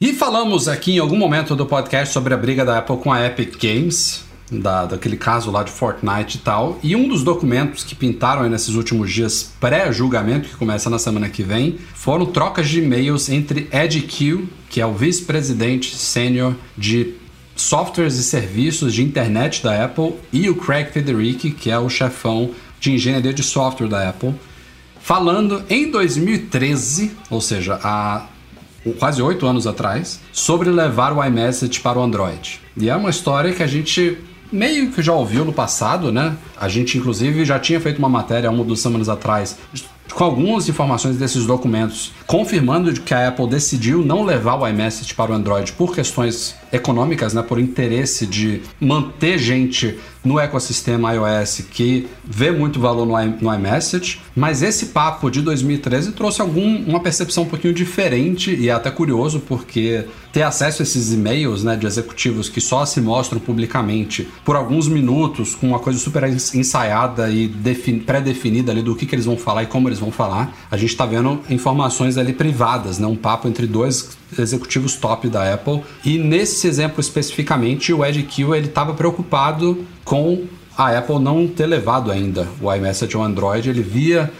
E 0.00 0.12
falamos 0.12 0.68
aqui 0.68 0.92
em 0.96 0.98
algum 0.98 1.16
momento 1.16 1.54
do 1.56 1.64
podcast 1.66 2.12
sobre 2.12 2.34
a 2.34 2.36
briga 2.36 2.64
da 2.64 2.78
Apple 2.78 2.96
com 2.98 3.12
a 3.12 3.24
Epic 3.26 3.56
Games, 3.62 4.22
da, 4.50 4.84
daquele 4.84 5.16
caso 5.16 5.50
lá 5.50 5.62
de 5.62 5.70
Fortnite 5.70 6.36
e 6.36 6.40
tal. 6.40 6.78
E 6.82 6.94
um 6.94 7.08
dos 7.08 7.22
documentos 7.22 7.84
que 7.84 7.94
pintaram 7.94 8.48
nesses 8.48 8.74
últimos 8.74 9.10
dias 9.10 9.52
pré-julgamento, 9.60 10.48
que 10.48 10.56
começa 10.56 10.90
na 10.90 10.98
semana 10.98 11.28
que 11.28 11.42
vem, 11.42 11.78
foram 11.94 12.26
trocas 12.26 12.68
de 12.68 12.80
e-mails 12.80 13.28
entre 13.30 13.68
Ed 13.72 14.00
Q, 14.02 14.46
que 14.68 14.80
é 14.80 14.86
o 14.86 14.92
vice-presidente 14.92 15.94
sênior 15.96 16.54
de 16.76 17.14
softwares 17.56 18.16
e 18.16 18.24
serviços 18.24 18.92
de 18.92 19.02
internet 19.02 19.62
da 19.62 19.84
Apple, 19.84 20.14
e 20.32 20.50
o 20.50 20.56
Craig 20.56 20.90
Federici, 20.90 21.50
que 21.52 21.70
é 21.70 21.78
o 21.78 21.88
chefão 21.88 22.50
de 22.84 22.92
engenharia 22.92 23.32
de 23.32 23.42
software 23.42 23.88
da 23.88 24.08
Apple, 24.08 24.34
falando 25.00 25.64
em 25.70 25.90
2013, 25.90 27.12
ou 27.30 27.40
seja, 27.40 27.80
há 27.82 28.26
quase 28.98 29.22
oito 29.22 29.46
anos 29.46 29.66
atrás, 29.66 30.20
sobre 30.32 30.70
levar 30.70 31.12
o 31.12 31.24
iMessage 31.24 31.80
para 31.80 31.98
o 31.98 32.02
Android. 32.02 32.60
E 32.76 32.90
é 32.90 32.96
uma 32.96 33.08
história 33.08 33.52
que 33.52 33.62
a 33.62 33.66
gente 33.66 34.18
meio 34.52 34.90
que 34.90 35.02
já 35.02 35.14
ouviu 35.14 35.44
no 35.44 35.52
passado, 35.52 36.12
né? 36.12 36.36
A 36.60 36.68
gente, 36.68 36.98
inclusive, 36.98 37.44
já 37.44 37.58
tinha 37.58 37.80
feito 37.80 37.98
uma 37.98 38.08
matéria 38.08 38.48
há 38.48 38.52
uma 38.52 38.60
ou 38.60 38.66
duas 38.66 38.80
semanas 38.80 39.08
atrás 39.08 39.56
com 40.12 40.22
algumas 40.22 40.68
informações 40.68 41.16
desses 41.16 41.46
documentos, 41.46 42.12
confirmando 42.26 42.92
que 43.00 43.14
a 43.14 43.28
Apple 43.28 43.48
decidiu 43.48 44.04
não 44.04 44.22
levar 44.22 44.54
o 44.56 44.68
iMessage 44.68 45.14
para 45.14 45.32
o 45.32 45.34
Android 45.34 45.72
por 45.72 45.94
questões 45.94 46.54
econômicas, 46.74 47.32
né, 47.32 47.42
por 47.42 47.58
interesse 47.58 48.26
de 48.26 48.60
manter 48.80 49.38
gente 49.38 49.98
no 50.24 50.40
ecossistema 50.40 51.12
iOS 51.14 51.62
que 51.70 52.06
vê 52.24 52.50
muito 52.50 52.80
valor 52.80 53.04
no, 53.06 53.18
i- 53.20 53.34
no 53.42 53.54
iMessage, 53.54 54.20
mas 54.34 54.62
esse 54.62 54.86
papo 54.86 55.30
de 55.30 55.42
2013 55.42 56.12
trouxe 56.12 56.40
algum, 56.40 56.76
uma 56.86 56.98
percepção 57.00 57.44
um 57.44 57.46
pouquinho 57.46 57.74
diferente 57.74 58.54
e 58.54 58.70
é 58.70 58.72
até 58.72 58.90
curioso 58.90 59.38
porque 59.40 60.04
ter 60.32 60.42
acesso 60.42 60.80
a 60.80 60.84
esses 60.84 61.12
e-mails 61.12 61.62
né, 61.62 61.76
de 61.76 61.86
executivos 61.86 62.48
que 62.48 62.60
só 62.60 62.86
se 62.86 63.00
mostram 63.02 63.38
publicamente 63.38 64.26
por 64.44 64.56
alguns 64.56 64.88
minutos 64.88 65.54
com 65.54 65.68
uma 65.68 65.78
coisa 65.78 65.98
super 65.98 66.24
ens- 66.24 66.54
ensaiada 66.54 67.28
e 67.30 67.46
defin- 67.46 67.98
pré-definida 67.98 68.72
ali 68.72 68.80
do 68.82 68.96
que, 68.96 69.04
que 69.04 69.14
eles 69.14 69.26
vão 69.26 69.36
falar 69.36 69.64
e 69.64 69.66
como 69.66 69.88
eles 69.90 69.98
vão 69.98 70.10
falar, 70.10 70.56
a 70.70 70.76
gente 70.78 70.90
está 70.90 71.04
vendo 71.04 71.38
informações 71.50 72.16
ali 72.16 72.32
privadas, 72.32 72.98
né, 72.98 73.06
um 73.06 73.14
papo 73.16 73.46
entre 73.46 73.66
dois 73.66 74.16
executivos 74.36 74.96
top 74.96 75.28
da 75.28 75.52
Apple 75.54 75.82
e 76.04 76.18
nesse 76.18 76.63
exemplo 76.66 77.00
especificamente 77.00 77.92
o 77.92 78.04
Ed 78.04 78.22
Q 78.22 78.54
ele 78.54 78.66
estava 78.66 78.94
preocupado 78.94 79.86
com 80.04 80.44
a 80.76 80.98
Apple 80.98 81.20
não 81.20 81.46
ter 81.46 81.66
levado 81.66 82.10
ainda 82.10 82.48
o 82.60 82.72
iMessage 82.72 83.14
ao 83.14 83.22
Android, 83.22 83.68
ele 83.68 83.82
via 83.82 84.32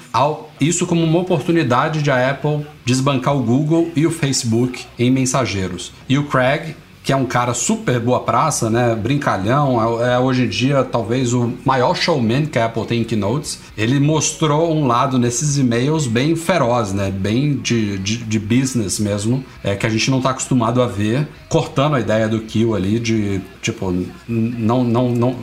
isso 0.61 0.87
como 0.87 1.05
uma 1.05 1.21
oportunidade 1.21 2.03
de 2.03 2.11
a 2.11 2.31
Apple 2.31 2.67
desbancar 2.85 3.37
o 3.37 3.43
Google 3.43 3.91
e 3.95 4.05
o 4.05 4.11
Facebook 4.11 4.85
em 4.99 5.11
mensageiros. 5.11 5.93
E 6.09 6.19
o 6.19 6.25
Craig, 6.27 6.75
que 7.05 7.13
é 7.13 7.17
um 7.17 7.27
cara 7.27 7.53
super 7.53 8.01
boa 8.01 8.21
praça, 8.21 8.71
né, 8.71 8.95
brincalhão, 8.95 10.01
é, 10.03 10.15
é 10.15 10.19
hoje 10.19 10.45
em 10.45 10.49
dia 10.49 10.83
talvez 10.83 11.35
o 11.35 11.53
maior 11.63 11.95
showman 11.95 12.47
que 12.47 12.59
a 12.59 12.65
Apple 12.65 12.87
tem 12.87 13.03
em 13.03 13.05
keynotes, 13.05 13.61
ele 13.77 14.01
mostrou 14.01 14.75
um 14.75 14.87
lado 14.87 15.19
nesses 15.19 15.59
e-mails 15.59 16.07
bem 16.07 16.35
feroz, 16.35 16.95
né, 16.95 17.11
bem 17.11 17.57
de, 17.57 17.99
de, 17.99 18.17
de 18.17 18.39
business 18.39 18.99
mesmo, 18.99 19.45
é, 19.63 19.77
que 19.77 19.87
a 19.87 19.91
gente 19.91 20.11
não 20.11 20.17
está 20.17 20.31
acostumado 20.31 20.81
a 20.81 20.87
ver, 20.87 21.29
cortando 21.51 21.95
a 21.95 22.01
ideia 22.01 22.27
do 22.27 22.41
Kill 22.41 22.75
ali 22.75 22.99
de, 22.99 23.39
tipo, 23.61 23.95
não, 24.27 24.83
não, 24.83 25.11
não, 25.11 25.37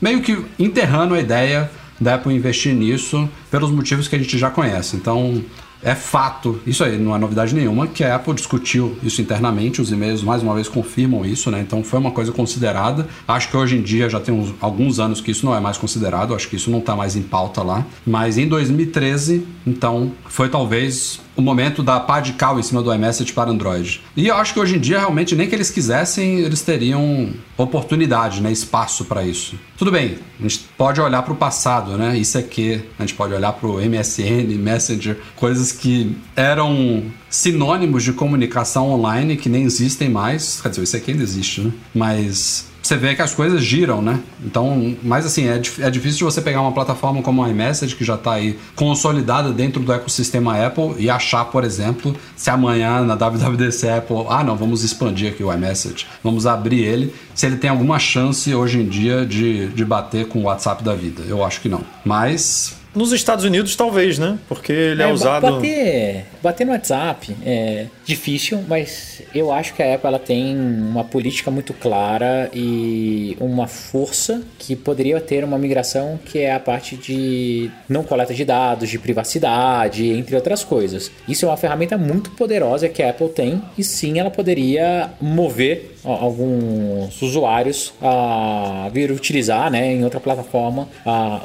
meio 0.00 0.22
que 0.22 0.42
enterrando 0.58 1.12
a 1.12 1.20
ideia 1.20 1.70
da 2.00 2.14
Apple 2.14 2.34
investir 2.34 2.74
nisso 2.74 3.28
pelos 3.50 3.70
motivos 3.70 4.08
que 4.08 4.16
a 4.16 4.18
gente 4.18 4.38
já 4.38 4.50
conhece. 4.50 4.96
Então, 4.96 5.44
é 5.82 5.94
fato, 5.94 6.60
isso 6.66 6.84
aí 6.84 6.98
não 6.98 7.14
é 7.14 7.18
novidade 7.18 7.54
nenhuma, 7.54 7.86
que 7.86 8.04
a 8.04 8.14
Apple 8.14 8.34
discutiu 8.34 8.96
isso 9.02 9.20
internamente, 9.20 9.80
os 9.80 9.90
e-mails 9.90 10.22
mais 10.22 10.42
uma 10.42 10.54
vez 10.54 10.68
confirmam 10.68 11.24
isso, 11.24 11.50
né? 11.50 11.60
Então 11.60 11.82
foi 11.82 11.98
uma 11.98 12.10
coisa 12.10 12.30
considerada. 12.32 13.06
Acho 13.26 13.48
que 13.48 13.56
hoje 13.56 13.76
em 13.76 13.82
dia 13.82 14.08
já 14.08 14.20
tem 14.20 14.34
uns- 14.34 14.54
alguns 14.60 14.98
anos 15.00 15.20
que 15.20 15.30
isso 15.30 15.44
não 15.44 15.54
é 15.54 15.60
mais 15.60 15.76
considerado, 15.76 16.34
acho 16.34 16.48
que 16.48 16.56
isso 16.56 16.70
não 16.70 16.78
está 16.78 16.94
mais 16.94 17.16
em 17.16 17.22
pauta 17.22 17.62
lá. 17.62 17.84
Mas 18.06 18.38
em 18.38 18.46
2013, 18.46 19.46
então, 19.66 20.12
foi 20.26 20.48
talvez 20.48 21.20
o 21.36 21.42
momento 21.42 21.82
da 21.82 21.98
pá 22.00 22.20
de 22.20 22.32
cal 22.34 22.58
em 22.58 22.62
cima 22.62 22.82
do 22.82 22.92
iMessage 22.92 23.32
para 23.32 23.50
Android. 23.50 24.02
E 24.16 24.28
eu 24.28 24.36
acho 24.36 24.52
que 24.52 24.60
hoje 24.60 24.76
em 24.76 24.80
dia, 24.80 24.98
realmente, 24.98 25.34
nem 25.34 25.48
que 25.48 25.54
eles 25.54 25.70
quisessem, 25.70 26.40
eles 26.40 26.62
teriam 26.62 27.30
oportunidade, 27.56 28.40
né? 28.40 28.50
Espaço 28.50 29.04
para 29.04 29.22
isso. 29.24 29.58
Tudo 29.76 29.90
bem, 29.90 30.18
a 30.38 30.42
gente 30.42 30.64
pode 30.76 31.00
olhar 31.00 31.22
para 31.22 31.32
o 31.32 31.36
passado, 31.36 31.96
né? 31.96 32.16
Isso 32.16 32.36
é 32.38 32.42
que 32.42 32.82
a 32.98 33.02
gente 33.02 33.14
pode 33.14 33.32
olhar 33.32 33.52
para 33.52 33.68
o 33.68 33.80
MSN, 33.80 34.56
Messenger, 34.58 35.18
coisas 35.36 35.72
que 35.72 36.16
eram 36.36 37.04
sinônimos 37.30 38.02
de 38.02 38.12
comunicação 38.12 38.90
online 38.90 39.36
que 39.36 39.48
nem 39.48 39.62
existem 39.64 40.08
mais. 40.08 40.60
Quer 40.60 40.68
dizer, 40.68 40.82
isso 40.82 40.96
aqui 40.96 41.12
ainda 41.12 41.22
existe, 41.22 41.60
né? 41.62 41.72
Mas 41.94 42.71
você 42.82 42.96
vê 42.96 43.14
que 43.14 43.22
as 43.22 43.34
coisas 43.34 43.62
giram, 43.62 44.02
né? 44.02 44.20
Então, 44.44 44.96
mas 45.02 45.24
assim, 45.24 45.48
é, 45.48 45.60
é 45.80 45.90
difícil 45.90 46.18
de 46.18 46.24
você 46.24 46.40
pegar 46.40 46.60
uma 46.60 46.72
plataforma 46.72 47.22
como 47.22 47.42
a 47.42 47.48
iMessage, 47.48 47.94
que 47.94 48.04
já 48.04 48.16
está 48.16 48.32
aí 48.32 48.58
consolidada 48.74 49.52
dentro 49.52 49.80
do 49.80 49.92
ecossistema 49.92 50.66
Apple, 50.66 50.94
e 50.98 51.08
achar, 51.08 51.44
por 51.46 51.62
exemplo, 51.64 52.14
se 52.36 52.50
amanhã 52.50 53.02
na 53.02 53.14
WWDC 53.14 53.88
Apple, 53.88 54.26
ah, 54.28 54.42
não, 54.42 54.56
vamos 54.56 54.82
expandir 54.82 55.32
aqui 55.32 55.44
o 55.44 55.52
iMessage, 55.52 56.06
vamos 56.22 56.46
abrir 56.46 56.80
ele, 56.80 57.14
se 57.34 57.46
ele 57.46 57.56
tem 57.56 57.70
alguma 57.70 57.98
chance 57.98 58.52
hoje 58.54 58.80
em 58.80 58.88
dia 58.88 59.24
de, 59.24 59.68
de 59.68 59.84
bater 59.84 60.26
com 60.26 60.40
o 60.40 60.42
WhatsApp 60.42 60.82
da 60.82 60.94
vida. 60.94 61.22
Eu 61.26 61.44
acho 61.44 61.60
que 61.60 61.68
não. 61.68 61.82
Mas 62.04 62.81
nos 62.94 63.12
Estados 63.12 63.44
Unidos, 63.44 63.74
talvez, 63.74 64.18
né? 64.18 64.38
Porque 64.48 64.72
ele 64.72 65.02
é, 65.02 65.08
é 65.08 65.12
usado. 65.12 65.50
Bater, 65.50 66.24
bater 66.42 66.66
no 66.66 66.72
WhatsApp 66.72 67.34
é 67.44 67.86
difícil, 68.04 68.62
mas 68.68 69.22
eu 69.34 69.52
acho 69.52 69.74
que 69.74 69.82
a 69.82 69.94
Apple 69.94 70.08
ela 70.08 70.18
tem 70.18 70.56
uma 70.56 71.04
política 71.04 71.50
muito 71.50 71.72
clara 71.72 72.50
e 72.52 73.36
uma 73.40 73.66
força 73.66 74.42
que 74.58 74.76
poderia 74.76 75.20
ter 75.20 75.44
uma 75.44 75.58
migração 75.58 76.18
que 76.24 76.38
é 76.38 76.52
a 76.52 76.60
parte 76.60 76.96
de 76.96 77.70
não 77.88 78.02
coleta 78.02 78.34
de 78.34 78.44
dados, 78.44 78.88
de 78.88 78.98
privacidade, 78.98 80.08
entre 80.08 80.34
outras 80.34 80.64
coisas. 80.64 81.10
Isso 81.28 81.44
é 81.44 81.48
uma 81.48 81.56
ferramenta 81.56 81.96
muito 81.96 82.30
poderosa 82.32 82.88
que 82.88 83.02
a 83.02 83.10
Apple 83.10 83.28
tem 83.28 83.62
e 83.76 83.84
sim 83.84 84.18
ela 84.18 84.30
poderia 84.30 85.10
mover 85.20 85.91
alguns 86.04 87.20
usuários 87.22 87.92
a 88.00 88.88
vir 88.92 89.10
utilizar 89.10 89.70
né, 89.70 89.92
em 89.92 90.04
outra 90.04 90.20
plataforma 90.20 90.88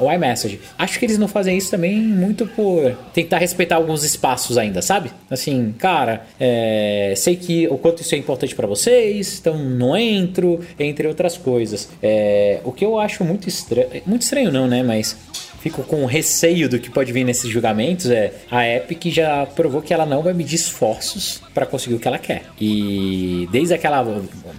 o 0.00 0.12
iMessage. 0.12 0.60
Acho 0.76 0.98
que 0.98 1.04
eles 1.04 1.18
não 1.18 1.28
fazem 1.28 1.56
isso 1.56 1.70
também 1.70 1.98
muito 1.98 2.46
por 2.46 2.96
tentar 3.12 3.38
respeitar 3.38 3.76
alguns 3.76 4.04
espaços 4.04 4.58
ainda, 4.58 4.82
sabe? 4.82 5.10
Assim, 5.30 5.74
cara, 5.78 6.26
é, 6.38 7.14
sei 7.16 7.36
que 7.36 7.68
o 7.68 7.78
quanto 7.78 8.02
isso 8.02 8.14
é 8.14 8.18
importante 8.18 8.54
para 8.54 8.66
vocês, 8.66 9.38
então 9.40 9.56
não 9.58 9.96
entro, 9.96 10.60
entre 10.78 11.06
outras 11.06 11.36
coisas. 11.36 11.88
É, 12.02 12.60
o 12.64 12.72
que 12.72 12.84
eu 12.84 12.98
acho 12.98 13.24
muito 13.24 13.48
estranho, 13.48 13.88
muito 14.06 14.22
estranho 14.22 14.50
não, 14.50 14.66
né? 14.66 14.82
Mas 14.82 15.16
fico 15.60 15.82
com 15.82 16.04
receio 16.06 16.68
do 16.68 16.78
que 16.78 16.90
pode 16.90 17.12
vir 17.12 17.24
nesses 17.24 17.50
julgamentos 17.50 18.10
é 18.10 18.32
a 18.50 18.66
Epic 18.66 19.06
já 19.06 19.46
provou 19.46 19.82
que 19.82 19.92
ela 19.92 20.06
não 20.06 20.22
vai 20.22 20.32
medir 20.32 20.56
esforços 20.56 21.42
para 21.52 21.66
conseguir 21.66 21.96
o 21.96 21.98
que 21.98 22.06
ela 22.06 22.18
quer. 22.18 22.42
E 22.60 23.48
desde 23.50 23.74
aquela 23.74 24.04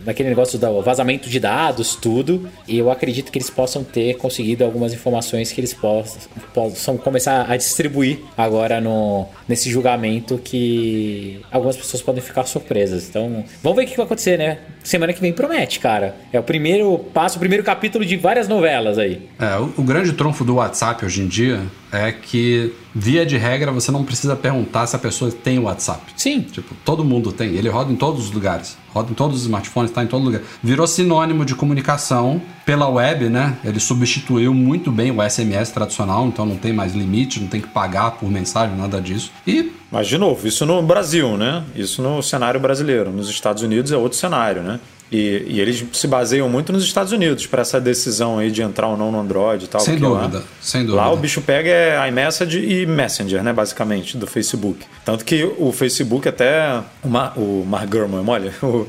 daquele 0.04 0.30
negócio 0.30 0.60
do 0.60 0.82
vazamento 0.82 1.30
de 1.30 1.40
dados, 1.40 1.96
tudo, 1.96 2.50
eu 2.68 2.92
acredito 2.92 3.32
que 3.32 3.38
eles 3.38 3.50
possam 3.50 3.84
ter 3.84 4.18
conseguido 4.18 4.64
algumas 4.64 4.94
informações 4.94 5.52
que 5.52 5.60
eles 5.60 5.74
possam, 5.74 6.22
possam 6.54 6.98
começar 6.98 7.50
a 7.50 7.56
distribuir 7.56 8.20
agora 8.38 8.82
no 8.82 9.28
nesse 9.48 9.70
julgamento 9.70 10.38
que 10.38 11.42
algumas 11.52 11.78
pessoas 11.78 12.02
podem 12.02 12.22
ficar 12.22 12.46
surpresas. 12.46 13.08
Então, 13.08 13.44
vamos 13.64 13.78
ver 13.78 13.86
o 13.86 13.88
que 13.88 13.98
vai 13.98 14.06
acontecer, 14.06 14.38
né? 14.38 14.60
Semana 14.84 15.14
que 15.14 15.22
vem 15.22 15.34
promete, 15.34 15.80
cara. 15.80 16.16
É 16.32 16.40
o 16.40 16.44
primeiro 16.44 16.98
passo, 17.14 17.38
o 17.38 17.40
primeiro 17.40 17.64
capítulo 17.64 18.06
de 18.06 18.16
várias 18.16 18.48
novelas 18.48 18.98
aí. 18.98 19.30
É, 19.40 19.56
o, 19.58 19.74
o 19.78 19.84
grande 19.84 20.14
trunfo 20.14 20.44
do 20.44 20.56
WhatsApp 20.56 20.80
WhatsApp 20.80 21.06
hoje 21.06 21.22
em 21.22 21.28
dia 21.28 21.62
é 21.92 22.12
que, 22.12 22.74
via 22.94 23.26
de 23.26 23.38
regra, 23.38 23.72
você 23.72 23.92
não 23.92 24.04
precisa 24.04 24.36
perguntar 24.36 24.88
se 24.88 24.96
a 24.96 25.00
pessoa 25.00 25.32
tem 25.32 25.60
o 25.60 25.64
WhatsApp. 25.64 26.02
Sim. 26.16 26.42
Tipo, 26.42 26.76
todo 26.84 27.04
mundo 27.04 27.32
tem. 27.32 27.56
Ele 27.56 27.70
roda 27.70 27.92
em 27.92 27.96
todos 27.96 28.26
os 28.26 28.32
lugares. 28.32 28.78
Roda 28.92 29.12
em 29.12 29.14
todos 29.14 29.38
os 29.38 29.44
smartphones, 29.44 29.92
está 29.92 30.04
em 30.04 30.08
todo 30.08 30.24
lugar. 30.24 30.42
Virou 30.64 30.88
sinônimo 30.88 31.46
de 31.46 31.56
comunicação 31.56 32.42
pela 32.66 32.88
web, 32.88 33.30
né? 33.30 33.58
Ele 33.64 33.80
substituiu 33.80 34.54
muito 34.54 34.92
bem 34.92 35.12
o 35.12 35.28
SMS 35.28 35.72
tradicional, 35.72 36.28
então 36.28 36.46
não 36.46 36.58
tem 36.58 36.74
mais 36.74 36.94
limite, 36.94 37.40
não 37.40 37.48
tem 37.48 37.62
que 37.62 37.68
pagar 37.68 38.12
por 38.12 38.30
mensagem, 38.30 38.76
nada 38.76 39.00
disso. 39.00 39.32
E. 39.46 39.72
Mas, 39.92 40.08
de 40.08 40.18
novo, 40.18 40.48
isso 40.48 40.66
no 40.66 40.82
Brasil, 40.82 41.38
né? 41.38 41.64
Isso 41.76 42.02
no 42.02 42.22
cenário 42.22 42.60
brasileiro. 42.60 43.12
Nos 43.12 43.30
Estados 43.30 43.64
Unidos 43.64 43.92
é 43.92 43.98
outro 43.98 44.18
cenário, 44.18 44.62
né? 44.62 44.80
E, 45.12 45.44
e, 45.48 45.60
eles 45.60 45.84
se 45.92 46.08
baseiam 46.08 46.48
muito 46.48 46.72
nos 46.72 46.84
Estados 46.84 47.12
Unidos 47.12 47.48
para 47.48 47.62
essa 47.62 47.82
decisão 47.82 48.38
aí 48.38 48.52
de 48.52 48.62
entrar 48.62 48.88
ou 48.88 48.96
não 48.96 49.12
no 49.12 49.20
Android 49.20 49.66
e 49.66 49.68
tal. 49.68 49.82
Sem 49.82 49.98
dúvida, 49.98 50.38
lá, 50.38 50.44
sem 50.62 50.82
dúvida. 50.82 51.02
Lá 51.02 51.12
o 51.12 51.18
bicho 51.18 51.42
pega 51.42 51.70
é 51.70 52.08
iMessage 52.10 52.60
e 52.60 52.86
Messenger, 52.86 53.44
né, 53.44 53.52
basicamente, 53.52 54.18
do 54.18 54.28
Facebook. 54.28 54.86
Tanto 55.04 55.26
que 55.26 55.44
o 55.58 55.72
Facebook 55.72 56.30
até, 56.30 56.82
o, 57.04 57.10
Mar, 57.10 57.34
o 57.36 57.66
Mark 57.66 57.90
Gurman, 57.90 58.24
olha, 58.28 58.54
o, 58.62 58.88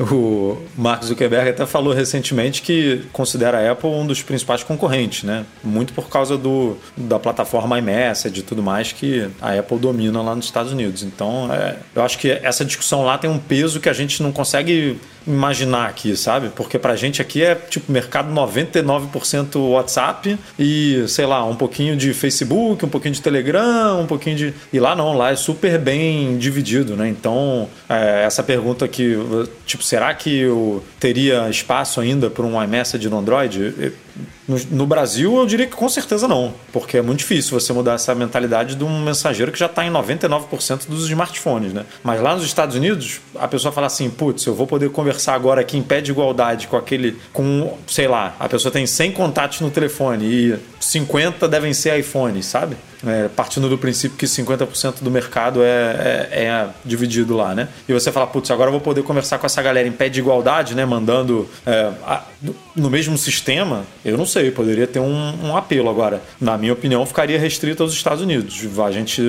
o 0.00 0.56
Mark 0.76 1.04
Zuckerberg 1.04 1.50
até 1.50 1.66
falou 1.66 1.92
recentemente 1.92 2.62
que 2.62 3.02
considera 3.12 3.58
a 3.58 3.72
Apple 3.72 3.90
um 3.90 4.06
dos 4.06 4.22
principais 4.22 4.62
concorrentes, 4.62 5.24
né? 5.24 5.44
Muito 5.62 5.92
por 5.92 6.08
causa 6.08 6.38
do, 6.38 6.76
da 6.96 7.18
plataforma 7.18 7.78
iMessage 7.78 8.40
e 8.40 8.42
tudo 8.42 8.62
mais 8.62 8.92
que 8.92 9.28
a 9.42 9.58
Apple 9.58 9.78
domina 9.78 10.22
lá 10.22 10.34
nos 10.34 10.46
Estados 10.46 10.72
Unidos. 10.72 11.02
Então, 11.02 11.52
é, 11.52 11.76
eu 11.94 12.02
acho 12.02 12.18
que 12.18 12.30
essa 12.30 12.64
discussão 12.64 13.04
lá 13.04 13.18
tem 13.18 13.28
um 13.28 13.38
peso 13.38 13.78
que 13.78 13.88
a 13.88 13.92
gente 13.92 14.22
não 14.22 14.32
consegue 14.32 14.98
imaginar 15.26 15.86
aqui, 15.88 16.16
sabe? 16.16 16.48
Porque 16.48 16.78
pra 16.78 16.96
gente 16.96 17.20
aqui 17.20 17.42
é 17.42 17.54
tipo 17.54 17.92
mercado 17.92 18.32
99% 18.32 19.56
WhatsApp 19.70 20.38
e, 20.58 21.04
sei 21.08 21.26
lá, 21.26 21.44
um 21.44 21.54
pouquinho 21.54 21.96
de 21.96 22.14
Facebook, 22.14 22.84
um 22.84 22.88
pouquinho 22.88 23.14
de 23.14 23.22
Telegram, 23.22 24.00
um 24.00 24.06
pouquinho 24.06 24.36
de. 24.36 24.54
E 24.72 24.80
lá 24.80 24.96
não, 24.96 25.16
lá 25.16 25.30
é 25.30 25.36
super 25.36 25.78
bem 25.78 26.38
dividido, 26.38 26.96
né? 26.96 27.08
Então, 27.08 27.68
é, 27.88 28.24
essa 28.24 28.42
pergunta 28.42 28.88
que, 28.88 29.16
tipo, 29.66 29.82
será 29.90 30.14
que 30.14 30.38
eu 30.38 30.84
teria 31.00 31.50
espaço 31.50 32.00
ainda 32.00 32.30
para 32.30 32.46
um 32.46 32.62
iMessage 32.62 33.08
no 33.08 33.18
Android? 33.18 33.92
No, 34.46 34.58
no, 34.70 34.86
Brasil, 34.86 35.36
eu 35.36 35.46
diria 35.46 35.66
que 35.66 35.76
com 35.76 35.88
certeza 35.88 36.26
não, 36.26 36.52
porque 36.72 36.98
é 36.98 37.02
muito 37.02 37.20
difícil 37.20 37.58
você 37.58 37.72
mudar 37.72 37.94
essa 37.94 38.14
mentalidade 38.14 38.74
de 38.74 38.82
um 38.82 39.00
mensageiro 39.02 39.52
que 39.52 39.58
já 39.58 39.66
está 39.66 39.84
em 39.84 39.90
99% 39.90 40.88
dos 40.88 41.04
smartphones, 41.08 41.72
né? 41.72 41.84
Mas 42.02 42.20
lá 42.20 42.34
nos 42.34 42.44
Estados 42.44 42.74
Unidos, 42.74 43.20
a 43.36 43.46
pessoa 43.46 43.70
fala 43.72 43.86
assim: 43.86 44.10
putz, 44.10 44.44
eu 44.46 44.54
vou 44.54 44.66
poder 44.66 44.90
conversar 44.90 45.34
agora 45.34 45.60
aqui 45.60 45.76
em 45.76 45.82
pé 45.82 46.00
de 46.00 46.10
igualdade 46.10 46.66
com 46.66 46.76
aquele, 46.76 47.16
com, 47.32 47.76
sei 47.86 48.08
lá, 48.08 48.34
a 48.38 48.48
pessoa 48.48 48.72
tem 48.72 48.86
100 48.86 49.12
contatos 49.12 49.60
no 49.60 49.70
telefone 49.70 50.24
e 50.26 50.58
50 50.80 51.46
devem 51.46 51.72
ser 51.72 51.98
iPhones, 51.98 52.46
sabe? 52.46 52.76
É, 53.06 53.28
partindo 53.28 53.66
do 53.66 53.78
princípio 53.78 54.18
que 54.18 54.26
50% 54.26 54.96
do 55.00 55.10
mercado 55.10 55.62
é, 55.62 56.28
é, 56.30 56.44
é, 56.44 56.68
dividido 56.84 57.34
lá, 57.34 57.54
né? 57.54 57.68
E 57.88 57.92
você 57.92 58.12
fala, 58.12 58.26
putz, 58.26 58.50
agora 58.50 58.68
eu 58.68 58.72
vou 58.72 58.80
poder 58.80 59.02
conversar 59.02 59.38
com 59.38 59.46
essa 59.46 59.62
galera 59.62 59.88
em 59.88 59.92
pé 59.92 60.10
de 60.10 60.20
igualdade, 60.20 60.74
né? 60.74 60.84
Mandando 60.84 61.48
é, 61.66 61.90
a, 62.04 62.24
no 62.76 62.90
mesmo 62.90 63.16
sistema, 63.16 63.84
eu 64.10 64.18
não 64.18 64.26
sei, 64.26 64.50
poderia 64.50 64.86
ter 64.86 65.00
um, 65.00 65.32
um, 65.44 65.56
apelo 65.56 65.88
agora. 65.88 66.22
Na 66.40 66.56
minha 66.58 66.72
opinião, 66.72 67.04
ficaria 67.06 67.38
restrito 67.38 67.82
aos 67.82 67.92
Estados 67.92 68.22
Unidos. 68.22 68.60
A 68.84 68.90
gente 68.90 69.22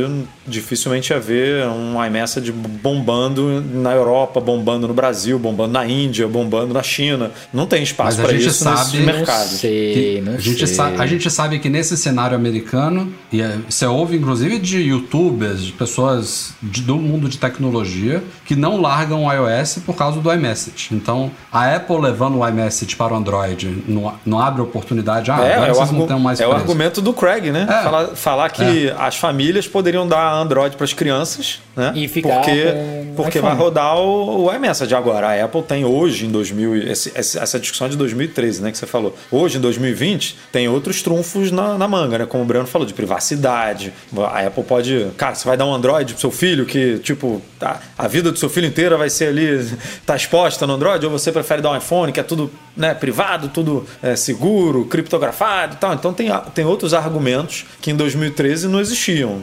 dificilmente 0.47 1.11
ia 1.11 1.19
ver 1.19 1.65
um 1.67 2.03
iMessage 2.03 2.51
bombando 2.51 3.61
na 3.61 3.93
Europa, 3.93 4.39
bombando 4.39 4.88
no 4.88 4.93
Brasil, 4.93 5.38
bombando 5.38 5.73
na 5.73 5.86
Índia, 5.86 6.27
bombando 6.27 6.73
na 6.73 6.84
China. 6.84 7.32
Não 7.53 7.65
tem 7.65 7.84
espaço 7.84 8.21
para 8.21 8.34
isso 8.34 8.51
sabe, 8.51 8.97
nesse 8.97 8.97
mercado. 8.97 9.47
Sei, 9.47 10.21
não 10.21 10.34
a, 10.34 10.38
gente 10.38 10.67
sei. 10.67 10.75
Sabe, 10.75 11.01
a 11.01 11.05
gente 11.05 11.29
sabe 11.29 11.59
que 11.59 11.69
nesse 11.69 11.95
cenário 11.97 12.36
americano, 12.36 13.13
e 13.32 13.41
é 13.41 13.57
você 13.69 13.86
ouve 13.86 14.17
inclusive 14.17 14.59
de 14.59 14.79
youtubers, 14.79 15.63
de 15.63 15.71
pessoas 15.71 16.53
de, 16.61 16.82
do 16.82 16.95
mundo 16.95 17.29
de 17.29 17.38
tecnologia 17.38 18.23
que 18.45 18.55
não 18.55 18.79
largam 18.79 19.25
o 19.25 19.32
iOS 19.32 19.79
por 19.86 19.95
causa 19.95 20.19
do 20.19 20.32
iMessage. 20.34 20.89
Então, 20.91 21.32
a 21.51 21.75
Apple 21.75 21.99
levando 21.99 22.39
o 22.39 22.47
iMessage 22.47 22.95
para 22.95 23.13
o 23.13 23.17
Android 23.17 23.84
não, 23.88 24.13
não 24.25 24.39
abre 24.39 24.61
oportunidade. 24.64 25.32
Ah, 25.32 25.43
é, 25.43 25.53
agora 25.53 25.72
é 25.72 25.74
vocês 25.74 25.91
não 25.91 26.07
têm 26.07 26.20
mais 26.20 26.39
É 26.39 26.47
o 26.47 26.51
argumento 26.51 27.01
do 27.01 27.14
Craig, 27.14 27.51
né? 27.51 27.68
É. 27.70 27.84
Falar, 27.84 28.07
falar 28.09 28.49
que 28.49 28.89
é. 28.89 28.95
as 28.97 29.16
famílias 29.16 29.68
poderiam 29.68 30.07
dar 30.07 30.34
Android 30.34 30.76
para 30.76 30.86
as 30.86 30.93
crianças, 30.93 31.59
né? 31.76 31.93
E 31.95 32.07
ficar 32.07 32.36
porque 32.36 33.12
porque 33.16 33.39
vai 33.39 33.55
rodar 33.55 33.97
o, 33.97 34.45
o 34.45 34.53
iMessage 34.53 34.95
agora. 34.95 35.28
A 35.28 35.45
Apple 35.45 35.64
tem 35.64 35.86
hoje 35.86 36.26
em 36.26 36.32
2000 36.32 36.89
esse, 36.89 37.12
essa 37.16 37.59
discussão 37.59 37.88
é 37.88 37.89
de 37.89 37.97
2013, 37.97 38.62
né, 38.62 38.72
que 38.72 38.78
você 38.78 38.88
falou. 38.88 39.16
Hoje 39.32 39.57
em 39.57 39.62
2020 39.62 40.38
tem 40.51 40.68
outros 40.68 41.01
trunfos 41.01 41.51
na, 41.51 41.78
na 41.78 41.88
manga, 41.88 42.18
né? 42.18 42.26
Como 42.26 42.43
o 42.43 42.45
Breno 42.45 42.68
falou 42.68 42.88
de 42.88 42.93
privacidade 42.93 43.93
a 44.18 44.47
Apple 44.47 44.64
pode. 44.64 45.07
Cara, 45.18 45.36
você 45.36 45.47
vai 45.47 45.57
dar 45.57 45.66
um 45.66 45.74
Android 45.74 46.14
pro 46.14 46.22
seu 46.22 46.32
filho 46.32 46.66
que, 46.66 46.99
tipo, 46.99 47.41
tá, 47.59 47.80
a 47.97 48.07
vida 48.07 48.32
do 48.32 48.38
seu 48.38 48.49
filho 48.49 48.68
inteira 48.68 48.97
vai 48.97 49.09
ser 49.09 49.28
ali, 49.28 49.70
tá 50.05 50.16
exposta 50.16 50.68
no 50.68 50.74
Android, 50.74 51.05
ou 51.05 51.12
você 51.12 51.32
prefere 51.32 51.62
dar 51.62 51.72
um 51.72 51.78
iPhone 51.78 52.12
que 52.12 52.20
é 52.20 52.24
tudo 52.24 52.51
né, 52.76 52.93
privado, 52.93 53.49
tudo 53.49 53.86
é, 54.01 54.15
seguro, 54.15 54.86
criptografado 54.86 55.76
e 55.76 55.78
tal. 55.78 55.93
Então 55.93 56.13
tem, 56.13 56.30
tem 56.53 56.65
outros 56.65 56.93
argumentos 56.93 57.65
que 57.82 57.91
em 57.91 57.95
2013 57.95 58.67
não 58.67 58.80
existiam. 58.80 59.41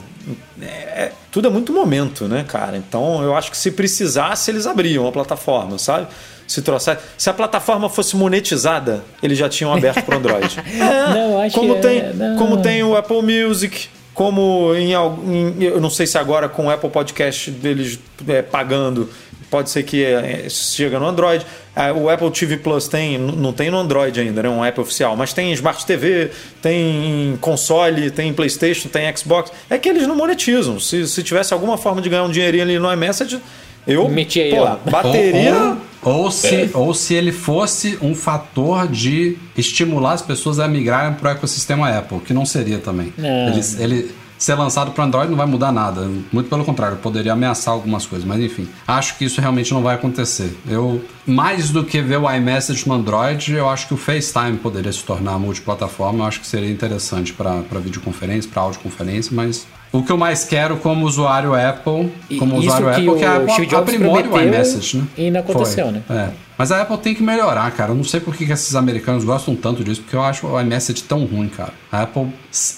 É, 0.60 0.64
é, 0.66 1.12
tudo 1.30 1.48
é 1.48 1.50
muito 1.50 1.72
momento, 1.72 2.26
né, 2.26 2.44
cara? 2.46 2.76
Então 2.76 3.22
eu 3.22 3.36
acho 3.36 3.50
que 3.50 3.56
se 3.56 3.70
precisasse, 3.70 4.50
eles 4.50 4.66
abriam 4.66 5.06
a 5.06 5.12
plataforma, 5.12 5.78
sabe? 5.78 6.06
se 6.48 6.62
trouxer. 6.62 6.98
Se 7.18 7.28
a 7.28 7.34
plataforma 7.34 7.90
fosse 7.90 8.16
monetizada, 8.16 9.04
eles 9.22 9.36
já 9.36 9.50
tinham 9.50 9.72
aberto 9.72 10.02
para 10.02 10.16
Android. 10.16 10.56
É, 10.66 11.12
não, 11.12 11.40
acho 11.42 11.54
como 11.54 11.74
que 11.74 11.82
tem, 11.82 11.98
é, 11.98 12.12
não. 12.14 12.36
como 12.38 12.56
tem 12.62 12.82
o 12.82 12.96
Apple 12.96 13.20
Music, 13.22 13.88
como 14.14 14.74
em, 14.74 14.92
em- 14.94 15.62
eu 15.62 15.80
não 15.80 15.90
sei 15.90 16.06
se 16.06 16.16
agora 16.16 16.48
com 16.48 16.66
o 16.66 16.70
Apple 16.70 16.88
Podcast 16.88 17.50
deles 17.50 18.00
é, 18.26 18.40
pagando, 18.40 19.10
pode 19.50 19.70
ser 19.70 19.82
que 19.82 20.04
é, 20.04 20.46
chega 20.48 20.98
no 20.98 21.06
Android. 21.06 21.44
Ah, 21.74 21.92
O 21.92 22.08
Apple 22.08 22.30
TV 22.30 22.56
Plus 22.56 22.88
tem, 22.88 23.18
não 23.18 23.52
tem 23.52 23.70
no 23.70 23.78
Android 23.78 24.18
ainda, 24.20 24.42
né? 24.42 24.48
Um 24.48 24.64
app 24.64 24.80
oficial, 24.80 25.16
mas 25.16 25.32
tem 25.32 25.52
Smart 25.52 25.84
TV, 25.86 26.30
tem 26.60 27.32
em 27.32 27.36
console, 27.36 28.10
tem 28.10 28.28
em 28.30 28.32
PlayStation, 28.32 28.88
tem 28.88 29.14
Xbox. 29.16 29.52
É 29.70 29.78
que 29.78 29.88
eles 29.88 30.06
não 30.06 30.16
monetizam. 30.16 30.78
Se, 30.80 31.06
se 31.06 31.22
tivesse 31.22 31.52
alguma 31.52 31.78
forma 31.78 32.00
de 32.02 32.08
ganhar 32.08 32.24
um 32.24 32.30
dinheirinho 32.30 32.64
ali 32.64 32.78
no 32.78 32.92
iMessage, 32.92 33.40
eu 33.86 34.08
Metia 34.08 34.60
lá. 34.60 34.80
bateria. 34.90 35.76
Ou, 36.02 36.14
ou 36.24 36.30
se, 36.30 36.70
ou 36.74 36.94
se 36.94 37.14
ele 37.14 37.32
fosse 37.32 37.98
um 38.02 38.14
fator 38.14 38.86
de 38.86 39.36
estimular 39.56 40.12
as 40.12 40.22
pessoas 40.22 40.58
a 40.58 40.68
migrarem 40.68 41.14
para 41.14 41.30
o 41.30 41.32
ecossistema 41.32 41.88
Apple, 41.90 42.20
que 42.20 42.32
não 42.32 42.44
seria 42.46 42.78
também. 42.78 43.12
Não. 43.16 43.48
Ele, 43.48 43.60
ele 43.78 44.10
ser 44.38 44.54
lançado 44.54 44.92
para 44.92 45.04
Android 45.04 45.30
não 45.30 45.36
vai 45.36 45.46
mudar 45.46 45.72
nada. 45.72 46.08
Muito 46.32 46.48
pelo 46.48 46.64
contrário, 46.64 46.96
poderia 46.98 47.32
ameaçar 47.32 47.74
algumas 47.74 48.06
coisas. 48.06 48.26
Mas 48.26 48.40
enfim, 48.40 48.68
acho 48.86 49.18
que 49.18 49.24
isso 49.24 49.40
realmente 49.40 49.72
não 49.74 49.82
vai 49.82 49.96
acontecer. 49.96 50.56
Eu, 50.66 51.04
mais 51.26 51.70
do 51.70 51.84
que 51.84 52.00
ver 52.00 52.18
o 52.18 52.30
iMessage 52.30 52.86
no 52.86 52.94
Android, 52.94 53.52
eu 53.52 53.68
acho 53.68 53.88
que 53.88 53.94
o 53.94 53.96
FaceTime 53.96 54.58
poderia 54.58 54.92
se 54.92 55.02
tornar 55.02 55.38
multiplataforma. 55.38 56.24
Eu 56.24 56.28
acho 56.28 56.40
que 56.40 56.46
seria 56.46 56.70
interessante 56.70 57.32
para 57.32 57.80
videoconferência, 57.80 58.50
para 58.50 58.62
audioconferência, 58.62 59.32
mas. 59.34 59.66
O 59.90 60.02
que 60.02 60.12
eu 60.12 60.18
mais 60.18 60.44
quero 60.44 60.76
como 60.76 61.06
usuário 61.06 61.54
Apple, 61.54 62.12
como 62.38 62.58
isso 62.58 62.68
usuário 62.68 62.86
que 62.86 63.08
Apple, 63.08 63.18
que 63.18 63.24
a 63.24 63.38
o 63.38 63.80
Apple 63.80 63.94
aprimore 63.94 64.28
o 64.28 64.40
iMessage, 64.40 64.98
né? 64.98 65.04
e 65.16 65.30
não 65.30 65.40
aconteceu, 65.40 65.86
Foi. 65.86 65.94
né? 65.94 66.02
É. 66.10 66.48
Mas 66.58 66.72
a 66.72 66.82
Apple 66.82 66.98
tem 66.98 67.14
que 67.14 67.22
melhorar, 67.22 67.70
cara. 67.70 67.92
Eu 67.92 67.94
não 67.94 68.02
sei 68.02 68.18
por 68.18 68.34
que 68.34 68.44
esses 68.44 68.74
americanos 68.74 69.24
gostam 69.24 69.54
tanto 69.54 69.84
disso, 69.84 70.02
porque 70.02 70.16
eu 70.16 70.22
acho 70.22 70.46
o 70.46 70.60
iMessage 70.60 71.04
tão 71.04 71.24
ruim, 71.24 71.48
cara. 71.48 71.72
A 71.90 72.02
Apple, 72.02 72.26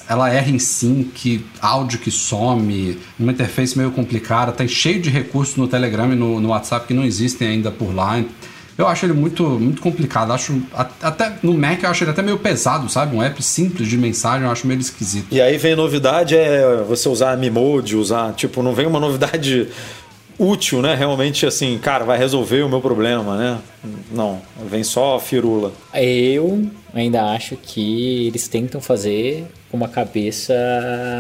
ela 0.07 0.31
erra 0.31 0.51
em 0.51 0.59
sync, 0.59 1.45
áudio 1.63 1.99
que 1.99 2.11
some, 2.11 2.99
uma 3.19 3.33
interface 3.33 3.77
meio 3.79 3.91
complicada, 3.91 4.53
tem 4.53 4.69
cheio 4.69 5.01
de 5.01 5.09
recursos 5.09 5.57
no 5.57 5.67
Telegram 5.67 6.13
e 6.13 6.15
no, 6.15 6.39
no 6.41 6.51
WhatsApp 6.51 6.87
que 6.87 6.93
não 6.93 7.05
existem 7.05 7.49
ainda 7.49 7.71
por 7.71 7.95
lá. 7.95 8.23
Eu 8.77 8.87
acho 8.87 9.07
ele 9.07 9.13
muito, 9.13 9.45
muito 9.45 9.83
complicado. 9.83 10.33
Acho 10.33 10.63
até 11.03 11.37
no 11.43 11.55
Mac 11.55 11.83
eu 11.83 11.91
acho 11.91 12.05
ele 12.05 12.11
até 12.11 12.23
meio 12.23 12.39
pesado, 12.39 12.89
sabe? 12.89 13.15
Um 13.15 13.23
app 13.23 13.43
simples 13.43 13.89
de 13.89 13.97
mensagem 13.97 14.47
eu 14.47 14.53
acho 14.53 14.67
meio 14.67 14.81
esquisito. 14.81 15.27
E 15.31 15.41
aí 15.41 15.57
vem 15.59 15.77
novidade, 15.77 16.37
é 16.37 16.83
você 16.89 17.09
usar 17.09 17.37
Mimode, 17.37 17.97
usar, 17.97 18.33
tipo, 18.33 18.63
não 18.63 18.75
vem 18.75 18.87
uma 18.87 19.01
novidade 19.01 19.69
útil, 20.39 20.81
né? 20.81 20.95
Realmente 20.95 21.45
assim, 21.45 21.79
cara, 21.79 22.05
vai 22.05 22.17
resolver 22.17 22.63
o 22.63 22.69
meu 22.69 22.81
problema, 22.81 23.37
né? 23.37 23.59
Não, 24.11 24.41
vem 24.71 24.83
só 24.83 25.21
firula. 25.21 25.73
Eu 25.95 26.67
ainda 26.95 27.25
acho 27.33 27.57
que 27.57 28.27
eles 28.27 28.49
tentam 28.49 28.81
fazer 28.81 29.45
com 29.71 29.77
uma 29.77 29.89
cabeça 29.89 30.55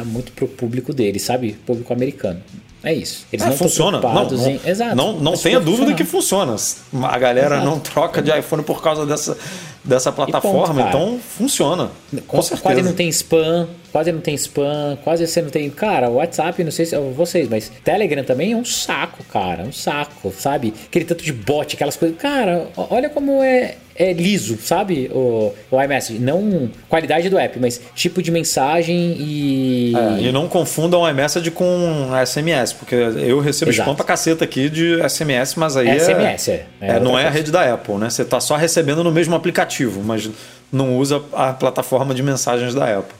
muito 0.06 0.32
pro 0.32 0.48
público 0.48 0.94
deles, 0.94 1.22
sabe? 1.22 1.52
Público 1.66 1.93
americano. 1.93 2.40
É 2.82 2.94
isso. 2.94 3.27
Eles 3.32 3.44
É, 3.44 3.51
não 3.51 3.57
funciona. 3.57 4.01
Não, 4.01 4.31
não, 4.31 4.48
em. 4.48 4.61
Exato. 4.65 4.97
não, 4.97 5.12
não 5.20 5.32
tenha 5.36 5.61
dúvida 5.61 5.93
que 5.94 6.05
funciona. 6.05 6.57
A 7.02 7.19
galera 7.19 7.57
Exato. 7.57 7.70
não 7.70 7.78
troca 7.78 8.23
de 8.23 8.31
iPhone 8.39 8.62
por 8.62 8.82
causa 8.82 9.05
dessa, 9.05 9.36
dessa 9.85 10.11
plataforma, 10.11 10.74
cara. 10.85 10.89
então 10.89 11.19
funciona. 11.36 11.90
Com 12.27 12.39
Qu- 12.39 12.43
certeza. 12.43 12.62
Quase 12.62 12.82
não 12.82 12.93
tem 12.94 13.09
spam, 13.11 13.69
quase 13.91 14.12
não 14.12 14.21
tem 14.21 14.35
spam, 14.35 14.99
quase 15.03 15.27
você 15.27 15.43
não 15.43 15.51
tem. 15.51 15.69
Cara, 15.71 16.09
o 16.09 16.15
WhatsApp, 16.15 16.62
não 16.65 16.71
sei 16.71 16.87
se 16.87 16.95
é 16.95 16.99
vocês, 16.99 17.49
mas 17.49 17.71
Telegram 17.85 18.25
também 18.25 18.53
é 18.53 18.57
um 18.57 18.65
saco, 18.65 19.23
cara. 19.25 19.65
Um 19.65 19.73
saco, 19.73 20.33
sabe? 20.37 20.73
Aquele 20.87 21.05
tanto 21.05 21.23
de 21.23 21.33
bot, 21.33 21.75
aquelas 21.75 21.97
coisas. 21.97 22.17
Cara, 22.19 22.69
olha 22.77 23.09
como 23.09 23.43
é, 23.43 23.77
é 23.95 24.12
liso, 24.12 24.59
sabe? 24.61 25.11
O, 25.12 25.53
o 25.71 25.83
iMessage. 25.83 26.19
Não 26.19 26.71
qualidade 26.89 27.29
do 27.29 27.39
app, 27.39 27.59
mas 27.59 27.81
tipo 27.95 28.23
de 28.23 28.31
mensagem 28.31 29.17
e. 29.19 29.93
É, 29.95 30.23
e 30.23 30.33
não 30.33 30.49
confundam 30.49 31.03
o 31.03 31.09
iMessage 31.09 31.51
com 31.51 32.09
SMS, 32.25 32.73
porque 32.73 32.95
eu 32.95 33.41
recebo 33.41 33.71
Exato. 33.71 33.89
spam 33.89 33.95
pra 33.95 34.05
caceta 34.05 34.45
aqui 34.45 34.71
de 34.71 34.97
SMS, 35.09 35.55
mas 35.57 35.77
aí 35.77 36.01
SMS, 36.01 36.49
é, 36.49 36.53
é. 36.53 36.67
É 36.81 36.97
é, 36.97 37.01
não 37.01 37.19
é 37.19 37.27
a 37.27 37.31
rede 37.31 37.51
da 37.51 37.75
Apple, 37.75 37.97
né? 37.97 38.09
Você 38.09 38.25
tá 38.25 38.41
só 38.41 38.57
recebendo 38.57 39.05
no 39.05 39.12
mesmo 39.12 39.35
aplicativo, 39.35 40.03
mas 40.03 40.31
não 40.73 40.97
usa 40.97 41.23
a 41.33 41.53
plataforma 41.53 42.15
de 42.15 42.23
mensagens 42.23 42.75
da 42.75 42.99
Apple. 42.99 43.19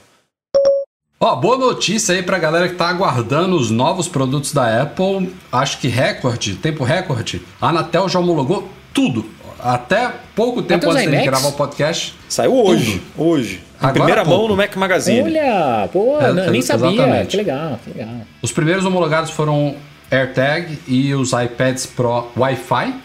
Ó, 1.23 1.35
boa 1.35 1.55
notícia 1.55 2.15
aí 2.15 2.23
pra 2.23 2.39
galera 2.39 2.67
que 2.67 2.73
tá 2.73 2.89
aguardando 2.89 3.55
os 3.55 3.69
novos 3.69 4.07
produtos 4.07 4.53
da 4.53 4.81
Apple. 4.81 5.31
Acho 5.51 5.77
que 5.77 5.87
recorde, 5.87 6.55
tempo 6.55 6.83
recorde. 6.83 7.43
A 7.61 7.69
Anatel 7.69 8.09
já 8.09 8.17
homologou 8.19 8.67
tudo. 8.91 9.23
Até 9.59 10.11
pouco 10.35 10.63
tempo 10.63 10.89
Até 10.89 11.01
antes 11.05 11.19
de 11.19 11.23
gravar 11.25 11.49
o 11.49 11.51
podcast. 11.51 12.15
Saiu 12.27 12.55
hoje, 12.55 13.03
hoje. 13.15 13.57
Em 13.57 13.85
Agora 13.85 13.93
primeira 13.93 14.25
pouco. 14.25 14.39
mão 14.39 14.47
no 14.49 14.55
Mac 14.57 14.75
Magazine. 14.75 15.21
Olha, 15.21 15.87
pô, 15.93 16.19
É, 16.19 16.33
não- 16.33 16.49
nem 16.49 16.61
sabia. 16.63 16.87
exatamente. 16.89 17.27
Que 17.27 17.37
legal, 17.37 17.79
que 17.83 17.91
legal. 17.95 18.15
Os 18.41 18.51
primeiros 18.51 18.83
homologados 18.83 19.29
foram 19.29 19.75
AirTag 20.09 20.79
e 20.87 21.13
os 21.13 21.33
iPads 21.33 21.85
Pro 21.85 22.29
Wi-Fi. 22.35 22.95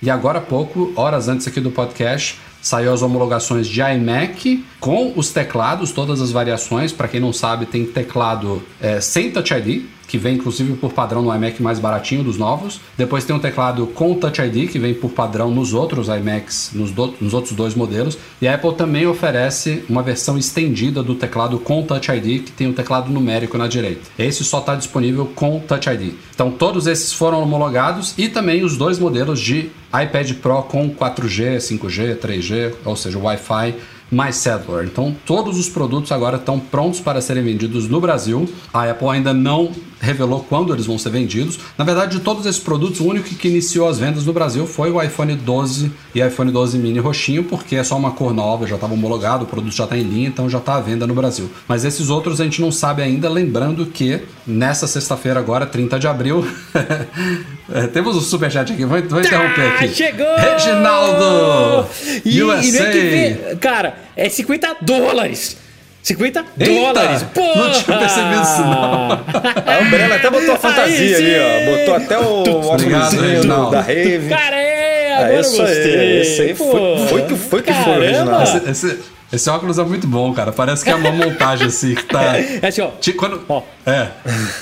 E 0.00 0.08
agora 0.08 0.38
há 0.38 0.42
pouco, 0.42 0.90
horas 0.96 1.28
antes 1.28 1.46
aqui 1.46 1.60
do 1.60 1.70
podcast, 1.70 2.38
saiu 2.68 2.92
as 2.92 3.00
homologações 3.00 3.66
de 3.66 3.80
iMac 3.80 4.62
com 4.78 5.14
os 5.16 5.30
teclados, 5.30 5.90
todas 5.90 6.20
as 6.20 6.30
variações. 6.30 6.92
Para 6.92 7.08
quem 7.08 7.18
não 7.18 7.32
sabe, 7.32 7.64
tem 7.64 7.86
teclado 7.86 8.62
é, 8.78 9.00
sem 9.00 9.30
Touch 9.30 9.54
ID, 9.54 9.84
que 10.08 10.18
vem 10.18 10.34
inclusive 10.34 10.72
por 10.74 10.92
padrão 10.92 11.22
no 11.22 11.32
iMac 11.32 11.62
mais 11.62 11.78
baratinho 11.78 12.24
dos 12.24 12.36
novos. 12.36 12.80
Depois 12.96 13.24
tem 13.24 13.36
um 13.36 13.38
teclado 13.38 13.86
com 13.88 14.14
Touch 14.14 14.40
ID, 14.40 14.68
que 14.70 14.78
vem 14.78 14.94
por 14.94 15.10
padrão 15.10 15.50
nos 15.52 15.72
outros 15.74 16.08
iMacs, 16.08 16.70
nos, 16.74 16.90
do- 16.90 17.14
nos 17.20 17.34
outros 17.34 17.52
dois 17.54 17.74
modelos. 17.74 18.18
E 18.42 18.48
a 18.48 18.54
Apple 18.54 18.74
também 18.74 19.06
oferece 19.06 19.84
uma 19.88 20.02
versão 20.02 20.36
estendida 20.36 21.02
do 21.02 21.14
teclado 21.14 21.58
com 21.58 21.82
Touch 21.82 22.10
ID, 22.10 22.42
que 22.44 22.50
tem 22.52 22.66
o 22.68 22.72
teclado 22.72 23.10
numérico 23.12 23.56
na 23.56 23.68
direita. 23.68 24.00
Esse 24.18 24.42
só 24.42 24.58
está 24.60 24.74
disponível 24.74 25.26
com 25.34 25.60
Touch 25.60 25.88
ID. 25.88 26.14
Então 26.34 26.50
todos 26.50 26.86
esses 26.86 27.12
foram 27.12 27.42
homologados 27.42 28.14
e 28.16 28.28
também 28.28 28.64
os 28.64 28.76
dois 28.76 28.98
modelos 28.98 29.38
de 29.40 29.70
iPad 29.92 30.32
Pro 30.34 30.62
com 30.62 30.88
4G, 30.90 31.56
5G, 31.58 32.16
3G, 32.16 32.72
ou 32.84 32.96
seja, 32.96 33.18
Wi-Fi 33.18 33.74
mais 34.10 34.36
cellular. 34.36 34.84
Então, 34.84 35.14
todos 35.26 35.58
os 35.58 35.68
produtos 35.68 36.12
agora 36.12 36.36
estão 36.36 36.58
prontos 36.58 37.00
para 37.00 37.20
serem 37.20 37.42
vendidos 37.42 37.88
no 37.88 38.00
Brasil. 38.00 38.48
A 38.72 38.90
Apple 38.90 39.08
ainda 39.08 39.32
não 39.32 39.70
revelou 40.00 40.44
quando 40.48 40.72
eles 40.72 40.86
vão 40.86 40.98
ser 40.98 41.10
vendidos. 41.10 41.58
Na 41.76 41.84
verdade, 41.84 42.18
de 42.18 42.22
todos 42.22 42.46
esses 42.46 42.60
produtos, 42.60 43.00
o 43.00 43.06
único 43.06 43.28
que 43.28 43.48
iniciou 43.48 43.88
as 43.88 43.98
vendas 43.98 44.24
no 44.24 44.32
Brasil 44.32 44.66
foi 44.66 44.90
o 44.90 45.02
iPhone 45.02 45.34
12 45.34 45.92
e 46.14 46.20
iPhone 46.20 46.50
12 46.50 46.78
mini 46.78 46.98
roxinho, 46.98 47.44
porque 47.44 47.76
é 47.76 47.84
só 47.84 47.96
uma 47.96 48.12
cor 48.12 48.32
nova, 48.32 48.66
já 48.66 48.76
estava 48.76 48.94
homologado, 48.94 49.44
o 49.44 49.46
produto 49.46 49.74
já 49.74 49.84
está 49.84 49.96
em 49.96 50.02
linha, 50.02 50.28
então 50.28 50.48
já 50.48 50.58
está 50.58 50.76
à 50.76 50.80
venda 50.80 51.06
no 51.06 51.14
Brasil. 51.14 51.50
Mas 51.66 51.84
esses 51.84 52.10
outros 52.10 52.40
a 52.40 52.44
gente 52.44 52.60
não 52.60 52.70
sabe 52.70 53.02
ainda, 53.02 53.28
lembrando 53.28 53.86
que 53.86 54.22
nessa 54.46 54.86
sexta-feira 54.86 55.40
agora, 55.40 55.66
30 55.66 55.98
de 55.98 56.06
abril, 56.06 56.46
é, 57.74 57.86
temos 57.86 58.16
um 58.16 58.20
superchat 58.20 58.72
aqui, 58.72 58.84
vou, 58.84 59.00
vou 59.02 59.20
interromper 59.20 59.66
aqui. 59.68 59.84
Ah, 59.84 59.88
chegou! 59.88 60.26
Reginaldo! 60.36 61.88
E, 62.24 62.38
e 62.38 62.40
não 62.40 62.52
é 62.52 62.58
USA! 62.58 62.84
que 62.86 63.00
vê, 63.00 63.56
cara, 63.60 63.94
é 64.16 64.28
50 64.28 64.76
dólares. 64.82 65.56
50 66.02 66.44
Eita! 66.58 66.72
dólares. 66.92 67.22
Porra! 67.34 67.64
Não 67.64 67.70
tinha 67.72 67.98
percebido 67.98 68.42
isso, 68.42 68.60
não. 68.62 69.12
A 69.12 69.78
Umbrella 69.82 70.14
até 70.16 70.30
botou 70.30 70.54
a 70.54 70.56
fantasia 70.56 71.16
Aí 71.18 71.34
ali, 71.34 71.68
ó. 71.68 71.76
Botou 71.76 71.94
até 71.96 72.18
o 72.18 72.76
Reginaldo. 73.20 73.70
da 73.72 73.80
Rave. 73.82 74.28
Cara, 74.28 74.56
é, 74.56 75.14
agora 75.16 75.32
É 75.34 75.40
isso 75.40 75.60
aí, 75.62 75.68
gostei. 75.74 76.20
esse 76.20 76.42
aí 76.42 76.54
foi- 76.54 76.66
Pô, 76.70 77.06
foi 77.08 77.22
que- 77.22 77.36
foi 77.36 77.62
que 77.62 77.72
foi. 77.74 78.06
Reginaldo. 78.06 78.42
Esse, 78.42 78.70
esse, 78.86 78.98
esse 79.32 79.50
óculos 79.50 79.78
é 79.78 79.84
muito 79.84 80.06
bom, 80.06 80.32
cara. 80.32 80.52
Parece 80.52 80.82
que 80.82 80.90
é 80.90 80.94
uma 80.94 81.10
montagem 81.10 81.66
assim 81.66 81.94
que 81.94 82.04
tá. 82.04 82.38
É 82.62 82.66
assim, 82.68 82.80
ó. 82.80 82.88
Ti- 83.00 83.12
Quando... 83.12 83.42
Ó. 83.48 83.62
É. 83.84 84.08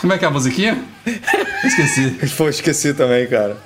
Como 0.00 0.12
é 0.12 0.18
que 0.18 0.24
é 0.24 0.28
a 0.28 0.30
musiquinha? 0.30 0.82
Esqueci. 1.64 2.10
Pô, 2.36 2.48
esqueci 2.48 2.92
também, 2.92 3.26
cara. 3.28 3.56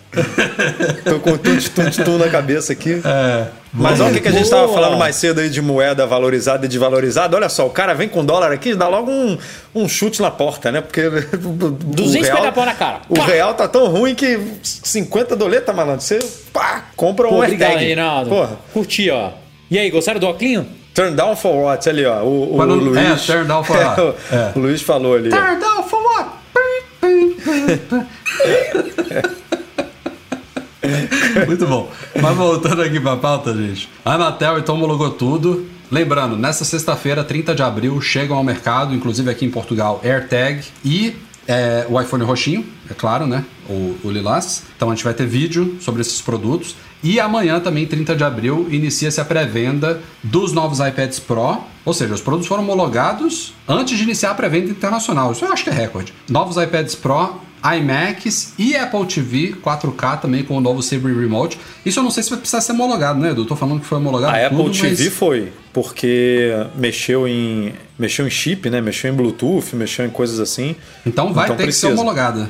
Tô 1.05 1.19
com 1.21 1.39
tum-tum 1.39 2.19
na 2.19 2.29
cabeça 2.29 2.73
aqui. 2.73 3.01
É. 3.05 3.47
Mas 3.73 4.01
olha 4.01 4.11
o 4.11 4.15
que, 4.15 4.21
que 4.21 4.29
a 4.29 4.33
gente 4.33 4.43
estava 4.45 4.67
Boa. 4.67 4.75
falando 4.75 4.99
mais 4.99 5.17
cedo 5.17 5.41
aí 5.41 5.49
de 5.49 5.63
moeda 5.63 6.07
valorizada 6.07 6.67
e 6.67 6.69
desvalorizada. 6.69 7.37
Olha 7.37 7.49
só, 7.49 7.67
o 7.67 7.71
cara 7.71 7.95
vem 7.95 8.09
com 8.09 8.25
dólar 8.25 8.53
aqui 8.53 8.75
dá 8.75 8.89
logo 8.89 9.11
um, 9.11 9.39
um 9.75 9.89
chute 9.89 10.21
na 10.21 10.31
porta, 10.31 10.71
né? 10.71 10.81
Porque. 10.81 11.03
250 11.41 12.53
pau 12.53 12.67
na 12.67 12.75
cara. 12.75 13.01
O 13.09 13.15
Pá! 13.15 13.25
real 13.25 13.55
tá 13.55 13.67
tão 13.69 13.87
ruim 13.87 14.15
que 14.15 14.39
50 14.63 15.35
doleta, 15.37 15.73
malandro. 15.73 16.03
Você 16.03 16.19
pá, 16.53 16.85
compra 16.97 17.27
um 17.27 17.31
Pô, 17.31 17.37
obrigado. 17.39 17.79
Reinaldo. 17.79 18.29
Porra. 18.29 18.59
Curti, 18.73 19.09
ó. 19.09 19.31
E 19.71 19.79
aí, 19.79 19.89
gostaram 19.89 20.19
do 20.19 20.27
Oclinho? 20.29 20.67
Turn 20.95 21.15
down 21.15 21.37
for 21.37 21.65
what? 21.65 21.89
Ali, 21.89 22.05
ó. 22.05 22.23
O, 22.23 22.57
o 22.59 22.65
Luiz. 22.65 22.97
é, 22.99 23.15
turn 23.33 23.47
down 23.49 23.63
for 23.65 23.77
what? 23.77 24.01
o, 24.01 24.15
É. 24.35 24.53
o 24.57 24.61
Luiz 24.61 24.83
falou 24.83 25.15
ali. 25.15 25.31
ó. 25.33 25.37
Turn 25.37 25.61
down 25.61 25.83
for 25.85 26.03
what? 26.03 26.31
Muito 31.47 31.67
bom. 31.67 31.91
Mas 32.21 32.37
voltando 32.37 32.83
aqui 32.83 32.99
pra 33.01 33.17
pauta, 33.17 33.55
gente. 33.55 33.89
A 34.05 34.15
Anatel 34.15 34.59
então 34.59 34.75
homologou 34.75 35.11
tudo. 35.11 35.67
Lembrando, 35.91 36.37
nessa 36.37 36.65
sexta-feira, 36.65 37.25
30 37.25 37.55
de 37.55 37.63
abril, 37.63 38.01
chegam 38.01 38.37
ao 38.37 38.45
mercado, 38.45 38.95
inclusive 38.95 39.29
aqui 39.29 39.45
em 39.45 39.51
Portugal, 39.51 40.01
AirTag 40.05 40.63
e 40.85 41.17
é, 41.49 41.85
o 41.89 42.01
iPhone 42.01 42.23
roxinho, 42.23 42.65
é 42.89 42.95
claro, 42.95 43.27
né? 43.27 43.45
O, 43.69 43.97
o 44.05 44.11
Lilás. 44.11 44.63
Então 44.77 44.89
a 44.89 44.95
gente 44.95 45.03
vai 45.03 45.13
ter 45.15 45.27
vídeo 45.27 45.77
sobre 45.81 46.01
esses 46.01 46.21
produtos. 46.21 46.77
E 47.03 47.19
amanhã, 47.19 47.61
também, 47.61 47.87
30 47.87 48.15
de 48.15 48.25
abril, 48.25 48.69
inicia-se 48.71 49.21
a 49.21 49.25
pré-venda 49.25 50.01
dos 50.23 50.53
novos 50.53 50.81
iPads 50.81 51.19
Pro. 51.19 51.59
Ou 51.85 51.95
seja, 51.95 52.13
os 52.13 52.21
produtos 52.21 52.47
foram 52.47 52.63
homologados 52.63 53.55
antes 53.67 53.97
de 53.97 54.05
iniciar 54.05 54.33
a 54.33 54.35
pré-venda 54.35 54.71
internacional. 54.71 55.33
Isso 55.33 55.45
eu 55.45 55.53
acho 55.53 55.65
que 55.65 55.71
é 55.71 55.73
recorde. 55.73 56.13
Novos 56.29 56.57
iPads 56.63 56.95
Pro, 56.95 57.41
iMacs 57.63 58.55
e 58.59 58.75
Apple 58.77 59.05
TV 59.07 59.55
4K 59.63 60.21
também 60.21 60.43
com 60.43 60.57
o 60.57 60.61
novo 60.61 60.83
Sabre 60.83 61.13
Remote. 61.13 61.59
Isso 61.85 61.99
eu 61.99 62.03
não 62.03 62.11
sei 62.11 62.23
se 62.23 62.31
vai 62.31 62.39
precisar 62.39 62.61
ser 62.61 62.73
homologado, 62.73 63.19
né, 63.19 63.31
Edu? 63.31 63.45
Tô 63.45 63.57
falando 63.57 63.81
que 63.81 63.87
foi 63.87 63.99
homologado. 63.99 64.37
A 64.37 64.49
tudo, 64.49 64.63
Apple 64.63 64.81
TV 64.81 65.05
mas... 65.05 65.15
foi, 65.15 65.53
porque 65.73 66.51
mexeu 66.77 67.29
em 67.29 67.73
mexeu 67.99 68.27
em 68.27 68.31
chip, 68.31 68.69
né? 68.71 68.81
Mexeu 68.81 69.13
em 69.13 69.17
Bluetooth, 69.17 69.77
mexeu 69.77 70.05
em 70.07 70.11
coisas 70.11 70.41
assim. 70.41 70.75
Então 71.05 71.33
vai 71.33 71.45
Então 71.45 71.57
ter 71.57 71.65
precisa. 71.65 71.89
que 71.89 71.95
ser 71.95 72.01
homologada. 72.01 72.49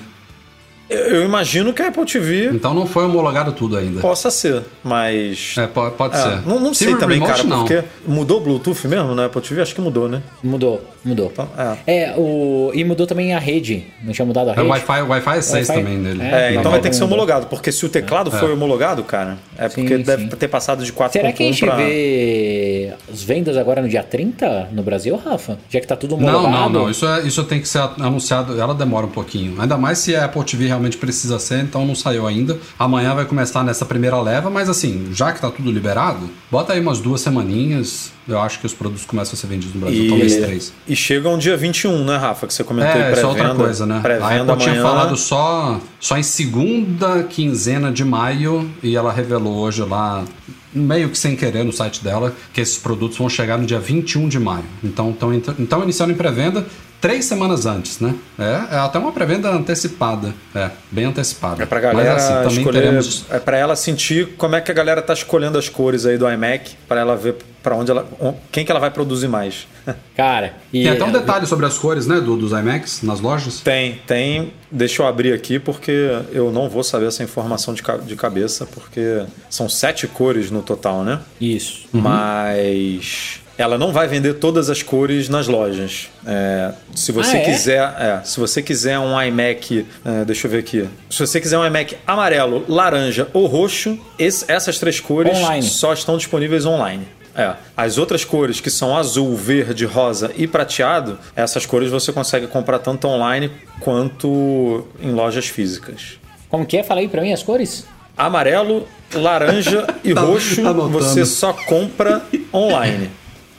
Eu 0.91 1.25
imagino 1.25 1.73
que 1.73 1.81
a 1.83 1.89
Apple 1.89 2.05
TV 2.05 2.51
Então 2.53 2.75
não 2.75 2.85
foi 2.85 3.05
homologado 3.05 3.53
tudo 3.53 3.77
ainda. 3.77 4.01
possa 4.01 4.31
ser, 4.31 4.63
mas 4.83 5.55
É, 5.57 5.67
pode, 5.69 5.95
pode 5.95 6.17
É, 6.17 6.21
ser. 6.21 6.47
não, 6.49 6.59
não 6.59 6.75
sei 6.75 6.97
também, 6.97 7.21
Remote, 7.21 7.33
cara, 7.33 7.45
não. 7.45 7.59
porque 7.65 7.85
mudou 8.07 8.39
o 8.39 8.41
Bluetooth 8.41 8.89
mesmo 8.89 9.15
na 9.15 9.27
Apple 9.27 9.41
TV? 9.41 9.63
Acho 9.63 9.75
que 9.75 9.81
mudou, 9.81 10.09
né? 10.09 10.21
Mudou, 10.43 10.85
mudou. 11.05 11.31
Então, 11.33 11.49
é. 11.87 12.03
É, 12.07 12.15
o... 12.17 12.73
e 12.75 12.83
mudou 12.85 13.07
também 13.07 13.33
a 13.35 13.39
rede. 13.39 13.87
Não 14.03 14.13
tinha 14.13 14.27
mudado 14.27 14.49
a 14.49 14.53
É 14.53 14.57
rede? 14.57 14.67
o 14.67 14.71
Wi-Fi, 14.71 15.03
Wi-Fi 15.03 15.39
é 15.39 15.41
6 15.43 15.69
Wi-Fi? 15.69 15.83
também 15.85 15.99
nele. 15.99 16.23
É, 16.23 16.49
É, 16.51 16.55
então 16.57 16.71
vai 16.73 16.81
ter 16.81 16.91
que 16.91 16.97
ser 16.97 17.05
homologado, 17.05 17.47
porque 17.47 17.71
se 17.71 17.87
o 17.87 17.89
teclado 17.89 18.31
foi 18.33 18.53
homologado, 18.53 19.05
cara, 19.05 19.39
é 19.57 19.69
porque 19.69 19.97
Sim, 19.97 20.03
deve 20.03 20.23
sim. 20.25 20.29
ter 20.31 20.49
passado 20.49 20.85
de 20.85 20.93
4.1 20.93 21.13
Será 21.13 21.33
que 21.33 21.43
a 21.43 21.47
gente 21.47 21.65
pra... 21.65 21.77
vê 21.77 22.93
as 23.13 23.23
vendas 23.23 23.57
agora 23.57 23.81
no 23.81 23.89
dia 23.89 24.03
30 24.03 24.71
no 24.73 24.83
Brasil, 24.83 25.17
Rafa? 25.17 25.57
Já 25.71 25.81
que 25.81 25.87
tá 25.87 25.95
tudo 25.95 26.17
homologado. 26.17 26.43
Não, 26.49 26.51
não, 26.51 26.69
não. 26.69 26.91
Isso, 26.91 27.07
é, 27.07 27.21
isso 27.27 27.45
tem 27.45 27.61
que 27.61 27.69
ser 27.69 27.79
anunciado. 28.01 28.61
Ela 28.61 28.75
demora 28.75 29.07
um 29.07 29.11
pouquinho. 29.11 29.61
Ainda 29.61 29.77
mais 29.77 29.99
se 29.99 30.17
a 30.17 30.25
Apple 30.25 30.43
TV 30.45 30.67
realmente 30.67 30.80
precisa 30.97 31.39
ser, 31.39 31.63
então 31.63 31.87
não 31.87 31.95
saiu 31.95 32.27
ainda. 32.27 32.59
Amanhã 32.79 33.15
vai 33.15 33.25
começar 33.25 33.63
nessa 33.63 33.85
primeira 33.85 34.21
leva, 34.21 34.49
mas 34.51 34.69
assim, 34.69 35.11
já 35.13 35.33
que 35.33 35.41
tá 35.41 35.51
tudo 35.51 35.71
liberado, 35.71 36.29
bota 36.51 36.73
aí 36.73 36.81
umas 36.81 37.01
duas 37.01 37.21
semaninhas. 37.21 38.13
Eu 38.29 38.39
acho 38.41 38.61
que 38.61 38.67
os 38.67 38.73
produtos 38.75 39.05
começam 39.05 39.35
a 39.35 39.37
ser 39.37 39.49
vendidos 39.49 39.75
no 39.75 39.81
Brasil, 39.81 40.09
talvez 40.09 40.37
três. 40.37 40.73
E, 40.87 40.93
e 40.93 40.97
chegam 40.97 41.37
dia 41.37 41.57
21, 41.57 42.05
né, 42.05 42.17
Rafa? 42.17 42.47
Que 42.47 42.55
você 42.55 42.63
comentou 42.63 43.01
É, 43.01 43.13
isso 43.13 43.21
é 43.21 43.27
outra 43.27 43.43
pré-venda. 43.43 43.65
coisa, 43.65 43.87
né? 43.87 43.99
A 43.99 44.01
Pré-venda 44.01 44.53
Apple 44.53 44.65
tinha 44.65 44.83
falado 44.83 45.17
só, 45.17 45.81
só 45.99 46.17
em 46.17 46.23
segunda 46.23 47.25
quinzena 47.25 47.91
de 47.91 48.05
maio 48.05 48.71
e 48.83 48.95
ela 48.95 49.13
revelou 49.13 49.57
hoje 49.57 49.83
lá, 49.83 50.25
meio 50.73 51.09
que 51.09 51.19
sem 51.19 51.35
querer 51.35 51.65
no 51.65 51.73
site 51.73 52.05
dela, 52.05 52.33
que 52.53 52.61
esses 52.61 52.79
produtos 52.79 53.19
vão 53.19 53.29
chegar 53.29 53.59
no 53.59 53.67
dia 53.67 53.81
21 53.81 54.29
de 54.29 54.39
maio. 54.39 54.65
Então, 54.85 55.11
estão 55.11 55.35
então 55.35 55.83
iniciando 55.83 56.13
em 56.13 56.17
pré-venda 56.17 56.65
três 57.01 57.25
semanas 57.25 57.67
antes, 57.67 57.99
né? 58.01 58.15
É, 58.39 58.77
é 58.77 58.79
até 58.79 58.99
uma 58.99 59.13
pré-venda 59.13 59.51
antecipada. 59.51 60.35
É, 60.55 60.71
bem 60.91 61.07
antecipada. 61.07 61.63
É 61.63 61.67
pra 61.67 61.81
galera 61.81 62.15
Mas 62.15 62.23
assim, 62.23 62.35
também 62.35 62.59
escolher, 62.59 62.81
teremos... 62.81 63.25
é 63.31 63.39
pra 63.39 63.57
ela 63.57 63.77
sentir 63.77 64.35
como 64.37 64.57
é 64.57 64.61
que 64.61 64.71
a 64.71 64.75
galera 64.75 65.01
tá 65.01 65.13
escolhendo 65.13 65.59
as 65.59 65.69
cores 65.69 66.05
aí 66.07 66.19
do 66.19 66.31
iMac, 66.31 66.77
pra 66.87 67.01
ela 67.01 67.17
ver 67.17 67.37
para 67.63 67.77
onde 67.77 67.91
ela, 67.91 68.09
quem 68.51 68.65
que 68.65 68.71
ela 68.71 68.81
vai 68.81 68.91
produzir 68.91 69.29
mais. 69.29 69.67
Cara, 70.17 70.55
e 70.73 70.83
Tem 70.83 70.93
até 70.93 71.05
um 71.05 71.13
detalhe 71.13 71.47
sobre 71.47 71.67
as 71.67 71.77
cores, 71.77 72.07
né, 72.07 72.21
do, 72.21 72.37
dos 72.37 72.53
iMacs 72.53 73.03
nas 73.03 73.21
lojas. 73.21 73.61
Tem, 73.61 74.01
tem. 74.07 74.53
Deixa 74.71 75.03
eu 75.03 75.07
abrir 75.07 75.33
aqui 75.33 75.59
porque 75.59 75.93
eu 76.33 76.51
não 76.51 76.69
vou 76.69 76.83
saber 76.83 77.07
essa 77.07 77.23
informação 77.23 77.75
de, 77.75 77.83
de 78.07 78.17
cabeça, 78.17 78.67
porque 78.67 79.25
são 79.49 79.69
sete 79.69 80.07
cores 80.07 80.51
no 80.51 80.63
total, 80.63 81.03
né? 81.05 81.21
Isso. 81.41 81.87
Mas 81.93 83.41
ela 83.61 83.77
não 83.79 83.93
vai 83.93 84.07
vender 84.09 84.35
todas 84.35 84.71
as 84.71 84.83
cores 84.83 85.29
nas 85.29 85.47
lojas. 85.47 86.09
É, 86.27 86.73
se 86.95 87.13
você 87.13 87.37
Ah, 87.37 87.41
é? 87.41 87.45
quiser, 87.45 87.95
é, 87.99 88.21
se 88.25 88.39
você 88.41 88.63
quiser 88.63 88.99
um 88.99 89.21
iMac, 89.21 89.87
é, 90.05 90.25
deixa 90.25 90.47
eu 90.47 90.51
ver 90.51 90.59
aqui. 90.59 90.89
Se 91.11 91.19
você 91.27 91.41
quiser 91.41 91.59
um 91.59 91.67
iMac 91.67 91.97
amarelo, 92.07 92.65
laranja 92.69 93.29
ou 93.33 93.47
roxo, 93.47 93.99
esse- 94.19 94.45
essas 94.51 94.79
três 94.79 94.99
cores 95.01 95.37
Online. 95.39 95.63
só 95.63 95.93
estão 95.93 96.17
disponíveis 96.17 96.65
online. 96.67 97.07
É. 97.37 97.55
As 97.77 97.97
outras 97.97 98.25
cores, 98.25 98.61
que 98.61 98.69
são 98.71 98.97
azul, 98.97 99.37
verde, 99.37 99.85
rosa 99.85 100.33
e 100.37 100.47
prateado, 100.49 101.19
essas 101.37 101.65
cores 101.65 101.89
você 101.91 102.13
consegue 102.13 102.47
comprar 102.49 102.81
tanto 102.81 103.07
online 103.07 103.51
quanto 103.79 104.87
em 105.01 105.13
lojas 105.13 105.47
físicas. 105.47 106.19
Como 106.49 106.67
que 106.67 106.77
é? 106.77 106.83
Fala 106.83 107.01
aí 107.01 107.09
pra 107.09 107.23
mim 107.23 107.33
as 107.33 107.43
cores. 107.43 107.87
Amarelo, 108.17 108.87
laranja 109.15 109.87
e 110.03 110.13
Tá- 110.13 110.21
roxo 110.23 110.63
tá 110.63 110.71
anotando. 110.71 110.91
você 110.99 111.25
só 111.25 111.53
compra 111.53 112.23
online. 112.53 113.11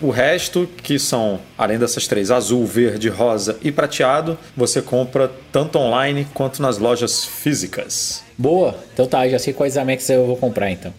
O 0.02 0.10
resto, 0.10 0.68
que 0.82 0.98
são, 0.98 1.40
além 1.58 1.78
dessas 1.78 2.08
três, 2.08 2.32
azul, 2.32 2.66
verde, 2.66 3.08
rosa 3.08 3.58
e 3.62 3.72
prateado, 3.72 4.38
você 4.58 4.82
compra 4.82 5.32
tanto 5.52 5.78
online 5.78 6.28
quanto 6.34 6.62
nas 6.62 6.78
lojas 6.78 7.24
físicas. 7.24 8.24
Boa. 8.38 8.76
Então 8.94 9.06
tá, 9.06 9.28
já 9.30 9.38
sei 9.38 9.54
quais 9.54 9.78
Amex 9.78 10.10
eu 10.10 10.26
vou 10.26 10.38
comprar 10.38 10.72
então. 10.72 10.94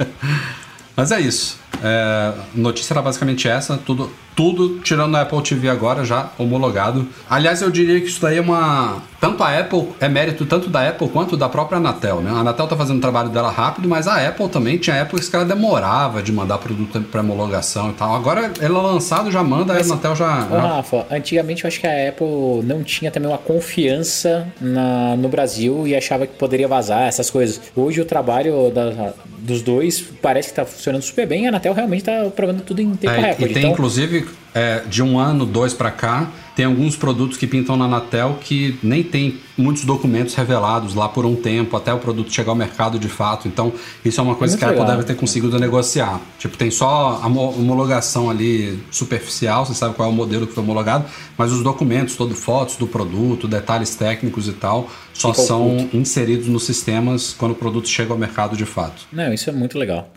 Mas 0.94 1.10
é 1.12 1.20
isso. 1.20 1.58
É, 1.82 2.34
notícia 2.54 2.92
era 2.92 3.00
basicamente 3.00 3.48
essa, 3.48 3.78
tudo, 3.78 4.12
tudo 4.40 4.78
tirando 4.78 5.14
a 5.18 5.20
Apple 5.20 5.42
TV 5.42 5.68
agora 5.68 6.02
já 6.02 6.30
homologado. 6.38 7.06
Aliás, 7.28 7.60
eu 7.60 7.70
diria 7.70 8.00
que 8.00 8.06
isso 8.06 8.22
daí 8.22 8.38
é 8.38 8.40
uma. 8.40 9.02
Tanto 9.20 9.42
a 9.42 9.58
Apple, 9.58 9.88
é 10.00 10.08
mérito 10.08 10.46
tanto 10.46 10.70
da 10.70 10.88
Apple 10.88 11.06
quanto 11.10 11.36
da 11.36 11.46
própria 11.46 11.76
Anatel, 11.76 12.22
né? 12.22 12.30
A 12.30 12.36
Anatel 12.36 12.66
tá 12.66 12.74
fazendo 12.74 12.96
o 12.96 13.00
trabalho 13.02 13.28
dela 13.28 13.50
rápido, 13.50 13.86
mas 13.86 14.08
a 14.08 14.26
Apple 14.26 14.48
também 14.48 14.78
tinha 14.78 14.96
épocas 14.96 15.28
que 15.28 15.36
ela 15.36 15.44
demorava 15.44 16.22
de 16.22 16.32
mandar 16.32 16.56
produto 16.56 16.98
para 17.02 17.20
homologação 17.20 17.90
e 17.90 17.92
tal. 17.92 18.14
Agora 18.14 18.50
ela 18.60 18.80
lançado 18.80 19.30
já 19.30 19.42
manda, 19.42 19.74
a 19.74 19.76
Anatel 19.76 20.16
já. 20.16 20.46
Ô, 20.46 20.54
já- 20.54 20.60
Rafa, 20.76 21.06
antigamente 21.10 21.64
eu 21.64 21.68
acho 21.68 21.78
que 21.78 21.86
a 21.86 22.08
Apple 22.08 22.62
não 22.64 22.82
tinha 22.82 23.10
também 23.10 23.28
uma 23.28 23.36
confiança 23.36 24.46
na, 24.58 25.16
no 25.16 25.28
Brasil 25.28 25.86
e 25.86 25.94
achava 25.94 26.26
que 26.26 26.34
poderia 26.38 26.66
vazar 26.66 27.02
essas 27.02 27.28
coisas. 27.28 27.60
Hoje 27.76 28.00
o 28.00 28.06
trabalho 28.06 28.70
da- 28.70 29.12
dos 29.38 29.60
dois 29.60 30.00
parece 30.22 30.48
que 30.48 30.54
tá 30.54 30.64
funcionando 30.64 31.02
super 31.02 31.26
bem 31.26 31.42
e 31.42 31.46
a 31.46 31.48
Anatel 31.50 31.74
realmente 31.74 32.04
tá 32.04 32.24
provando 32.34 32.62
tudo 32.62 32.80
em 32.80 32.90
tempo 32.94 33.12
É, 33.12 33.20
recorde. 33.20 33.44
e 33.44 33.48
tem 33.54 33.62
então, 33.64 33.72
inclusive 33.72 34.26
é, 34.54 34.80
de 34.88 35.02
um 35.02 35.18
ano, 35.18 35.46
dois 35.46 35.72
pra 35.72 35.90
cá, 35.90 36.28
tem 36.56 36.64
alguns 36.66 36.96
produtos 36.96 37.38
que 37.38 37.46
pintam 37.46 37.76
na 37.76 37.84
Anatel 37.86 38.38
que 38.42 38.78
nem 38.82 39.02
tem 39.02 39.38
muitos 39.56 39.84
documentos 39.84 40.34
revelados 40.34 40.94
lá 40.94 41.08
por 41.08 41.24
um 41.24 41.34
tempo 41.36 41.76
até 41.76 41.94
o 41.94 41.98
produto 41.98 42.30
chegar 42.32 42.50
ao 42.50 42.56
mercado 42.56 42.98
de 42.98 43.08
fato. 43.08 43.46
Então, 43.48 43.72
isso 44.04 44.20
é 44.20 44.22
uma 44.24 44.34
coisa 44.34 44.52
Muito 44.54 44.58
que 44.58 44.64
a 44.64 44.68
Apple 44.68 44.84
deve 44.92 45.04
ter 45.04 45.14
conseguido 45.16 45.58
negociar. 45.58 46.20
Tipo, 46.38 46.56
tem 46.58 46.70
só 46.70 47.20
a 47.22 47.28
mo- 47.28 47.50
homologação 47.56 48.28
ali 48.28 48.78
superficial, 48.90 49.64
você 49.64 49.74
sabe 49.74 49.94
qual 49.94 50.08
é 50.10 50.12
o 50.12 50.14
modelo 50.14 50.46
que 50.46 50.52
foi 50.52 50.62
homologado, 50.62 51.04
mas 51.38 51.52
os 51.52 51.62
documentos, 51.62 52.16
todo 52.16 52.34
fotos 52.34 52.76
do 52.76 52.86
produto, 52.86 53.46
detalhes 53.48 53.94
técnicos 53.94 54.48
e 54.48 54.52
tal, 54.52 54.90
só 55.14 55.32
são 55.46 55.88
inseridos 55.94 56.48
nos 56.48 56.64
sistemas 56.64 57.34
quando 57.38 57.52
o 57.52 57.54
produto 57.54 57.88
chega 57.88 58.12
ao 58.12 58.18
mercado 58.18 58.56
de 58.56 58.66
fato. 58.66 59.06
Não, 59.12 59.32
isso 59.32 59.48
é 59.48 59.52
muito 59.52 59.78
legal. 59.78 60.12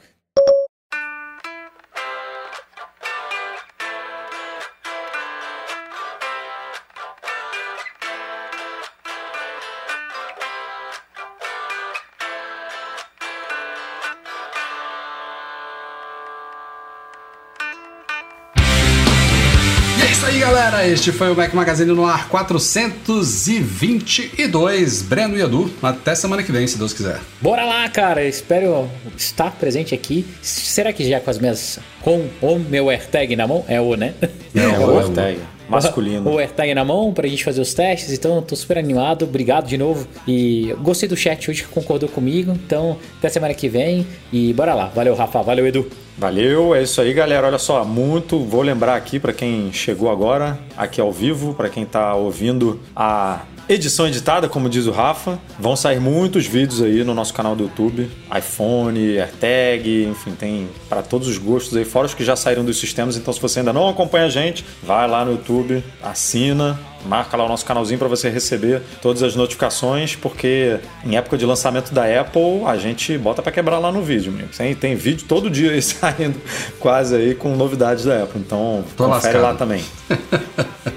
Este 20.93 21.11
foi 21.11 21.31
o 21.31 21.35
Mac 21.35 21.51
Magazine 21.53 21.91
no 21.91 22.05
ar 22.05 22.29
422. 22.29 25.01
Breno 25.01 25.35
e 25.37 25.41
Edu. 25.41 25.71
Até 25.81 26.13
semana 26.13 26.43
que 26.43 26.51
vem, 26.51 26.67
se 26.67 26.77
Deus 26.77 26.93
quiser. 26.93 27.19
Bora 27.41 27.65
lá, 27.65 27.89
cara. 27.89 28.23
Espero 28.23 28.87
estar 29.17 29.49
presente 29.51 29.95
aqui. 29.95 30.23
Será 30.41 30.93
que 30.93 31.07
já 31.09 31.19
com 31.19 31.29
as 31.31 31.39
minhas. 31.39 31.79
com 32.01 32.27
o 32.41 32.59
meu 32.59 32.89
AirTag 32.89 33.35
na 33.35 33.47
mão? 33.47 33.65
É 33.67 33.81
o, 33.81 33.95
né? 33.95 34.13
É, 34.53 34.67
o 34.77 34.85
o- 34.93 34.99
AirTag, 34.99 35.39
masculino. 35.67 36.29
O 36.31 36.37
AirTag 36.37 36.75
na 36.75 36.85
mão 36.85 37.11
pra 37.11 37.27
gente 37.27 37.43
fazer 37.43 37.61
os 37.61 37.73
testes. 37.73 38.13
Então, 38.13 38.39
tô 38.41 38.55
super 38.55 38.77
animado. 38.77 39.23
Obrigado 39.23 39.67
de 39.67 39.77
novo. 39.77 40.07
E 40.27 40.75
gostei 40.81 41.09
do 41.09 41.17
chat 41.17 41.49
hoje 41.49 41.63
que 41.63 41.69
concordou 41.69 42.07
comigo. 42.07 42.51
Então, 42.51 42.97
até 43.17 43.29
semana 43.29 43.53
que 43.55 43.67
vem. 43.67 44.05
E 44.31 44.53
bora 44.53 44.75
lá. 44.75 44.85
Valeu, 44.93 45.15
Rafa. 45.15 45.41
Valeu, 45.41 45.65
Edu. 45.65 45.89
Valeu, 46.17 46.75
é 46.75 46.83
isso 46.83 47.01
aí, 47.01 47.11
galera. 47.13 47.47
Olha 47.47 47.57
só, 47.57 47.83
muito. 47.83 48.39
Vou 48.39 48.61
lembrar 48.61 48.95
aqui 48.95 49.19
para 49.19 49.33
quem 49.33 49.71
chegou 49.73 50.11
agora, 50.11 50.59
aqui 50.77 51.01
ao 51.01 51.11
vivo, 51.11 51.53
para 51.53 51.69
quem 51.69 51.85
tá 51.85 52.13
ouvindo 52.13 52.79
a 52.95 53.41
edição 53.67 54.07
editada, 54.07 54.47
como 54.47 54.69
diz 54.69 54.85
o 54.85 54.91
Rafa. 54.91 55.39
Vão 55.59 55.75
sair 55.75 55.99
muitos 55.99 56.45
vídeos 56.45 56.81
aí 56.81 57.03
no 57.03 57.13
nosso 57.13 57.33
canal 57.33 57.55
do 57.55 57.63
YouTube, 57.63 58.09
iPhone, 58.35 59.17
AirTag, 59.17 60.05
enfim, 60.05 60.31
tem 60.31 60.69
para 60.87 61.01
todos 61.01 61.27
os 61.27 61.37
gostos 61.37 61.75
aí, 61.77 61.85
fora 61.85 62.05
os 62.05 62.13
que 62.13 62.23
já 62.23 62.35
saíram 62.35 62.63
dos 62.63 62.77
sistemas. 62.77 63.17
Então, 63.17 63.33
se 63.33 63.41
você 63.41 63.59
ainda 63.59 63.73
não 63.73 63.89
acompanha 63.89 64.25
a 64.25 64.29
gente, 64.29 64.65
vai 64.81 65.07
lá 65.07 65.25
no 65.25 65.31
YouTube, 65.31 65.83
assina, 66.01 66.79
marca 67.05 67.35
lá 67.37 67.45
o 67.45 67.47
nosso 67.47 67.65
canalzinho 67.65 67.99
para 67.99 68.07
você 68.07 68.29
receber 68.29 68.81
todas 69.01 69.23
as 69.23 69.35
notificações, 69.35 70.15
porque 70.15 70.79
em 71.05 71.17
época 71.17 71.37
de 71.37 71.45
lançamento 71.45 71.93
da 71.93 72.03
Apple, 72.21 72.63
a 72.65 72.77
gente 72.77 73.17
bota 73.17 73.41
para 73.41 73.51
quebrar 73.51 73.79
lá 73.79 73.91
no 73.91 74.01
vídeo, 74.01 74.31
amigo. 74.31 74.49
Tem, 74.55 74.75
tem 74.75 74.95
vídeo 74.95 75.25
todo 75.27 75.49
dia 75.49 75.71
aí 75.71 75.81
saindo 75.83 76.39
quase 76.79 77.15
aí 77.15 77.35
com 77.35 77.55
novidades 77.55 78.05
da 78.05 78.23
Apple. 78.23 78.39
Então, 78.39 78.83
Tô 78.95 79.05
confere 79.05 79.37
lascado. 79.37 79.41
lá 79.41 79.55
também. 79.55 79.83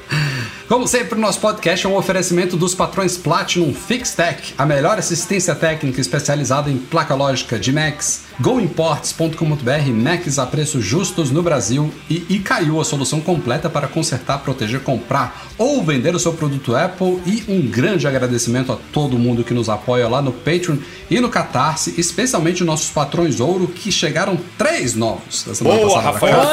Como 0.69 0.89
sempre, 0.89 1.17
o 1.17 1.21
nosso 1.21 1.39
podcast 1.39 1.87
é 1.87 1.89
um 1.89 1.97
oferecimento 1.97 2.57
dos 2.57 2.75
patrões 2.75 3.17
Platinum 3.17 3.73
FixTech, 3.73 4.53
a 4.59 4.67
melhor 4.67 4.99
assistência 4.99 5.55
técnica 5.55 6.01
especializada 6.01 6.69
em 6.69 6.77
placa 6.77 7.15
lógica 7.15 7.57
de 7.57 7.73
Macs, 7.73 8.25
goimports.com.br, 8.41 9.91
Macs 9.93 10.39
a 10.39 10.47
preços 10.47 10.85
justos 10.85 11.31
no 11.31 11.43
Brasil 11.43 11.93
e 12.09 12.25
Icaiu, 12.29 12.81
a 12.81 12.85
solução 12.85 13.21
completa 13.21 13.71
para 13.71 13.89
consertar, 13.89 14.39
proteger, 14.41 14.81
comprar 14.81 15.47
ou 15.59 15.83
vender 15.83 16.15
o 16.15 16.19
seu 16.19 16.33
produto 16.33 16.77
Apple 16.77 17.21
e 17.27 17.45
um 17.49 17.63
grande 17.63 18.07
agradecimento 18.07 18.73
a 18.73 18.79
todo 18.93 19.19
mundo 19.19 19.43
que 19.43 19.55
nos 19.55 19.69
apoia 19.69 20.09
lá 20.09 20.21
no 20.21 20.33
Patreon 20.33 20.77
e 21.11 21.19
no 21.21 21.29
Catarse, 21.29 21.95
especialmente 21.99 22.63
nossos 22.63 22.91
patrões 22.91 23.41
ouro 23.41 23.69
que 23.69 23.91
chegaram 23.91 24.39
três 24.59 24.95
novos. 24.95 25.43
essa 25.47 25.55
semana 25.55 25.81
Boa, 25.81 25.89
passada. 25.95 26.13
Rafael. 26.13 26.47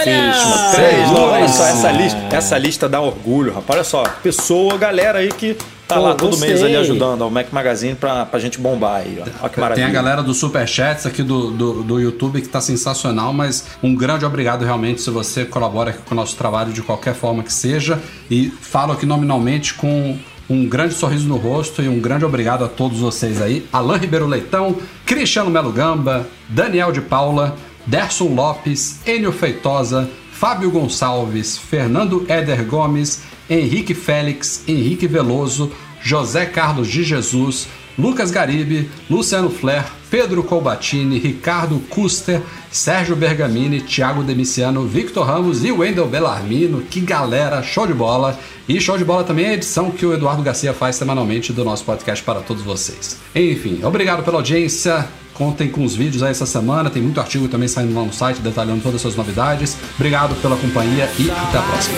Três, 0.74 1.10
Olha 1.10 1.20
olha 1.20 1.48
só. 1.48 1.66
essa 1.66 1.92
lista, 1.92 2.20
essa 2.32 2.58
lista 2.58 2.90
dá 2.90 3.02
orgulho, 3.02 3.54
rapaz. 3.54 3.74
Olha 3.74 3.84
só, 3.84 4.04
pessoa, 4.22 4.78
galera 4.78 5.20
aí 5.20 5.30
que 5.30 5.58
tá 5.88 5.96
Pô, 5.96 6.02
lá 6.02 6.16
todo 6.16 6.32
gostei. 6.32 6.50
mês 6.50 6.64
ali 6.64 6.76
ajudando 6.76 7.24
ao 7.24 7.30
Mac 7.30 7.52
Magazine 7.52 7.96
pra, 7.96 8.26
pra 8.26 8.40
gente 8.40 8.60
bombar 8.60 9.02
aí, 9.02 9.18
ó. 9.20 9.24
Olha 9.42 9.50
que 9.50 9.60
maravilha. 9.60 9.86
Tem 9.86 9.92
a 9.92 10.02
galera 10.02 10.24
do 10.24 10.34
Superchats 10.34 11.06
aqui 11.06 11.24
do, 11.24 11.52
do, 11.52 11.84
do 11.84 12.00
YouTube 12.00 12.42
que 12.42 12.48
tá 12.50 12.62
sensacional, 12.62 13.34
mas 13.34 13.66
um 13.82 13.96
grande 13.96 14.26
obrigado 14.26 14.64
realmente 14.64 15.02
se 15.02 15.10
você 15.10 15.46
colabora 15.46 15.92
aqui 15.92 16.00
com 16.04 16.14
o 16.14 16.18
nosso 16.18 16.36
trabalho 16.36 16.72
de 16.74 16.82
qualquer 16.82 17.14
forma 17.14 17.44
que 17.44 17.54
seja. 17.54 18.00
E 18.30 18.50
falo 18.50 18.94
aqui 18.94 19.06
nominalmente 19.06 19.74
com 19.74 20.18
um 20.50 20.68
grande 20.68 20.94
sorriso 20.94 21.28
no 21.28 21.38
rosto 21.38 21.82
e 21.82 21.88
um 21.88 22.00
grande 22.00 22.26
obrigado 22.26 22.64
a 22.64 22.68
todos 22.68 23.00
vocês 23.00 23.42
aí. 23.42 23.66
Alain 23.72 24.00
Ribeiro 24.00 24.28
Leitão, 24.28 24.76
Cristiano 25.06 25.50
Melo 25.50 25.72
Gamba, 25.72 26.28
Daniel 26.50 26.92
de 26.92 27.02
Paula, 27.02 27.56
Derson 27.86 28.34
Lopes, 28.34 29.00
Enio 29.06 29.32
Feitosa, 29.32 30.10
Fábio 30.32 30.72
Gonçalves, 30.72 31.58
Fernando 31.58 32.26
Éder 32.28 32.66
Gomes, 32.66 33.24
Henrique 33.50 33.96
Félix, 33.96 34.64
Henrique 34.68 35.10
Veloso, 35.10 35.72
José 36.02 36.48
Carlos 36.54 36.84
de 36.84 36.90
Jesus, 36.90 37.68
Lucas 37.98 38.32
Garibe, 38.32 38.90
Luciano 39.10 39.50
Flair, 39.50 39.86
Pedro 40.10 40.44
Colbatini, 40.44 41.18
Ricardo 41.18 41.80
Custer, 41.90 42.42
Sérgio 42.72 43.16
Bergamini, 43.16 43.82
Thiago 43.82 44.24
Demiciano, 44.24 44.86
Victor 44.86 45.26
Ramos 45.26 45.64
e 45.64 45.72
Wendel 45.72 46.08
Bellarmino. 46.08 46.82
Que 46.82 47.00
galera, 47.00 47.64
show 47.64 47.88
de 47.88 47.94
bola! 47.94 48.38
E 48.68 48.80
show 48.80 48.98
de 48.98 49.04
bola 49.04 49.24
também 49.24 49.46
é 49.46 49.50
a 49.50 49.54
edição 49.54 49.92
que 49.92 50.06
o 50.06 50.14
Eduardo 50.14 50.42
Garcia 50.42 50.74
faz 50.74 50.96
semanalmente 50.96 51.52
do 51.52 51.66
nosso 51.66 51.84
podcast 51.84 52.24
para 52.24 52.40
todos 52.42 52.64
vocês. 52.64 53.20
Enfim, 53.36 53.82
obrigado 53.84 54.24
pela 54.24 54.38
audiência. 54.38 55.08
Contem 55.34 55.68
com 55.68 55.84
os 55.84 55.96
vídeos 55.96 56.22
aí 56.22 56.30
essa 56.30 56.46
semana, 56.46 56.92
tem 56.92 57.02
muito 57.02 57.20
artigo 57.20 57.48
também 57.48 57.68
saindo 57.68 57.96
lá 57.96 58.04
no 58.04 58.14
site 58.14 58.40
detalhando 58.40 58.82
todas 58.82 58.98
as 58.98 59.02
suas 59.02 59.16
novidades. 59.16 59.76
Obrigado 59.96 60.36
pela 60.36 60.56
companhia 60.56 61.10
e 61.18 61.30
até 61.32 61.58
a 61.58 61.62
próxima. 61.62 61.98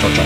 Tchau, 0.00 0.10
tchau. 0.14 0.24